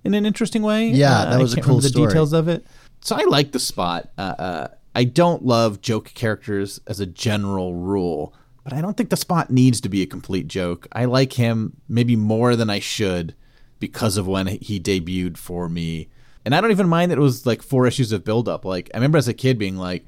in 0.05 0.13
an 0.13 0.25
interesting 0.25 0.61
way. 0.61 0.87
Yeah, 0.87 1.19
Uh, 1.19 1.25
that 1.31 1.33
I 1.33 1.41
was 1.41 1.53
a 1.53 1.57
cool 1.57 1.75
remember 1.75 1.87
story. 1.89 2.05
the 2.05 2.09
details 2.11 2.33
of 2.33 2.47
it. 2.47 2.65
So 3.01 3.15
I 3.17 3.23
like 3.25 3.51
the 3.51 3.59
Spot. 3.59 4.09
Uh, 4.17 4.21
uh, 4.21 4.67
I 4.95 5.03
don't 5.03 5.43
love 5.45 5.81
joke 5.81 6.13
characters 6.13 6.79
as 6.87 6.99
a 7.01 7.05
general 7.05 7.73
rule. 7.75 8.33
But 8.63 8.73
I 8.73 8.81
don't 8.81 8.95
think 8.95 9.09
the 9.09 9.17
spot 9.17 9.49
needs 9.49 9.81
to 9.81 9.89
be 9.89 10.01
a 10.03 10.05
complete 10.05 10.47
joke. 10.47 10.87
I 10.91 11.05
like 11.05 11.33
him 11.33 11.77
maybe 11.89 12.15
more 12.15 12.55
than 12.55 12.69
I 12.69 12.77
should 12.79 13.33
because 13.81 14.15
of 14.15 14.27
when 14.27 14.47
he 14.47 14.79
debuted 14.79 15.35
for 15.35 15.67
me. 15.67 16.07
And 16.45 16.55
I 16.55 16.61
don't 16.61 16.71
even 16.71 16.87
mind 16.87 17.11
that 17.11 17.17
it 17.17 17.21
was 17.21 17.45
like 17.45 17.61
four 17.61 17.85
issues 17.85 18.13
of 18.13 18.23
build 18.23 18.47
up. 18.47 18.63
Like 18.63 18.89
I 18.93 18.97
remember 18.97 19.17
as 19.17 19.27
a 19.27 19.33
kid 19.33 19.57
being 19.57 19.75
like, 19.75 20.05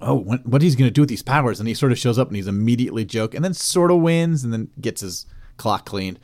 "Oh, 0.00 0.16
when, 0.16 0.40
what 0.40 0.62
he's 0.62 0.74
going 0.74 0.88
to 0.88 0.92
do 0.92 1.02
with 1.02 1.08
these 1.08 1.22
powers?" 1.22 1.60
And 1.60 1.68
he 1.68 1.74
sort 1.74 1.92
of 1.92 1.98
shows 1.98 2.18
up 2.18 2.26
and 2.26 2.36
he's 2.36 2.48
immediately 2.48 3.04
joke, 3.04 3.34
and 3.34 3.44
then 3.44 3.54
sort 3.54 3.92
of 3.92 4.00
wins, 4.00 4.42
and 4.42 4.52
then 4.52 4.68
gets 4.80 5.02
his 5.02 5.26
clock 5.56 5.86
cleaned. 5.86 6.18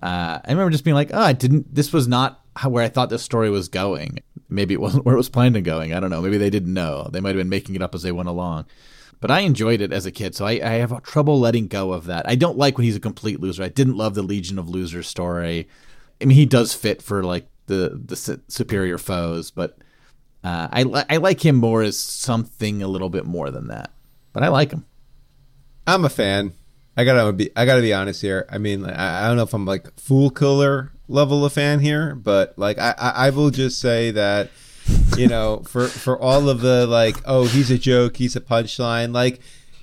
Uh, 0.00 0.38
I 0.44 0.50
remember 0.50 0.70
just 0.70 0.84
being 0.84 0.94
like, 0.94 1.10
"Oh, 1.12 1.20
I 1.20 1.32
didn't. 1.32 1.74
This 1.74 1.92
was 1.92 2.06
not 2.06 2.40
how 2.54 2.68
where 2.68 2.84
I 2.84 2.88
thought 2.88 3.10
this 3.10 3.22
story 3.22 3.50
was 3.50 3.68
going. 3.68 4.20
Maybe 4.48 4.74
it 4.74 4.80
wasn't 4.80 5.04
where 5.06 5.14
it 5.14 5.18
was 5.18 5.28
planned 5.28 5.56
on 5.56 5.64
going. 5.64 5.92
I 5.92 6.00
don't 6.00 6.10
know. 6.10 6.22
Maybe 6.22 6.38
they 6.38 6.50
didn't 6.50 6.72
know. 6.72 7.08
They 7.10 7.20
might 7.20 7.30
have 7.30 7.38
been 7.38 7.48
making 7.48 7.74
it 7.74 7.82
up 7.82 7.94
as 7.94 8.02
they 8.02 8.12
went 8.12 8.28
along." 8.28 8.66
But 9.20 9.30
I 9.30 9.40
enjoyed 9.40 9.80
it 9.80 9.92
as 9.92 10.04
a 10.04 10.10
kid, 10.10 10.34
so 10.34 10.46
I, 10.46 10.52
I 10.54 10.72
have 10.80 11.00
trouble 11.04 11.38
letting 11.38 11.68
go 11.68 11.92
of 11.92 12.06
that. 12.06 12.28
I 12.28 12.34
don't 12.34 12.58
like 12.58 12.76
when 12.76 12.84
he's 12.84 12.96
a 12.96 13.00
complete 13.00 13.38
loser. 13.38 13.62
I 13.62 13.68
didn't 13.68 13.96
love 13.96 14.16
the 14.16 14.22
Legion 14.22 14.58
of 14.58 14.68
Losers 14.68 15.06
story. 15.06 15.68
I 16.22 16.24
mean, 16.24 16.36
he 16.36 16.46
does 16.46 16.74
fit 16.74 17.02
for 17.02 17.22
like 17.22 17.48
the 17.66 18.00
the 18.04 18.40
superior 18.48 18.98
foes, 18.98 19.50
but 19.50 19.76
uh, 20.44 20.68
I 20.70 20.82
li- 20.84 21.04
I 21.10 21.16
like 21.18 21.44
him 21.44 21.56
more 21.56 21.82
as 21.82 21.98
something 21.98 22.82
a 22.82 22.88
little 22.88 23.10
bit 23.10 23.24
more 23.24 23.50
than 23.50 23.68
that. 23.68 23.90
But 24.32 24.42
I 24.42 24.48
like 24.48 24.72
him. 24.72 24.86
I'm 25.86 26.04
a 26.04 26.08
fan. 26.08 26.52
I 26.96 27.04
gotta 27.04 27.32
be. 27.32 27.50
I 27.56 27.64
gotta 27.64 27.80
be 27.80 27.92
honest 27.92 28.20
here. 28.20 28.46
I 28.50 28.58
mean, 28.58 28.84
I, 28.84 29.24
I 29.24 29.28
don't 29.28 29.36
know 29.36 29.42
if 29.42 29.54
I'm 29.54 29.64
like 29.64 29.98
fool 29.98 30.30
killer 30.30 30.92
level 31.08 31.44
of 31.44 31.52
fan 31.52 31.80
here, 31.80 32.14
but 32.14 32.58
like 32.58 32.78
I, 32.78 32.94
I, 32.98 33.30
will 33.30 33.50
just 33.50 33.80
say 33.80 34.10
that 34.12 34.50
you 35.16 35.28
know, 35.28 35.62
for 35.66 35.86
for 35.86 36.18
all 36.18 36.48
of 36.48 36.60
the 36.60 36.86
like, 36.86 37.16
oh, 37.24 37.46
he's 37.46 37.70
a 37.70 37.78
joke, 37.78 38.16
he's 38.16 38.36
a 38.36 38.40
punchline. 38.40 39.14
Like 39.14 39.40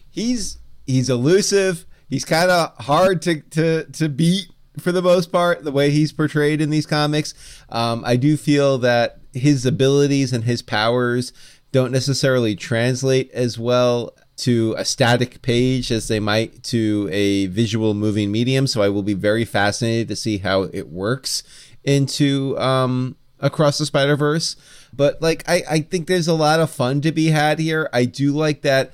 he's 0.09 0.59
he's 0.85 1.09
elusive. 1.09 1.85
He's 2.09 2.25
kind 2.25 2.49
of 2.49 2.75
hard 2.83 3.21
to 3.23 3.41
to 3.41 3.85
to 3.85 4.09
beat 4.09 4.47
for 4.77 4.91
the 4.91 5.01
most 5.01 5.31
part. 5.31 5.63
The 5.63 5.71
way 5.71 5.89
he's 5.89 6.11
portrayed 6.11 6.61
in 6.61 6.69
these 6.69 6.85
comics, 6.85 7.33
um, 7.69 8.03
I 8.05 8.15
do 8.15 8.37
feel 8.37 8.77
that 8.79 9.19
his 9.33 9.65
abilities 9.65 10.33
and 10.33 10.43
his 10.43 10.61
powers 10.61 11.33
don't 11.71 11.91
necessarily 11.91 12.55
translate 12.55 13.29
as 13.31 13.59
well 13.59 14.15
to 14.37 14.73
a 14.77 14.85
static 14.85 15.41
page 15.41 15.91
as 15.91 16.07
they 16.07 16.19
might 16.19 16.63
to 16.63 17.09
a 17.11 17.47
visual 17.47 17.93
moving 17.93 18.31
medium. 18.31 18.67
So 18.67 18.81
I 18.81 18.89
will 18.89 19.03
be 19.03 19.13
very 19.13 19.45
fascinated 19.45 20.07
to 20.07 20.15
see 20.15 20.37
how 20.37 20.63
it 20.63 20.89
works 20.89 21.43
into 21.83 22.57
um, 22.57 23.17
across 23.39 23.77
the 23.77 23.85
Spider 23.85 24.15
Verse. 24.15 24.55
But 24.93 25.21
like, 25.21 25.43
I, 25.47 25.63
I 25.69 25.79
think 25.81 26.07
there's 26.07 26.27
a 26.27 26.33
lot 26.33 26.59
of 26.59 26.71
fun 26.71 27.01
to 27.01 27.11
be 27.11 27.27
had 27.27 27.59
here. 27.59 27.89
I 27.93 28.05
do 28.05 28.31
like 28.31 28.61
that. 28.61 28.93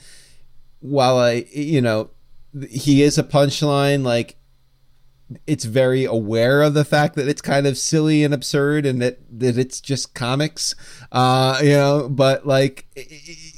While 0.82 1.18
I, 1.18 1.46
you 1.52 1.82
know, 1.82 2.12
he 2.70 3.02
is 3.02 3.18
a 3.18 3.24
punchline. 3.24 4.04
Like 4.04 4.38
it's 5.48 5.66
very 5.66 6.06
aware 6.06 6.62
of 6.62 6.76
the 6.76 6.86
fact 6.86 7.16
that 7.16 7.28
it's 7.28 7.42
kind 7.42 7.66
of 7.66 7.78
silly 7.78 8.24
and 8.24 8.32
absurd 8.32 8.86
and 8.86 9.02
that 9.02 9.18
that 9.28 9.58
it's 9.58 9.82
just 9.82 10.14
comics 10.14 10.76
uh 11.12 11.60
you 11.64 11.70
know 11.72 12.08
but 12.08 12.46
like 12.46 12.86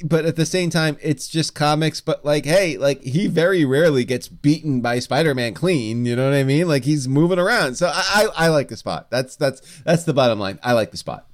but 0.05 0.23
at 0.23 0.37
the 0.37 0.45
same 0.45 0.69
time 0.69 0.97
it's 1.01 1.27
just 1.27 1.53
comics 1.53 1.99
but 1.99 2.23
like 2.23 2.45
hey 2.45 2.77
like 2.77 3.01
he 3.03 3.27
very 3.27 3.65
rarely 3.65 4.05
gets 4.05 4.29
beaten 4.29 4.79
by 4.79 4.97
spider-man 4.97 5.53
clean 5.53 6.05
you 6.05 6.15
know 6.15 6.29
what 6.29 6.37
i 6.37 6.43
mean 6.43 6.69
like 6.69 6.85
he's 6.85 7.05
moving 7.05 7.39
around 7.39 7.75
so 7.75 7.87
i 7.87 8.27
i, 8.37 8.45
I 8.45 8.47
like 8.47 8.69
the 8.69 8.77
spot 8.77 9.11
that's 9.11 9.35
that's 9.35 9.81
that's 9.81 10.05
the 10.05 10.13
bottom 10.13 10.39
line 10.39 10.59
i 10.63 10.71
like 10.71 10.91
the 10.91 10.97
spot 10.97 11.27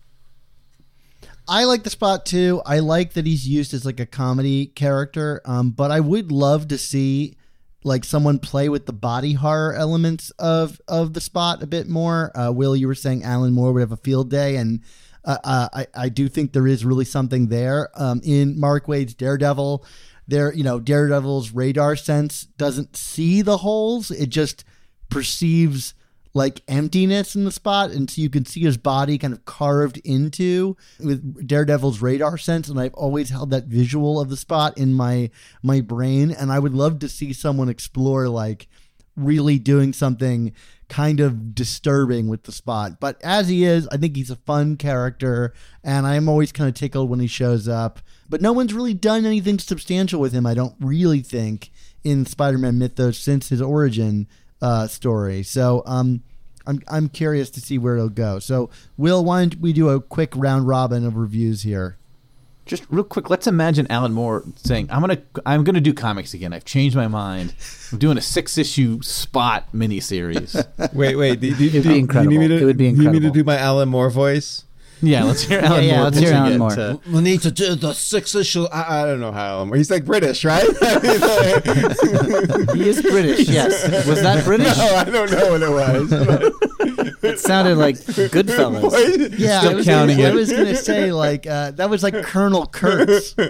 I 1.46 1.66
like 1.66 1.84
the 1.84 1.90
spot 1.90 2.26
too. 2.26 2.62
I 2.66 2.80
like 2.80 3.14
that 3.14 3.26
he's 3.26 3.46
used 3.46 3.74
as 3.74 3.86
like 3.86 4.00
a 4.00 4.06
comedy 4.06 4.66
character. 4.66 5.42
Um, 5.44 5.72
but 5.72 5.92
I 5.92 6.00
would 6.00 6.32
love 6.32 6.70
to 6.70 6.78
see 6.78 7.36
like 7.84 8.04
someone 8.04 8.40
play 8.40 8.70
with 8.70 8.86
the 8.86 8.94
body 8.94 9.34
horror 9.34 9.74
elements 9.74 10.32
of 10.32 10.82
of 10.88 11.14
the 11.14 11.22
spot 11.22 11.64
a 11.64 11.68
bit 11.68 11.88
more. 11.88 12.38
Uh, 12.38 12.52
Will, 12.52 12.76
you 12.76 12.88
were 12.88 12.96
saying 12.96 13.24
Alan 13.24 13.54
Moore 13.54 13.74
would 13.74 13.82
have 13.82 13.92
a 13.92 13.98
field 13.98 14.30
day, 14.30 14.56
and 14.56 14.82
uh, 15.26 15.38
uh, 15.44 15.70
I 15.74 15.88
I 15.96 16.10
do 16.10 16.28
think 16.30 16.54
there 16.54 16.68
is 16.68 16.86
really 16.86 17.06
something 17.06 17.48
there. 17.48 17.90
Um, 17.96 18.22
in 18.24 18.60
Mark 18.60 18.88
Waid's 18.88 19.14
Daredevil, 19.14 19.86
there 20.28 20.54
you 20.54 20.64
know 20.64 20.80
Daredevil's 20.80 21.52
radar 21.52 21.96
sense 21.96 22.44
doesn't 22.58 22.96
see 22.96 23.42
the 23.42 23.58
holes; 23.58 24.12
it 24.12 24.30
just 24.30 24.64
perceives 25.10 25.94
like 26.34 26.62
emptiness 26.68 27.36
in 27.36 27.46
the 27.46 27.52
spot 27.52 27.92
and 27.92 28.10
so 28.10 28.22
you 28.22 28.30
can 28.30 28.46
see 28.46 28.62
his 28.62 28.78
body 28.78 29.18
kind 29.18 29.34
of 29.34 29.46
carved 29.46 29.98
into 30.04 30.76
with 31.00 31.48
Daredevil's 31.48 32.02
radar 32.02 32.38
sense 32.38 32.68
and 32.68 32.80
I've 32.80 32.94
always 32.96 33.30
held 33.30 33.52
that 33.52 33.66
visual 33.66 34.20
of 34.20 34.30
the 34.30 34.38
spot 34.38 34.78
in 34.78 34.94
my 34.94 35.30
my 35.62 35.82
brain 35.82 36.32
and 36.32 36.52
I 36.52 36.60
would 36.60 36.74
love 36.74 37.00
to 37.00 37.10
see 37.10 37.34
someone 37.34 37.70
explore 37.70 38.28
like 38.28 38.68
really 39.16 39.60
doing 39.60 39.94
something 39.94 40.54
kind 40.90 41.20
of 41.20 41.56
disturbing 41.56 42.28
with 42.28 42.44
the 42.44 42.52
spot. 42.52 43.00
But 43.00 43.22
as 43.24 43.48
he 43.48 43.64
is 43.64 43.88
I 43.90 43.98
think 43.98 44.16
he's 44.16 44.32
a 44.32 44.36
fun 44.36 44.76
character 44.76 45.54
and 45.84 46.08
I'm 46.08 46.28
always 46.28 46.52
kind 46.52 46.68
of 46.68 46.74
tickled 46.74 47.12
when 47.12 47.20
he 47.20 47.28
shows 47.28 47.68
up. 47.68 48.00
But 48.28 48.42
no 48.42 48.54
one's 48.54 48.74
really 48.74 48.96
done 48.96 49.26
anything 49.26 49.60
substantial 49.60 50.20
with 50.20 50.34
him 50.34 50.48
I 50.48 50.56
don't 50.56 50.76
really 50.80 51.22
think 51.22 51.72
in 52.04 52.26
Spider-Man 52.26 52.80
mythos 52.80 53.20
since 53.20 53.50
his 53.50 53.62
origin 53.62 54.28
uh, 54.64 54.88
story. 54.88 55.44
So 55.44 55.84
um, 55.86 56.24
I'm 56.66 56.82
I'm 56.88 57.10
curious 57.10 57.50
to 57.52 57.60
see 57.62 57.78
where 57.78 57.96
it'll 57.98 58.10
go. 58.10 58.40
So 58.40 58.70
Will, 58.98 59.24
why 59.24 59.42
don't 59.46 59.60
we 59.62 59.74
do 59.74 59.90
a 59.90 60.00
quick 60.02 60.34
round 60.36 60.68
robin 60.68 61.06
of 61.06 61.18
reviews 61.18 61.62
here? 61.64 61.98
Just 62.66 62.86
real 62.90 63.04
quick, 63.04 63.30
let's 63.30 63.46
imagine 63.46 63.86
Alan 63.92 64.14
Moore 64.14 64.42
saying, 64.56 64.88
"I'm 64.90 65.02
gonna, 65.02 65.22
I'm 65.46 65.66
gonna 65.66 65.82
do 65.82 65.94
comics 65.94 66.34
again. 66.34 66.54
I've 66.54 66.64
changed 66.64 66.96
my 66.96 67.10
mind. 67.10 67.54
I'm 67.92 68.00
doing 68.00 68.18
a 68.18 68.22
six 68.22 68.58
issue 68.58 69.02
spot 69.02 69.68
miniseries." 69.74 70.56
wait 70.94 71.18
wait 71.18 71.42
do, 71.42 71.54
do, 71.54 71.66
It'd 71.66 71.84
do- 71.84 71.90
be 71.90 71.90
do 71.90 71.96
incredible. 71.96 72.32
you 72.34 72.40
need 72.40 72.50
me 72.50 72.58
to, 72.58 72.64
It 72.64 72.66
would 72.66 72.78
be 72.78 72.90
do 72.94 73.04
you 73.04 73.10
need 73.12 73.22
me 73.22 73.28
to 73.28 73.32
do 73.32 73.44
my 73.44 73.58
alan 73.58 73.90
moore 73.90 74.10
voice 74.10 74.64
yeah, 75.02 75.24
let's 75.24 75.42
hear 75.44 75.60
Alan 75.60 75.84
yeah, 75.84 75.96
Moore. 75.96 76.04
let's 76.06 76.18
hear 76.20 76.34
Alan 76.34 76.54
it 76.54 76.58
Moore. 76.58 76.76
to- 76.76 77.00
we 77.12 77.22
need 77.22 77.42
to 77.42 77.52
do 77.52 77.76
the 77.76 77.94
six 77.94 78.36
issue 78.36 78.66
I, 78.66 79.02
I 79.02 79.06
don't 79.06 79.20
know 79.20 79.32
how 79.32 79.46
alan 79.58 79.68
moore 79.70 79.78
he's 79.78 79.92
like 79.92 80.06
british 80.06 80.46
right 80.46 80.64
He 82.74 82.90
is 82.90 83.02
British, 83.02 83.50
yes. 83.50 84.08
Was 84.08 84.22
that 84.22 84.44
British? 84.50 84.78
no 84.78 84.96
i 84.96 85.04
don't 85.04 85.32
know 85.32 85.52
what 85.52 85.62
it 85.62 85.70
was 85.70 86.12
It 87.24 87.40
sounded 87.40 87.78
like 87.78 87.96
Goodfellas. 87.96 89.38
Yeah, 89.40 89.60
Still 89.60 89.72
I 89.72 89.74
was 89.76 89.86
counting 89.86 90.18
gonna, 90.18 90.30
I 90.30 90.34
was 90.34 90.52
gonna 90.52 90.76
say 90.76 91.12
like 91.12 91.48
uh, 91.48 91.72
that 91.72 91.90
was 91.90 92.04
like 92.04 92.14
Colonel 92.24 92.66
Kurtz. 92.68 93.36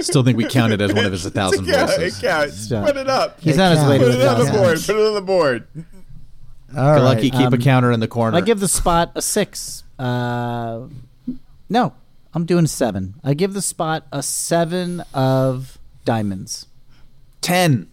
Still 0.00 0.24
think 0.24 0.36
we 0.36 0.46
counted 0.48 0.82
as 0.82 0.92
one 0.92 1.04
of 1.06 1.12
his 1.12 1.24
a 1.24 1.30
thousand 1.30 1.66
yeah, 1.66 1.86
voices. 1.86 2.18
it 2.18 2.26
counts. 2.26 2.56
Stop. 2.58 2.86
Put 2.86 2.96
it 2.96 3.08
up. 3.08 3.40
He's 3.40 3.58
on 3.58 3.76
his 3.76 3.84
way 3.86 3.98
to 3.98 4.04
Put 4.04 4.12
the 4.12 4.20
it 4.22 4.28
on 4.28 4.44
the 4.46 4.52
board. 4.52 4.78
Put 4.84 4.96
it 4.96 5.06
on 5.06 5.14
the 5.14 5.20
board. 5.22 5.66
All 6.76 6.94
Good 6.94 7.00
right. 7.02 7.14
lucky, 7.16 7.30
keep 7.30 7.40
a 7.52 7.56
um, 7.56 7.58
counter 7.58 7.92
in 7.92 8.00
the 8.00 8.08
corner. 8.08 8.36
I 8.36 8.40
give 8.40 8.60
the 8.60 8.68
spot 8.68 9.12
a 9.14 9.22
six. 9.22 9.82
Uh, 9.98 10.88
no, 11.68 11.94
I'm 12.34 12.44
doing 12.46 12.66
seven. 12.66 13.14
I 13.22 13.34
give 13.34 13.54
the 13.54 13.62
spot 13.62 14.06
a 14.12 14.22
seven 14.22 15.02
of 15.12 15.78
diamonds. 16.04 16.66
ten. 17.40 17.88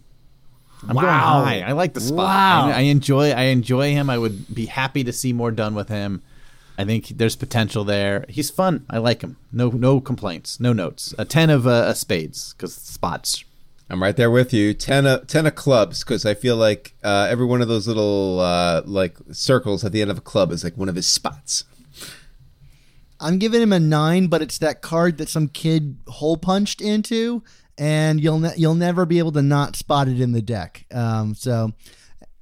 I'm 0.88 0.94
going 0.94 1.06
Wow. 1.06 1.44
high. 1.44 1.60
I 1.60 1.72
like 1.72 1.94
the 1.94 2.00
spot. 2.00 2.16
Wow. 2.18 2.66
I, 2.68 2.72
I 2.72 2.80
enjoy. 2.80 3.30
I 3.30 3.42
enjoy 3.44 3.92
him. 3.92 4.10
I 4.10 4.18
would 4.18 4.52
be 4.52 4.66
happy 4.66 5.04
to 5.04 5.12
see 5.12 5.32
more 5.32 5.52
done 5.52 5.74
with 5.76 5.88
him. 5.88 6.22
I 6.76 6.84
think 6.84 7.06
there's 7.18 7.36
potential 7.36 7.84
there. 7.84 8.24
He's 8.28 8.50
fun. 8.50 8.84
I 8.90 8.98
like 8.98 9.22
him. 9.22 9.36
No, 9.52 9.68
no 9.70 10.00
complaints. 10.00 10.58
No 10.58 10.72
notes. 10.72 11.14
A 11.18 11.24
ten 11.24 11.50
of 11.50 11.66
uh, 11.68 11.84
a 11.88 11.94
spades 11.94 12.54
because 12.54 12.74
spots. 12.74 13.44
I'm 13.92 14.02
right 14.02 14.16
there 14.16 14.30
with 14.30 14.54
you. 14.54 14.72
Ten 14.72 15.06
of, 15.06 15.26
ten 15.26 15.44
of 15.44 15.54
clubs 15.54 16.02
because 16.02 16.24
I 16.24 16.32
feel 16.32 16.56
like 16.56 16.94
uh, 17.04 17.28
every 17.28 17.44
one 17.44 17.60
of 17.60 17.68
those 17.68 17.86
little 17.86 18.40
uh, 18.40 18.80
like 18.86 19.18
circles 19.32 19.84
at 19.84 19.92
the 19.92 20.00
end 20.00 20.10
of 20.10 20.16
a 20.16 20.22
club 20.22 20.50
is 20.50 20.64
like 20.64 20.78
one 20.78 20.88
of 20.88 20.96
his 20.96 21.06
spots. 21.06 21.64
I'm 23.20 23.38
giving 23.38 23.60
him 23.60 23.72
a 23.72 23.78
nine, 23.78 24.28
but 24.28 24.40
it's 24.40 24.56
that 24.58 24.80
card 24.80 25.18
that 25.18 25.28
some 25.28 25.46
kid 25.46 25.98
hole 26.08 26.38
punched 26.38 26.80
into, 26.80 27.42
and 27.76 28.18
you'll 28.18 28.38
ne- 28.38 28.54
you'll 28.56 28.74
never 28.74 29.04
be 29.04 29.18
able 29.18 29.32
to 29.32 29.42
not 29.42 29.76
spot 29.76 30.08
it 30.08 30.22
in 30.22 30.32
the 30.32 30.42
deck. 30.42 30.86
Um, 30.90 31.34
so 31.34 31.72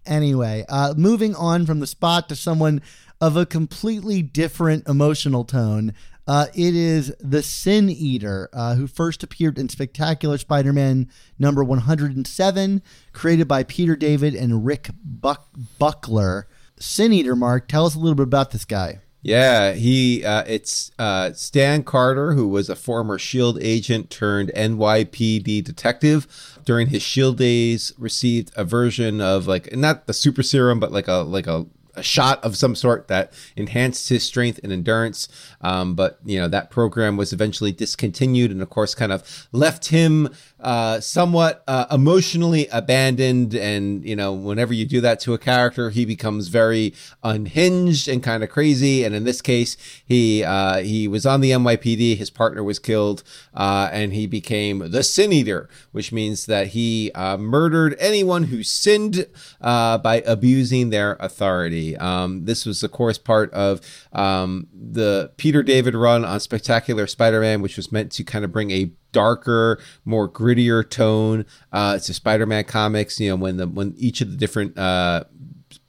anyway, 0.07 0.65
uh, 0.69 0.95
moving 0.97 1.35
on 1.35 1.67
from 1.67 1.81
the 1.81 1.87
spot 1.89 2.29
to 2.29 2.37
someone 2.37 2.81
of 3.21 3.37
a 3.37 3.45
completely 3.45 4.23
different 4.23 4.87
emotional 4.89 5.45
tone. 5.45 5.95
Uh, 6.31 6.47
it 6.55 6.77
is 6.77 7.13
the 7.19 7.43
Sin 7.43 7.91
Eater, 7.91 8.49
uh, 8.53 8.77
who 8.77 8.87
first 8.87 9.25
appeared 9.25 9.59
in 9.59 9.69
Spectacular 9.69 10.39
Spider-Man 10.39 11.11
number 11.41 11.65
107, 11.65 12.83
created 13.13 13.49
by 13.49 13.65
Peter 13.65 13.97
David 13.97 14.37
and 14.37 14.65
Rick 14.65 14.91
Buck- 15.03 15.49
Buckler. 15.81 16.47
Sin 16.79 17.13
Eater, 17.13 17.35
Mark, 17.35 17.67
tell 17.67 17.85
us 17.85 17.97
a 17.97 17.99
little 17.99 18.15
bit 18.15 18.23
about 18.23 18.53
this 18.53 18.65
guy. 18.65 19.01
Yeah, 19.23 19.73
he 19.73 20.25
uh, 20.25 20.45
it's 20.47 20.93
uh, 21.01 21.33
Stan 21.33 21.83
Carter, 21.83 22.35
who 22.35 22.47
was 22.47 22.71
a 22.71 22.77
former 22.77 23.19
Shield 23.19 23.59
agent 23.61 24.09
turned 24.09 24.53
NYPD 24.55 25.65
detective. 25.65 26.29
During 26.65 26.87
his 26.87 27.03
Shield 27.03 27.39
days, 27.39 27.93
received 27.99 28.53
a 28.57 28.65
version 28.65 29.21
of 29.21 29.49
like 29.49 29.77
not 29.77 30.07
the 30.07 30.15
super 30.15 30.45
serum, 30.45 30.79
but 30.79 30.93
like 30.93 31.09
a 31.09 31.17
like 31.17 31.49
a 31.49 31.67
a 32.01 32.03
shot 32.03 32.43
of 32.43 32.57
some 32.57 32.75
sort 32.75 33.09
that 33.09 33.33
enhanced 33.57 34.09
his 34.09 34.25
strength 34.25 34.59
and 34.63 34.73
endurance. 34.73 35.29
Um, 35.61 35.95
but 35.95 36.19
you 36.25 36.39
know 36.39 36.49
that 36.49 36.71
program 36.71 37.17
was 37.17 37.33
eventually 37.33 37.73
discontinued, 37.73 38.51
and 38.51 38.63
of 38.63 38.71
course, 38.71 38.95
kind 38.95 39.13
of 39.13 39.49
left 39.53 39.87
him 39.87 40.29
uh, 40.63 41.01
somewhat 41.01 41.63
uh, 41.67 41.87
emotionally 41.91 42.67
abandoned. 42.69 43.55
And 43.55 44.05
you 44.05 44.17
know, 44.17 44.33
whenever 44.33 44.73
you 44.73 44.87
do 44.87 45.01
that 45.01 45.21
to 45.21 45.35
a 45.35 45.39
character, 45.39 45.91
he 45.91 46.05
becomes 46.05 46.49
very 46.49 46.95
unhinged 47.23 48.09
and 48.09 48.23
kind 48.23 48.43
of 48.43 48.51
crazy. 48.51 49.05
And 49.05 49.15
in 49.15 49.25
this 49.25 49.43
case, 49.43 49.77
he 50.05 50.45
uh, 50.45 50.79
he 50.79 51.09
was 51.09 51.27
on 51.27 51.41
the 51.41 51.51
NYPD. 51.51 52.17
His 52.17 52.31
partner 52.31 52.63
was 52.63 52.79
killed, 52.79 53.23
uh, 53.55 53.89
and 53.93 54.13
he 54.13 54.27
became 54.27 54.91
the 54.91 55.03
Sin 55.03 55.33
Eater, 55.33 55.69
which 55.93 56.13
means 56.13 56.47
that 56.47 56.69
he 56.69 57.11
uh, 57.15 57.37
murdered 57.37 57.97
anyone 57.99 58.45
who 58.45 58.63
sinned 58.63 59.27
uh, 59.61 59.99
by 59.99 60.23
abusing 60.27 60.91
their 60.91 61.17
authority. 61.21 61.97
Um, 61.97 62.45
this 62.45 62.67
was, 62.67 62.83
of 62.83 62.93
course, 62.93 63.19
part 63.19 63.53
of 63.53 63.81
um, 64.13 64.69
the 64.73 65.33
Peter 65.37 65.63
David 65.63 65.95
run 65.95 66.25
on 66.25 66.41
Spectacular 66.41 67.07
Spider-Man, 67.07 67.63
which 67.63 67.77
was 67.77 67.93
meant 67.93 68.13
to 68.13 68.25
kind 68.25 68.45
of 68.45 68.53
bring 68.53 68.71
a 68.71 68.91
darker, 69.13 69.81
more 70.05 70.29
grittier 70.29 70.89
tone 70.89 71.47
uh, 71.73 71.99
to 71.99 72.15
Spider-Man 72.15 72.65
comics. 72.65 73.21
You 73.21 73.31
know, 73.31 73.37
when 73.37 73.57
the 73.57 73.67
when 73.67 73.95
each 73.97 74.21
of 74.21 74.31
the 74.31 74.37
different 74.37 74.79
uh, 74.79 75.25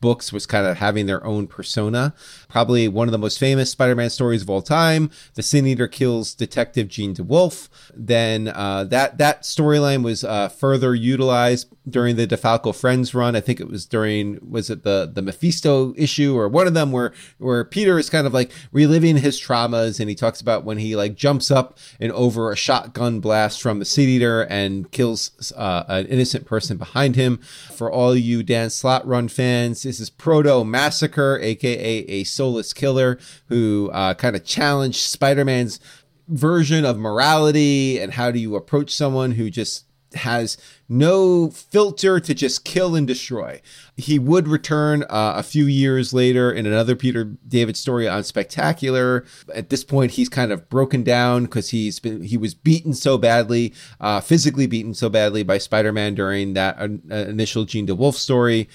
books 0.02 0.34
was 0.34 0.46
kind 0.46 0.66
of 0.66 0.78
having 0.78 1.06
their 1.06 1.24
own 1.24 1.48
persona. 1.48 2.14
Probably 2.50 2.88
one 2.88 3.08
of 3.08 3.12
the 3.12 3.18
most 3.18 3.40
famous 3.40 3.72
Spider-Man 3.72 4.10
stories 4.10 4.42
of 4.42 4.50
all 4.50 4.62
time. 4.62 5.10
The 5.36 5.44
Sin 5.44 5.66
Eater 5.66 5.88
kills 5.88 6.34
Detective 6.34 6.88
Jean 6.88 7.16
DeWolff. 7.16 7.70
Then 7.94 8.50
uh, 8.50 8.84
that 8.86 9.18
that 9.20 9.44
storyline 9.44 10.04
was 10.04 10.24
uh, 10.24 10.50
further 10.50 10.94
utilized 10.94 11.74
during 11.90 12.16
the 12.16 12.28
DeFalco 12.28 12.76
Frenz 12.76 13.14
run. 13.14 13.36
I 13.36 13.42
think 13.42 13.60
it 13.60 13.68
was 13.68 13.86
during 13.86 14.40
was 14.48 14.70
it 14.70 14.84
the 14.84 15.10
the 15.12 15.22
Mephisto 15.22 15.94
issue 15.96 16.38
or 16.38 16.48
one 16.48 16.68
of 16.68 16.74
them 16.74 16.92
where 16.92 17.14
where 17.38 17.64
Peter 17.64 17.98
is 17.98 18.10
kind 18.10 18.28
of 18.28 18.34
like 18.34 18.52
reliving 18.72 19.18
his 19.18 19.40
traumas 19.40 20.00
and 20.00 20.10
he 20.10 20.16
talks 20.16 20.42
about 20.42 20.64
when 20.64 20.78
he 20.78 20.96
like 20.96 21.16
jumps 21.16 21.52
up 21.52 21.78
and 22.00 22.12
over 22.12 22.52
a 22.52 22.56
shotgun 22.56 23.20
blast 23.20 23.62
from 23.62 23.80
the 23.80 23.86
Sin 23.86 24.10
Eater 24.10 24.42
and 24.44 24.92
kills 24.92 25.52
uh, 25.56 25.84
an 25.88 26.06
innocent 26.08 26.46
person 26.46 26.78
behind 26.78 27.16
him. 27.16 27.38
For 27.38 27.92
all 27.92 28.16
you 28.16 28.44
Dan 28.44 28.70
Slott 28.70 29.06
Run 29.08 29.28
fans, 29.28 29.86
this 29.92 30.00
is 30.00 30.10
Proto 30.10 30.64
Massacre, 30.64 31.38
aka 31.42 31.76
a 31.76 32.24
soulless 32.24 32.72
killer 32.72 33.20
who 33.48 33.90
uh, 33.92 34.14
kind 34.14 34.38
of 34.38 34.46
challenged 34.46 35.00
Spider 35.00 35.44
Man's 35.44 35.82
version 36.30 36.86
of 36.86 36.98
morality 36.98 38.00
and 38.00 38.14
how 38.14 38.32
do 38.32 38.40
you 38.40 38.56
approach 38.56 38.96
someone 38.96 39.34
who 39.34 39.50
just 39.50 39.84
has 40.14 40.58
no 40.90 41.50
filter 41.50 42.20
to 42.20 42.34
just 42.34 42.66
kill 42.66 42.96
and 42.96 43.08
destroy. 43.08 43.62
He 43.96 44.20
would 44.20 44.48
return 44.48 45.04
uh, 45.04 45.34
a 45.38 45.44
few 45.44 45.66
years 45.66 46.14
later 46.14 46.52
in 46.52 46.66
another 46.66 46.96
Peter 46.96 47.24
David 47.48 47.78
story 47.78 48.08
on 48.08 48.24
Spectacular. 48.24 49.26
At 49.54 49.70
this 49.70 49.84
point, 49.84 50.12
he's 50.12 50.30
kind 50.30 50.52
of 50.52 50.70
broken 50.70 51.04
down 51.04 51.44
because 51.44 51.70
he's 51.70 52.00
been 52.00 52.24
he 52.24 52.38
was 52.38 52.54
beaten 52.54 52.94
so 52.94 53.18
badly, 53.18 53.74
uh, 54.00 54.22
physically 54.22 54.68
beaten 54.68 54.94
so 54.94 55.10
badly 55.10 55.44
by 55.44 55.58
Spider-Man 55.58 56.16
during 56.16 56.54
that 56.54 56.78
uh, 56.80 57.16
initial 57.16 57.66
Jean 57.66 57.88
DeWolff 57.88 58.16
story 58.16 58.68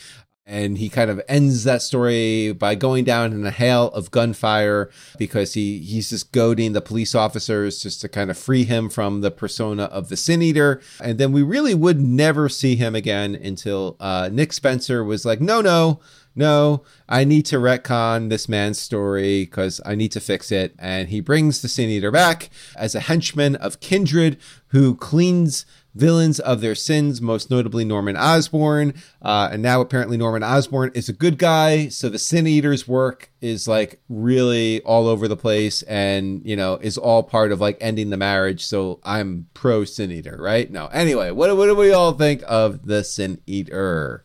and 0.47 0.78
he 0.78 0.89
kind 0.89 1.10
of 1.10 1.20
ends 1.28 1.64
that 1.64 1.82
story 1.82 2.52
by 2.52 2.74
going 2.74 3.05
down 3.05 3.32
in 3.32 3.44
a 3.44 3.51
hail 3.51 3.89
of 3.89 4.10
gunfire 4.10 4.89
because 5.18 5.55
he 5.55 5.78
he's 5.78 6.10
just 6.10 6.32
goading 6.32 6.73
the 6.73 6.81
police 6.81 7.14
officers 7.14 7.82
just 7.82 8.01
to 8.01 8.09
kind 8.09 8.31
of 8.31 8.39
free 8.39 8.64
him 8.64 8.89
from 8.89 9.20
the 9.20 9.31
persona 9.31 9.85
of 9.85 10.09
the 10.09 10.16
sin 10.16 10.40
eater 10.40 10.81
and 11.02 11.18
then 11.18 11.32
we 11.32 11.43
really 11.43 11.74
would 11.74 12.01
never 12.01 12.48
see 12.48 12.77
him 12.77 12.94
again 12.94 13.35
until 13.35 13.97
uh, 13.98 14.28
nick 14.32 14.52
spencer 14.52 15.02
was 15.02 15.24
like 15.24 15.40
no 15.40 15.60
no 15.60 16.01
no, 16.39 16.82
I 17.09 17.24
need 17.24 17.47
to 17.47 17.56
retcon 17.56 18.28
this 18.28 18.47
man's 18.47 18.78
story 18.78 19.44
because 19.44 19.81
I 19.86 19.94
need 19.94 20.12
to 20.12 20.20
fix 20.20 20.52
it. 20.52 20.74
And 20.78 21.09
he 21.09 21.20
brings 21.20 21.62
the 21.62 21.68
Sin 21.68 21.89
Eater 21.89 22.10
back 22.10 22.51
as 22.77 22.94
a 22.94 23.01
henchman 23.01 23.56
of 23.56 23.81
Kindred 23.81 24.36
who 24.68 24.94
cleans 24.94 25.64
villains 25.97 26.39
of 26.39 26.60
their 26.60 26.74
sins, 26.74 27.20
most 27.20 27.51
notably 27.51 27.85
Norman 27.85 28.16
Osborn. 28.16 28.94
Uh, 29.23 29.48
and 29.51 29.62
now 29.62 29.81
apparently 29.81 30.16
Norman 30.16 30.43
Osborn 30.43 30.93
is 30.94 31.09
a 31.09 31.12
good 31.12 31.39
guy. 31.39 31.89
So 31.89 32.09
the 32.09 32.18
Sin 32.18 32.47
Eater's 32.47 32.86
work 32.86 33.31
is 33.40 33.66
like 33.66 34.01
really 34.09 34.82
all 34.82 35.09
over 35.09 35.27
the 35.27 35.36
place 35.36 35.82
and, 35.82 36.44
you 36.44 36.55
know, 36.55 36.74
is 36.77 36.98
all 36.98 37.23
part 37.23 37.51
of 37.51 37.60
like 37.60 37.78
ending 37.81 38.10
the 38.10 38.16
marriage. 38.16 38.64
So 38.64 39.01
I'm 39.05 39.48
pro 39.55 39.85
Sin 39.85 40.12
Eater, 40.12 40.36
right? 40.39 40.70
No. 40.70 40.86
Anyway, 40.89 41.31
what, 41.31 41.56
what 41.56 41.66
do 41.66 41.74
we 41.74 41.93
all 41.93 42.12
think 42.12 42.43
of 42.47 42.86
the 42.86 43.02
Sin 43.02 43.40
Eater? 43.47 44.24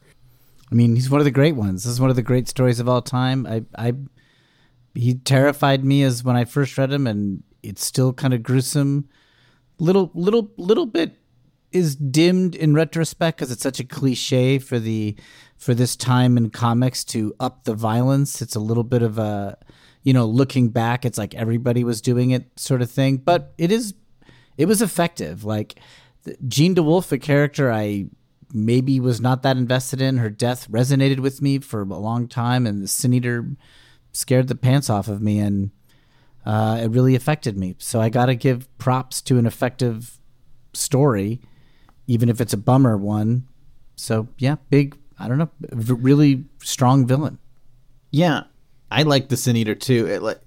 I 0.71 0.75
mean, 0.75 0.95
he's 0.95 1.09
one 1.09 1.21
of 1.21 1.25
the 1.25 1.31
great 1.31 1.55
ones. 1.55 1.83
This 1.83 1.93
is 1.93 2.01
one 2.01 2.09
of 2.09 2.15
the 2.15 2.21
great 2.21 2.47
stories 2.47 2.79
of 2.79 2.87
all 2.87 3.01
time. 3.01 3.45
I, 3.45 3.63
I, 3.77 3.93
he 4.93 5.15
terrified 5.15 5.83
me 5.83 6.03
as 6.03 6.23
when 6.23 6.35
I 6.35 6.45
first 6.45 6.77
read 6.77 6.91
him, 6.91 7.07
and 7.07 7.43
it's 7.63 7.85
still 7.85 8.13
kind 8.13 8.33
of 8.33 8.43
gruesome. 8.43 9.09
Little, 9.79 10.11
little, 10.13 10.51
little 10.57 10.85
bit 10.85 11.20
is 11.71 11.95
dimmed 11.95 12.55
in 12.55 12.73
retrospect 12.73 13.37
because 13.37 13.51
it's 13.51 13.63
such 13.63 13.79
a 13.79 13.85
cliche 13.85 14.59
for 14.59 14.79
the 14.79 15.15
for 15.57 15.73
this 15.73 15.95
time 15.95 16.37
in 16.37 16.49
comics 16.49 17.03
to 17.03 17.35
up 17.39 17.65
the 17.65 17.75
violence. 17.75 18.41
It's 18.41 18.55
a 18.55 18.59
little 18.59 18.83
bit 18.83 19.03
of 19.03 19.19
a, 19.19 19.57
you 20.01 20.11
know, 20.11 20.25
looking 20.25 20.69
back, 20.69 21.05
it's 21.05 21.17
like 21.17 21.35
everybody 21.35 21.83
was 21.83 22.01
doing 22.01 22.31
it 22.31 22.47
sort 22.59 22.81
of 22.81 22.89
thing. 22.89 23.17
But 23.17 23.53
it 23.59 23.71
is, 23.71 23.93
it 24.57 24.65
was 24.65 24.81
effective. 24.81 25.45
Like 25.45 25.79
Jean 26.47 26.73
DeWolff, 26.73 27.11
a 27.11 27.19
character 27.19 27.71
I 27.71 28.07
maybe 28.53 28.99
was 28.99 29.21
not 29.21 29.43
that 29.43 29.57
invested 29.57 30.01
in. 30.01 30.17
Her 30.17 30.29
death 30.29 30.69
resonated 30.69 31.19
with 31.19 31.41
me 31.41 31.59
for 31.59 31.81
a 31.81 31.85
long 31.85 32.27
time, 32.27 32.65
and 32.65 32.81
the 32.81 32.87
Sin 32.87 33.13
Eater 33.13 33.47
scared 34.11 34.47
the 34.47 34.55
pants 34.55 34.89
off 34.89 35.07
of 35.07 35.21
me, 35.21 35.39
and 35.39 35.71
uh, 36.45 36.79
it 36.81 36.89
really 36.89 37.15
affected 37.15 37.57
me. 37.57 37.75
So 37.77 38.01
I 38.01 38.09
got 38.09 38.25
to 38.25 38.35
give 38.35 38.67
props 38.77 39.21
to 39.23 39.37
an 39.37 39.45
effective 39.45 40.19
story, 40.73 41.41
even 42.07 42.29
if 42.29 42.41
it's 42.41 42.53
a 42.53 42.57
bummer 42.57 42.97
one. 42.97 43.47
So 43.95 44.27
yeah, 44.37 44.55
big. 44.69 44.97
I 45.19 45.27
don't 45.27 45.37
know, 45.37 45.51
really 45.71 46.45
strong 46.63 47.05
villain. 47.05 47.37
Yeah, 48.09 48.45
I 48.89 49.03
like 49.03 49.29
the 49.29 49.37
Sin 49.37 49.55
Eater 49.55 49.75
too. 49.75 50.07
It, 50.07 50.23
like 50.23 50.41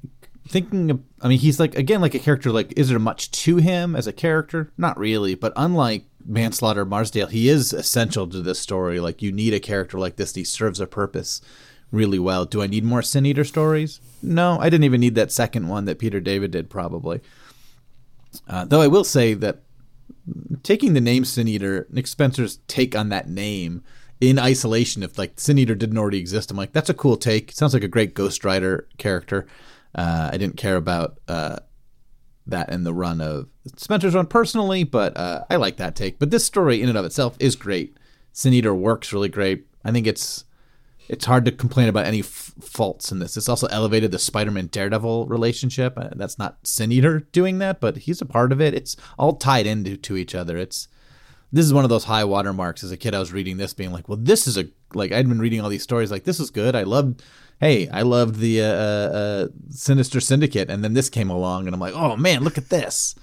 thinking, 0.48 0.90
of, 0.90 1.00
I 1.22 1.28
mean, 1.28 1.38
he's 1.38 1.60
like 1.60 1.76
again 1.76 2.00
like 2.00 2.14
a 2.14 2.18
character. 2.18 2.50
Like, 2.50 2.72
is 2.76 2.88
there 2.88 2.98
much 2.98 3.30
to 3.30 3.56
him 3.56 3.94
as 3.96 4.06
a 4.06 4.12
character? 4.12 4.72
Not 4.76 4.98
really. 4.98 5.34
But 5.34 5.52
unlike 5.56 6.04
Manslaughter 6.26 6.84
Marsdale, 6.84 7.28
he 7.28 7.48
is 7.48 7.72
essential 7.72 8.26
to 8.28 8.42
this 8.42 8.58
story. 8.58 9.00
Like, 9.00 9.22
you 9.22 9.32
need 9.32 9.54
a 9.54 9.60
character 9.60 9.98
like 9.98 10.16
this. 10.16 10.34
He 10.34 10.44
serves 10.44 10.80
a 10.80 10.86
purpose 10.86 11.40
really 11.90 12.18
well. 12.18 12.44
Do 12.44 12.60
I 12.62 12.66
need 12.66 12.84
more 12.84 13.02
Sin 13.02 13.26
Eater 13.26 13.44
stories? 13.44 14.00
No, 14.22 14.58
I 14.58 14.68
didn't 14.70 14.84
even 14.84 15.00
need 15.00 15.14
that 15.14 15.32
second 15.32 15.68
one 15.68 15.84
that 15.84 15.98
Peter 15.98 16.20
David 16.20 16.50
did. 16.50 16.68
Probably. 16.68 17.20
Uh, 18.48 18.64
though 18.64 18.80
I 18.80 18.88
will 18.88 19.04
say 19.04 19.34
that 19.34 19.62
taking 20.62 20.94
the 20.94 21.00
name 21.00 21.24
Sin 21.24 21.48
Eater, 21.48 21.86
Nick 21.90 22.06
Spencer's 22.06 22.58
take 22.66 22.96
on 22.96 23.08
that 23.10 23.28
name 23.28 23.82
in 24.20 24.38
isolation, 24.38 25.02
if 25.02 25.18
like 25.18 25.38
Sin 25.38 25.58
Eater 25.58 25.74
didn't 25.74 25.98
already 25.98 26.18
exist, 26.18 26.50
I'm 26.50 26.56
like, 26.56 26.72
that's 26.72 26.90
a 26.90 26.94
cool 26.94 27.16
take. 27.16 27.52
Sounds 27.52 27.74
like 27.74 27.84
a 27.84 27.88
great 27.88 28.14
Ghost 28.14 28.44
Rider 28.44 28.88
character. 28.98 29.46
Uh, 29.94 30.30
I 30.32 30.38
didn't 30.38 30.56
care 30.56 30.76
about 30.76 31.18
uh, 31.28 31.58
that 32.46 32.70
in 32.70 32.84
the 32.84 32.94
run 32.94 33.20
of 33.20 33.48
Spencer's 33.76 34.14
run 34.14 34.26
personally, 34.26 34.84
but 34.84 35.16
uh, 35.16 35.44
I 35.50 35.56
like 35.56 35.76
that 35.76 35.96
take. 35.96 36.18
But 36.18 36.30
this 36.30 36.44
story 36.44 36.80
in 36.82 36.88
and 36.88 36.98
of 36.98 37.04
itself 37.04 37.36
is 37.38 37.56
great. 37.56 37.96
Sin 38.32 38.52
Eater 38.52 38.74
works 38.74 39.12
really 39.12 39.28
great. 39.28 39.66
I 39.84 39.92
think 39.92 40.06
it's 40.06 40.44
it's 41.08 41.24
hard 41.24 41.44
to 41.44 41.52
complain 41.52 41.88
about 41.88 42.06
any 42.06 42.20
f- 42.20 42.52
faults 42.60 43.12
in 43.12 43.18
this. 43.18 43.36
It's 43.36 43.48
also 43.48 43.66
elevated 43.68 44.10
the 44.10 44.18
Spider-Man 44.18 44.68
Daredevil 44.68 45.26
relationship. 45.26 45.94
Uh, 45.96 46.10
that's 46.14 46.38
not 46.38 46.58
Sin 46.66 46.92
Eater 46.92 47.20
doing 47.32 47.58
that, 47.58 47.80
but 47.80 47.98
he's 47.98 48.20
a 48.20 48.26
part 48.26 48.52
of 48.52 48.60
it. 48.60 48.74
It's 48.74 48.96
all 49.18 49.34
tied 49.34 49.66
into 49.66 49.96
to 49.96 50.16
each 50.16 50.34
other. 50.34 50.56
It's 50.56 50.88
this 51.52 51.66
is 51.66 51.72
one 51.72 51.84
of 51.84 51.90
those 51.90 52.04
high 52.04 52.24
watermarks. 52.24 52.82
As 52.82 52.90
a 52.90 52.96
kid, 52.96 53.14
I 53.14 53.20
was 53.20 53.32
reading 53.32 53.58
this, 53.58 53.74
being 53.74 53.92
like, 53.92 54.08
"Well, 54.08 54.18
this 54.20 54.46
is 54.46 54.58
a 54.58 54.66
like." 54.92 55.12
I'd 55.12 55.28
been 55.28 55.38
reading 55.38 55.60
all 55.60 55.68
these 55.68 55.84
stories, 55.84 56.10
like 56.10 56.24
this 56.24 56.40
is 56.40 56.50
good. 56.50 56.74
I 56.74 56.82
loved. 56.82 57.22
Hey, 57.60 57.88
I 57.88 58.02
loved 58.02 58.40
the 58.40 58.60
uh, 58.60 58.66
uh, 58.66 59.48
Sinister 59.70 60.20
Syndicate, 60.20 60.68
and 60.68 60.82
then 60.82 60.94
this 60.94 61.08
came 61.08 61.30
along, 61.30 61.66
and 61.66 61.74
I'm 61.74 61.80
like, 61.80 61.94
"Oh 61.94 62.16
man, 62.16 62.42
look 62.42 62.58
at 62.58 62.70
this!" 62.70 63.14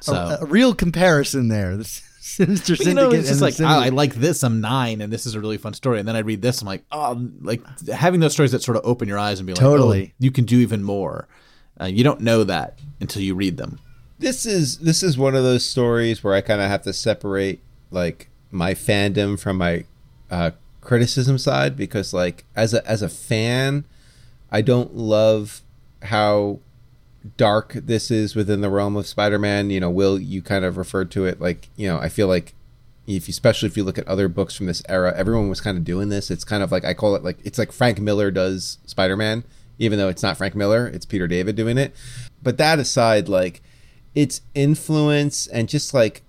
So 0.00 0.14
a, 0.14 0.38
a 0.42 0.46
real 0.46 0.74
comparison 0.74 1.48
there. 1.48 1.76
The 1.76 2.02
Sinister 2.24 2.72
But, 2.74 2.84
Syndicate. 2.84 2.86
you 2.88 2.94
know, 2.94 3.10
it's 3.10 3.28
just 3.28 3.42
and 3.42 3.54
the 3.56 3.64
like, 3.64 3.78
oh, 3.78 3.80
I 3.84 3.88
like 3.90 4.14
this. 4.14 4.42
I'm 4.42 4.60
nine, 4.60 5.00
and 5.02 5.12
this 5.12 5.26
is 5.26 5.34
a 5.34 5.40
really 5.40 5.58
fun 5.58 5.74
story. 5.74 5.98
And 5.98 6.08
then 6.08 6.16
I 6.16 6.20
read 6.20 6.40
this, 6.42 6.62
I'm 6.62 6.66
like, 6.66 6.82
oh, 6.90 7.28
like 7.42 7.60
having 7.88 8.20
those 8.20 8.32
stories 8.32 8.52
that 8.52 8.62
sort 8.62 8.76
of 8.78 8.84
open 8.86 9.08
your 9.08 9.18
eyes 9.18 9.38
and 9.40 9.46
be 9.46 9.52
like, 9.52 9.60
Totally. 9.60 10.12
oh, 10.12 10.14
you 10.18 10.30
can 10.30 10.44
do 10.46 10.58
even 10.58 10.82
more. 10.82 11.28
Uh, 11.80 11.84
you 11.84 12.02
don't 12.02 12.20
know 12.20 12.42
that 12.44 12.78
until 13.00 13.20
you 13.22 13.34
read 13.34 13.56
them. 13.58 13.78
this 14.18 14.46
is 14.46 14.78
this 14.78 15.02
is 15.02 15.18
one 15.18 15.34
of 15.34 15.42
those 15.42 15.64
stories 15.64 16.24
where 16.24 16.34
I 16.34 16.40
kind 16.40 16.60
of 16.62 16.68
have 16.68 16.82
to 16.84 16.92
separate 16.92 17.60
like 17.90 18.28
my 18.50 18.72
fandom 18.74 19.38
from 19.38 19.58
my 19.58 19.84
uh, 20.30 20.52
criticism 20.80 21.36
side 21.36 21.76
because 21.76 22.14
like 22.14 22.44
as 22.56 22.72
a 22.72 22.86
as 22.88 23.02
a 23.02 23.08
fan, 23.08 23.84
I 24.50 24.62
don't 24.62 24.94
love 24.96 25.60
how 26.02 26.60
dark 27.36 27.72
this 27.72 28.10
is 28.10 28.34
within 28.34 28.60
the 28.60 28.70
realm 28.70 28.96
of 28.96 29.06
Spider-Man. 29.06 29.70
You 29.70 29.80
know, 29.80 29.90
Will 29.90 30.18
you 30.18 30.42
kind 30.42 30.64
of 30.64 30.76
referred 30.76 31.10
to 31.12 31.24
it 31.24 31.40
like 31.40 31.68
you 31.76 31.88
know 31.88 31.98
I 31.98 32.08
feel 32.08 32.28
like 32.28 32.54
if 33.06 33.28
you, 33.28 33.32
especially 33.32 33.68
if 33.68 33.76
you 33.76 33.84
look 33.84 33.98
at 33.98 34.08
other 34.08 34.28
books 34.28 34.56
from 34.56 34.66
this 34.66 34.82
era, 34.88 35.12
everyone 35.14 35.48
was 35.48 35.60
kind 35.60 35.76
of 35.76 35.84
doing 35.84 36.08
this. 36.08 36.30
It's 36.30 36.44
kind 36.44 36.62
of 36.62 36.72
like 36.72 36.84
I 36.84 36.94
call 36.94 37.14
it 37.16 37.22
like 37.24 37.38
it's 37.44 37.58
like 37.58 37.72
Frank 37.72 38.00
Miller 38.00 38.30
does 38.30 38.78
Spider-Man, 38.86 39.44
even 39.78 39.98
though 39.98 40.08
it's 40.08 40.22
not 40.22 40.36
Frank 40.36 40.54
Miller, 40.54 40.86
it's 40.86 41.06
Peter 41.06 41.28
David 41.28 41.56
doing 41.56 41.78
it. 41.78 41.94
But 42.42 42.58
that 42.58 42.78
aside, 42.78 43.28
like 43.28 43.62
its 44.14 44.40
influence 44.54 45.46
and 45.46 45.68
just 45.68 45.92
like 45.92 46.22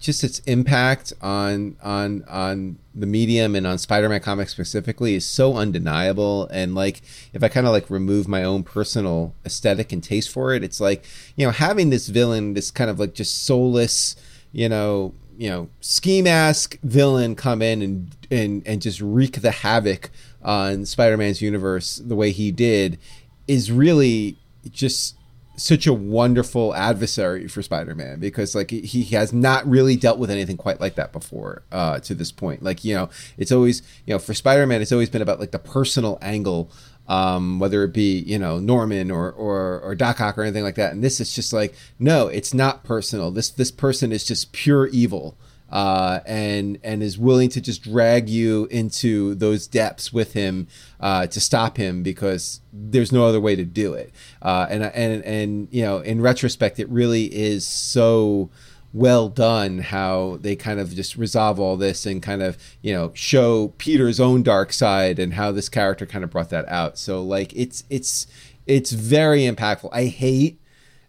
just 0.00 0.24
its 0.24 0.40
impact 0.40 1.12
on 1.20 1.76
on 1.82 2.24
on 2.28 2.78
the 2.94 3.06
medium 3.06 3.54
and 3.54 3.66
on 3.66 3.78
Spider-Man 3.78 4.20
comics 4.20 4.50
specifically 4.52 5.14
is 5.14 5.24
so 5.24 5.56
undeniable. 5.56 6.48
And 6.48 6.74
like 6.74 7.02
if 7.32 7.42
I 7.42 7.48
kind 7.48 7.66
of 7.66 7.72
like 7.72 7.88
remove 7.88 8.26
my 8.26 8.42
own 8.42 8.62
personal 8.64 9.34
aesthetic 9.44 9.92
and 9.92 10.02
taste 10.02 10.30
for 10.30 10.52
it 10.54 10.62
it's 10.64 10.80
like 10.80 11.04
you 11.36 11.46
know 11.46 11.52
having 11.52 11.90
this 11.90 12.08
villain 12.08 12.54
this 12.54 12.70
kind 12.70 12.90
of 12.90 12.98
like 12.98 13.14
just 13.14 13.44
soulless 13.44 14.16
you 14.52 14.68
know 14.68 15.14
you 15.36 15.48
know 15.48 15.68
ski 15.80 16.22
mask 16.22 16.78
villain 16.82 17.34
come 17.34 17.62
in 17.62 17.82
and 17.82 18.16
and 18.30 18.62
and 18.66 18.82
just 18.82 19.00
wreak 19.00 19.40
the 19.40 19.50
havoc 19.50 20.10
on 20.42 20.84
Spider-Man's 20.86 21.42
universe 21.42 21.96
the 21.96 22.16
way 22.16 22.30
he 22.30 22.50
did 22.50 22.98
is 23.46 23.70
really 23.70 24.36
just 24.70 25.16
such 25.60 25.86
a 25.86 25.92
wonderful 25.92 26.74
adversary 26.74 27.46
for 27.46 27.62
Spider-Man 27.62 28.18
because 28.18 28.54
like 28.54 28.70
he 28.70 29.04
has 29.04 29.32
not 29.32 29.66
really 29.68 29.94
dealt 29.94 30.18
with 30.18 30.30
anything 30.30 30.56
quite 30.56 30.80
like 30.80 30.94
that 30.94 31.12
before 31.12 31.62
uh, 31.70 32.00
to 32.00 32.14
this 32.14 32.32
point. 32.32 32.62
Like 32.62 32.84
you 32.84 32.94
know, 32.94 33.10
it's 33.36 33.52
always 33.52 33.82
you 34.06 34.14
know 34.14 34.18
for 34.18 34.32
Spider-Man, 34.32 34.80
it's 34.80 34.92
always 34.92 35.10
been 35.10 35.22
about 35.22 35.38
like 35.38 35.50
the 35.50 35.58
personal 35.58 36.18
angle, 36.22 36.70
um, 37.08 37.58
whether 37.58 37.84
it 37.84 37.92
be 37.92 38.18
you 38.20 38.38
know 38.38 38.58
Norman 38.58 39.10
or 39.10 39.30
or 39.30 39.80
or 39.80 39.94
Doc 39.94 40.20
Ock 40.20 40.38
or 40.38 40.42
anything 40.42 40.64
like 40.64 40.76
that. 40.76 40.92
And 40.92 41.04
this 41.04 41.20
is 41.20 41.34
just 41.34 41.52
like 41.52 41.74
no, 41.98 42.28
it's 42.28 42.54
not 42.54 42.82
personal. 42.82 43.30
This 43.30 43.50
this 43.50 43.70
person 43.70 44.12
is 44.12 44.24
just 44.24 44.52
pure 44.52 44.86
evil. 44.88 45.36
Uh, 45.70 46.20
and 46.26 46.78
and 46.82 47.02
is 47.02 47.18
willing 47.18 47.48
to 47.48 47.60
just 47.60 47.82
drag 47.82 48.28
you 48.28 48.66
into 48.70 49.34
those 49.36 49.66
depths 49.66 50.12
with 50.12 50.32
him 50.32 50.66
uh, 50.98 51.26
to 51.28 51.40
stop 51.40 51.76
him 51.76 52.02
because 52.02 52.60
there's 52.72 53.12
no 53.12 53.24
other 53.26 53.40
way 53.40 53.54
to 53.54 53.64
do 53.64 53.94
it. 53.94 54.12
Uh, 54.42 54.66
and 54.68 54.84
and 54.84 55.24
and 55.24 55.68
you 55.70 55.82
know, 55.82 55.98
in 55.98 56.20
retrospect, 56.20 56.78
it 56.78 56.88
really 56.88 57.24
is 57.34 57.66
so 57.66 58.50
well 58.92 59.28
done 59.28 59.78
how 59.78 60.38
they 60.40 60.56
kind 60.56 60.80
of 60.80 60.92
just 60.94 61.16
resolve 61.16 61.60
all 61.60 61.76
this 61.76 62.06
and 62.06 62.22
kind 62.22 62.42
of 62.42 62.58
you 62.82 62.92
know 62.92 63.12
show 63.14 63.68
Peter's 63.78 64.18
own 64.18 64.42
dark 64.42 64.72
side 64.72 65.18
and 65.18 65.34
how 65.34 65.52
this 65.52 65.68
character 65.68 66.06
kind 66.06 66.24
of 66.24 66.30
brought 66.30 66.50
that 66.50 66.68
out. 66.68 66.98
So 66.98 67.22
like 67.22 67.52
it's 67.54 67.84
it's 67.88 68.26
it's 68.66 68.92
very 68.92 69.42
impactful. 69.42 69.90
I 69.92 70.06
hate 70.06 70.60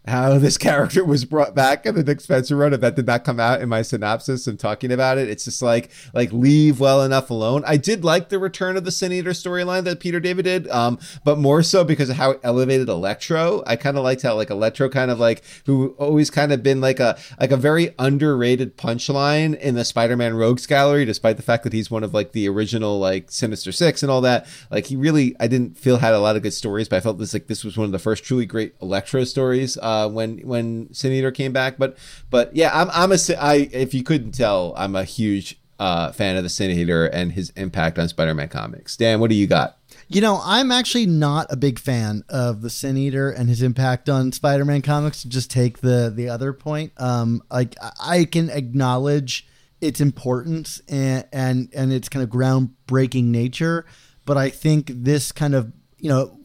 how 0.06 0.36
this 0.38 0.58
character 0.58 1.04
was 1.04 1.24
brought 1.24 1.54
back 1.54 1.86
in 1.86 1.94
the 1.94 2.02
Nick 2.02 2.20
Spencer 2.20 2.56
run, 2.56 2.72
and 2.72 2.82
that 2.82 2.96
did 2.96 3.06
not 3.06 3.24
come 3.24 3.38
out 3.38 3.60
in 3.60 3.68
my 3.68 3.82
synopsis 3.82 4.46
and 4.46 4.58
talking 4.58 4.90
about 4.90 5.16
it. 5.16 5.28
It's 5.28 5.44
just 5.44 5.62
like 5.62 5.90
like 6.12 6.32
leave 6.32 6.80
well 6.80 7.02
enough 7.02 7.30
alone. 7.30 7.62
I 7.66 7.76
did 7.76 8.04
like 8.04 8.28
the 8.28 8.38
return 8.38 8.76
of 8.76 8.84
the 8.84 8.90
Sin 8.90 9.12
Eater 9.12 9.30
storyline 9.30 9.84
that 9.84 10.00
Peter 10.00 10.18
David 10.18 10.44
did, 10.44 10.68
um, 10.68 10.98
but 11.24 11.38
more 11.38 11.62
so 11.62 11.84
because 11.84 12.10
of 12.10 12.16
how 12.16 12.32
it 12.32 12.40
elevated 12.42 12.88
Electro. 12.88 13.62
I 13.66 13.76
kind 13.76 13.96
of 13.96 14.02
liked 14.02 14.22
how 14.22 14.34
like 14.34 14.50
Electro 14.50 14.88
kind 14.88 15.10
of 15.10 15.20
like 15.20 15.42
who 15.66 15.94
always 15.98 16.30
kind 16.30 16.52
of 16.52 16.62
been 16.62 16.80
like 16.80 16.98
a 16.98 17.16
like 17.38 17.52
a 17.52 17.56
very 17.56 17.94
underrated 17.98 18.76
punchline 18.76 19.58
in 19.58 19.76
the 19.76 19.84
Spider-Man 19.84 20.34
Rogues 20.34 20.66
Gallery, 20.66 21.04
despite 21.04 21.36
the 21.36 21.42
fact 21.42 21.62
that 21.62 21.72
he's 21.72 21.90
one 21.90 22.02
of 22.02 22.12
like 22.12 22.32
the 22.32 22.48
original 22.48 22.98
like 22.98 23.30
Sinister 23.30 23.70
Six 23.70 24.02
and 24.02 24.10
all 24.10 24.20
that. 24.22 24.48
Like 24.70 24.86
he 24.86 24.96
really, 24.96 25.36
I 25.38 25.46
didn't 25.46 25.78
feel 25.78 25.98
had 25.98 26.14
a 26.14 26.18
lot 26.18 26.34
of 26.34 26.42
good 26.42 26.54
stories, 26.54 26.88
but 26.88 26.96
I 26.96 27.00
felt 27.00 27.18
this 27.18 27.32
like 27.32 27.46
this 27.46 27.62
was 27.62 27.76
one 27.76 27.86
of 27.86 27.92
the 27.92 28.00
first 28.00 28.24
truly 28.24 28.46
great 28.46 28.74
Electro 28.82 29.22
stories 29.22 29.76
uh, 29.92 30.08
when 30.08 30.38
when 30.38 30.92
Sin 30.92 31.12
Eater 31.12 31.30
came 31.30 31.52
back. 31.52 31.78
But 31.78 31.96
but 32.30 32.54
yeah, 32.54 32.70
I'm 32.72 32.90
I'm 32.90 33.12
a 33.12 33.18
I 33.38 33.68
if 33.72 33.94
you 33.94 34.02
couldn't 34.02 34.32
tell, 34.32 34.74
I'm 34.76 34.96
a 34.96 35.04
huge 35.04 35.58
uh, 35.78 36.12
fan 36.12 36.36
of 36.36 36.42
the 36.42 36.48
Sin 36.48 36.70
Eater 36.70 37.06
and 37.06 37.32
his 37.32 37.50
impact 37.50 37.98
on 37.98 38.08
Spider-Man 38.08 38.48
comics. 38.48 38.96
Dan, 38.96 39.20
what 39.20 39.30
do 39.30 39.36
you 39.36 39.46
got? 39.46 39.78
You 40.08 40.20
know, 40.20 40.40
I'm 40.44 40.70
actually 40.70 41.06
not 41.06 41.46
a 41.50 41.56
big 41.56 41.78
fan 41.78 42.22
of 42.28 42.62
the 42.62 42.70
Sin 42.70 42.96
Eater 42.96 43.30
and 43.30 43.48
his 43.48 43.62
impact 43.62 44.08
on 44.08 44.32
Spider-Man 44.32 44.82
comics. 44.82 45.24
Just 45.24 45.50
take 45.50 45.78
the 45.78 46.12
the 46.14 46.28
other 46.28 46.52
point, 46.52 46.92
um, 46.98 47.42
like 47.50 47.74
I 48.00 48.24
can 48.24 48.50
acknowledge 48.50 49.46
its 49.80 50.00
importance 50.00 50.80
and 50.88 51.26
and 51.32 51.68
and 51.74 51.92
its 51.92 52.08
kind 52.08 52.22
of 52.22 52.30
groundbreaking 52.30 53.24
nature, 53.24 53.84
but 54.24 54.36
I 54.36 54.50
think 54.50 54.90
this 54.94 55.32
kind 55.32 55.54
of 55.54 55.72
you 56.02 56.08
know, 56.08 56.36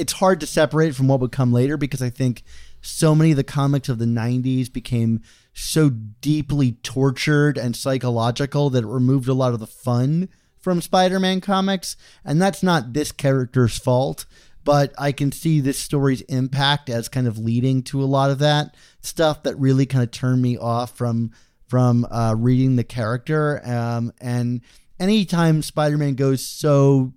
it's 0.00 0.14
hard 0.14 0.40
to 0.40 0.46
separate 0.46 0.94
from 0.94 1.08
what 1.08 1.20
would 1.20 1.32
come 1.32 1.52
later 1.52 1.76
because 1.76 2.00
I 2.00 2.10
think 2.10 2.42
so 2.80 3.14
many 3.14 3.32
of 3.32 3.36
the 3.36 3.44
comics 3.44 3.88
of 3.88 3.98
the 3.98 4.06
90s 4.06 4.72
became 4.72 5.20
so 5.52 5.90
deeply 5.90 6.72
tortured 6.82 7.58
and 7.58 7.76
psychological 7.76 8.70
that 8.70 8.84
it 8.84 8.88
removed 8.88 9.28
a 9.28 9.34
lot 9.34 9.52
of 9.52 9.60
the 9.60 9.66
fun 9.66 10.28
from 10.58 10.80
Spider-Man 10.80 11.40
comics, 11.40 11.96
and 12.24 12.40
that's 12.40 12.62
not 12.62 12.92
this 12.92 13.12
character's 13.12 13.78
fault. 13.78 14.26
But 14.62 14.92
I 14.98 15.12
can 15.12 15.32
see 15.32 15.60
this 15.60 15.78
story's 15.78 16.20
impact 16.22 16.90
as 16.90 17.08
kind 17.08 17.26
of 17.26 17.38
leading 17.38 17.82
to 17.84 18.02
a 18.02 18.04
lot 18.04 18.30
of 18.30 18.38
that 18.40 18.76
stuff 19.00 19.42
that 19.42 19.58
really 19.58 19.86
kind 19.86 20.04
of 20.04 20.10
turned 20.10 20.42
me 20.42 20.58
off 20.58 20.96
from 20.96 21.32
from 21.66 22.06
uh, 22.10 22.34
reading 22.36 22.76
the 22.76 22.84
character. 22.84 23.62
Um, 23.64 24.12
and 24.20 24.60
anytime 24.98 25.62
Spider-Man 25.62 26.14
goes 26.14 26.44
so 26.44 27.14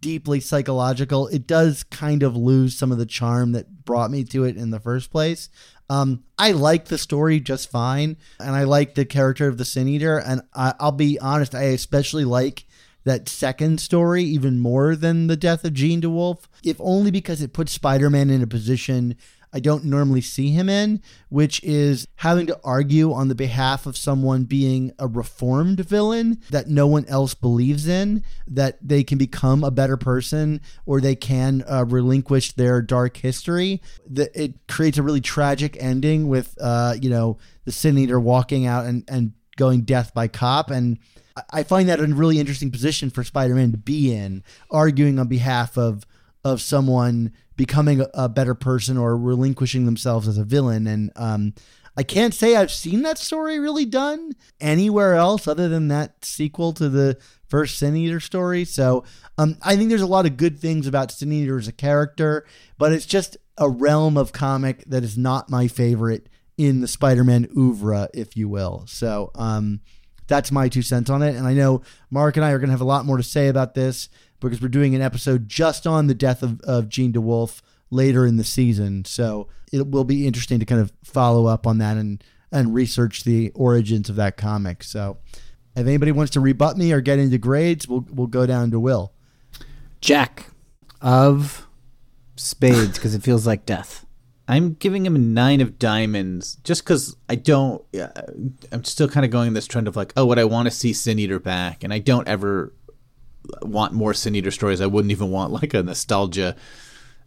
deeply 0.00 0.40
psychological, 0.40 1.28
it 1.28 1.46
does 1.46 1.82
kind 1.84 2.22
of 2.22 2.36
lose 2.36 2.76
some 2.76 2.92
of 2.92 2.98
the 2.98 3.06
charm 3.06 3.52
that 3.52 3.84
brought 3.84 4.10
me 4.10 4.24
to 4.24 4.44
it 4.44 4.56
in 4.56 4.70
the 4.70 4.80
first 4.80 5.10
place. 5.10 5.48
Um, 5.88 6.24
I 6.38 6.52
like 6.52 6.86
the 6.86 6.98
story 6.98 7.40
just 7.40 7.70
fine, 7.70 8.16
and 8.40 8.56
I 8.56 8.64
like 8.64 8.94
the 8.94 9.04
character 9.04 9.48
of 9.48 9.58
the 9.58 9.64
Sin 9.64 9.88
Eater. 9.88 10.18
And 10.18 10.42
I, 10.54 10.74
I'll 10.80 10.92
be 10.92 11.18
honest, 11.18 11.54
I 11.54 11.64
especially 11.64 12.24
like 12.24 12.66
that 13.04 13.28
second 13.28 13.80
story 13.80 14.24
even 14.24 14.58
more 14.58 14.96
than 14.96 15.28
the 15.28 15.36
death 15.36 15.64
of 15.64 15.74
Jean 15.74 16.02
DeWolff, 16.02 16.48
if 16.64 16.76
only 16.80 17.12
because 17.12 17.40
it 17.40 17.52
puts 17.52 17.70
Spider 17.70 18.10
Man 18.10 18.30
in 18.30 18.42
a 18.42 18.48
position 18.48 19.16
I 19.56 19.58
don't 19.58 19.86
normally 19.86 20.20
see 20.20 20.50
him 20.50 20.68
in, 20.68 21.00
which 21.30 21.64
is 21.64 22.06
having 22.16 22.46
to 22.48 22.60
argue 22.62 23.14
on 23.14 23.28
the 23.28 23.34
behalf 23.34 23.86
of 23.86 23.96
someone 23.96 24.44
being 24.44 24.92
a 24.98 25.06
reformed 25.08 25.80
villain 25.80 26.42
that 26.50 26.68
no 26.68 26.86
one 26.86 27.06
else 27.06 27.32
believes 27.32 27.88
in, 27.88 28.22
that 28.46 28.76
they 28.86 29.02
can 29.02 29.16
become 29.16 29.64
a 29.64 29.70
better 29.70 29.96
person 29.96 30.60
or 30.84 31.00
they 31.00 31.16
can 31.16 31.64
uh, 31.66 31.86
relinquish 31.88 32.52
their 32.52 32.82
dark 32.82 33.16
history. 33.16 33.80
That 34.06 34.30
it 34.38 34.68
creates 34.68 34.98
a 34.98 35.02
really 35.02 35.22
tragic 35.22 35.78
ending 35.80 36.28
with, 36.28 36.54
uh, 36.60 36.96
you 37.00 37.08
know, 37.08 37.38
the 37.64 37.72
Sin 37.72 37.96
Eater 37.96 38.20
walking 38.20 38.66
out 38.66 38.84
and, 38.84 39.04
and 39.08 39.32
going 39.56 39.80
death 39.84 40.12
by 40.12 40.28
cop. 40.28 40.70
And 40.70 40.98
I- 41.50 41.62
find 41.62 41.88
that 41.88 41.98
a 41.98 42.06
really 42.06 42.38
interesting 42.38 42.70
position 42.70 43.08
for 43.08 43.24
Spider-Man 43.24 43.72
to 43.72 43.78
be 43.78 44.12
in, 44.12 44.44
arguing 44.70 45.18
on 45.18 45.28
behalf 45.28 45.78
of 45.78 46.06
of 46.46 46.62
someone 46.62 47.32
becoming 47.56 48.00
a, 48.00 48.08
a 48.14 48.28
better 48.28 48.54
person 48.54 48.96
or 48.96 49.16
relinquishing 49.16 49.84
themselves 49.84 50.28
as 50.28 50.38
a 50.38 50.44
villain. 50.44 50.86
And 50.86 51.10
um, 51.16 51.54
I 51.96 52.04
can't 52.04 52.32
say 52.32 52.54
I've 52.54 52.70
seen 52.70 53.02
that 53.02 53.18
story 53.18 53.58
really 53.58 53.84
done 53.84 54.32
anywhere 54.60 55.14
else 55.14 55.48
other 55.48 55.68
than 55.68 55.88
that 55.88 56.24
sequel 56.24 56.72
to 56.74 56.88
the 56.88 57.18
first 57.48 57.78
Sin 57.78 57.96
Eater 57.96 58.20
story. 58.20 58.64
So 58.64 59.02
um, 59.38 59.56
I 59.62 59.74
think 59.74 59.88
there's 59.88 60.02
a 60.02 60.06
lot 60.06 60.26
of 60.26 60.36
good 60.36 60.58
things 60.58 60.86
about 60.86 61.10
Sin 61.10 61.32
Eater 61.32 61.58
as 61.58 61.66
a 61.66 61.72
character, 61.72 62.46
but 62.78 62.92
it's 62.92 63.06
just 63.06 63.36
a 63.58 63.68
realm 63.68 64.16
of 64.16 64.32
comic 64.32 64.84
that 64.84 65.02
is 65.02 65.18
not 65.18 65.50
my 65.50 65.66
favorite 65.66 66.28
in 66.56 66.80
the 66.80 66.88
Spider-Man 66.88 67.48
oeuvre, 67.56 68.08
if 68.14 68.36
you 68.36 68.48
will. 68.48 68.84
So 68.86 69.32
um, 69.34 69.80
that's 70.28 70.52
my 70.52 70.68
two 70.68 70.82
cents 70.82 71.10
on 71.10 71.22
it. 71.22 71.34
And 71.34 71.46
I 71.46 71.54
know 71.54 71.82
Mark 72.10 72.36
and 72.36 72.44
I 72.44 72.52
are 72.52 72.58
going 72.58 72.68
to 72.68 72.72
have 72.72 72.80
a 72.80 72.84
lot 72.84 73.04
more 73.04 73.16
to 73.16 73.22
say 73.22 73.48
about 73.48 73.74
this 73.74 74.08
because 74.40 74.60
we're 74.60 74.68
doing 74.68 74.94
an 74.94 75.02
episode 75.02 75.48
just 75.48 75.86
on 75.86 76.06
the 76.06 76.14
death 76.14 76.42
of, 76.42 76.60
of 76.62 76.88
Jean 76.88 77.12
DeWolff 77.12 77.62
later 77.90 78.26
in 78.26 78.36
the 78.36 78.44
season. 78.44 79.04
So 79.04 79.48
it 79.72 79.88
will 79.88 80.04
be 80.04 80.26
interesting 80.26 80.58
to 80.60 80.66
kind 80.66 80.80
of 80.80 80.92
follow 81.04 81.46
up 81.46 81.66
on 81.66 81.78
that 81.78 81.96
and, 81.96 82.22
and 82.52 82.74
research 82.74 83.24
the 83.24 83.50
origins 83.54 84.08
of 84.08 84.16
that 84.16 84.36
comic. 84.36 84.82
So 84.82 85.18
if 85.74 85.86
anybody 85.86 86.12
wants 86.12 86.32
to 86.32 86.40
rebut 86.40 86.76
me 86.76 86.92
or 86.92 87.00
get 87.00 87.18
into 87.18 87.38
grades, 87.38 87.86
we'll, 87.86 88.06
we'll 88.10 88.26
go 88.26 88.46
down 88.46 88.70
to 88.70 88.80
Will. 88.80 89.12
Jack 90.00 90.46
of 91.00 91.66
spades 92.36 92.98
because 92.98 93.14
it 93.14 93.22
feels 93.22 93.46
like 93.46 93.66
death. 93.66 94.06
I'm 94.48 94.74
giving 94.74 95.04
him 95.04 95.16
a 95.16 95.18
nine 95.18 95.60
of 95.60 95.78
diamonds 95.78 96.56
just 96.62 96.84
because 96.84 97.16
I 97.28 97.34
don't. 97.34 97.84
Yeah, 97.92 98.12
I'm 98.70 98.84
still 98.84 99.08
kind 99.08 99.24
of 99.24 99.32
going 99.32 99.54
this 99.54 99.66
trend 99.66 99.88
of 99.88 99.96
like, 99.96 100.12
oh, 100.16 100.24
what 100.24 100.38
I 100.38 100.44
want 100.44 100.66
to 100.66 100.70
see 100.70 100.92
Sin 100.92 101.18
Eater 101.18 101.40
back, 101.40 101.82
and 101.82 101.92
I 101.92 101.98
don't 101.98 102.28
ever 102.28 102.72
want 103.62 103.92
more 103.92 104.14
Sin 104.14 104.34
Eater 104.34 104.50
stories. 104.50 104.80
I 104.80 104.86
wouldn't 104.86 105.12
even 105.12 105.30
want 105.30 105.52
like 105.52 105.74
a 105.74 105.82
nostalgia. 105.82 106.56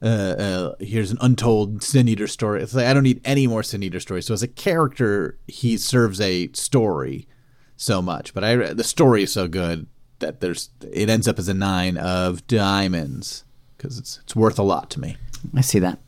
Uh, 0.01 0.05
uh, 0.05 0.75
here's 0.79 1.11
an 1.11 1.17
untold 1.21 1.83
Sin 1.83 2.07
Eater 2.07 2.27
story. 2.27 2.61
It's 2.61 2.73
like 2.73 2.85
I 2.85 2.93
don't 2.93 3.03
need 3.03 3.21
any 3.25 3.47
more 3.47 3.63
Sin 3.63 3.83
Eater 3.83 3.99
stories. 3.99 4.25
So 4.25 4.33
as 4.33 4.43
a 4.43 4.47
character, 4.47 5.37
he 5.47 5.77
serves 5.77 6.21
a 6.21 6.51
story 6.53 7.27
so 7.75 8.01
much, 8.01 8.33
but 8.33 8.43
I 8.43 8.55
the 8.73 8.83
story 8.83 9.23
is 9.23 9.31
so 9.31 9.47
good 9.47 9.87
that 10.19 10.41
there's 10.41 10.69
it 10.91 11.09
ends 11.09 11.27
up 11.27 11.39
as 11.39 11.47
a 11.47 11.53
nine 11.53 11.97
of 11.97 12.45
diamonds 12.47 13.43
because 13.77 13.97
it's 13.97 14.19
it's 14.23 14.35
worth 14.35 14.59
a 14.59 14.63
lot 14.63 14.89
to 14.91 14.99
me. 14.99 15.17
I 15.55 15.61
see 15.61 15.79
that. 15.79 15.99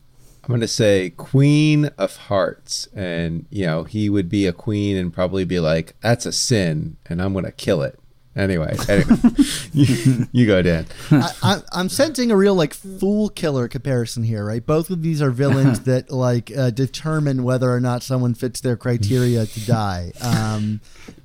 I'm 0.43 0.47
going 0.47 0.61
to 0.61 0.67
say 0.67 1.11
Queen 1.11 1.85
of 1.97 2.15
Hearts. 2.15 2.87
And, 2.95 3.45
you 3.49 3.65
know, 3.65 3.83
he 3.83 4.09
would 4.09 4.27
be 4.27 4.47
a 4.47 4.53
queen 4.53 4.97
and 4.97 5.13
probably 5.13 5.45
be 5.45 5.59
like, 5.59 5.95
that's 6.01 6.25
a 6.25 6.31
sin, 6.31 6.97
and 7.05 7.21
I'm 7.21 7.33
going 7.33 7.45
to 7.45 7.51
kill 7.51 7.83
it. 7.83 7.99
Anyway, 8.33 8.73
anyway 8.89 9.15
you, 9.73 10.27
you 10.31 10.47
go, 10.47 10.61
Dan. 10.61 10.85
I, 11.11 11.29
I, 11.43 11.61
I'm 11.73 11.89
sensing 11.89 12.31
a 12.31 12.35
real 12.37 12.55
like 12.55 12.73
fool 12.73 13.27
killer 13.29 13.67
comparison 13.67 14.23
here, 14.23 14.45
right? 14.45 14.65
Both 14.65 14.89
of 14.89 15.01
these 15.01 15.21
are 15.21 15.31
villains 15.31 15.79
that 15.85 16.11
like 16.11 16.49
uh, 16.55 16.69
determine 16.69 17.43
whether 17.43 17.69
or 17.69 17.81
not 17.81 18.03
someone 18.03 18.33
fits 18.33 18.61
their 18.61 18.77
criteria 18.77 19.45
to 19.45 19.65
die. 19.65 20.13
Um, 20.21 20.79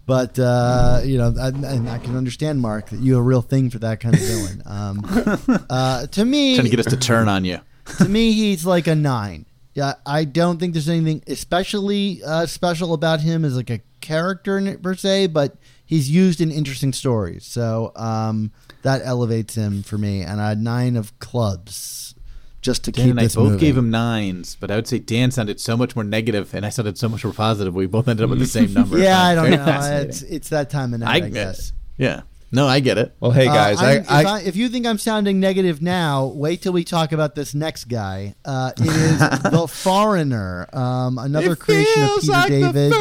but 0.05 0.37
uh, 0.39 1.03
you 1.05 1.17
know, 1.19 1.33
I, 1.41 1.49
and 1.49 1.89
I 1.89 1.99
can 1.99 2.17
understand 2.17 2.61
Mark 2.61 2.91
that 2.91 2.99
you 2.99 3.15
have 3.15 3.21
a 3.21 3.25
real 3.25 3.43
thing 3.43 3.71
for 3.71 3.79
that 3.79 4.01
kind 4.01 4.15
of 4.15 4.21
villain. 4.21 4.63
Um, 4.67 5.67
uh, 5.71 6.07
to 6.09 6.25
me, 6.25 6.57
Trying 6.57 6.65
to 6.65 6.71
get 6.71 6.81
us 6.81 6.93
to 6.93 6.97
turn 6.97 7.29
on 7.29 7.45
you. 7.45 7.61
to 7.99 8.09
me, 8.09 8.33
he's 8.33 8.67
like 8.67 8.89
a 8.89 8.97
nine. 8.97 9.47
Yeah, 9.75 9.95
I 10.07 10.25
don't 10.25 10.59
think 10.59 10.73
there's 10.73 10.89
anything 10.89 11.23
especially 11.29 12.23
uh, 12.25 12.47
special 12.47 12.95
about 12.95 13.21
him 13.21 13.45
as 13.45 13.57
like 13.57 13.71
a 13.71 13.81
character 14.01 14.59
in 14.59 14.67
it 14.67 14.83
per 14.83 14.95
se, 14.95 15.29
but 15.29 15.57
he's 15.87 16.11
used 16.11 16.41
in 16.41 16.51
interesting 16.51 16.93
stories, 16.93 17.45
so 17.47 17.93
um, 17.97 18.51
that 18.83 19.01
elevates 19.05 19.55
him 19.55 19.83
for 19.83 19.97
me. 19.97 20.23
And 20.23 20.41
I 20.41 20.49
had 20.51 20.61
nine 20.61 20.97
of 20.97 21.17
clubs, 21.19 22.15
just 22.61 22.85
to 22.85 22.93
Dan 22.93 23.05
keep 23.05 23.11
and 23.13 23.21
I 23.21 23.25
both 23.25 23.37
moving. 23.37 23.59
gave 23.59 23.77
him 23.79 23.91
nines, 23.91 24.57
but 24.61 24.71
I 24.71 24.77
would 24.77 24.89
say 24.89 24.99
Dan 24.99 25.31
sounded 25.31 25.61
so 25.61 25.77
much 25.77 25.95
more 25.95 26.05
negative, 26.05 26.53
and 26.55 26.67
I 26.67 26.69
sounded 26.71 26.99
so 26.99 27.09
much 27.09 27.25
more 27.25 27.33
positive. 27.33 27.75
We 27.75 27.87
both 27.87 28.09
ended 28.09 28.25
up 28.25 28.31
with 28.31 28.41
the 28.41 28.47
same 28.47 28.73
number. 28.75 28.99
Yeah, 28.99 29.23
I 29.23 29.35
don't 29.35 29.51
know. 29.51 29.81
It's 30.03 30.23
it's 30.23 30.49
that 30.51 30.69
time 30.71 30.93
of 30.95 31.01
night, 31.01 31.23
I, 31.23 31.27
I, 31.27 31.31
guess. 31.31 31.73
Yeah. 31.97 32.23
No, 32.53 32.69
I 32.69 32.79
get 32.79 32.97
it. 32.97 33.13
Well, 33.19 33.33
hey, 33.33 33.49
Uh, 33.49 33.53
guys. 33.55 33.83
I'm- 33.83 33.97
if, 34.03 34.11
I, 34.11 34.23
I- 34.23 34.41
if 34.43 34.55
you 34.55 34.69
think 34.69 34.87
I'm 34.87 34.99
sounding 34.99 35.41
negative 35.41 35.83
now, 35.83 36.27
wait 36.27 36.63
till 36.63 36.73
we 36.73 36.85
talk 36.85 37.11
about 37.11 37.35
this 37.35 37.55
next 37.55 37.85
guy. 37.87 38.37
Uh, 38.45 38.71
it 38.79 38.87
is 38.87 39.19
the 39.51 39.67
Foreigner, 39.69 40.69
um, 40.73 41.19
another 41.19 41.57
creation 41.57 42.05
of 42.05 42.21
Peter 42.21 42.49
David. 42.49 42.93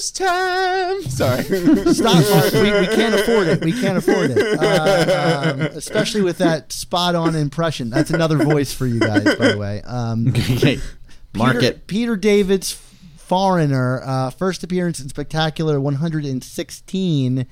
First 0.00 0.16
time. 0.16 1.02
Sorry. 1.02 1.44
Stop, 1.92 2.24
Mark. 2.30 2.52
We, 2.54 2.80
we 2.80 2.86
can't 2.86 3.14
afford 3.14 3.48
it. 3.48 3.62
We 3.62 3.72
can't 3.72 3.98
afford 3.98 4.30
it. 4.30 4.58
Uh, 4.58 5.52
um, 5.52 5.60
especially 5.60 6.22
with 6.22 6.38
that 6.38 6.72
spot 6.72 7.14
on 7.14 7.34
impression. 7.34 7.90
That's 7.90 8.10
another 8.10 8.38
voice 8.38 8.72
for 8.72 8.86
you 8.86 8.98
guys, 8.98 9.24
by 9.36 9.52
the 9.52 9.58
way. 9.58 9.82
Um, 9.82 10.32
Okay. 10.50 10.80
Mark 11.34 11.56
Peter, 11.56 11.66
it. 11.66 11.86
Peter 11.86 12.16
David's 12.16 12.72
Foreigner, 13.16 14.02
uh, 14.04 14.30
first 14.30 14.64
appearance 14.64 14.98
in 15.00 15.08
Spectacular 15.08 15.80
116. 15.80 17.46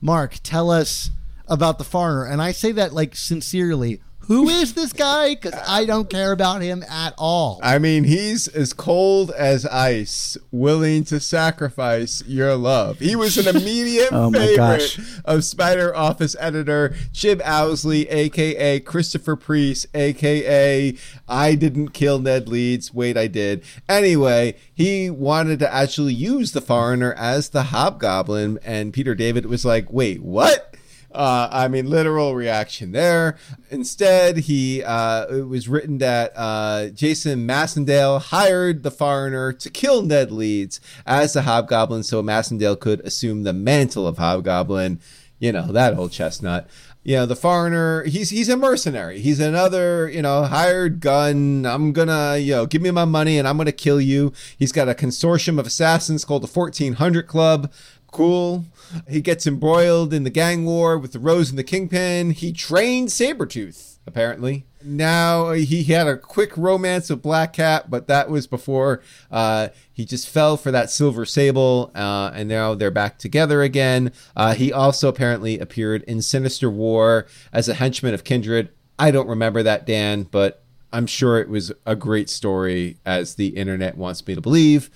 Mark, 0.00 0.38
tell 0.42 0.70
us 0.70 1.10
about 1.46 1.78
the 1.78 1.84
Foreigner. 1.84 2.26
And 2.26 2.42
I 2.42 2.52
say 2.52 2.72
that 2.72 2.92
like 2.92 3.16
sincerely. 3.16 4.02
Who 4.28 4.48
is 4.48 4.74
this 4.74 4.92
guy? 4.92 5.34
Because 5.34 5.54
I 5.66 5.84
don't 5.84 6.08
care 6.08 6.32
about 6.32 6.62
him 6.62 6.84
at 6.88 7.12
all. 7.18 7.58
I 7.62 7.78
mean, 7.78 8.04
he's 8.04 8.46
as 8.48 8.72
cold 8.72 9.30
as 9.32 9.66
ice, 9.66 10.36
willing 10.50 11.04
to 11.04 11.18
sacrifice 11.20 12.22
your 12.26 12.54
love. 12.56 12.98
He 13.00 13.16
was 13.16 13.36
an 13.36 13.54
immediate 13.54 14.08
Oh 14.12 14.30
my 14.30 14.38
favorite 14.38 14.56
gosh. 14.56 15.00
of 15.24 15.44
Spider 15.44 15.94
Office 15.94 16.36
editor 16.38 16.94
Jim 17.12 17.40
Owsley, 17.44 18.08
aka 18.08 18.80
Christopher 18.80 19.36
Priest, 19.36 19.86
aka 19.94 20.96
I 21.28 21.54
didn't 21.54 21.88
kill 21.88 22.18
Ned 22.18 22.48
Leeds. 22.48 22.94
Wait, 22.94 23.16
I 23.16 23.26
did. 23.26 23.64
Anyway, 23.88 24.54
he 24.72 25.10
wanted 25.10 25.58
to 25.60 25.74
actually 25.74 26.14
use 26.14 26.52
the 26.52 26.60
foreigner 26.60 27.12
as 27.14 27.48
the 27.50 27.64
hobgoblin, 27.64 28.58
and 28.64 28.92
Peter 28.92 29.14
David 29.14 29.46
was 29.46 29.64
like, 29.64 29.92
wait, 29.92 30.22
what? 30.22 30.71
Uh, 31.14 31.48
I 31.50 31.68
mean, 31.68 31.88
literal 31.90 32.34
reaction 32.34 32.92
there. 32.92 33.36
Instead, 33.70 34.38
he 34.38 34.82
uh, 34.82 35.26
it 35.26 35.48
was 35.48 35.68
written 35.68 35.98
that 35.98 36.32
uh, 36.34 36.88
Jason 36.88 37.46
Macendale 37.46 38.20
hired 38.20 38.82
the 38.82 38.90
foreigner 38.90 39.52
to 39.52 39.70
kill 39.70 40.02
Ned 40.02 40.32
Leeds 40.32 40.80
as 41.06 41.32
the 41.32 41.42
Hobgoblin, 41.42 42.02
so 42.02 42.22
Macendale 42.22 42.78
could 42.78 43.00
assume 43.00 43.42
the 43.42 43.52
mantle 43.52 44.06
of 44.06 44.18
Hobgoblin. 44.18 45.00
You 45.38 45.52
know 45.52 45.72
that 45.72 45.96
old 45.96 46.12
chestnut. 46.12 46.68
You 47.04 47.16
know 47.16 47.26
the 47.26 47.34
foreigner. 47.34 48.04
He's 48.04 48.30
he's 48.30 48.48
a 48.48 48.56
mercenary. 48.56 49.18
He's 49.20 49.40
another 49.40 50.08
you 50.08 50.22
know 50.22 50.44
hired 50.44 51.00
gun. 51.00 51.66
I'm 51.66 51.92
gonna 51.92 52.38
you 52.38 52.52
know 52.52 52.66
give 52.66 52.80
me 52.80 52.92
my 52.92 53.04
money 53.04 53.38
and 53.38 53.48
I'm 53.48 53.56
gonna 53.56 53.72
kill 53.72 54.00
you. 54.00 54.32
He's 54.56 54.70
got 54.70 54.88
a 54.88 54.94
consortium 54.94 55.58
of 55.58 55.66
assassins 55.66 56.24
called 56.24 56.44
the 56.44 56.46
1400 56.46 57.26
Club. 57.26 57.72
Cool. 58.12 58.66
He 59.08 59.20
gets 59.20 59.46
embroiled 59.46 60.12
in 60.12 60.24
the 60.24 60.30
gang 60.30 60.64
war 60.64 60.98
with 60.98 61.12
the 61.12 61.18
Rose 61.18 61.50
and 61.50 61.58
the 61.58 61.64
Kingpin. 61.64 62.30
He 62.30 62.52
trained 62.52 63.08
Sabretooth, 63.08 63.98
apparently. 64.06 64.66
Now 64.84 65.52
he 65.52 65.84
had 65.84 66.08
a 66.08 66.16
quick 66.16 66.56
romance 66.56 67.08
with 67.08 67.22
Black 67.22 67.52
Cat, 67.52 67.88
but 67.88 68.08
that 68.08 68.28
was 68.28 68.46
before 68.46 69.00
uh, 69.30 69.68
he 69.92 70.04
just 70.04 70.28
fell 70.28 70.56
for 70.56 70.70
that 70.72 70.90
silver 70.90 71.24
sable, 71.24 71.92
uh, 71.94 72.32
and 72.34 72.48
now 72.48 72.74
they're 72.74 72.90
back 72.90 73.18
together 73.18 73.62
again. 73.62 74.12
Uh, 74.34 74.54
he 74.54 74.72
also 74.72 75.08
apparently 75.08 75.58
appeared 75.58 76.02
in 76.02 76.20
Sinister 76.20 76.68
War 76.68 77.26
as 77.52 77.68
a 77.68 77.74
henchman 77.74 78.14
of 78.14 78.24
Kindred. 78.24 78.70
I 78.98 79.10
don't 79.10 79.28
remember 79.28 79.62
that, 79.62 79.86
Dan, 79.86 80.24
but 80.24 80.64
I'm 80.92 81.06
sure 81.06 81.38
it 81.38 81.48
was 81.48 81.72
a 81.86 81.96
great 81.96 82.28
story, 82.28 82.98
as 83.06 83.36
the 83.36 83.48
internet 83.48 83.96
wants 83.96 84.26
me 84.26 84.34
to 84.34 84.40
believe. 84.40 84.90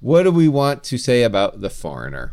What 0.00 0.24
do 0.24 0.30
we 0.30 0.48
want 0.48 0.84
to 0.84 0.98
say 0.98 1.22
about 1.22 1.60
the 1.60 1.70
foreigner? 1.70 2.32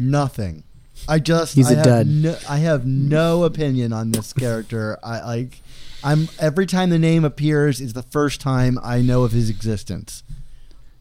Nothing. 0.00 0.64
I 1.08 1.18
just 1.18 1.54
He's 1.54 1.70
I 1.70 1.74
a 1.74 1.76
have 1.76 1.84
dud. 1.84 2.06
No, 2.06 2.36
I 2.48 2.56
have 2.58 2.86
no 2.86 3.44
opinion 3.44 3.92
on 3.92 4.12
this 4.12 4.32
character. 4.32 4.98
I 5.02 5.20
like. 5.20 5.60
I'm 6.02 6.28
every 6.38 6.64
time 6.66 6.88
the 6.90 6.98
name 6.98 7.24
appears 7.24 7.80
is 7.80 7.92
the 7.92 8.02
first 8.02 8.40
time 8.40 8.78
I 8.82 9.02
know 9.02 9.22
of 9.24 9.32
his 9.32 9.50
existence. 9.50 10.22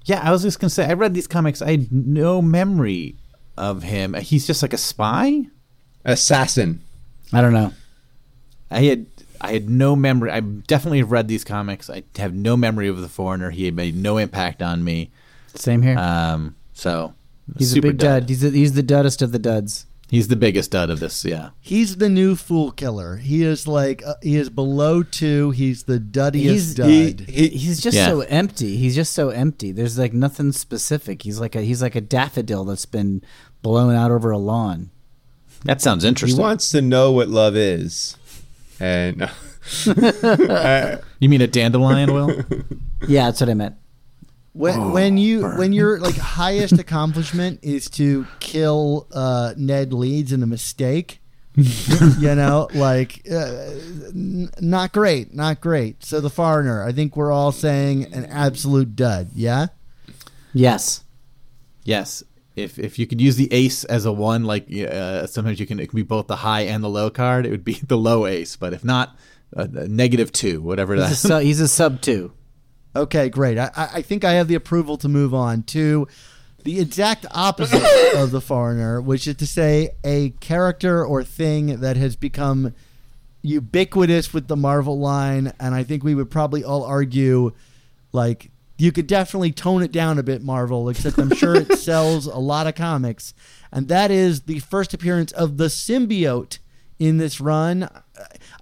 Yeah, 0.06 0.22
I 0.22 0.32
was 0.32 0.42
just 0.42 0.60
gonna 0.60 0.70
say 0.70 0.86
I 0.86 0.94
read 0.94 1.14
these 1.14 1.28
comics. 1.28 1.62
I 1.62 1.72
had 1.72 1.92
no 1.92 2.42
memory 2.42 3.16
of 3.58 3.84
him. 3.84 4.14
He's 4.16 4.46
just 4.46 4.62
like 4.62 4.74
a 4.74 4.78
spy. 4.78 5.48
Assassin. 6.04 6.82
I 7.32 7.42
don't 7.42 7.54
know. 7.54 7.74
I 8.72 8.82
had 8.82 9.06
I 9.42 9.54
had 9.54 9.70
no 9.70 9.96
memory. 9.96 10.32
I 10.32 10.42
definitely 10.42 11.00
have 11.00 11.12
read 11.12 11.28
these 11.28 11.44
comics. 11.46 11.90
I 11.90 12.04
have 12.18 12.34
no 12.34 12.58
memory 12.58 12.88
of 12.90 13.00
the 13.00 13.10
foreigner. 13.10 13.52
He 13.52 13.66
had 13.66 13.76
made 13.76 13.96
no 13.96 14.18
impact 14.18 14.62
on 14.62 14.84
me. 14.84 15.12
Same 15.56 15.82
here. 15.82 15.98
Um, 15.98 16.56
so 16.74 17.14
he's 17.58 17.76
a 17.78 17.82
big 17.82 17.98
dud. 17.98 18.30
He's 18.30 18.42
the, 18.42 18.50
he's 18.52 18.74
the 18.74 18.84
duddest 18.84 19.22
of 19.22 19.32
the 19.32 19.40
duds. 19.40 19.86
He's 20.10 20.28
the 20.28 20.36
biggest 20.36 20.72
dud 20.72 20.90
of 20.90 21.00
this. 21.00 21.24
Yeah. 21.24 21.50
He's 21.60 21.98
the 21.98 22.10
new 22.10 22.36
fool 22.36 22.72
killer. 22.72 23.18
He 23.18 23.44
is 23.44 23.68
like 23.68 24.02
uh, 24.04 24.16
he 24.24 24.38
is 24.38 24.50
below 24.50 25.04
two. 25.04 25.52
He's 25.52 25.84
the 25.84 26.00
duddiest 26.00 26.78
He's- 26.80 27.16
dud. 27.18 27.28
He, 27.30 27.48
he, 27.50 27.58
He's 27.58 27.80
just 27.80 27.96
Yeah. 27.96 28.08
so 28.08 28.22
empty. 28.22 28.76
He's 28.78 28.96
just 28.96 29.14
so 29.14 29.30
empty. 29.30 29.72
There's 29.72 30.00
like 30.00 30.14
nothing 30.14 30.52
specific. 30.52 31.22
He's 31.22 31.40
like 31.40 31.56
a 31.56 31.62
he's 31.62 31.82
like 31.84 31.94
a 31.96 32.02
daffodil 32.02 32.66
that's 32.66 32.88
been 32.88 33.22
blown 33.62 33.94
out 33.94 34.10
over 34.10 34.32
a 34.32 34.40
lawn. 34.40 34.90
That 35.66 35.80
sounds 35.80 36.04
interesting. 36.04 36.38
he 36.38 36.42
wants 36.42 36.72
to 36.72 36.82
know 36.82 37.12
what 37.12 37.28
love 37.28 37.56
is. 37.56 38.18
And 38.80 39.22
you 41.20 41.30
mean 41.30 41.42
a 41.42 41.48
dandelion, 41.48 42.14
Will? 42.14 42.44
Yeah, 43.08 43.26
that's 43.28 43.40
what 43.42 43.50
I 43.50 43.54
meant. 43.54 43.76
When 44.60 44.92
when 44.92 45.18
you 45.18 45.48
when 45.48 45.72
your 45.72 46.00
like 46.00 46.18
highest 46.40 46.74
accomplishment 46.74 47.60
is 47.64 47.90
to 47.92 48.28
kill 48.42 49.08
uh, 49.14 49.54
Ned 49.56 49.94
Leeds 49.94 50.34
in 50.34 50.44
a 50.44 50.48
mistake, 50.48 51.22
you 51.56 52.36
know, 52.36 52.68
like 52.74 53.22
uh, 53.32 53.72
n- 54.10 54.50
not 54.60 54.92
great, 54.92 55.34
not 55.34 55.62
great. 55.62 56.04
So 56.04 56.20
the 56.20 56.30
foreigner, 56.30 56.84
I 56.84 56.92
think 56.92 57.16
we're 57.16 57.32
all 57.32 57.54
saying 57.54 58.14
an 58.14 58.26
absolute 58.26 58.96
dud. 58.96 59.30
Yeah. 59.34 59.68
Yes. 60.54 61.04
yes. 61.84 62.24
If 62.56 62.78
if 62.78 63.00
you 63.00 63.08
could 63.08 63.22
use 63.22 63.38
the 63.38 63.52
ace 63.54 63.86
as 63.86 64.06
a 64.06 64.12
one, 64.12 64.44
like 64.44 64.68
uh, 64.76 65.26
sometimes 65.28 65.62
you 65.62 65.68
can, 65.68 65.80
it 65.80 65.88
can 65.88 65.96
be 65.96 66.04
both 66.04 66.28
the 66.28 66.36
high 66.36 66.62
and 66.62 66.84
the 66.84 66.90
low 66.90 67.10
card. 67.10 67.46
It 67.46 67.52
would 67.52 67.64
be 67.64 67.74
the 67.88 67.98
low 67.98 68.26
ace. 68.26 68.58
But 68.58 68.74
if 68.74 68.84
not, 68.84 69.18
a, 69.54 69.64
a 69.64 69.88
negative 69.88 70.34
two, 70.34 70.62
whatever 70.62 70.96
He's 70.96 71.12
a, 71.12 71.16
su- 71.16 71.38
he's 71.38 71.62
a 71.62 71.68
sub 71.70 72.02
two. 72.02 72.34
Okay, 72.96 73.30
great. 73.30 73.58
I, 73.58 73.72
I 73.76 74.02
think 74.02 74.24
I 74.24 74.34
have 74.34 74.48
the 74.48 74.56
approval 74.56 74.98
to 74.98 75.08
move 75.10 75.34
on 75.34 75.64
to 75.64 76.08
the 76.64 76.80
exact 76.80 77.26
opposite 77.32 77.84
of 78.16 78.32
the 78.32 78.42
foreigner, 78.42 79.02
which 79.02 79.28
is 79.28 79.36
to 79.38 79.48
say 79.48 79.92
a 80.04 80.32
character 80.40 81.06
or 81.06 81.24
thing 81.24 81.80
that 81.80 81.98
has 81.98 82.16
become 82.16 82.74
ubiquitous 83.42 84.34
with 84.34 84.48
the 84.48 84.58
Marvel 84.58 85.00
line, 85.00 85.54
and 85.60 85.74
I 85.74 85.84
think 85.84 86.04
we 86.04 86.16
would 86.16 86.30
probably 86.30 86.64
all 86.64 86.84
argue 86.84 87.54
like 88.12 88.52
you 88.78 88.92
could 88.92 89.08
definitely 89.08 89.52
tone 89.52 89.84
it 89.84 89.92
down 89.92 90.18
a 90.18 90.24
bit, 90.24 90.42
Marvel, 90.42 90.90
except 90.90 91.18
I'm 91.18 91.36
sure 91.36 91.56
it 91.56 91.74
sells 91.78 92.26
a 92.26 92.38
lot 92.38 92.66
of 92.66 92.76
comics. 92.76 93.34
And 93.72 93.88
that 93.90 94.10
is 94.10 94.42
the 94.42 94.60
first 94.60 94.94
appearance 94.94 95.32
of 95.34 95.58
the 95.58 95.66
symbiote 95.66 96.60
in 96.98 97.18
this 97.18 97.40
run. 97.42 97.90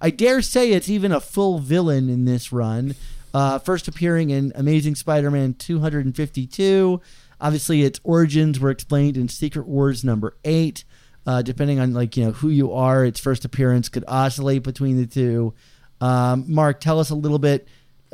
I 0.00 0.10
dare 0.10 0.42
say 0.42 0.72
it's 0.72 0.88
even 0.88 1.12
a 1.12 1.20
full 1.20 1.58
villain 1.60 2.08
in 2.08 2.24
this 2.24 2.52
run. 2.52 2.94
Uh, 3.34 3.58
first 3.58 3.88
appearing 3.88 4.30
in 4.30 4.52
Amazing 4.54 4.94
Spider 4.94 5.30
Man 5.30 5.54
252. 5.54 7.00
Obviously, 7.40 7.82
its 7.82 8.00
origins 8.02 8.58
were 8.58 8.70
explained 8.70 9.16
in 9.16 9.28
Secret 9.28 9.66
Wars 9.66 10.04
number 10.04 10.36
8. 10.44 10.84
Uh, 11.26 11.42
depending 11.42 11.78
on 11.78 11.92
like 11.92 12.16
you 12.16 12.24
know 12.24 12.32
who 12.32 12.48
you 12.48 12.72
are, 12.72 13.04
its 13.04 13.20
first 13.20 13.44
appearance 13.44 13.90
could 13.90 14.04
oscillate 14.08 14.62
between 14.62 14.96
the 14.96 15.06
two. 15.06 15.52
Um, 16.00 16.46
Mark, 16.48 16.80
tell 16.80 16.98
us 17.00 17.10
a 17.10 17.14
little 17.14 17.38
bit, 17.38 17.68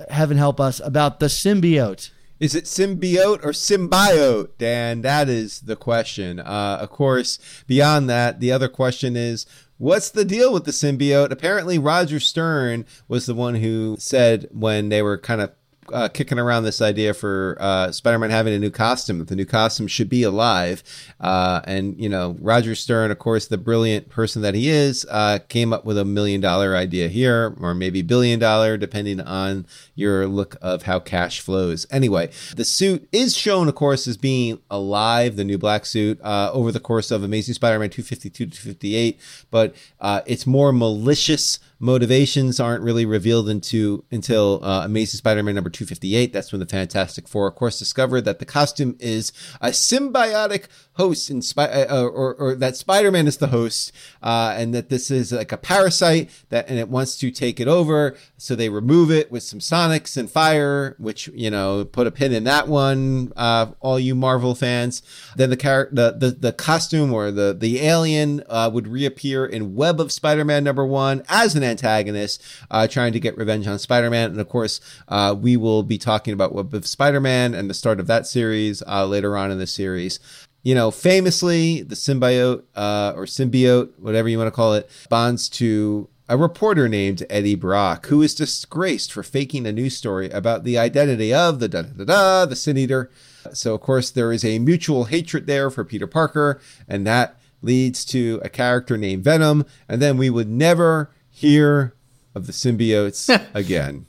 heaven 0.09 0.37
help 0.37 0.59
us, 0.59 0.81
about 0.81 1.21
the 1.21 1.27
symbiote. 1.27 2.11
Is 2.41 2.57
it 2.57 2.65
symbiote 2.65 3.45
or 3.45 3.53
symbiote, 3.53 4.51
Dan? 4.59 5.03
That 5.03 5.29
is 5.29 5.61
the 5.61 5.77
question. 5.77 6.41
Uh, 6.41 6.79
of 6.81 6.91
course, 6.91 7.39
beyond 7.69 8.11
that, 8.11 8.41
the 8.41 8.51
other 8.51 8.69
question 8.69 9.17
is 9.17 9.47
what's 9.79 10.11
the 10.11 10.25
deal 10.25 10.53
with 10.53 10.65
the 10.65 10.71
symbiote? 10.71 11.31
Apparently, 11.31 11.79
Roger 11.79 12.21
Stern 12.21 12.85
was 13.09 13.27
the 13.27 13.35
one 13.35 13.57
who 13.57 13.97
said 13.99 14.49
when 14.53 14.89
they 14.89 15.03
were 15.03 15.19
kind 15.19 15.41
of 15.41 15.53
uh, 15.93 16.09
kicking 16.09 16.39
around 16.39 16.65
this 16.65 16.81
idea 16.81 17.15
for 17.15 17.57
uh, 17.61 17.93
Spider-Man 17.93 18.31
having 18.31 18.55
a 18.55 18.59
new 18.59 18.71
costume 18.71 19.19
that 19.19 19.29
the 19.29 19.37
new 19.37 19.45
costume 19.45 19.87
should 19.87 20.09
be 20.09 20.23
alive, 20.23 20.83
uh, 21.21 21.61
and 21.65 21.99
you 22.01 22.09
know 22.09 22.37
Roger 22.41 22.75
Stern, 22.75 23.11
of 23.11 23.19
course, 23.19 23.47
the 23.47 23.59
brilliant 23.59 24.09
person 24.09 24.43
that 24.43 24.55
he 24.55 24.69
is, 24.69 25.07
uh, 25.11 25.39
came 25.49 25.73
up 25.73 25.85
with 25.85 25.99
a 25.99 26.05
million 26.05 26.41
dollar 26.41 26.77
idea 26.77 27.09
here, 27.09 27.55
or 27.61 27.75
maybe 27.75 28.03
billion 28.03 28.39
dollar, 28.39 28.77
depending 28.77 29.21
on 29.21 29.67
your 29.95 30.27
look 30.27 30.57
of 30.63 30.83
how 30.83 30.99
cash 30.99 31.41
flows. 31.41 31.87
Anyway, 31.91 32.31
the 32.57 32.65
suit 32.65 33.09
is 33.13 33.37
shown, 33.37 33.69
of 33.69 33.75
course, 33.75 34.07
as 34.07 34.17
being 34.17 34.61
alive, 34.71 35.37
the 35.37 35.45
new 35.45 35.59
black 35.59 35.87
suit, 35.87 36.21
uh, 36.23 36.51
over 36.53 36.73
the 36.73 36.81
course 36.81 37.11
of 37.11 37.23
Amazing 37.23 37.55
Spider-Man 37.55 37.91
252 37.91 38.47
to 38.47 38.51
258, 38.51 39.21
but 39.51 39.75
uh, 40.01 40.21
it's 40.27 40.47
more 40.47 40.73
malicious 40.73 41.59
motivations 41.79 42.61
aren't 42.61 42.83
really 42.83 43.07
revealed 43.07 43.49
into 43.49 44.05
until 44.11 44.61
uh, 44.65 44.85
Amazing 44.85 45.19
Spider-Man 45.19 45.55
number 45.55 45.71
258. 45.71 46.33
That's 46.33 46.53
when 46.53 46.61
the 46.61 46.67
Fantastic 46.67 47.29
Four, 47.29 47.47
of 47.49 47.55
course, 47.55 47.79
discovered 47.79 48.23
that 48.23 48.39
the 48.39 48.45
costume 48.45 48.97
is 48.99 49.33
a 49.61 49.69
symbiotic 49.69 50.67
host 50.95 51.31
in 51.31 51.43
Spi- 51.43 51.85
uh, 51.85 52.03
or, 52.03 52.35
or 52.35 52.55
that 52.55 52.77
Spider-Man 52.77 53.27
is 53.27 53.39
the 53.39 53.49
host, 53.49 53.93
uh, 54.23 54.55
and 54.57 54.75
that 54.75 54.89
this 54.89 55.11
is 55.11 55.33
like 55.33 55.53
a 55.53 55.57
parasite 55.57 56.31
that 56.51 56.69
and 56.69 56.79
it 56.79 56.89
wants 56.89 57.17
to 57.19 57.31
take 57.31 57.61
it 57.61 57.69
over. 57.69 58.17
So 58.37 58.55
they 58.55 58.69
remove 58.69 59.11
it 59.11 59.31
with 59.31 59.43
some 59.43 59.59
sonics 59.59 60.17
and 60.17 60.31
fire, 60.31 60.95
which 60.99 61.29
you 61.29 61.51
know 61.51 61.85
put 61.85 62.07
a 62.07 62.11
pin 62.11 62.33
in 62.33 62.45
that 62.45 62.69
one. 62.69 63.33
Uh, 63.37 63.73
all 63.81 63.99
you 63.99 64.15
Marvel 64.15 64.55
fans. 64.55 65.03
Then 65.37 65.51
the 65.51 65.57
char- 65.57 65.89
the, 65.91 66.13
the 66.13 66.31
the 66.31 66.53
costume 66.53 67.13
or 67.13 67.31
the 67.31 67.57
the 67.59 67.81
alien 67.81 68.43
uh, 68.49 68.71
would 68.73 68.87
reappear 68.87 69.45
in 69.45 69.75
Web 69.75 70.01
of 70.01 70.13
Spider-Man 70.13 70.65
number 70.65 70.87
one 70.87 71.23
as 71.29 71.57
an 71.57 71.64
antagonist, 71.65 72.43
uh, 72.71 72.87
trying 72.87 73.13
to 73.13 73.21
get 73.21 73.37
revenge 73.37 73.67
on 73.67 73.79
Spider-Man. 73.79 74.31
And 74.31 74.41
of 74.41 74.49
course, 74.49 74.81
uh, 75.09 75.35
we 75.39 75.57
will 75.57 75.83
be 75.83 75.99
talking 75.99 76.35
about 76.35 76.55
Web 76.55 76.75
of 76.75 76.87
Spider-Man 76.87 77.55
and 77.55 77.69
the 77.69 77.75
start 77.75 78.01
of 78.01 78.07
that 78.07 78.27
series 78.27 78.83
uh, 78.87 79.07
later 79.07 79.37
on 79.37 79.51
in 79.51 79.59
the 79.59 79.67
series. 79.67 80.21
You 80.63 80.75
know, 80.75 80.91
famously, 80.91 81.83
the 81.83 81.95
symbiote 81.95 82.63
uh, 82.75 83.13
or 83.15 83.27
symbiote, 83.27 83.99
whatever 83.99 84.29
you 84.29 84.39
want 84.39 84.49
to 84.49 84.57
call 84.57 84.75
it, 84.75 84.89
bonds 85.11 85.49
to 85.51 86.09
a 86.27 86.39
reporter 86.39 86.89
named 86.89 87.23
Eddie 87.29 87.55
Brock, 87.55 88.07
who 88.07 88.23
is 88.23 88.35
disgraced 88.35 89.13
for 89.13 89.23
faking 89.23 89.67
a 89.67 89.73
news 89.73 89.95
story 89.95 90.31
about 90.31 90.65
the 90.65 90.79
identity 90.79 91.35
of 91.35 91.61
the 91.61 91.69
da 91.69 91.83
da 91.83 91.91
da 91.91 92.05
da, 92.05 92.47
the 92.47 92.57
Sin 92.57 92.79
Eater. 92.79 93.11
So, 93.53 93.75
of 93.75 93.83
course, 93.83 94.11
there 94.11 94.33
is 94.33 94.43
a 94.43 94.59
mutual 94.59 95.05
hatred 95.05 95.47
there 95.47 95.71
for 95.71 95.85
Peter 95.85 96.07
Parker, 96.07 96.63
and 96.89 97.07
that 97.07 97.39
leads 97.61 98.05
to 98.07 98.41
a 98.43 98.49
character 98.49 98.97
named 98.97 99.23
Venom, 99.23 99.67
and 99.87 100.01
then 100.01 100.17
we 100.17 100.31
would 100.31 100.49
never 100.49 101.11
hear 101.35 101.95
of 102.35 102.47
the 102.47 102.53
symbiotes 102.53 103.29
again. 103.55 104.07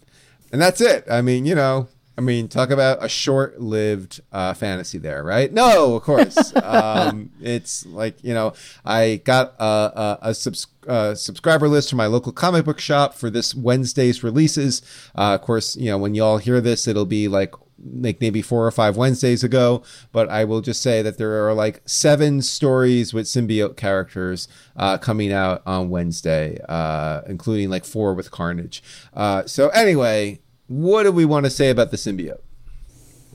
And 0.51 0.61
that's 0.61 0.79
it. 0.79 1.05
I 1.09 1.21
mean, 1.21 1.45
you 1.45 1.55
know, 1.55 1.87
I 2.17 2.21
mean, 2.21 2.47
talk 2.47 2.69
about 2.69 3.03
a 3.03 3.09
short-lived 3.09 4.21
uh, 4.31 4.53
fantasy 4.53 4.97
there, 4.99 5.21
right? 5.21 5.51
No, 5.51 5.95
of 5.95 6.03
course. 6.03 6.55
um, 6.63 7.31
it's 7.41 7.85
like 7.87 8.23
you 8.23 8.33
know, 8.33 8.53
I 8.85 9.21
got 9.25 9.55
a, 9.59 9.65
a, 9.65 10.19
a 10.21 10.33
subs- 10.33 10.67
uh, 10.87 11.15
subscriber 11.15 11.67
list 11.67 11.89
from 11.89 11.97
my 11.97 12.05
local 12.05 12.31
comic 12.31 12.63
book 12.63 12.79
shop 12.79 13.15
for 13.15 13.29
this 13.29 13.53
Wednesday's 13.53 14.23
releases. 14.23 14.81
Uh, 15.13 15.35
of 15.35 15.41
course, 15.41 15.75
you 15.75 15.89
know, 15.89 15.97
when 15.97 16.15
y'all 16.15 16.37
hear 16.37 16.61
this, 16.61 16.87
it'll 16.87 17.05
be 17.05 17.27
like 17.27 17.53
like 17.93 18.19
maybe 18.21 18.41
four 18.41 18.65
or 18.65 18.71
five 18.71 18.97
Wednesdays 18.97 19.43
ago. 19.43 19.83
But 20.11 20.29
I 20.29 20.43
will 20.43 20.61
just 20.61 20.81
say 20.81 21.01
that 21.01 21.17
there 21.17 21.45
are 21.47 21.53
like 21.53 21.81
seven 21.85 22.41
stories 22.41 23.13
with 23.13 23.25
symbiote 23.25 23.77
characters 23.77 24.47
uh, 24.75 24.97
coming 24.97 25.31
out 25.31 25.61
on 25.65 25.89
Wednesday, 25.89 26.59
uh, 26.67 27.21
including 27.27 27.69
like 27.69 27.85
four 27.85 28.13
with 28.13 28.31
Carnage. 28.31 28.83
Uh, 29.13 29.45
so 29.45 29.69
anyway, 29.69 30.39
what 30.67 31.03
do 31.03 31.11
we 31.11 31.25
want 31.25 31.45
to 31.45 31.49
say 31.49 31.69
about 31.69 31.91
the 31.91 31.97
symbiote? 31.97 32.41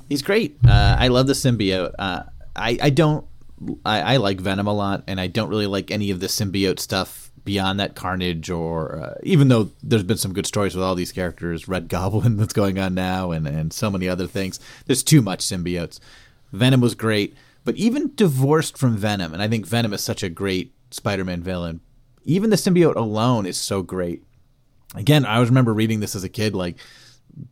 He's 0.08 0.22
great. 0.22 0.56
Uh, 0.66 0.96
I 0.98 1.08
love 1.08 1.26
the 1.26 1.34
symbiote. 1.34 1.94
Uh, 1.98 2.24
I 2.56 2.78
I 2.82 2.90
don't. 2.90 3.26
I, 3.84 4.14
I 4.14 4.16
like 4.16 4.40
Venom 4.40 4.66
a 4.66 4.72
lot, 4.72 5.04
and 5.06 5.20
I 5.20 5.26
don't 5.26 5.50
really 5.50 5.66
like 5.66 5.90
any 5.90 6.10
of 6.10 6.20
the 6.20 6.28
symbiote 6.28 6.80
stuff 6.80 7.29
beyond 7.44 7.80
that 7.80 7.94
Carnage, 7.94 8.50
or 8.50 8.98
uh, 8.98 9.14
even 9.22 9.48
though 9.48 9.70
there's 9.82 10.02
been 10.02 10.16
some 10.16 10.32
good 10.32 10.46
stories 10.46 10.74
with 10.74 10.84
all 10.84 10.94
these 10.94 11.12
characters, 11.12 11.68
Red 11.68 11.88
Goblin 11.88 12.36
that's 12.38 12.52
going 12.52 12.78
on 12.78 12.94
now, 12.94 13.30
and 13.30 13.46
and 13.46 13.72
so 13.72 13.90
many 13.90 14.08
other 14.08 14.26
things. 14.26 14.60
There's 14.86 15.02
too 15.02 15.22
much 15.22 15.44
symbiotes. 15.44 16.00
Venom 16.52 16.80
was 16.80 16.94
great, 16.94 17.34
but 17.64 17.76
even 17.76 18.12
divorced 18.14 18.76
from 18.76 18.96
Venom, 18.96 19.32
and 19.32 19.42
I 19.42 19.48
think 19.48 19.66
Venom 19.66 19.92
is 19.92 20.02
such 20.02 20.22
a 20.22 20.28
great 20.28 20.74
Spider-Man 20.90 21.42
villain. 21.42 21.80
Even 22.24 22.50
the 22.50 22.56
symbiote 22.56 22.96
alone 22.96 23.46
is 23.46 23.56
so 23.56 23.82
great. 23.82 24.22
Again, 24.94 25.24
I 25.24 25.34
always 25.34 25.48
remember 25.48 25.72
reading 25.72 26.00
this 26.00 26.16
as 26.16 26.24
a 26.24 26.28
kid, 26.28 26.54
like 26.54 26.76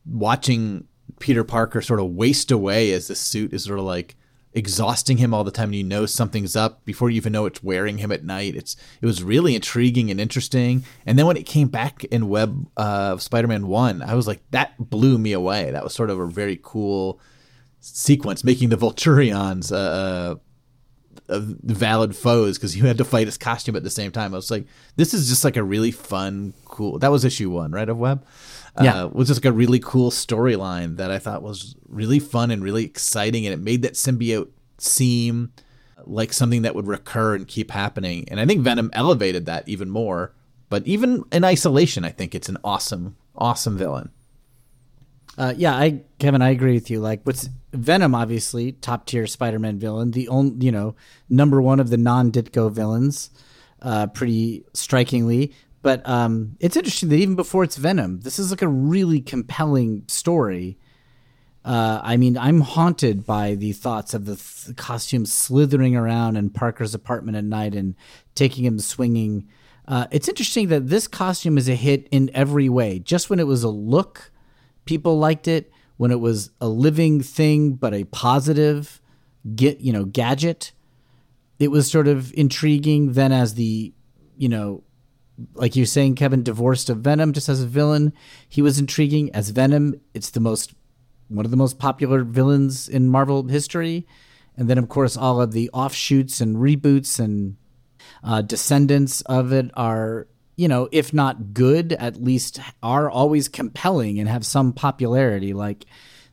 watching 0.05 0.87
Peter 1.21 1.45
Parker 1.45 1.81
sort 1.81 2.01
of 2.01 2.11
waste 2.11 2.51
away 2.51 2.93
as 2.93 3.09
the 3.09 3.15
suit 3.15 3.53
is 3.53 3.65
sort 3.65 3.79
of 3.79 3.85
like 3.85 4.17
exhausting 4.59 5.17
him 5.19 5.33
all 5.33 5.45
the 5.45 5.51
time 5.51 5.69
and 5.69 5.77
you 5.77 5.85
know 5.85 6.05
something's 6.05 6.57
up 6.57 6.85
before 6.85 7.09
you 7.09 7.17
even 7.17 7.33
know 7.33 7.47
it's 7.47 7.63
wearing 7.63 7.99
him 7.99 8.11
at 8.13 8.25
night. 8.25 8.57
It's 8.57 8.77
it 9.01 9.07
was 9.07 9.23
really 9.23 9.55
intriguing 9.55 10.11
and 10.11 10.21
interesting. 10.21 10.85
And 11.07 11.19
then 11.19 11.27
when 11.27 11.37
it 11.37 11.47
came 11.47 11.69
back 11.69 12.05
in 12.05 12.29
web 12.29 12.67
uh 12.77 13.17
spider-man 13.17 13.69
1 13.69 14.03
i 14.03 14.15
was 14.15 14.27
like 14.27 14.43
that 14.51 14.73
blew 14.79 15.17
me 15.17 15.33
away. 15.33 15.71
That 15.71 15.85
was 15.85 15.95
sort 15.95 16.11
of 16.11 16.19
a 16.19 16.27
very 16.27 16.59
cool 16.63 17.21
sequence 17.81 18.43
making 18.43 18.71
the 18.71 18.77
vulturions 18.77 19.73
uh, 19.73 20.35
uh 21.29 21.41
valid 21.63 22.17
foes 22.17 22.59
because 22.59 22.77
you 22.77 22.87
had 22.87 22.99
to 22.99 23.05
fight 23.05 23.27
his 23.27 23.39
costume 23.39 23.77
at 23.77 23.85
the 23.85 23.91
same 23.91 24.11
time. 24.11 24.35
I 24.35 24.37
was 24.37 24.51
like 24.51 24.67
this 24.97 25.15
is 25.15 25.29
just 25.29 25.45
like 25.45 25.57
a 25.57 25.63
really 25.63 25.93
fun 25.93 26.53
cool 26.65 26.99
that 26.99 27.13
was 27.13 27.25
issue 27.25 27.51
one 27.51 27.71
right 27.71 27.89
of 27.89 27.97
web 27.97 28.27
Yeah. 28.81 29.05
uh, 29.05 29.09
was 29.09 29.29
just 29.29 29.45
like 29.45 29.51
a 29.51 29.57
really 29.57 29.81
cool 29.81 30.11
storyline 30.11 30.97
that 30.97 31.11
I 31.11 31.19
thought 31.19 31.43
was 31.43 31.75
really 31.89 32.19
fun 32.19 32.51
and 32.51 32.63
really 32.63 32.85
exciting, 32.85 33.47
and 33.47 33.53
it 33.53 33.59
made 33.59 33.83
that 33.83 33.95
symbiote 33.95 34.49
seem 34.79 35.53
like 36.05 36.33
something 36.33 36.63
that 36.63 36.75
would 36.75 36.87
recur 36.87 37.35
and 37.35 37.47
keep 37.47 37.71
happening. 37.71 38.27
And 38.31 38.41
I 38.41 38.47
think 38.47 38.63
Venom 38.63 38.91
elevated 38.93 39.47
that 39.47 39.69
even 39.69 39.91
more. 39.91 40.35
But 40.71 40.87
even 40.87 41.25
in 41.33 41.45
isolation, 41.45 42.05
I 42.05 42.11
think 42.11 42.35
it's 42.35 42.49
an 42.49 42.59
awesome, 42.63 43.17
awesome 43.35 43.79
villain. 43.79 44.11
Uh, 45.37 45.55
yeah, 45.57 45.75
I 45.75 46.03
Kevin, 46.19 46.43
I 46.43 46.51
agree 46.51 46.75
with 46.75 46.91
you. 46.91 47.01
Like, 47.01 47.21
what's 47.23 47.49
Venom? 47.73 48.15
Obviously, 48.15 48.73
top 48.73 49.07
tier 49.07 49.27
Spider-Man 49.27 49.79
villain, 49.79 50.11
the 50.11 50.29
only 50.29 50.67
you 50.67 50.73
know 50.73 50.97
number 51.31 51.63
one 51.63 51.79
of 51.79 51.91
the 51.91 51.97
non-Ditko 51.97 52.73
villains, 52.73 53.31
uh, 53.81 54.09
pretty 54.09 54.65
strikingly. 54.75 55.53
But 55.89 56.07
um, 56.07 56.59
it's 56.61 56.77
interesting 56.77 57.09
that 57.09 57.17
even 57.17 57.35
before 57.35 57.65
it's 57.65 57.79
Venom, 57.79 58.21
this 58.21 58.39
is 58.39 58.51
like 58.51 58.61
a 58.61 58.69
really 58.69 59.23
compelling 59.23 60.05
story. 60.07 60.77
Uh, 61.65 62.03
I 62.03 62.19
mean, 62.19 62.37
I'm 62.37 62.61
haunted 62.61 63.25
by 63.25 63.55
the 63.55 63.73
thoughts 63.73 64.13
of 64.13 64.27
the 64.27 64.37
th- 64.37 64.77
costumes 64.77 65.33
slithering 65.33 65.97
around 65.97 66.37
in 66.37 66.51
Parker's 66.51 66.95
apartment 66.95 67.39
at 67.39 67.45
night 67.45 67.75
and 67.75 67.95
taking 68.35 68.67
him 68.67 68.79
swinging. 68.79 69.49
Uh, 69.87 70.07
it's 70.11 70.29
interesting 70.29 70.69
that 70.69 70.89
this 70.89 71.09
costume 71.09 71.57
is 71.57 71.71
a 71.71 71.75
hit 71.75 72.07
in 72.11 72.31
every 72.35 72.69
way. 72.69 72.99
Just 72.99 73.31
when 73.31 73.41
it 73.41 73.47
was 73.47 73.63
a 73.63 73.71
look, 73.71 74.31
people 74.85 75.19
liked 75.19 75.49
it. 75.49 75.73
When 75.97 76.11
it 76.11 76.21
was 76.21 76.51
a 76.61 76.69
living 76.69 77.23
thing, 77.23 77.73
but 77.73 77.95
a 77.95 78.05
positive, 78.05 79.01
get 79.57 79.81
you 79.81 79.95
know, 79.95 80.05
gadget, 80.05 80.73
it 81.59 81.71
was 81.71 81.91
sort 81.91 82.09
of 82.09 82.31
intriguing. 82.35 83.15
Then 83.15 83.33
as 83.33 83.55
the, 83.55 83.95
you 84.37 84.51
know, 84.51 84.83
like 85.55 85.77
you're 85.77 85.87
saying, 85.87 86.17
Kevin 86.17 86.43
divorced 86.43 86.91
of 86.91 86.99
Venom 86.99 87.33
just 87.33 87.49
as 87.49 87.63
a 87.63 87.67
villain, 87.67 88.13
he 88.49 88.63
was 88.63 88.79
intriguing 88.79 89.33
as 89.35 89.51
Venom. 89.51 90.01
It's 90.15 90.31
the 90.31 90.41
most 90.41 90.75
one 91.29 91.45
of 91.45 91.51
the 91.51 91.59
most 91.59 91.79
popular 91.79 92.25
villains 92.25 92.89
in 92.89 93.09
Marvel 93.09 93.47
history, 93.47 94.07
and 94.57 94.69
then 94.69 94.79
of 94.79 94.89
course 94.89 95.17
all 95.17 95.41
of 95.41 95.53
the 95.53 95.71
offshoots 95.71 96.41
and 96.41 96.57
reboots 96.57 97.21
and 97.21 97.57
uh, 98.25 98.41
descendants 98.43 99.21
of 99.23 99.53
it 99.53 99.71
are 99.75 100.27
you 100.57 100.67
know 100.67 100.89
if 100.91 101.13
not 101.13 101.53
good 101.53 101.93
at 101.95 102.23
least 102.23 102.59
are 102.83 103.11
always 103.11 103.49
compelling 103.49 104.19
and 104.19 104.29
have 104.29 104.45
some 104.45 104.73
popularity. 104.73 105.53
Like 105.53 105.85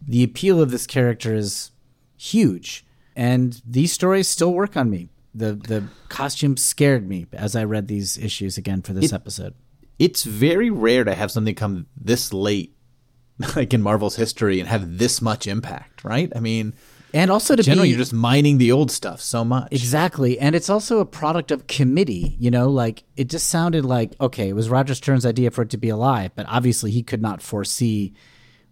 the 0.02 0.24
appeal 0.24 0.62
of 0.62 0.72
this 0.72 0.88
character 0.88 1.34
is 1.34 1.72
huge. 2.18 2.86
And 3.18 3.62
these 3.66 3.94
stories 3.94 4.28
still 4.28 4.54
work 4.54 4.76
on 4.76 4.90
me 4.90 5.10
the 5.36 5.54
the 5.54 5.84
costume 6.10 6.56
scared 6.58 7.08
me 7.08 7.26
as 7.34 7.56
i 7.56 7.64
read 7.64 7.88
these 7.88 8.18
issues 8.18 8.58
again 8.58 8.82
for 8.82 8.94
this 8.94 9.12
episode 9.14 9.54
It's 10.00 10.24
very 10.24 10.70
rare 10.70 11.04
to 11.04 11.16
have 11.16 11.32
something 11.32 11.56
come 11.56 11.86
this 11.96 12.34
late, 12.34 12.76
like 13.56 13.74
in 13.74 13.82
Marvel's 13.82 14.18
history, 14.18 14.60
and 14.60 14.68
have 14.68 14.98
this 14.98 15.22
much 15.22 15.48
impact, 15.48 16.04
right? 16.04 16.32
I 16.36 16.40
mean, 16.42 16.74
and 17.14 17.32
also 17.32 17.56
to 17.56 17.64
generally 17.64 17.88
be 17.88 17.92
you're 17.92 18.00
just 18.00 18.12
mining 18.12 18.58
the 18.58 18.74
old 18.74 18.92
stuff 18.92 19.22
so 19.22 19.46
much. 19.46 19.72
Exactly. 19.72 20.38
And 20.38 20.54
it's 20.54 20.70
also 20.70 21.00
a 21.00 21.06
product 21.06 21.50
of 21.52 21.68
committee, 21.68 22.36
you 22.40 22.52
know, 22.52 22.70
like 22.70 23.04
it 23.16 23.30
just 23.30 23.48
sounded 23.48 23.86
like, 23.86 24.14
okay, 24.20 24.50
it 24.50 24.54
was 24.54 24.70
Roger 24.70 24.94
Stern's 24.94 25.26
idea 25.26 25.50
for 25.50 25.62
it 25.62 25.70
to 25.70 25.78
be 25.78 25.88
alive, 25.90 26.32
but 26.36 26.46
obviously 26.50 26.92
he 26.92 27.04
could 27.04 27.22
not 27.22 27.42
foresee 27.42 28.14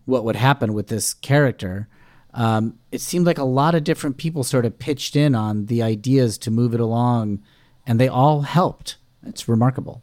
what 0.03 0.25
would 0.25 0.35
happen 0.35 0.73
with 0.73 0.87
this 0.87 1.13
character. 1.13 1.87
Um, 2.33 2.79
it 2.91 3.01
seemed 3.01 3.25
like 3.25 3.37
a 3.37 3.43
lot 3.43 3.75
of 3.75 3.83
different 3.83 4.17
people 4.17 4.43
sort 4.43 4.65
of 4.65 4.79
pitched 4.79 5.15
in 5.15 5.35
on 5.35 5.67
the 5.67 5.83
ideas 5.83 6.37
to 6.39 6.51
move 6.51 6.73
it 6.73 6.79
along, 6.79 7.43
and 7.85 7.99
they 7.99 8.07
all 8.07 8.41
helped. 8.41 8.97
It's 9.25 9.47
remarkable. 9.47 10.01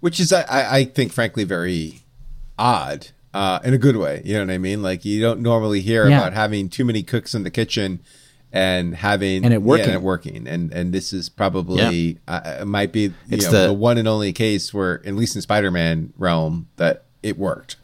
which 0.00 0.18
is 0.20 0.32
I, 0.32 0.42
I 0.42 0.76
I 0.78 0.84
think 0.84 1.12
frankly 1.12 1.44
very 1.44 2.02
odd 2.58 3.08
uh, 3.34 3.58
in 3.64 3.74
a 3.74 3.78
good 3.78 3.96
way. 3.96 4.22
You 4.24 4.34
know 4.34 4.40
what 4.46 4.50
I 4.50 4.58
mean? 4.58 4.82
Like 4.82 5.04
you 5.04 5.20
don't 5.20 5.40
normally 5.40 5.80
hear 5.80 6.08
Yeah. 6.08 6.18
about 6.18 6.32
having 6.32 6.68
too 6.68 6.84
many 6.84 7.02
cooks 7.02 7.34
in 7.34 7.42
the 7.44 7.50
kitchen 7.50 8.00
and 8.52 8.94
having 8.96 9.44
And 9.44 9.52
it 9.52 9.62
working. 9.62 9.84
yeah, 9.86 9.94
and 9.94 10.02
it 10.02 10.04
working. 10.06 10.46
And 10.48 10.72
and 10.72 10.92
this 10.92 11.12
is 11.12 11.28
probably 11.28 12.18
uh, 12.26 12.58
it 12.62 12.66
might 12.66 12.92
be 12.92 13.00
you 13.02 13.14
It's 13.30 13.46
know, 13.46 13.52
the- 13.62 13.66
the, 13.68 13.72
one 13.74 13.98
and 13.98 14.08
only 14.08 14.32
case 14.32 14.72
where 14.72 15.06
at 15.06 15.14
least 15.14 15.36
in 15.36 15.42
Spider-Man 15.42 16.12
realm 16.16 16.68
that 16.76 17.04
it 17.22 17.38
worked. 17.38 17.76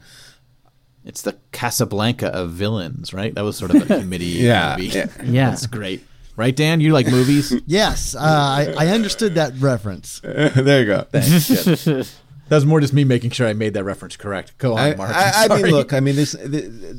It's 1.05 1.21
the 1.21 1.37
Casablanca 1.51 2.27
of 2.27 2.51
villains, 2.51 3.13
right? 3.13 3.33
That 3.35 3.43
was 3.43 3.57
sort 3.57 3.75
of 3.75 3.81
a 3.89 3.99
committee 3.99 4.25
Yeah, 4.25 4.75
movie. 4.77 4.87
yeah. 4.89 5.07
Yeah. 5.23 5.49
That's 5.49 5.67
great. 5.67 6.03
Right, 6.35 6.55
Dan? 6.55 6.81
You 6.81 6.93
like 6.93 7.07
movies? 7.07 7.53
Yes, 7.67 8.15
uh, 8.15 8.19
I, 8.21 8.73
I 8.77 8.87
understood 8.87 9.35
that 9.35 9.53
reference. 9.59 10.19
there 10.23 10.79
you 10.79 10.85
go. 10.87 11.05
that 11.11 12.07
was 12.49 12.65
more 12.65 12.79
just 12.81 12.93
me 12.93 13.03
making 13.03 13.31
sure 13.31 13.47
I 13.47 13.53
made 13.53 13.73
that 13.75 13.83
reference 13.83 14.15
correct. 14.17 14.57
Go 14.57 14.73
on, 14.73 14.79
I, 14.79 14.95
Mark. 14.95 15.11
I, 15.13 15.45
I 15.49 15.61
mean, 15.61 15.71
look, 15.71 15.93
I 15.93 15.99
mean, 15.99 16.15
there's 16.15 16.31
th- 16.33 16.51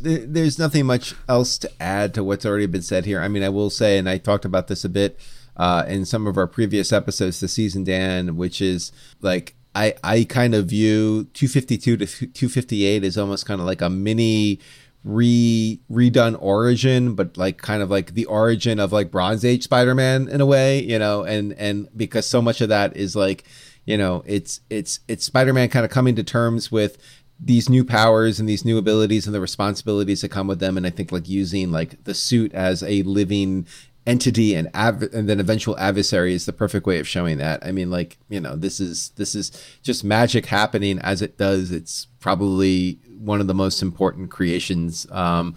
th- 0.04 0.22
there's 0.26 0.58
nothing 0.58 0.86
much 0.86 1.14
else 1.28 1.58
to 1.58 1.70
add 1.82 2.14
to 2.14 2.22
what's 2.24 2.46
already 2.46 2.66
been 2.66 2.82
said 2.82 3.04
here. 3.06 3.20
I 3.20 3.28
mean, 3.28 3.42
I 3.42 3.48
will 3.48 3.70
say, 3.70 3.98
and 3.98 4.08
I 4.08 4.18
talked 4.18 4.44
about 4.44 4.68
this 4.68 4.84
a 4.84 4.88
bit 4.88 5.18
uh, 5.56 5.84
in 5.88 6.04
some 6.04 6.26
of 6.26 6.36
our 6.38 6.46
previous 6.46 6.92
episodes 6.92 7.40
this 7.40 7.52
season, 7.54 7.84
Dan, 7.84 8.36
which 8.36 8.60
is 8.62 8.92
like 9.20 9.54
I 9.74 9.94
I 10.02 10.24
kind 10.24 10.54
of 10.54 10.66
view 10.66 11.24
252 11.34 11.96
to 11.96 12.06
258 12.06 13.04
as 13.04 13.18
almost 13.18 13.46
kind 13.46 13.60
of 13.60 13.66
like 13.66 13.82
a 13.82 13.90
mini 13.90 14.60
re 15.04 15.80
redone 15.90 16.36
origin 16.40 17.14
but 17.14 17.36
like 17.36 17.58
kind 17.58 17.82
of 17.82 17.90
like 17.90 18.14
the 18.14 18.24
origin 18.24 18.80
of 18.80 18.90
like 18.90 19.10
bronze 19.10 19.44
age 19.44 19.62
spider-man 19.62 20.28
in 20.28 20.40
a 20.40 20.46
way 20.46 20.82
you 20.82 20.98
know 20.98 21.22
and 21.24 21.52
and 21.54 21.88
because 21.94 22.26
so 22.26 22.40
much 22.40 22.62
of 22.62 22.70
that 22.70 22.96
is 22.96 23.14
like 23.14 23.44
you 23.84 23.98
know 23.98 24.22
it's 24.26 24.60
it's 24.70 25.00
it's 25.06 25.26
spider-man 25.26 25.68
kind 25.68 25.84
of 25.84 25.90
coming 25.90 26.16
to 26.16 26.22
terms 26.22 26.72
with 26.72 26.96
these 27.38 27.68
new 27.68 27.84
powers 27.84 28.40
and 28.40 28.48
these 28.48 28.64
new 28.64 28.78
abilities 28.78 29.26
and 29.26 29.34
the 29.34 29.40
responsibilities 29.40 30.20
that 30.20 30.30
come 30.30 30.46
with 30.46 30.60
them. 30.60 30.76
And 30.76 30.86
i 30.86 30.90
think 30.90 31.12
like 31.12 31.28
using 31.28 31.70
like 31.70 32.02
the 32.04 32.14
suit 32.14 32.54
as 32.54 32.82
a 32.82 33.02
living 33.02 33.66
entity 34.06 34.54
and 34.54 34.68
av- 34.74 35.02
and 35.14 35.28
then 35.28 35.40
eventual 35.40 35.78
adversary 35.78 36.34
is 36.34 36.44
the 36.46 36.52
perfect 36.52 36.86
way 36.86 36.98
of 36.98 37.08
showing 37.08 37.38
that. 37.38 37.64
I 37.64 37.72
mean, 37.72 37.90
like 37.90 38.18
you 38.28 38.40
know, 38.40 38.56
this 38.56 38.80
is 38.80 39.10
this 39.16 39.34
is 39.34 39.50
just 39.82 40.04
magic 40.04 40.46
happening 40.46 40.98
as 40.98 41.22
it 41.22 41.38
does. 41.38 41.70
It's 41.72 42.06
probably 42.20 42.98
one 43.18 43.40
of 43.40 43.46
the 43.46 43.54
most 43.54 43.80
important 43.82 44.30
creations, 44.30 45.06
um, 45.10 45.56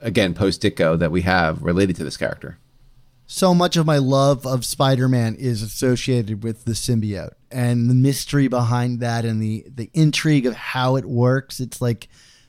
again, 0.00 0.34
post 0.34 0.62
Ditko 0.62 0.98
that 0.98 1.10
we 1.10 1.22
have 1.22 1.62
related 1.62 1.96
to 1.96 2.04
this 2.04 2.16
character. 2.16 2.58
so 3.26 3.54
much 3.54 3.76
of 3.76 3.86
my 3.86 3.98
love 3.98 4.46
of 4.46 4.64
Spider-Man 4.64 5.34
is 5.36 5.62
associated 5.62 6.44
with 6.44 6.64
the 6.66 6.72
symbiote 6.72 7.32
and 7.50 7.88
the 7.88 7.94
mystery 7.94 8.48
behind 8.48 9.00
that 9.00 9.24
and 9.24 9.42
the 9.42 9.64
the 9.74 9.90
intrigue 9.94 10.46
of 10.46 10.54
how 10.54 10.96
it 10.96 11.06
works. 11.06 11.58
It's 11.58 11.80
like 11.80 12.08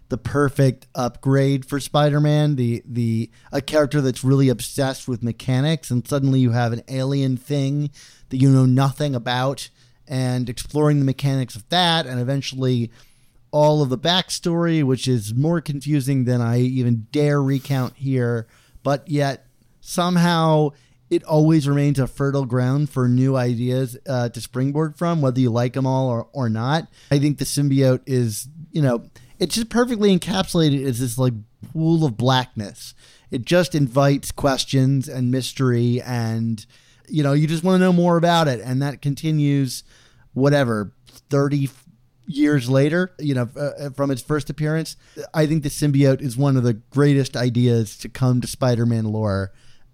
the 0.10 0.18
perfect 0.18 0.88
upgrade 0.94 1.66
for 1.66 1.80
Spider-Man, 1.80 2.56
the 2.56 2.84
the 2.86 3.30
a 3.52 3.62
character 3.62 4.02
that's 4.02 4.24
really 4.24 4.50
obsessed 4.50 5.08
with 5.08 5.24
mechanics 5.24 5.90
and 5.90 6.08
suddenly 6.08 6.40
you 6.40 6.52
have 6.52 6.74
an 6.74 6.84
alien 6.88 7.38
thing 7.38 7.90
that 8.30 8.38
you 8.38 8.50
know 8.50 8.66
nothing 8.66 9.16
about 9.16 9.70
and 10.08 10.50
exploring 10.50 11.00
the 11.00 11.06
mechanics 11.06 11.56
of 11.56 11.68
that 11.70 12.06
and 12.06 12.20
eventually 12.20 12.92
all 13.52 13.82
of 13.82 13.88
the 13.90 13.98
backstory, 13.98 14.84
which 14.84 15.08
is 15.08 15.34
more 15.34 15.62
confusing 15.62 16.26
than 16.26 16.42
I 16.42 16.60
even 16.60 17.08
dare 17.12 17.42
recount 17.42 17.96
here, 17.96 18.48
but 18.84 19.08
yet 19.08 19.48
somehow 19.80 20.72
it 21.10 21.24
always 21.24 21.68
remains 21.68 21.98
a 21.98 22.08
fertile 22.08 22.46
ground 22.46 22.90
for 22.90 23.08
new 23.08 23.38
ideas 23.38 23.98
uh, 24.08 24.28
to 24.30 24.42
springboard 24.42 24.98
from, 24.98 25.22
whether 25.22 25.40
you 25.40 25.52
like 25.52 25.74
them 25.74 25.88
all 25.88 26.10
or, 26.10 26.28
or 26.34 26.50
not. 26.50 26.90
I 27.10 27.20
think 27.20 27.38
the 27.38 27.46
symbiote 27.46 28.02
is, 28.06 28.50
you 28.72 28.82
know, 28.82 29.06
it's 29.40 29.56
just 29.56 29.70
perfectly 29.70 30.18
encapsulated 30.18 30.86
as 30.86 31.00
this 31.00 31.18
like 31.18 31.34
pool 31.72 32.06
of 32.06 32.18
blackness. 32.18 32.94
It 33.32 33.46
just 33.46 33.76
invites 33.76 34.32
questions 34.32 35.08
and 35.10 35.32
mystery, 35.32 36.02
and 36.02 36.66
you 37.08 37.24
know, 37.24 37.34
you 37.34 37.48
just 37.48 37.64
want 37.64 37.76
to 37.76 37.80
know 37.80 37.94
more 37.94 38.18
about 38.18 38.48
it, 38.48 38.62
and 38.62 38.82
that 38.82 39.02
continues, 39.02 39.84
whatever, 40.34 40.94
thirty 41.30 41.70
years 42.28 42.70
later, 42.70 43.14
you 43.20 43.36
know, 43.36 43.50
uh, 43.56 43.90
from 43.92 44.10
its 44.10 44.22
first 44.22 44.50
appearance. 44.50 44.96
I 45.34 45.46
think 45.46 45.64
the 45.64 45.70
symbiote 45.70 46.22
is 46.22 46.36
one 46.38 46.58
of 46.58 46.64
the 46.64 46.74
greatest 46.74 47.36
ideas 47.38 47.98
to 47.98 48.10
come 48.10 48.42
to 48.42 48.48
Spider-Man 48.48 49.06
lore. 49.06 49.52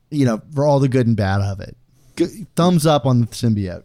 You 0.10 0.26
know, 0.26 0.42
for 0.54 0.66
all 0.66 0.80
the 0.80 0.90
good 0.90 1.08
and 1.08 1.16
bad 1.16 1.40
of 1.40 1.62
it. 1.62 1.78
G- 2.18 2.46
thumbs 2.58 2.86
up 2.86 3.06
on 3.06 3.22
the 3.22 3.28
symbiote. 3.28 3.84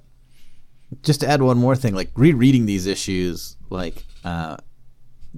just 1.02 1.20
to 1.20 1.28
add 1.28 1.40
one 1.42 1.58
more 1.58 1.76
thing, 1.76 1.94
like 1.94 2.10
rereading 2.16 2.66
these 2.66 2.86
issues, 2.86 3.56
like 3.70 4.04
uh, 4.24 4.56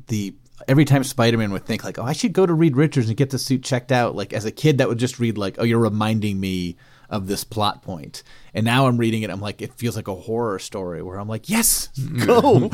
the 0.06 0.34
every 0.66 0.84
time 0.84 1.04
Spider-Man 1.04 1.52
would 1.52 1.66
think 1.66 1.84
like, 1.84 1.98
oh, 1.98 2.04
I 2.04 2.12
should 2.12 2.32
go 2.32 2.46
to 2.46 2.54
Reed 2.54 2.76
Richards 2.76 3.08
and 3.08 3.16
get 3.16 3.30
the 3.30 3.38
suit 3.38 3.62
checked 3.62 3.92
out. 3.92 4.16
Like 4.16 4.32
as 4.32 4.44
a 4.44 4.50
kid, 4.50 4.78
that 4.78 4.88
would 4.88 4.98
just 4.98 5.18
read 5.18 5.38
like, 5.38 5.56
oh, 5.58 5.64
you're 5.64 5.78
reminding 5.78 6.40
me 6.40 6.76
of 7.10 7.26
this 7.26 7.44
plot 7.44 7.82
point. 7.82 8.22
And 8.54 8.64
now 8.64 8.86
I'm 8.86 8.96
reading 8.96 9.22
it, 9.22 9.30
I'm 9.30 9.40
like, 9.40 9.62
it 9.62 9.74
feels 9.74 9.96
like 9.96 10.08
a 10.08 10.14
horror 10.14 10.58
story 10.58 11.02
where 11.02 11.18
I'm 11.18 11.28
like, 11.28 11.48
yes, 11.48 11.88
go. 12.26 12.68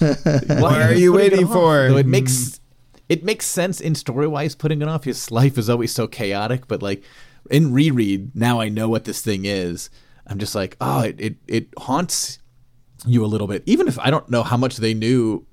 Why 0.00 0.82
are 0.82 0.94
you 0.94 1.12
putting 1.12 1.26
it 1.26 1.32
waiting 1.32 1.46
for? 1.46 1.88
Though 1.88 1.96
it 1.98 2.04
hmm. 2.04 2.10
makes 2.10 2.60
it 3.08 3.24
makes 3.24 3.44
sense 3.44 3.80
in 3.80 3.94
story 3.96 4.28
wise 4.28 4.54
putting 4.54 4.82
it 4.82 4.88
off. 4.88 5.04
His 5.04 5.30
life 5.30 5.58
is 5.58 5.68
always 5.68 5.92
so 5.92 6.06
chaotic, 6.06 6.68
but 6.68 6.82
like 6.82 7.02
in 7.50 7.72
reread, 7.72 8.34
now 8.36 8.60
I 8.60 8.68
know 8.68 8.88
what 8.88 9.04
this 9.04 9.20
thing 9.20 9.44
is. 9.44 9.90
I'm 10.26 10.38
just 10.38 10.54
like, 10.54 10.76
oh, 10.80 11.00
it, 11.00 11.20
it, 11.20 11.36
it 11.48 11.68
haunts 11.76 12.38
you 13.04 13.24
a 13.24 13.26
little 13.26 13.48
bit. 13.48 13.64
Even 13.66 13.88
if 13.88 13.98
I 13.98 14.10
don't 14.10 14.28
know 14.30 14.44
how 14.44 14.56
much 14.56 14.76
they 14.76 14.94
knew 14.94 15.44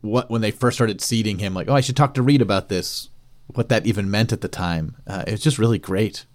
what 0.00 0.30
when 0.30 0.40
they 0.40 0.50
first 0.50 0.76
started 0.76 1.00
seeding 1.00 1.38
him, 1.38 1.54
like, 1.54 1.68
oh, 1.68 1.74
I 1.74 1.80
should 1.80 1.96
talk 1.96 2.14
to 2.14 2.22
Reed 2.22 2.42
about 2.42 2.68
this, 2.68 3.08
what 3.54 3.68
that 3.68 3.86
even 3.86 4.10
meant 4.10 4.32
at 4.32 4.40
the 4.40 4.48
time. 4.48 4.96
Uh, 5.06 5.24
it 5.26 5.32
was 5.32 5.42
just 5.42 5.58
really 5.58 5.78
great. 5.78 6.26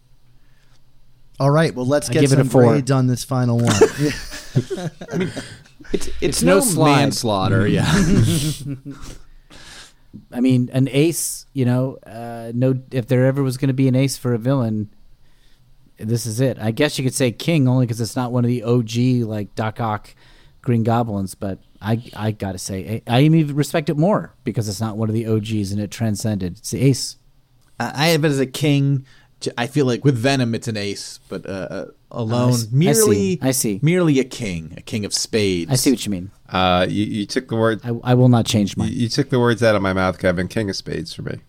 All 1.39 1.51
right, 1.51 1.75
well, 1.75 1.85
let's 1.85 2.09
I 2.09 2.13
get 2.13 2.21
give 2.21 2.31
it 2.31 2.35
a 2.35 2.41
some 2.41 2.49
four. 2.49 2.71
grades 2.71 2.91
on 2.91 3.07
this 3.07 3.23
final 3.23 3.59
one. 3.59 3.75
It's 5.91 6.09
it's, 6.21 6.41
no 6.43 6.55
no, 6.55 6.61
slide. 6.61 6.95
manslaughter, 6.95 7.67
yeah. 7.67 7.85
I 10.31 10.39
mean, 10.39 10.69
an 10.73 10.87
ace. 10.89 11.45
You 11.53 11.65
know, 11.65 11.97
uh, 12.05 12.51
no. 12.55 12.79
If 12.91 13.07
there 13.07 13.25
ever 13.25 13.43
was 13.43 13.57
going 13.57 13.67
to 13.67 13.73
be 13.73 13.87
an 13.87 13.95
ace 13.95 14.17
for 14.17 14.33
a 14.33 14.37
villain, 14.37 14.89
this 15.97 16.25
is 16.25 16.39
it. 16.39 16.57
I 16.59 16.71
guess 16.71 16.97
you 16.97 17.03
could 17.03 17.13
say 17.13 17.31
King 17.31 17.67
only 17.67 17.85
because 17.85 18.01
it's 18.01 18.15
not 18.15 18.31
one 18.31 18.43
of 18.45 18.49
the 18.49 18.63
OG 18.63 19.27
like 19.29 19.53
Doc 19.55 19.79
Ock, 19.79 20.15
Green 20.61 20.83
Goblins. 20.83 21.35
But 21.35 21.59
I, 21.85 22.03
I 22.15 22.31
gotta 22.31 22.57
say, 22.57 23.03
I, 23.07 23.17
I 23.17 23.21
even 23.21 23.55
respect 23.55 23.89
it 23.89 23.97
more 23.97 24.33
because 24.43 24.67
it's 24.67 24.81
not 24.81 24.97
one 24.97 25.07
of 25.09 25.13
the 25.13 25.27
OGs 25.27 25.71
and 25.71 25.79
it 25.79 25.91
transcended. 25.91 26.57
It's 26.57 26.71
the 26.71 26.81
ace. 26.81 27.17
I 27.79 27.91
I 27.95 28.07
have 28.07 28.25
it 28.25 28.29
as 28.29 28.39
a 28.39 28.45
king. 28.45 29.05
I 29.57 29.67
feel 29.67 29.85
like 29.85 30.03
with 30.03 30.15
Venom, 30.17 30.55
it's 30.55 30.67
an 30.67 30.77
ace, 30.77 31.19
but 31.29 31.45
uh, 31.45 31.49
uh, 31.49 31.85
alone, 32.09 32.49
I 32.49 32.53
s- 32.53 32.67
I 32.71 32.75
merely, 32.75 33.15
see. 33.15 33.39
I 33.43 33.51
see. 33.51 33.79
merely 33.83 34.19
a 34.19 34.23
king, 34.23 34.73
a 34.77 34.81
king 34.81 35.05
of 35.05 35.13
spades. 35.13 35.69
I 35.69 35.75
see 35.75 35.91
what 35.91 36.03
you 36.05 36.11
mean. 36.11 36.31
Uh, 36.49 36.87
you, 36.89 37.05
you 37.05 37.25
took 37.27 37.49
the 37.49 37.55
word. 37.55 37.81
I, 37.83 37.89
I 38.03 38.13
will 38.15 38.29
not 38.29 38.45
change 38.47 38.75
You, 38.75 38.83
mine. 38.83 38.93
you 38.93 39.07
took 39.09 39.29
the 39.29 39.39
words 39.39 39.61
out 39.61 39.75
of 39.75 39.81
my 39.83 39.93
mouth, 39.93 40.17
Kevin. 40.17 40.47
King 40.47 40.69
of 40.69 40.75
Spades 40.75 41.13
for 41.13 41.21
me. 41.21 41.39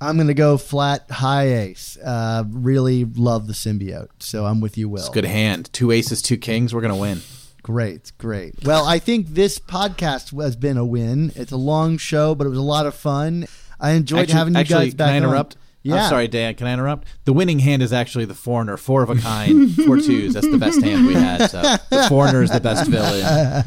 I'm 0.00 0.16
going 0.16 0.28
to 0.28 0.34
go 0.34 0.58
flat 0.58 1.10
high 1.10 1.48
ace. 1.52 1.96
Uh, 2.04 2.44
really 2.50 3.04
love 3.04 3.46
the 3.46 3.52
symbiote, 3.54 4.08
so 4.20 4.44
I'm 4.46 4.60
with 4.60 4.76
you, 4.76 4.88
Will. 4.88 5.00
It's 5.00 5.08
a 5.08 5.12
good 5.12 5.24
hand. 5.24 5.72
Two 5.72 5.90
aces, 5.90 6.22
two 6.22 6.36
kings. 6.36 6.72
We're 6.74 6.80
gonna 6.82 6.96
win. 6.96 7.22
Great, 7.62 8.12
great. 8.18 8.54
Well, 8.64 8.84
I 8.86 8.98
think 8.98 9.28
this 9.28 9.58
podcast 9.58 10.36
has 10.42 10.56
been 10.56 10.76
a 10.76 10.84
win. 10.84 11.32
It's 11.36 11.52
a 11.52 11.56
long 11.56 11.96
show, 11.96 12.34
but 12.34 12.46
it 12.46 12.50
was 12.50 12.58
a 12.58 12.62
lot 12.62 12.86
of 12.86 12.94
fun. 12.94 13.46
I 13.78 13.92
enjoyed 13.92 14.20
Actually, 14.22 14.34
having 14.38 14.54
you 14.54 14.60
actually, 14.60 14.84
guys 14.86 14.94
back. 14.94 15.06
Can 15.08 15.14
I 15.14 15.18
on. 15.18 15.22
interrupt? 15.24 15.56
Yeah. 15.84 16.04
I'm 16.04 16.08
sorry, 16.10 16.28
Dan. 16.28 16.54
Can 16.54 16.66
I 16.68 16.72
interrupt? 16.72 17.08
The 17.24 17.32
winning 17.32 17.58
hand 17.58 17.82
is 17.82 17.92
actually 17.92 18.24
the 18.24 18.34
foreigner, 18.34 18.76
four 18.76 19.02
of 19.02 19.10
a 19.10 19.16
kind, 19.16 19.72
four 19.86 19.98
twos. 19.98 20.34
That's 20.34 20.48
the 20.48 20.58
best 20.58 20.80
hand 20.82 21.06
we 21.06 21.14
had. 21.14 21.48
So 21.50 21.60
the 21.90 22.06
foreigner 22.08 22.42
is 22.42 22.50
the 22.50 22.60
best 22.60 22.88
villain 22.88 23.64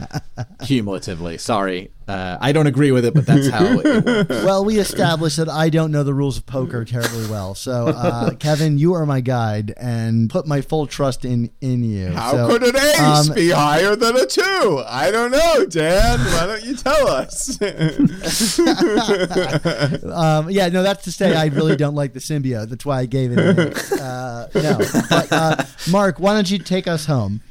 cumulatively. 0.66 1.38
Sorry, 1.38 1.92
uh, 2.08 2.38
I 2.40 2.52
don't 2.52 2.68
agree 2.68 2.92
with 2.92 3.06
it, 3.06 3.14
but 3.14 3.26
that's 3.26 3.50
how 3.50 3.66
it 3.66 4.06
works. 4.06 4.30
Well, 4.46 4.64
we 4.64 4.78
established 4.80 5.38
that 5.38 5.50
I 5.50 5.70
don't 5.70 5.92
know 5.92 6.04
the 6.04 6.14
rules 6.14 6.38
of 6.38 6.46
poker 6.46 6.86
terribly 6.86 7.28
well. 7.28 7.56
So, 7.56 7.88
uh, 7.88 8.36
Kevin, 8.40 8.78
you 8.78 8.94
are 8.94 9.06
my 9.06 9.22
guide, 9.22 9.74
and 9.78 10.30
put 10.30 10.46
my 10.46 10.62
full 10.62 10.88
trust 10.88 11.26
in 11.26 11.50
in 11.62 11.84
you. 11.84 12.10
How 12.10 12.32
So, 12.34 12.48
could 12.48 12.64
an 12.64 12.76
ace 12.76 13.30
um, 13.30 13.36
be 13.36 13.50
higher 13.50 13.96
than 13.96 14.16
a 14.18 14.26
two? 14.26 14.84
I 14.88 15.10
don't 15.12 15.32
know, 15.32 15.66
Dan. 15.66 16.20
Why 16.20 16.46
don't 16.48 16.64
you 16.64 16.76
tell 16.76 17.08
us? 17.08 17.60
Um, 20.16 20.50
yeah, 20.50 20.70
no, 20.70 20.84
that's 20.84 21.04
to 21.06 21.12
say 21.12 21.36
I 21.36 21.46
really 21.48 21.76
don't 21.76 21.96
like 21.96 22.14
the 22.14 22.20
symbiote. 22.20 22.70
That's 22.70 22.86
why 22.86 23.00
I 23.00 23.06
gave 23.06 23.32
it. 23.32 23.40
An 23.40 23.60
eight. 23.68 23.92
Uh, 24.00 24.48
no, 24.56 24.78
but 25.10 25.32
uh, 25.32 25.64
Mark, 25.90 26.20
why 26.20 26.34
don't 26.34 26.50
you 26.50 26.58
take 26.58 26.88
us 26.88 27.06
home? 27.06 27.42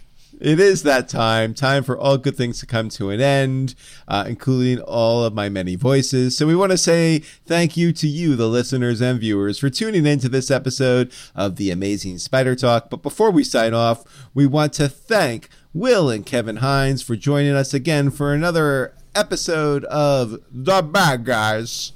It 0.41 0.61
is 0.61 0.83
that 0.83 1.09
time, 1.09 1.55
time 1.55 1.85
for 1.85 1.99
all 1.99 2.19
good 2.19 2.37
things 2.37 2.61
to 2.61 2.67
come 2.67 2.89
to 2.91 3.11
an 3.11 3.21
end, 3.21 3.75
uh, 4.09 4.25
including 4.27 4.81
all 4.81 5.25
of 5.25 5.33
my 5.33 5.49
many 5.49 5.77
voices. 5.77 6.37
So 6.37 6.47
we 6.47 6.57
want 6.57 6.73
to 6.73 6.79
say 6.79 7.21
thank 7.47 7.77
you 7.77 7.93
to 7.93 8.09
you, 8.09 8.37
the 8.37 8.49
listeners 8.49 9.01
and 9.01 9.21
viewers, 9.21 9.59
for 9.59 9.71
tuning 9.71 10.07
in 10.07 10.19
to 10.21 10.29
this 10.29 10.51
episode 10.51 11.13
of 11.35 11.57
the 11.57 11.71
Amazing 11.71 12.19
Spider 12.19 12.55
Talk. 12.55 12.91
But 12.91 13.03
before 13.03 13.31
we 13.31 13.45
sign 13.45 13.75
off, 13.75 14.05
we 14.35 14.47
want 14.47 14.73
to 14.75 14.89
thank 14.89 15.49
Will 15.73 16.11
and 16.11 16.27
Kevin 16.27 16.57
Hines 16.57 17.03
for 17.03 17.17
joining 17.17 17.55
us 17.55 17.73
again 17.73 18.11
for 18.11 18.33
another 18.33 18.95
episode 19.15 19.85
of 19.87 20.39
The 20.51 20.83
Bad 20.83 21.25
Guys. 21.25 21.93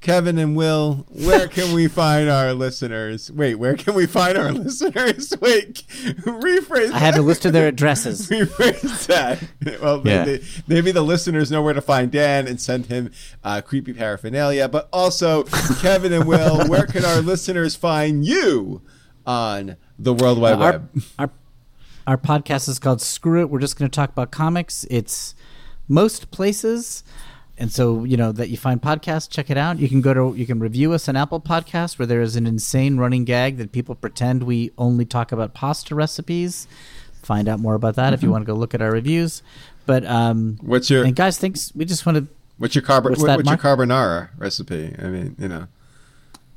Kevin 0.00 0.38
and 0.38 0.56
Will, 0.56 1.06
where 1.10 1.46
can 1.46 1.74
we 1.74 1.86
find 1.86 2.30
our 2.30 2.54
listeners? 2.54 3.30
Wait, 3.30 3.56
where 3.56 3.76
can 3.76 3.94
we 3.94 4.06
find 4.06 4.38
our 4.38 4.50
listeners? 4.50 5.32
Wait, 5.40 5.82
rephrase 6.24 6.90
I 6.92 6.98
have 6.98 7.16
a 7.16 7.22
list 7.22 7.44
of 7.44 7.52
their 7.52 7.68
addresses. 7.68 8.28
rephrase 8.30 9.06
that. 9.06 9.80
Well, 9.82 10.00
Yeah. 10.04 10.24
maybe, 10.24 10.44
maybe 10.66 10.92
the 10.92 11.02
listeners 11.02 11.50
know 11.50 11.62
where 11.62 11.74
to 11.74 11.82
find 11.82 12.10
Dan 12.10 12.48
and 12.48 12.58
send 12.58 12.86
him 12.86 13.10
uh, 13.44 13.60
creepy 13.60 13.92
paraphernalia. 13.92 14.68
But 14.68 14.88
also, 14.92 15.42
Kevin 15.82 16.12
and 16.14 16.26
Will, 16.26 16.66
where 16.66 16.86
can 16.86 17.04
our 17.04 17.20
listeners 17.20 17.76
find 17.76 18.24
you 18.24 18.80
on 19.26 19.76
the 19.98 20.14
World 20.14 20.38
Wide 20.40 20.58
Web? 20.58 20.90
our 21.18 21.30
our 22.06 22.16
podcast 22.16 22.68
is 22.68 22.78
called 22.78 23.02
Screw 23.02 23.42
It. 23.42 23.50
We're 23.50 23.60
just 23.60 23.78
going 23.78 23.88
to 23.90 23.94
talk 23.94 24.08
about 24.10 24.30
comics. 24.30 24.86
It's 24.90 25.34
most 25.86 26.30
places, 26.30 27.04
and 27.60 27.70
so 27.70 28.02
you 28.04 28.16
know 28.16 28.32
that 28.32 28.48
you 28.48 28.56
find 28.56 28.82
podcasts. 28.82 29.30
Check 29.30 29.50
it 29.50 29.56
out. 29.56 29.78
You 29.78 29.88
can 29.88 30.00
go 30.00 30.12
to 30.14 30.36
you 30.36 30.46
can 30.46 30.58
review 30.58 30.92
us 30.92 31.08
on 31.08 31.14
Apple 31.14 31.40
Podcasts, 31.40 31.98
where 31.98 32.06
there 32.06 32.20
is 32.22 32.34
an 32.34 32.46
insane 32.46 32.96
running 32.96 33.24
gag 33.24 33.58
that 33.58 33.70
people 33.70 33.94
pretend 33.94 34.42
we 34.42 34.72
only 34.78 35.04
talk 35.04 35.30
about 35.30 35.54
pasta 35.54 35.94
recipes. 35.94 36.66
Find 37.22 37.48
out 37.48 37.60
more 37.60 37.74
about 37.74 37.94
that 37.96 38.14
if 38.14 38.22
you 38.22 38.30
want 38.30 38.42
to 38.42 38.46
go 38.46 38.54
look 38.58 38.74
at 38.74 38.80
our 38.82 38.90
reviews. 38.90 39.42
But 39.86 40.04
um, 40.06 40.58
What's 40.62 40.88
your 40.90 41.04
and 41.04 41.14
guys, 41.14 41.38
thanks. 41.38 41.70
We 41.76 41.84
just 41.84 42.06
want 42.06 42.16
to 42.18 42.26
what's 42.58 42.74
your 42.74 42.82
carb- 42.82 43.04
What's 43.04 43.20
what- 43.22 43.36
what's 43.36 43.48
your 43.48 43.58
carbonara 43.58 44.30
recipe? 44.38 44.94
I 44.98 45.04
mean, 45.08 45.36
you 45.38 45.48
know. 45.48 45.68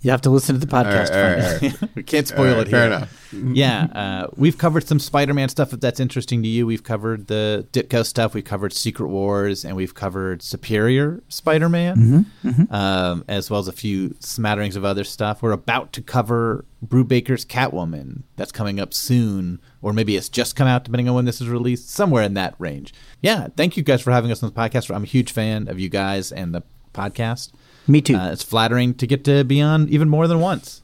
You 0.03 0.11
have 0.11 0.21
to 0.21 0.29
listen 0.29 0.59
to 0.59 0.63
the 0.65 0.67
podcast. 0.71 1.11
All 1.15 1.23
right, 1.23 1.59
to 1.59 1.65
all 1.65 1.71
right, 1.81 1.95
we 1.95 2.03
can't 2.03 2.27
spoil 2.27 2.49
All 2.51 2.57
right, 2.57 2.67
it 2.67 2.67
here. 2.67 2.77
fair 2.77 2.87
enough. 2.87 3.33
yeah, 3.33 3.83
uh, 3.95 4.27
we've 4.35 4.57
covered 4.57 4.85
some 4.85 4.99
Spider-Man 4.99 5.47
stuff 5.49 5.71
if 5.73 5.79
that's 5.79 5.99
interesting 5.99 6.43
to 6.43 6.49
you. 6.49 6.67
We've 6.67 6.83
covered 6.83 7.27
the 7.27 7.65
Ditko 7.71 8.05
stuff. 8.05 8.33
We've 8.33 8.43
covered 8.43 8.73
Secret 8.73 9.07
Wars, 9.07 9.63
and 9.63 9.75
we've 9.77 9.95
covered 9.95 10.41
Superior 10.43 11.23
Spider-Man, 11.29 12.25
Um, 12.69 13.23
as 13.29 13.49
well 13.49 13.59
as 13.61 13.67
a 13.69 13.71
few 13.71 14.15
smatterings 14.19 14.75
of 14.75 14.83
other 14.85 15.03
stuff. 15.05 15.41
We're 15.41 15.51
about 15.51 15.93
to 15.93 16.01
cover 16.01 16.65
Brubaker's 16.85 17.45
Catwoman. 17.45 18.23
That's 18.35 18.51
coming 18.51 18.79
up 18.81 18.93
soon, 18.93 19.59
or 19.81 19.93
maybe 19.93 20.17
it's 20.17 20.27
just 20.29 20.55
come 20.57 20.67
out, 20.67 20.83
depending 20.83 21.07
on 21.07 21.15
when 21.15 21.25
this 21.25 21.39
is 21.39 21.47
released. 21.47 21.89
Somewhere 21.89 22.23
in 22.23 22.33
that 22.33 22.55
range. 22.59 22.93
Yeah, 23.21 23.47
thank 23.55 23.77
you 23.77 23.83
guys 23.83 24.01
for 24.01 24.11
having 24.11 24.31
us 24.31 24.43
on 24.43 24.49
the 24.49 24.55
podcast. 24.55 24.93
I'm 24.93 25.03
a 25.03 25.07
huge 25.07 25.31
fan 25.31 25.69
of 25.69 25.79
you 25.79 25.87
guys 25.87 26.31
and 26.31 26.53
the 26.53 26.61
podcast. 26.93 27.51
Me 27.87 28.01
too. 28.01 28.15
Uh, 28.15 28.31
it's 28.31 28.43
flattering 28.43 28.93
to 28.95 29.07
get 29.07 29.23
to 29.25 29.43
be 29.43 29.61
on 29.61 29.89
even 29.89 30.09
more 30.09 30.27
than 30.27 30.39
once. 30.39 30.81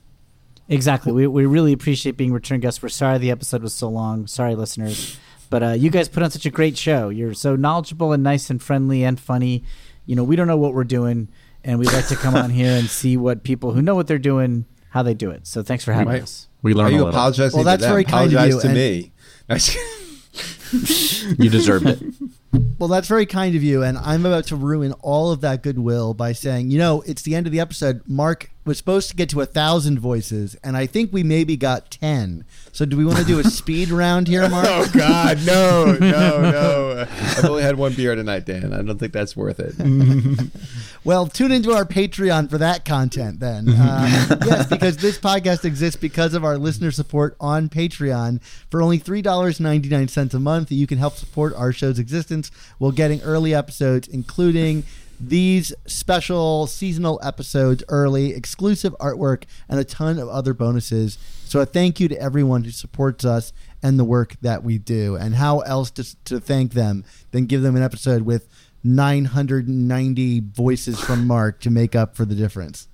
Exactly. 0.67 1.11
We, 1.11 1.25
we 1.27 1.45
really 1.45 1.73
appreciate 1.73 2.17
being 2.17 2.31
return 2.33 2.59
guests. 2.59 2.81
We're 2.83 2.89
sorry 2.89 3.17
the 3.17 3.31
episode 3.31 3.63
was 3.63 3.73
so 3.73 3.89
long. 3.89 4.27
Sorry, 4.27 4.53
listeners. 4.55 5.17
But 5.49 5.63
uh, 5.63 5.69
you 5.71 5.89
guys 5.89 6.07
put 6.07 6.21
on 6.21 6.29
such 6.29 6.45
a 6.45 6.51
great 6.51 6.77
show. 6.77 7.09
You're 7.09 7.33
so 7.33 7.55
knowledgeable 7.55 8.11
and 8.13 8.21
nice 8.21 8.49
and 8.51 8.61
friendly 8.61 9.03
and 9.03 9.19
funny. 9.19 9.63
You 10.05 10.15
know, 10.15 10.23
we 10.23 10.35
don't 10.35 10.47
know 10.47 10.57
what 10.57 10.73
we're 10.75 10.83
doing, 10.83 11.29
and 11.63 11.79
we'd 11.79 11.91
like 11.91 12.07
to 12.09 12.15
come 12.15 12.35
on 12.35 12.51
here 12.51 12.71
and 12.77 12.87
see 12.87 13.17
what 13.17 13.43
people 13.43 13.71
who 13.71 13.81
know 13.81 13.95
what 13.95 14.05
they're 14.07 14.19
doing, 14.19 14.65
how 14.89 15.01
they 15.01 15.15
do 15.15 15.31
it. 15.31 15.47
So 15.47 15.63
thanks 15.63 15.83
for 15.83 15.91
having 15.93 16.09
Right. 16.09 16.21
us. 16.21 16.47
We 16.61 16.73
Are 16.75 16.85
a 16.85 16.89
you 16.91 16.97
little. 16.97 17.09
apologizing? 17.09 17.57
Well, 17.57 17.63
that's 17.65 17.81
them? 17.81 17.91
very 17.91 18.03
kind 18.03 18.27
of 18.27 18.33
Apologize 18.33 18.53
you, 18.55 18.61
to 18.61 18.67
and- 18.67 18.75
me. 18.77 19.11
You 21.39 21.49
deserved 21.49 21.87
it. 21.87 21.99
Well, 22.51 22.89
that's 22.89 23.07
very 23.07 23.25
kind 23.25 23.55
of 23.55 23.63
you, 23.63 23.83
and 23.83 23.97
I'm 23.97 24.25
about 24.25 24.45
to 24.47 24.55
ruin 24.55 24.93
all 25.01 25.31
of 25.31 25.41
that 25.41 25.61
goodwill 25.63 26.13
by 26.13 26.31
saying, 26.31 26.71
you 26.71 26.77
know, 26.77 27.01
it's 27.01 27.21
the 27.21 27.35
end 27.35 27.45
of 27.45 27.51
the 27.51 27.59
episode. 27.59 28.01
Mark 28.07 28.49
was 28.69 28.77
supposed 28.77 29.09
to 29.09 29.15
get 29.15 29.29
to 29.29 29.41
a 29.41 29.47
thousand 29.47 29.99
voices, 29.99 30.55
and 30.63 30.77
I 30.77 30.85
think 30.85 31.11
we 31.11 31.23
maybe 31.23 31.57
got 31.57 31.89
ten. 31.89 32.45
So, 32.71 32.85
do 32.85 32.95
we 32.95 33.03
want 33.03 33.17
to 33.17 33.25
do 33.25 33.39
a 33.39 33.43
speed 33.59 33.89
round 33.89 34.27
here, 34.27 34.47
Mark? 34.47 34.67
Oh 34.69 34.87
God, 34.93 35.39
no, 35.43 35.97
no, 35.99 36.51
no! 36.51 37.07
I've 37.19 37.45
only 37.45 37.63
had 37.63 37.79
one 37.79 37.95
beer 37.95 38.13
tonight, 38.13 38.45
Dan. 38.45 38.71
I 38.71 38.83
don't 38.83 38.99
think 38.99 39.11
that's 39.11 39.35
worth 39.35 39.59
it. 39.59 39.75
Well, 41.05 41.27
tune 41.27 41.53
into 41.53 41.71
our 41.71 41.85
Patreon 41.85 42.49
for 42.49 42.57
that 42.57 42.83
content 42.83 43.39
then. 43.39 43.69
Uh, 43.69 44.37
yes, 44.45 44.67
because 44.67 44.97
this 44.97 45.17
podcast 45.17 45.63
exists 45.63 45.99
because 45.99 46.33
of 46.33 46.43
our 46.43 46.57
listener 46.57 46.91
support 46.91 47.37
on 47.39 47.69
Patreon. 47.69 48.41
For 48.69 48.81
only 48.81 48.99
$3.99 48.99 50.33
a 50.33 50.39
month, 50.39 50.73
you 50.73 50.85
can 50.87 50.97
help 50.97 51.15
support 51.15 51.55
our 51.55 51.71
show's 51.71 51.99
existence 51.99 52.51
while 52.79 52.91
getting 52.91 53.21
early 53.21 53.55
episodes, 53.55 54.09
including 54.09 54.83
these 55.19 55.73
special 55.85 56.67
seasonal 56.67 57.19
episodes 57.23 57.83
early, 57.89 58.33
exclusive 58.33 58.95
artwork, 58.99 59.43
and 59.67 59.79
a 59.79 59.83
ton 59.83 60.17
of 60.17 60.29
other 60.29 60.53
bonuses. 60.53 61.17
So, 61.45 61.59
a 61.59 61.65
thank 61.65 61.99
you 61.99 62.07
to 62.07 62.21
everyone 62.21 62.63
who 62.63 62.71
supports 62.71 63.25
us 63.25 63.51
and 63.83 63.99
the 63.99 64.03
work 64.03 64.35
that 64.41 64.63
we 64.63 64.77
do. 64.77 65.15
And 65.15 65.35
how 65.35 65.59
else 65.59 65.91
to, 65.91 66.23
to 66.25 66.39
thank 66.39 66.73
them 66.73 67.03
than 67.31 67.45
give 67.45 67.61
them 67.61 67.75
an 67.75 67.83
episode 67.83 68.23
with 68.23 68.47
990 68.83 70.39
voices 70.39 70.99
from 70.99 71.27
Mark 71.27 71.59
to 71.61 71.69
make 71.69 71.95
up 71.95 72.15
for 72.15 72.25
the 72.25 72.35
difference. 72.35 72.87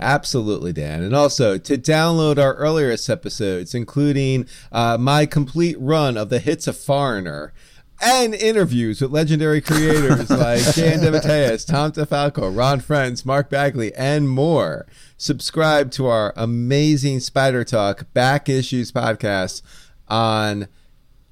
Absolutely, 0.00 0.72
Dan. 0.72 1.02
And 1.02 1.14
also 1.14 1.58
to 1.58 1.76
download 1.76 2.38
our 2.38 2.54
earliest 2.54 3.10
episodes, 3.10 3.74
including 3.74 4.46
uh, 4.70 4.96
my 4.98 5.26
complete 5.26 5.76
run 5.80 6.16
of 6.16 6.28
the 6.28 6.38
hits 6.38 6.68
of 6.68 6.76
Foreigner 6.76 7.52
and 8.00 8.34
interviews 8.34 9.00
with 9.00 9.10
legendary 9.10 9.60
creators 9.60 10.30
like 10.30 10.62
Dan 10.74 11.00
DeMatteis, 11.00 11.66
Tom 11.66 11.92
DeFalco, 11.92 12.54
Ron 12.54 12.80
Frenz, 12.80 13.24
Mark 13.24 13.50
Bagley, 13.50 13.94
and 13.94 14.28
more. 14.28 14.86
Subscribe 15.16 15.90
to 15.92 16.06
our 16.06 16.32
amazing 16.36 17.20
Spider 17.20 17.64
Talk 17.64 18.12
back 18.12 18.48
issues 18.48 18.92
podcast 18.92 19.62
on 20.08 20.68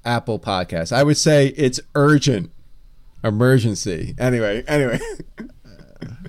Apple 0.03 0.39
Podcasts. 0.39 0.91
I 0.91 1.03
would 1.03 1.17
say 1.17 1.47
it's 1.57 1.79
urgent, 1.95 2.51
emergency. 3.23 4.15
Anyway, 4.17 4.63
anyway. 4.67 4.99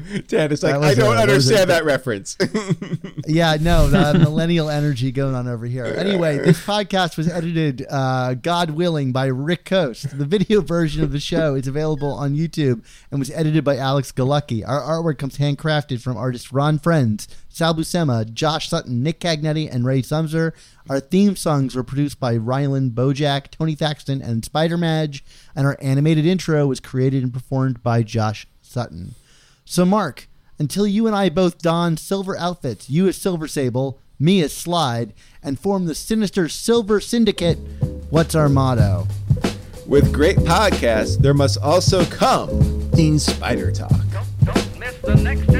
Dan, 0.29 0.53
it's 0.53 0.63
like, 0.63 0.75
I 0.75 0.95
don't 0.95 1.17
a- 1.17 1.21
understand 1.21 1.71
that 1.71 1.85
reference. 1.85 2.37
Yeah, 3.27 3.57
no, 3.61 3.89
the 3.89 4.19
millennial 4.19 4.71
energy 4.71 5.13
going 5.13 5.35
on 5.35 5.49
over 5.49 5.67
here. 5.67 5.85
Anyway, 5.85 6.39
this 6.39 6.59
podcast 6.65 7.19
was 7.19 7.29
edited, 7.29 7.85
uh, 7.91 8.35
God 8.35 8.71
willing, 8.71 9.13
by 9.13 9.27
Rick 9.27 9.67
Coast. 9.67 10.17
The 10.17 10.25
video 10.25 10.63
version 10.63 11.03
of 11.03 11.13
the 11.13 11.21
show 11.21 11.55
is 11.55 11.67
available 11.67 12.11
on 12.11 12.35
YouTube 12.35 12.83
and 13.11 13.19
was 13.21 13.31
edited 13.31 13.65
by 13.65 13.77
Alex 13.77 14.13
Galucki. 14.13 14.67
Our 14.67 14.81
artwork 14.81 15.19
comes 15.19 15.37
handcrafted 15.37 16.01
from 16.01 16.17
artists 16.17 16.53
Ron 16.53 16.79
Frenz, 16.79 17.29
Sal 17.51 17.75
Buscema, 17.75 18.33
Josh 18.33 18.69
Sutton, 18.71 19.03
Nick 19.03 19.21
Cagnetti, 19.21 19.69
and 19.71 19.85
Ray 19.85 20.01
Sumser. 20.01 20.53
Our 20.89 21.01
theme 21.01 21.37
songs 21.37 21.75
were 21.77 21.85
produced 21.85 22.19
by 22.19 22.39
Rylan 22.39 22.93
Bojack, 22.93 23.51
Tony 23.51 23.75
Thaxton, 23.75 24.23
and 24.23 24.43
Spider 24.45 24.79
Madge, 24.79 25.23
and 25.55 25.67
our 25.67 25.77
animated 25.83 26.25
intro 26.25 26.67
was 26.67 26.81
created 26.81 27.23
and 27.23 27.33
performed 27.35 27.83
by 27.83 28.03
Josh 28.03 28.47
Sutton. 28.63 29.15
So, 29.71 29.85
Mark, 29.85 30.29
until 30.59 30.87
you 30.87 31.07
and 31.07 31.15
I 31.15 31.29
both 31.29 31.59
don 31.59 31.99
silver 31.99 32.39
outfits, 32.39 32.89
you 32.89 33.07
as 33.07 33.19
Silver 33.19 33.47
Sable, 33.47 34.01
me 34.19 34.41
as 34.41 34.51
Slide, 34.51 35.13
and 35.43 35.61
form 35.61 35.85
the 35.85 35.95
sinister 35.95 36.49
Silver 36.49 37.01
Syndicate, 37.01 37.59
what's 38.09 38.35
our 38.35 38.49
motto? 38.49 39.07
With 39.87 40.11
great 40.11 40.39
podcasts, 40.39 41.19
there 41.19 41.35
must 41.35 41.59
also 41.59 42.07
come 42.07 42.89
Dean 42.93 43.19
Spider 43.19 43.71
Talk. 43.71 43.91
Don't, 43.91 44.45
don't 44.47 44.79
miss 44.79 44.97
the 45.03 45.17
next 45.17 45.53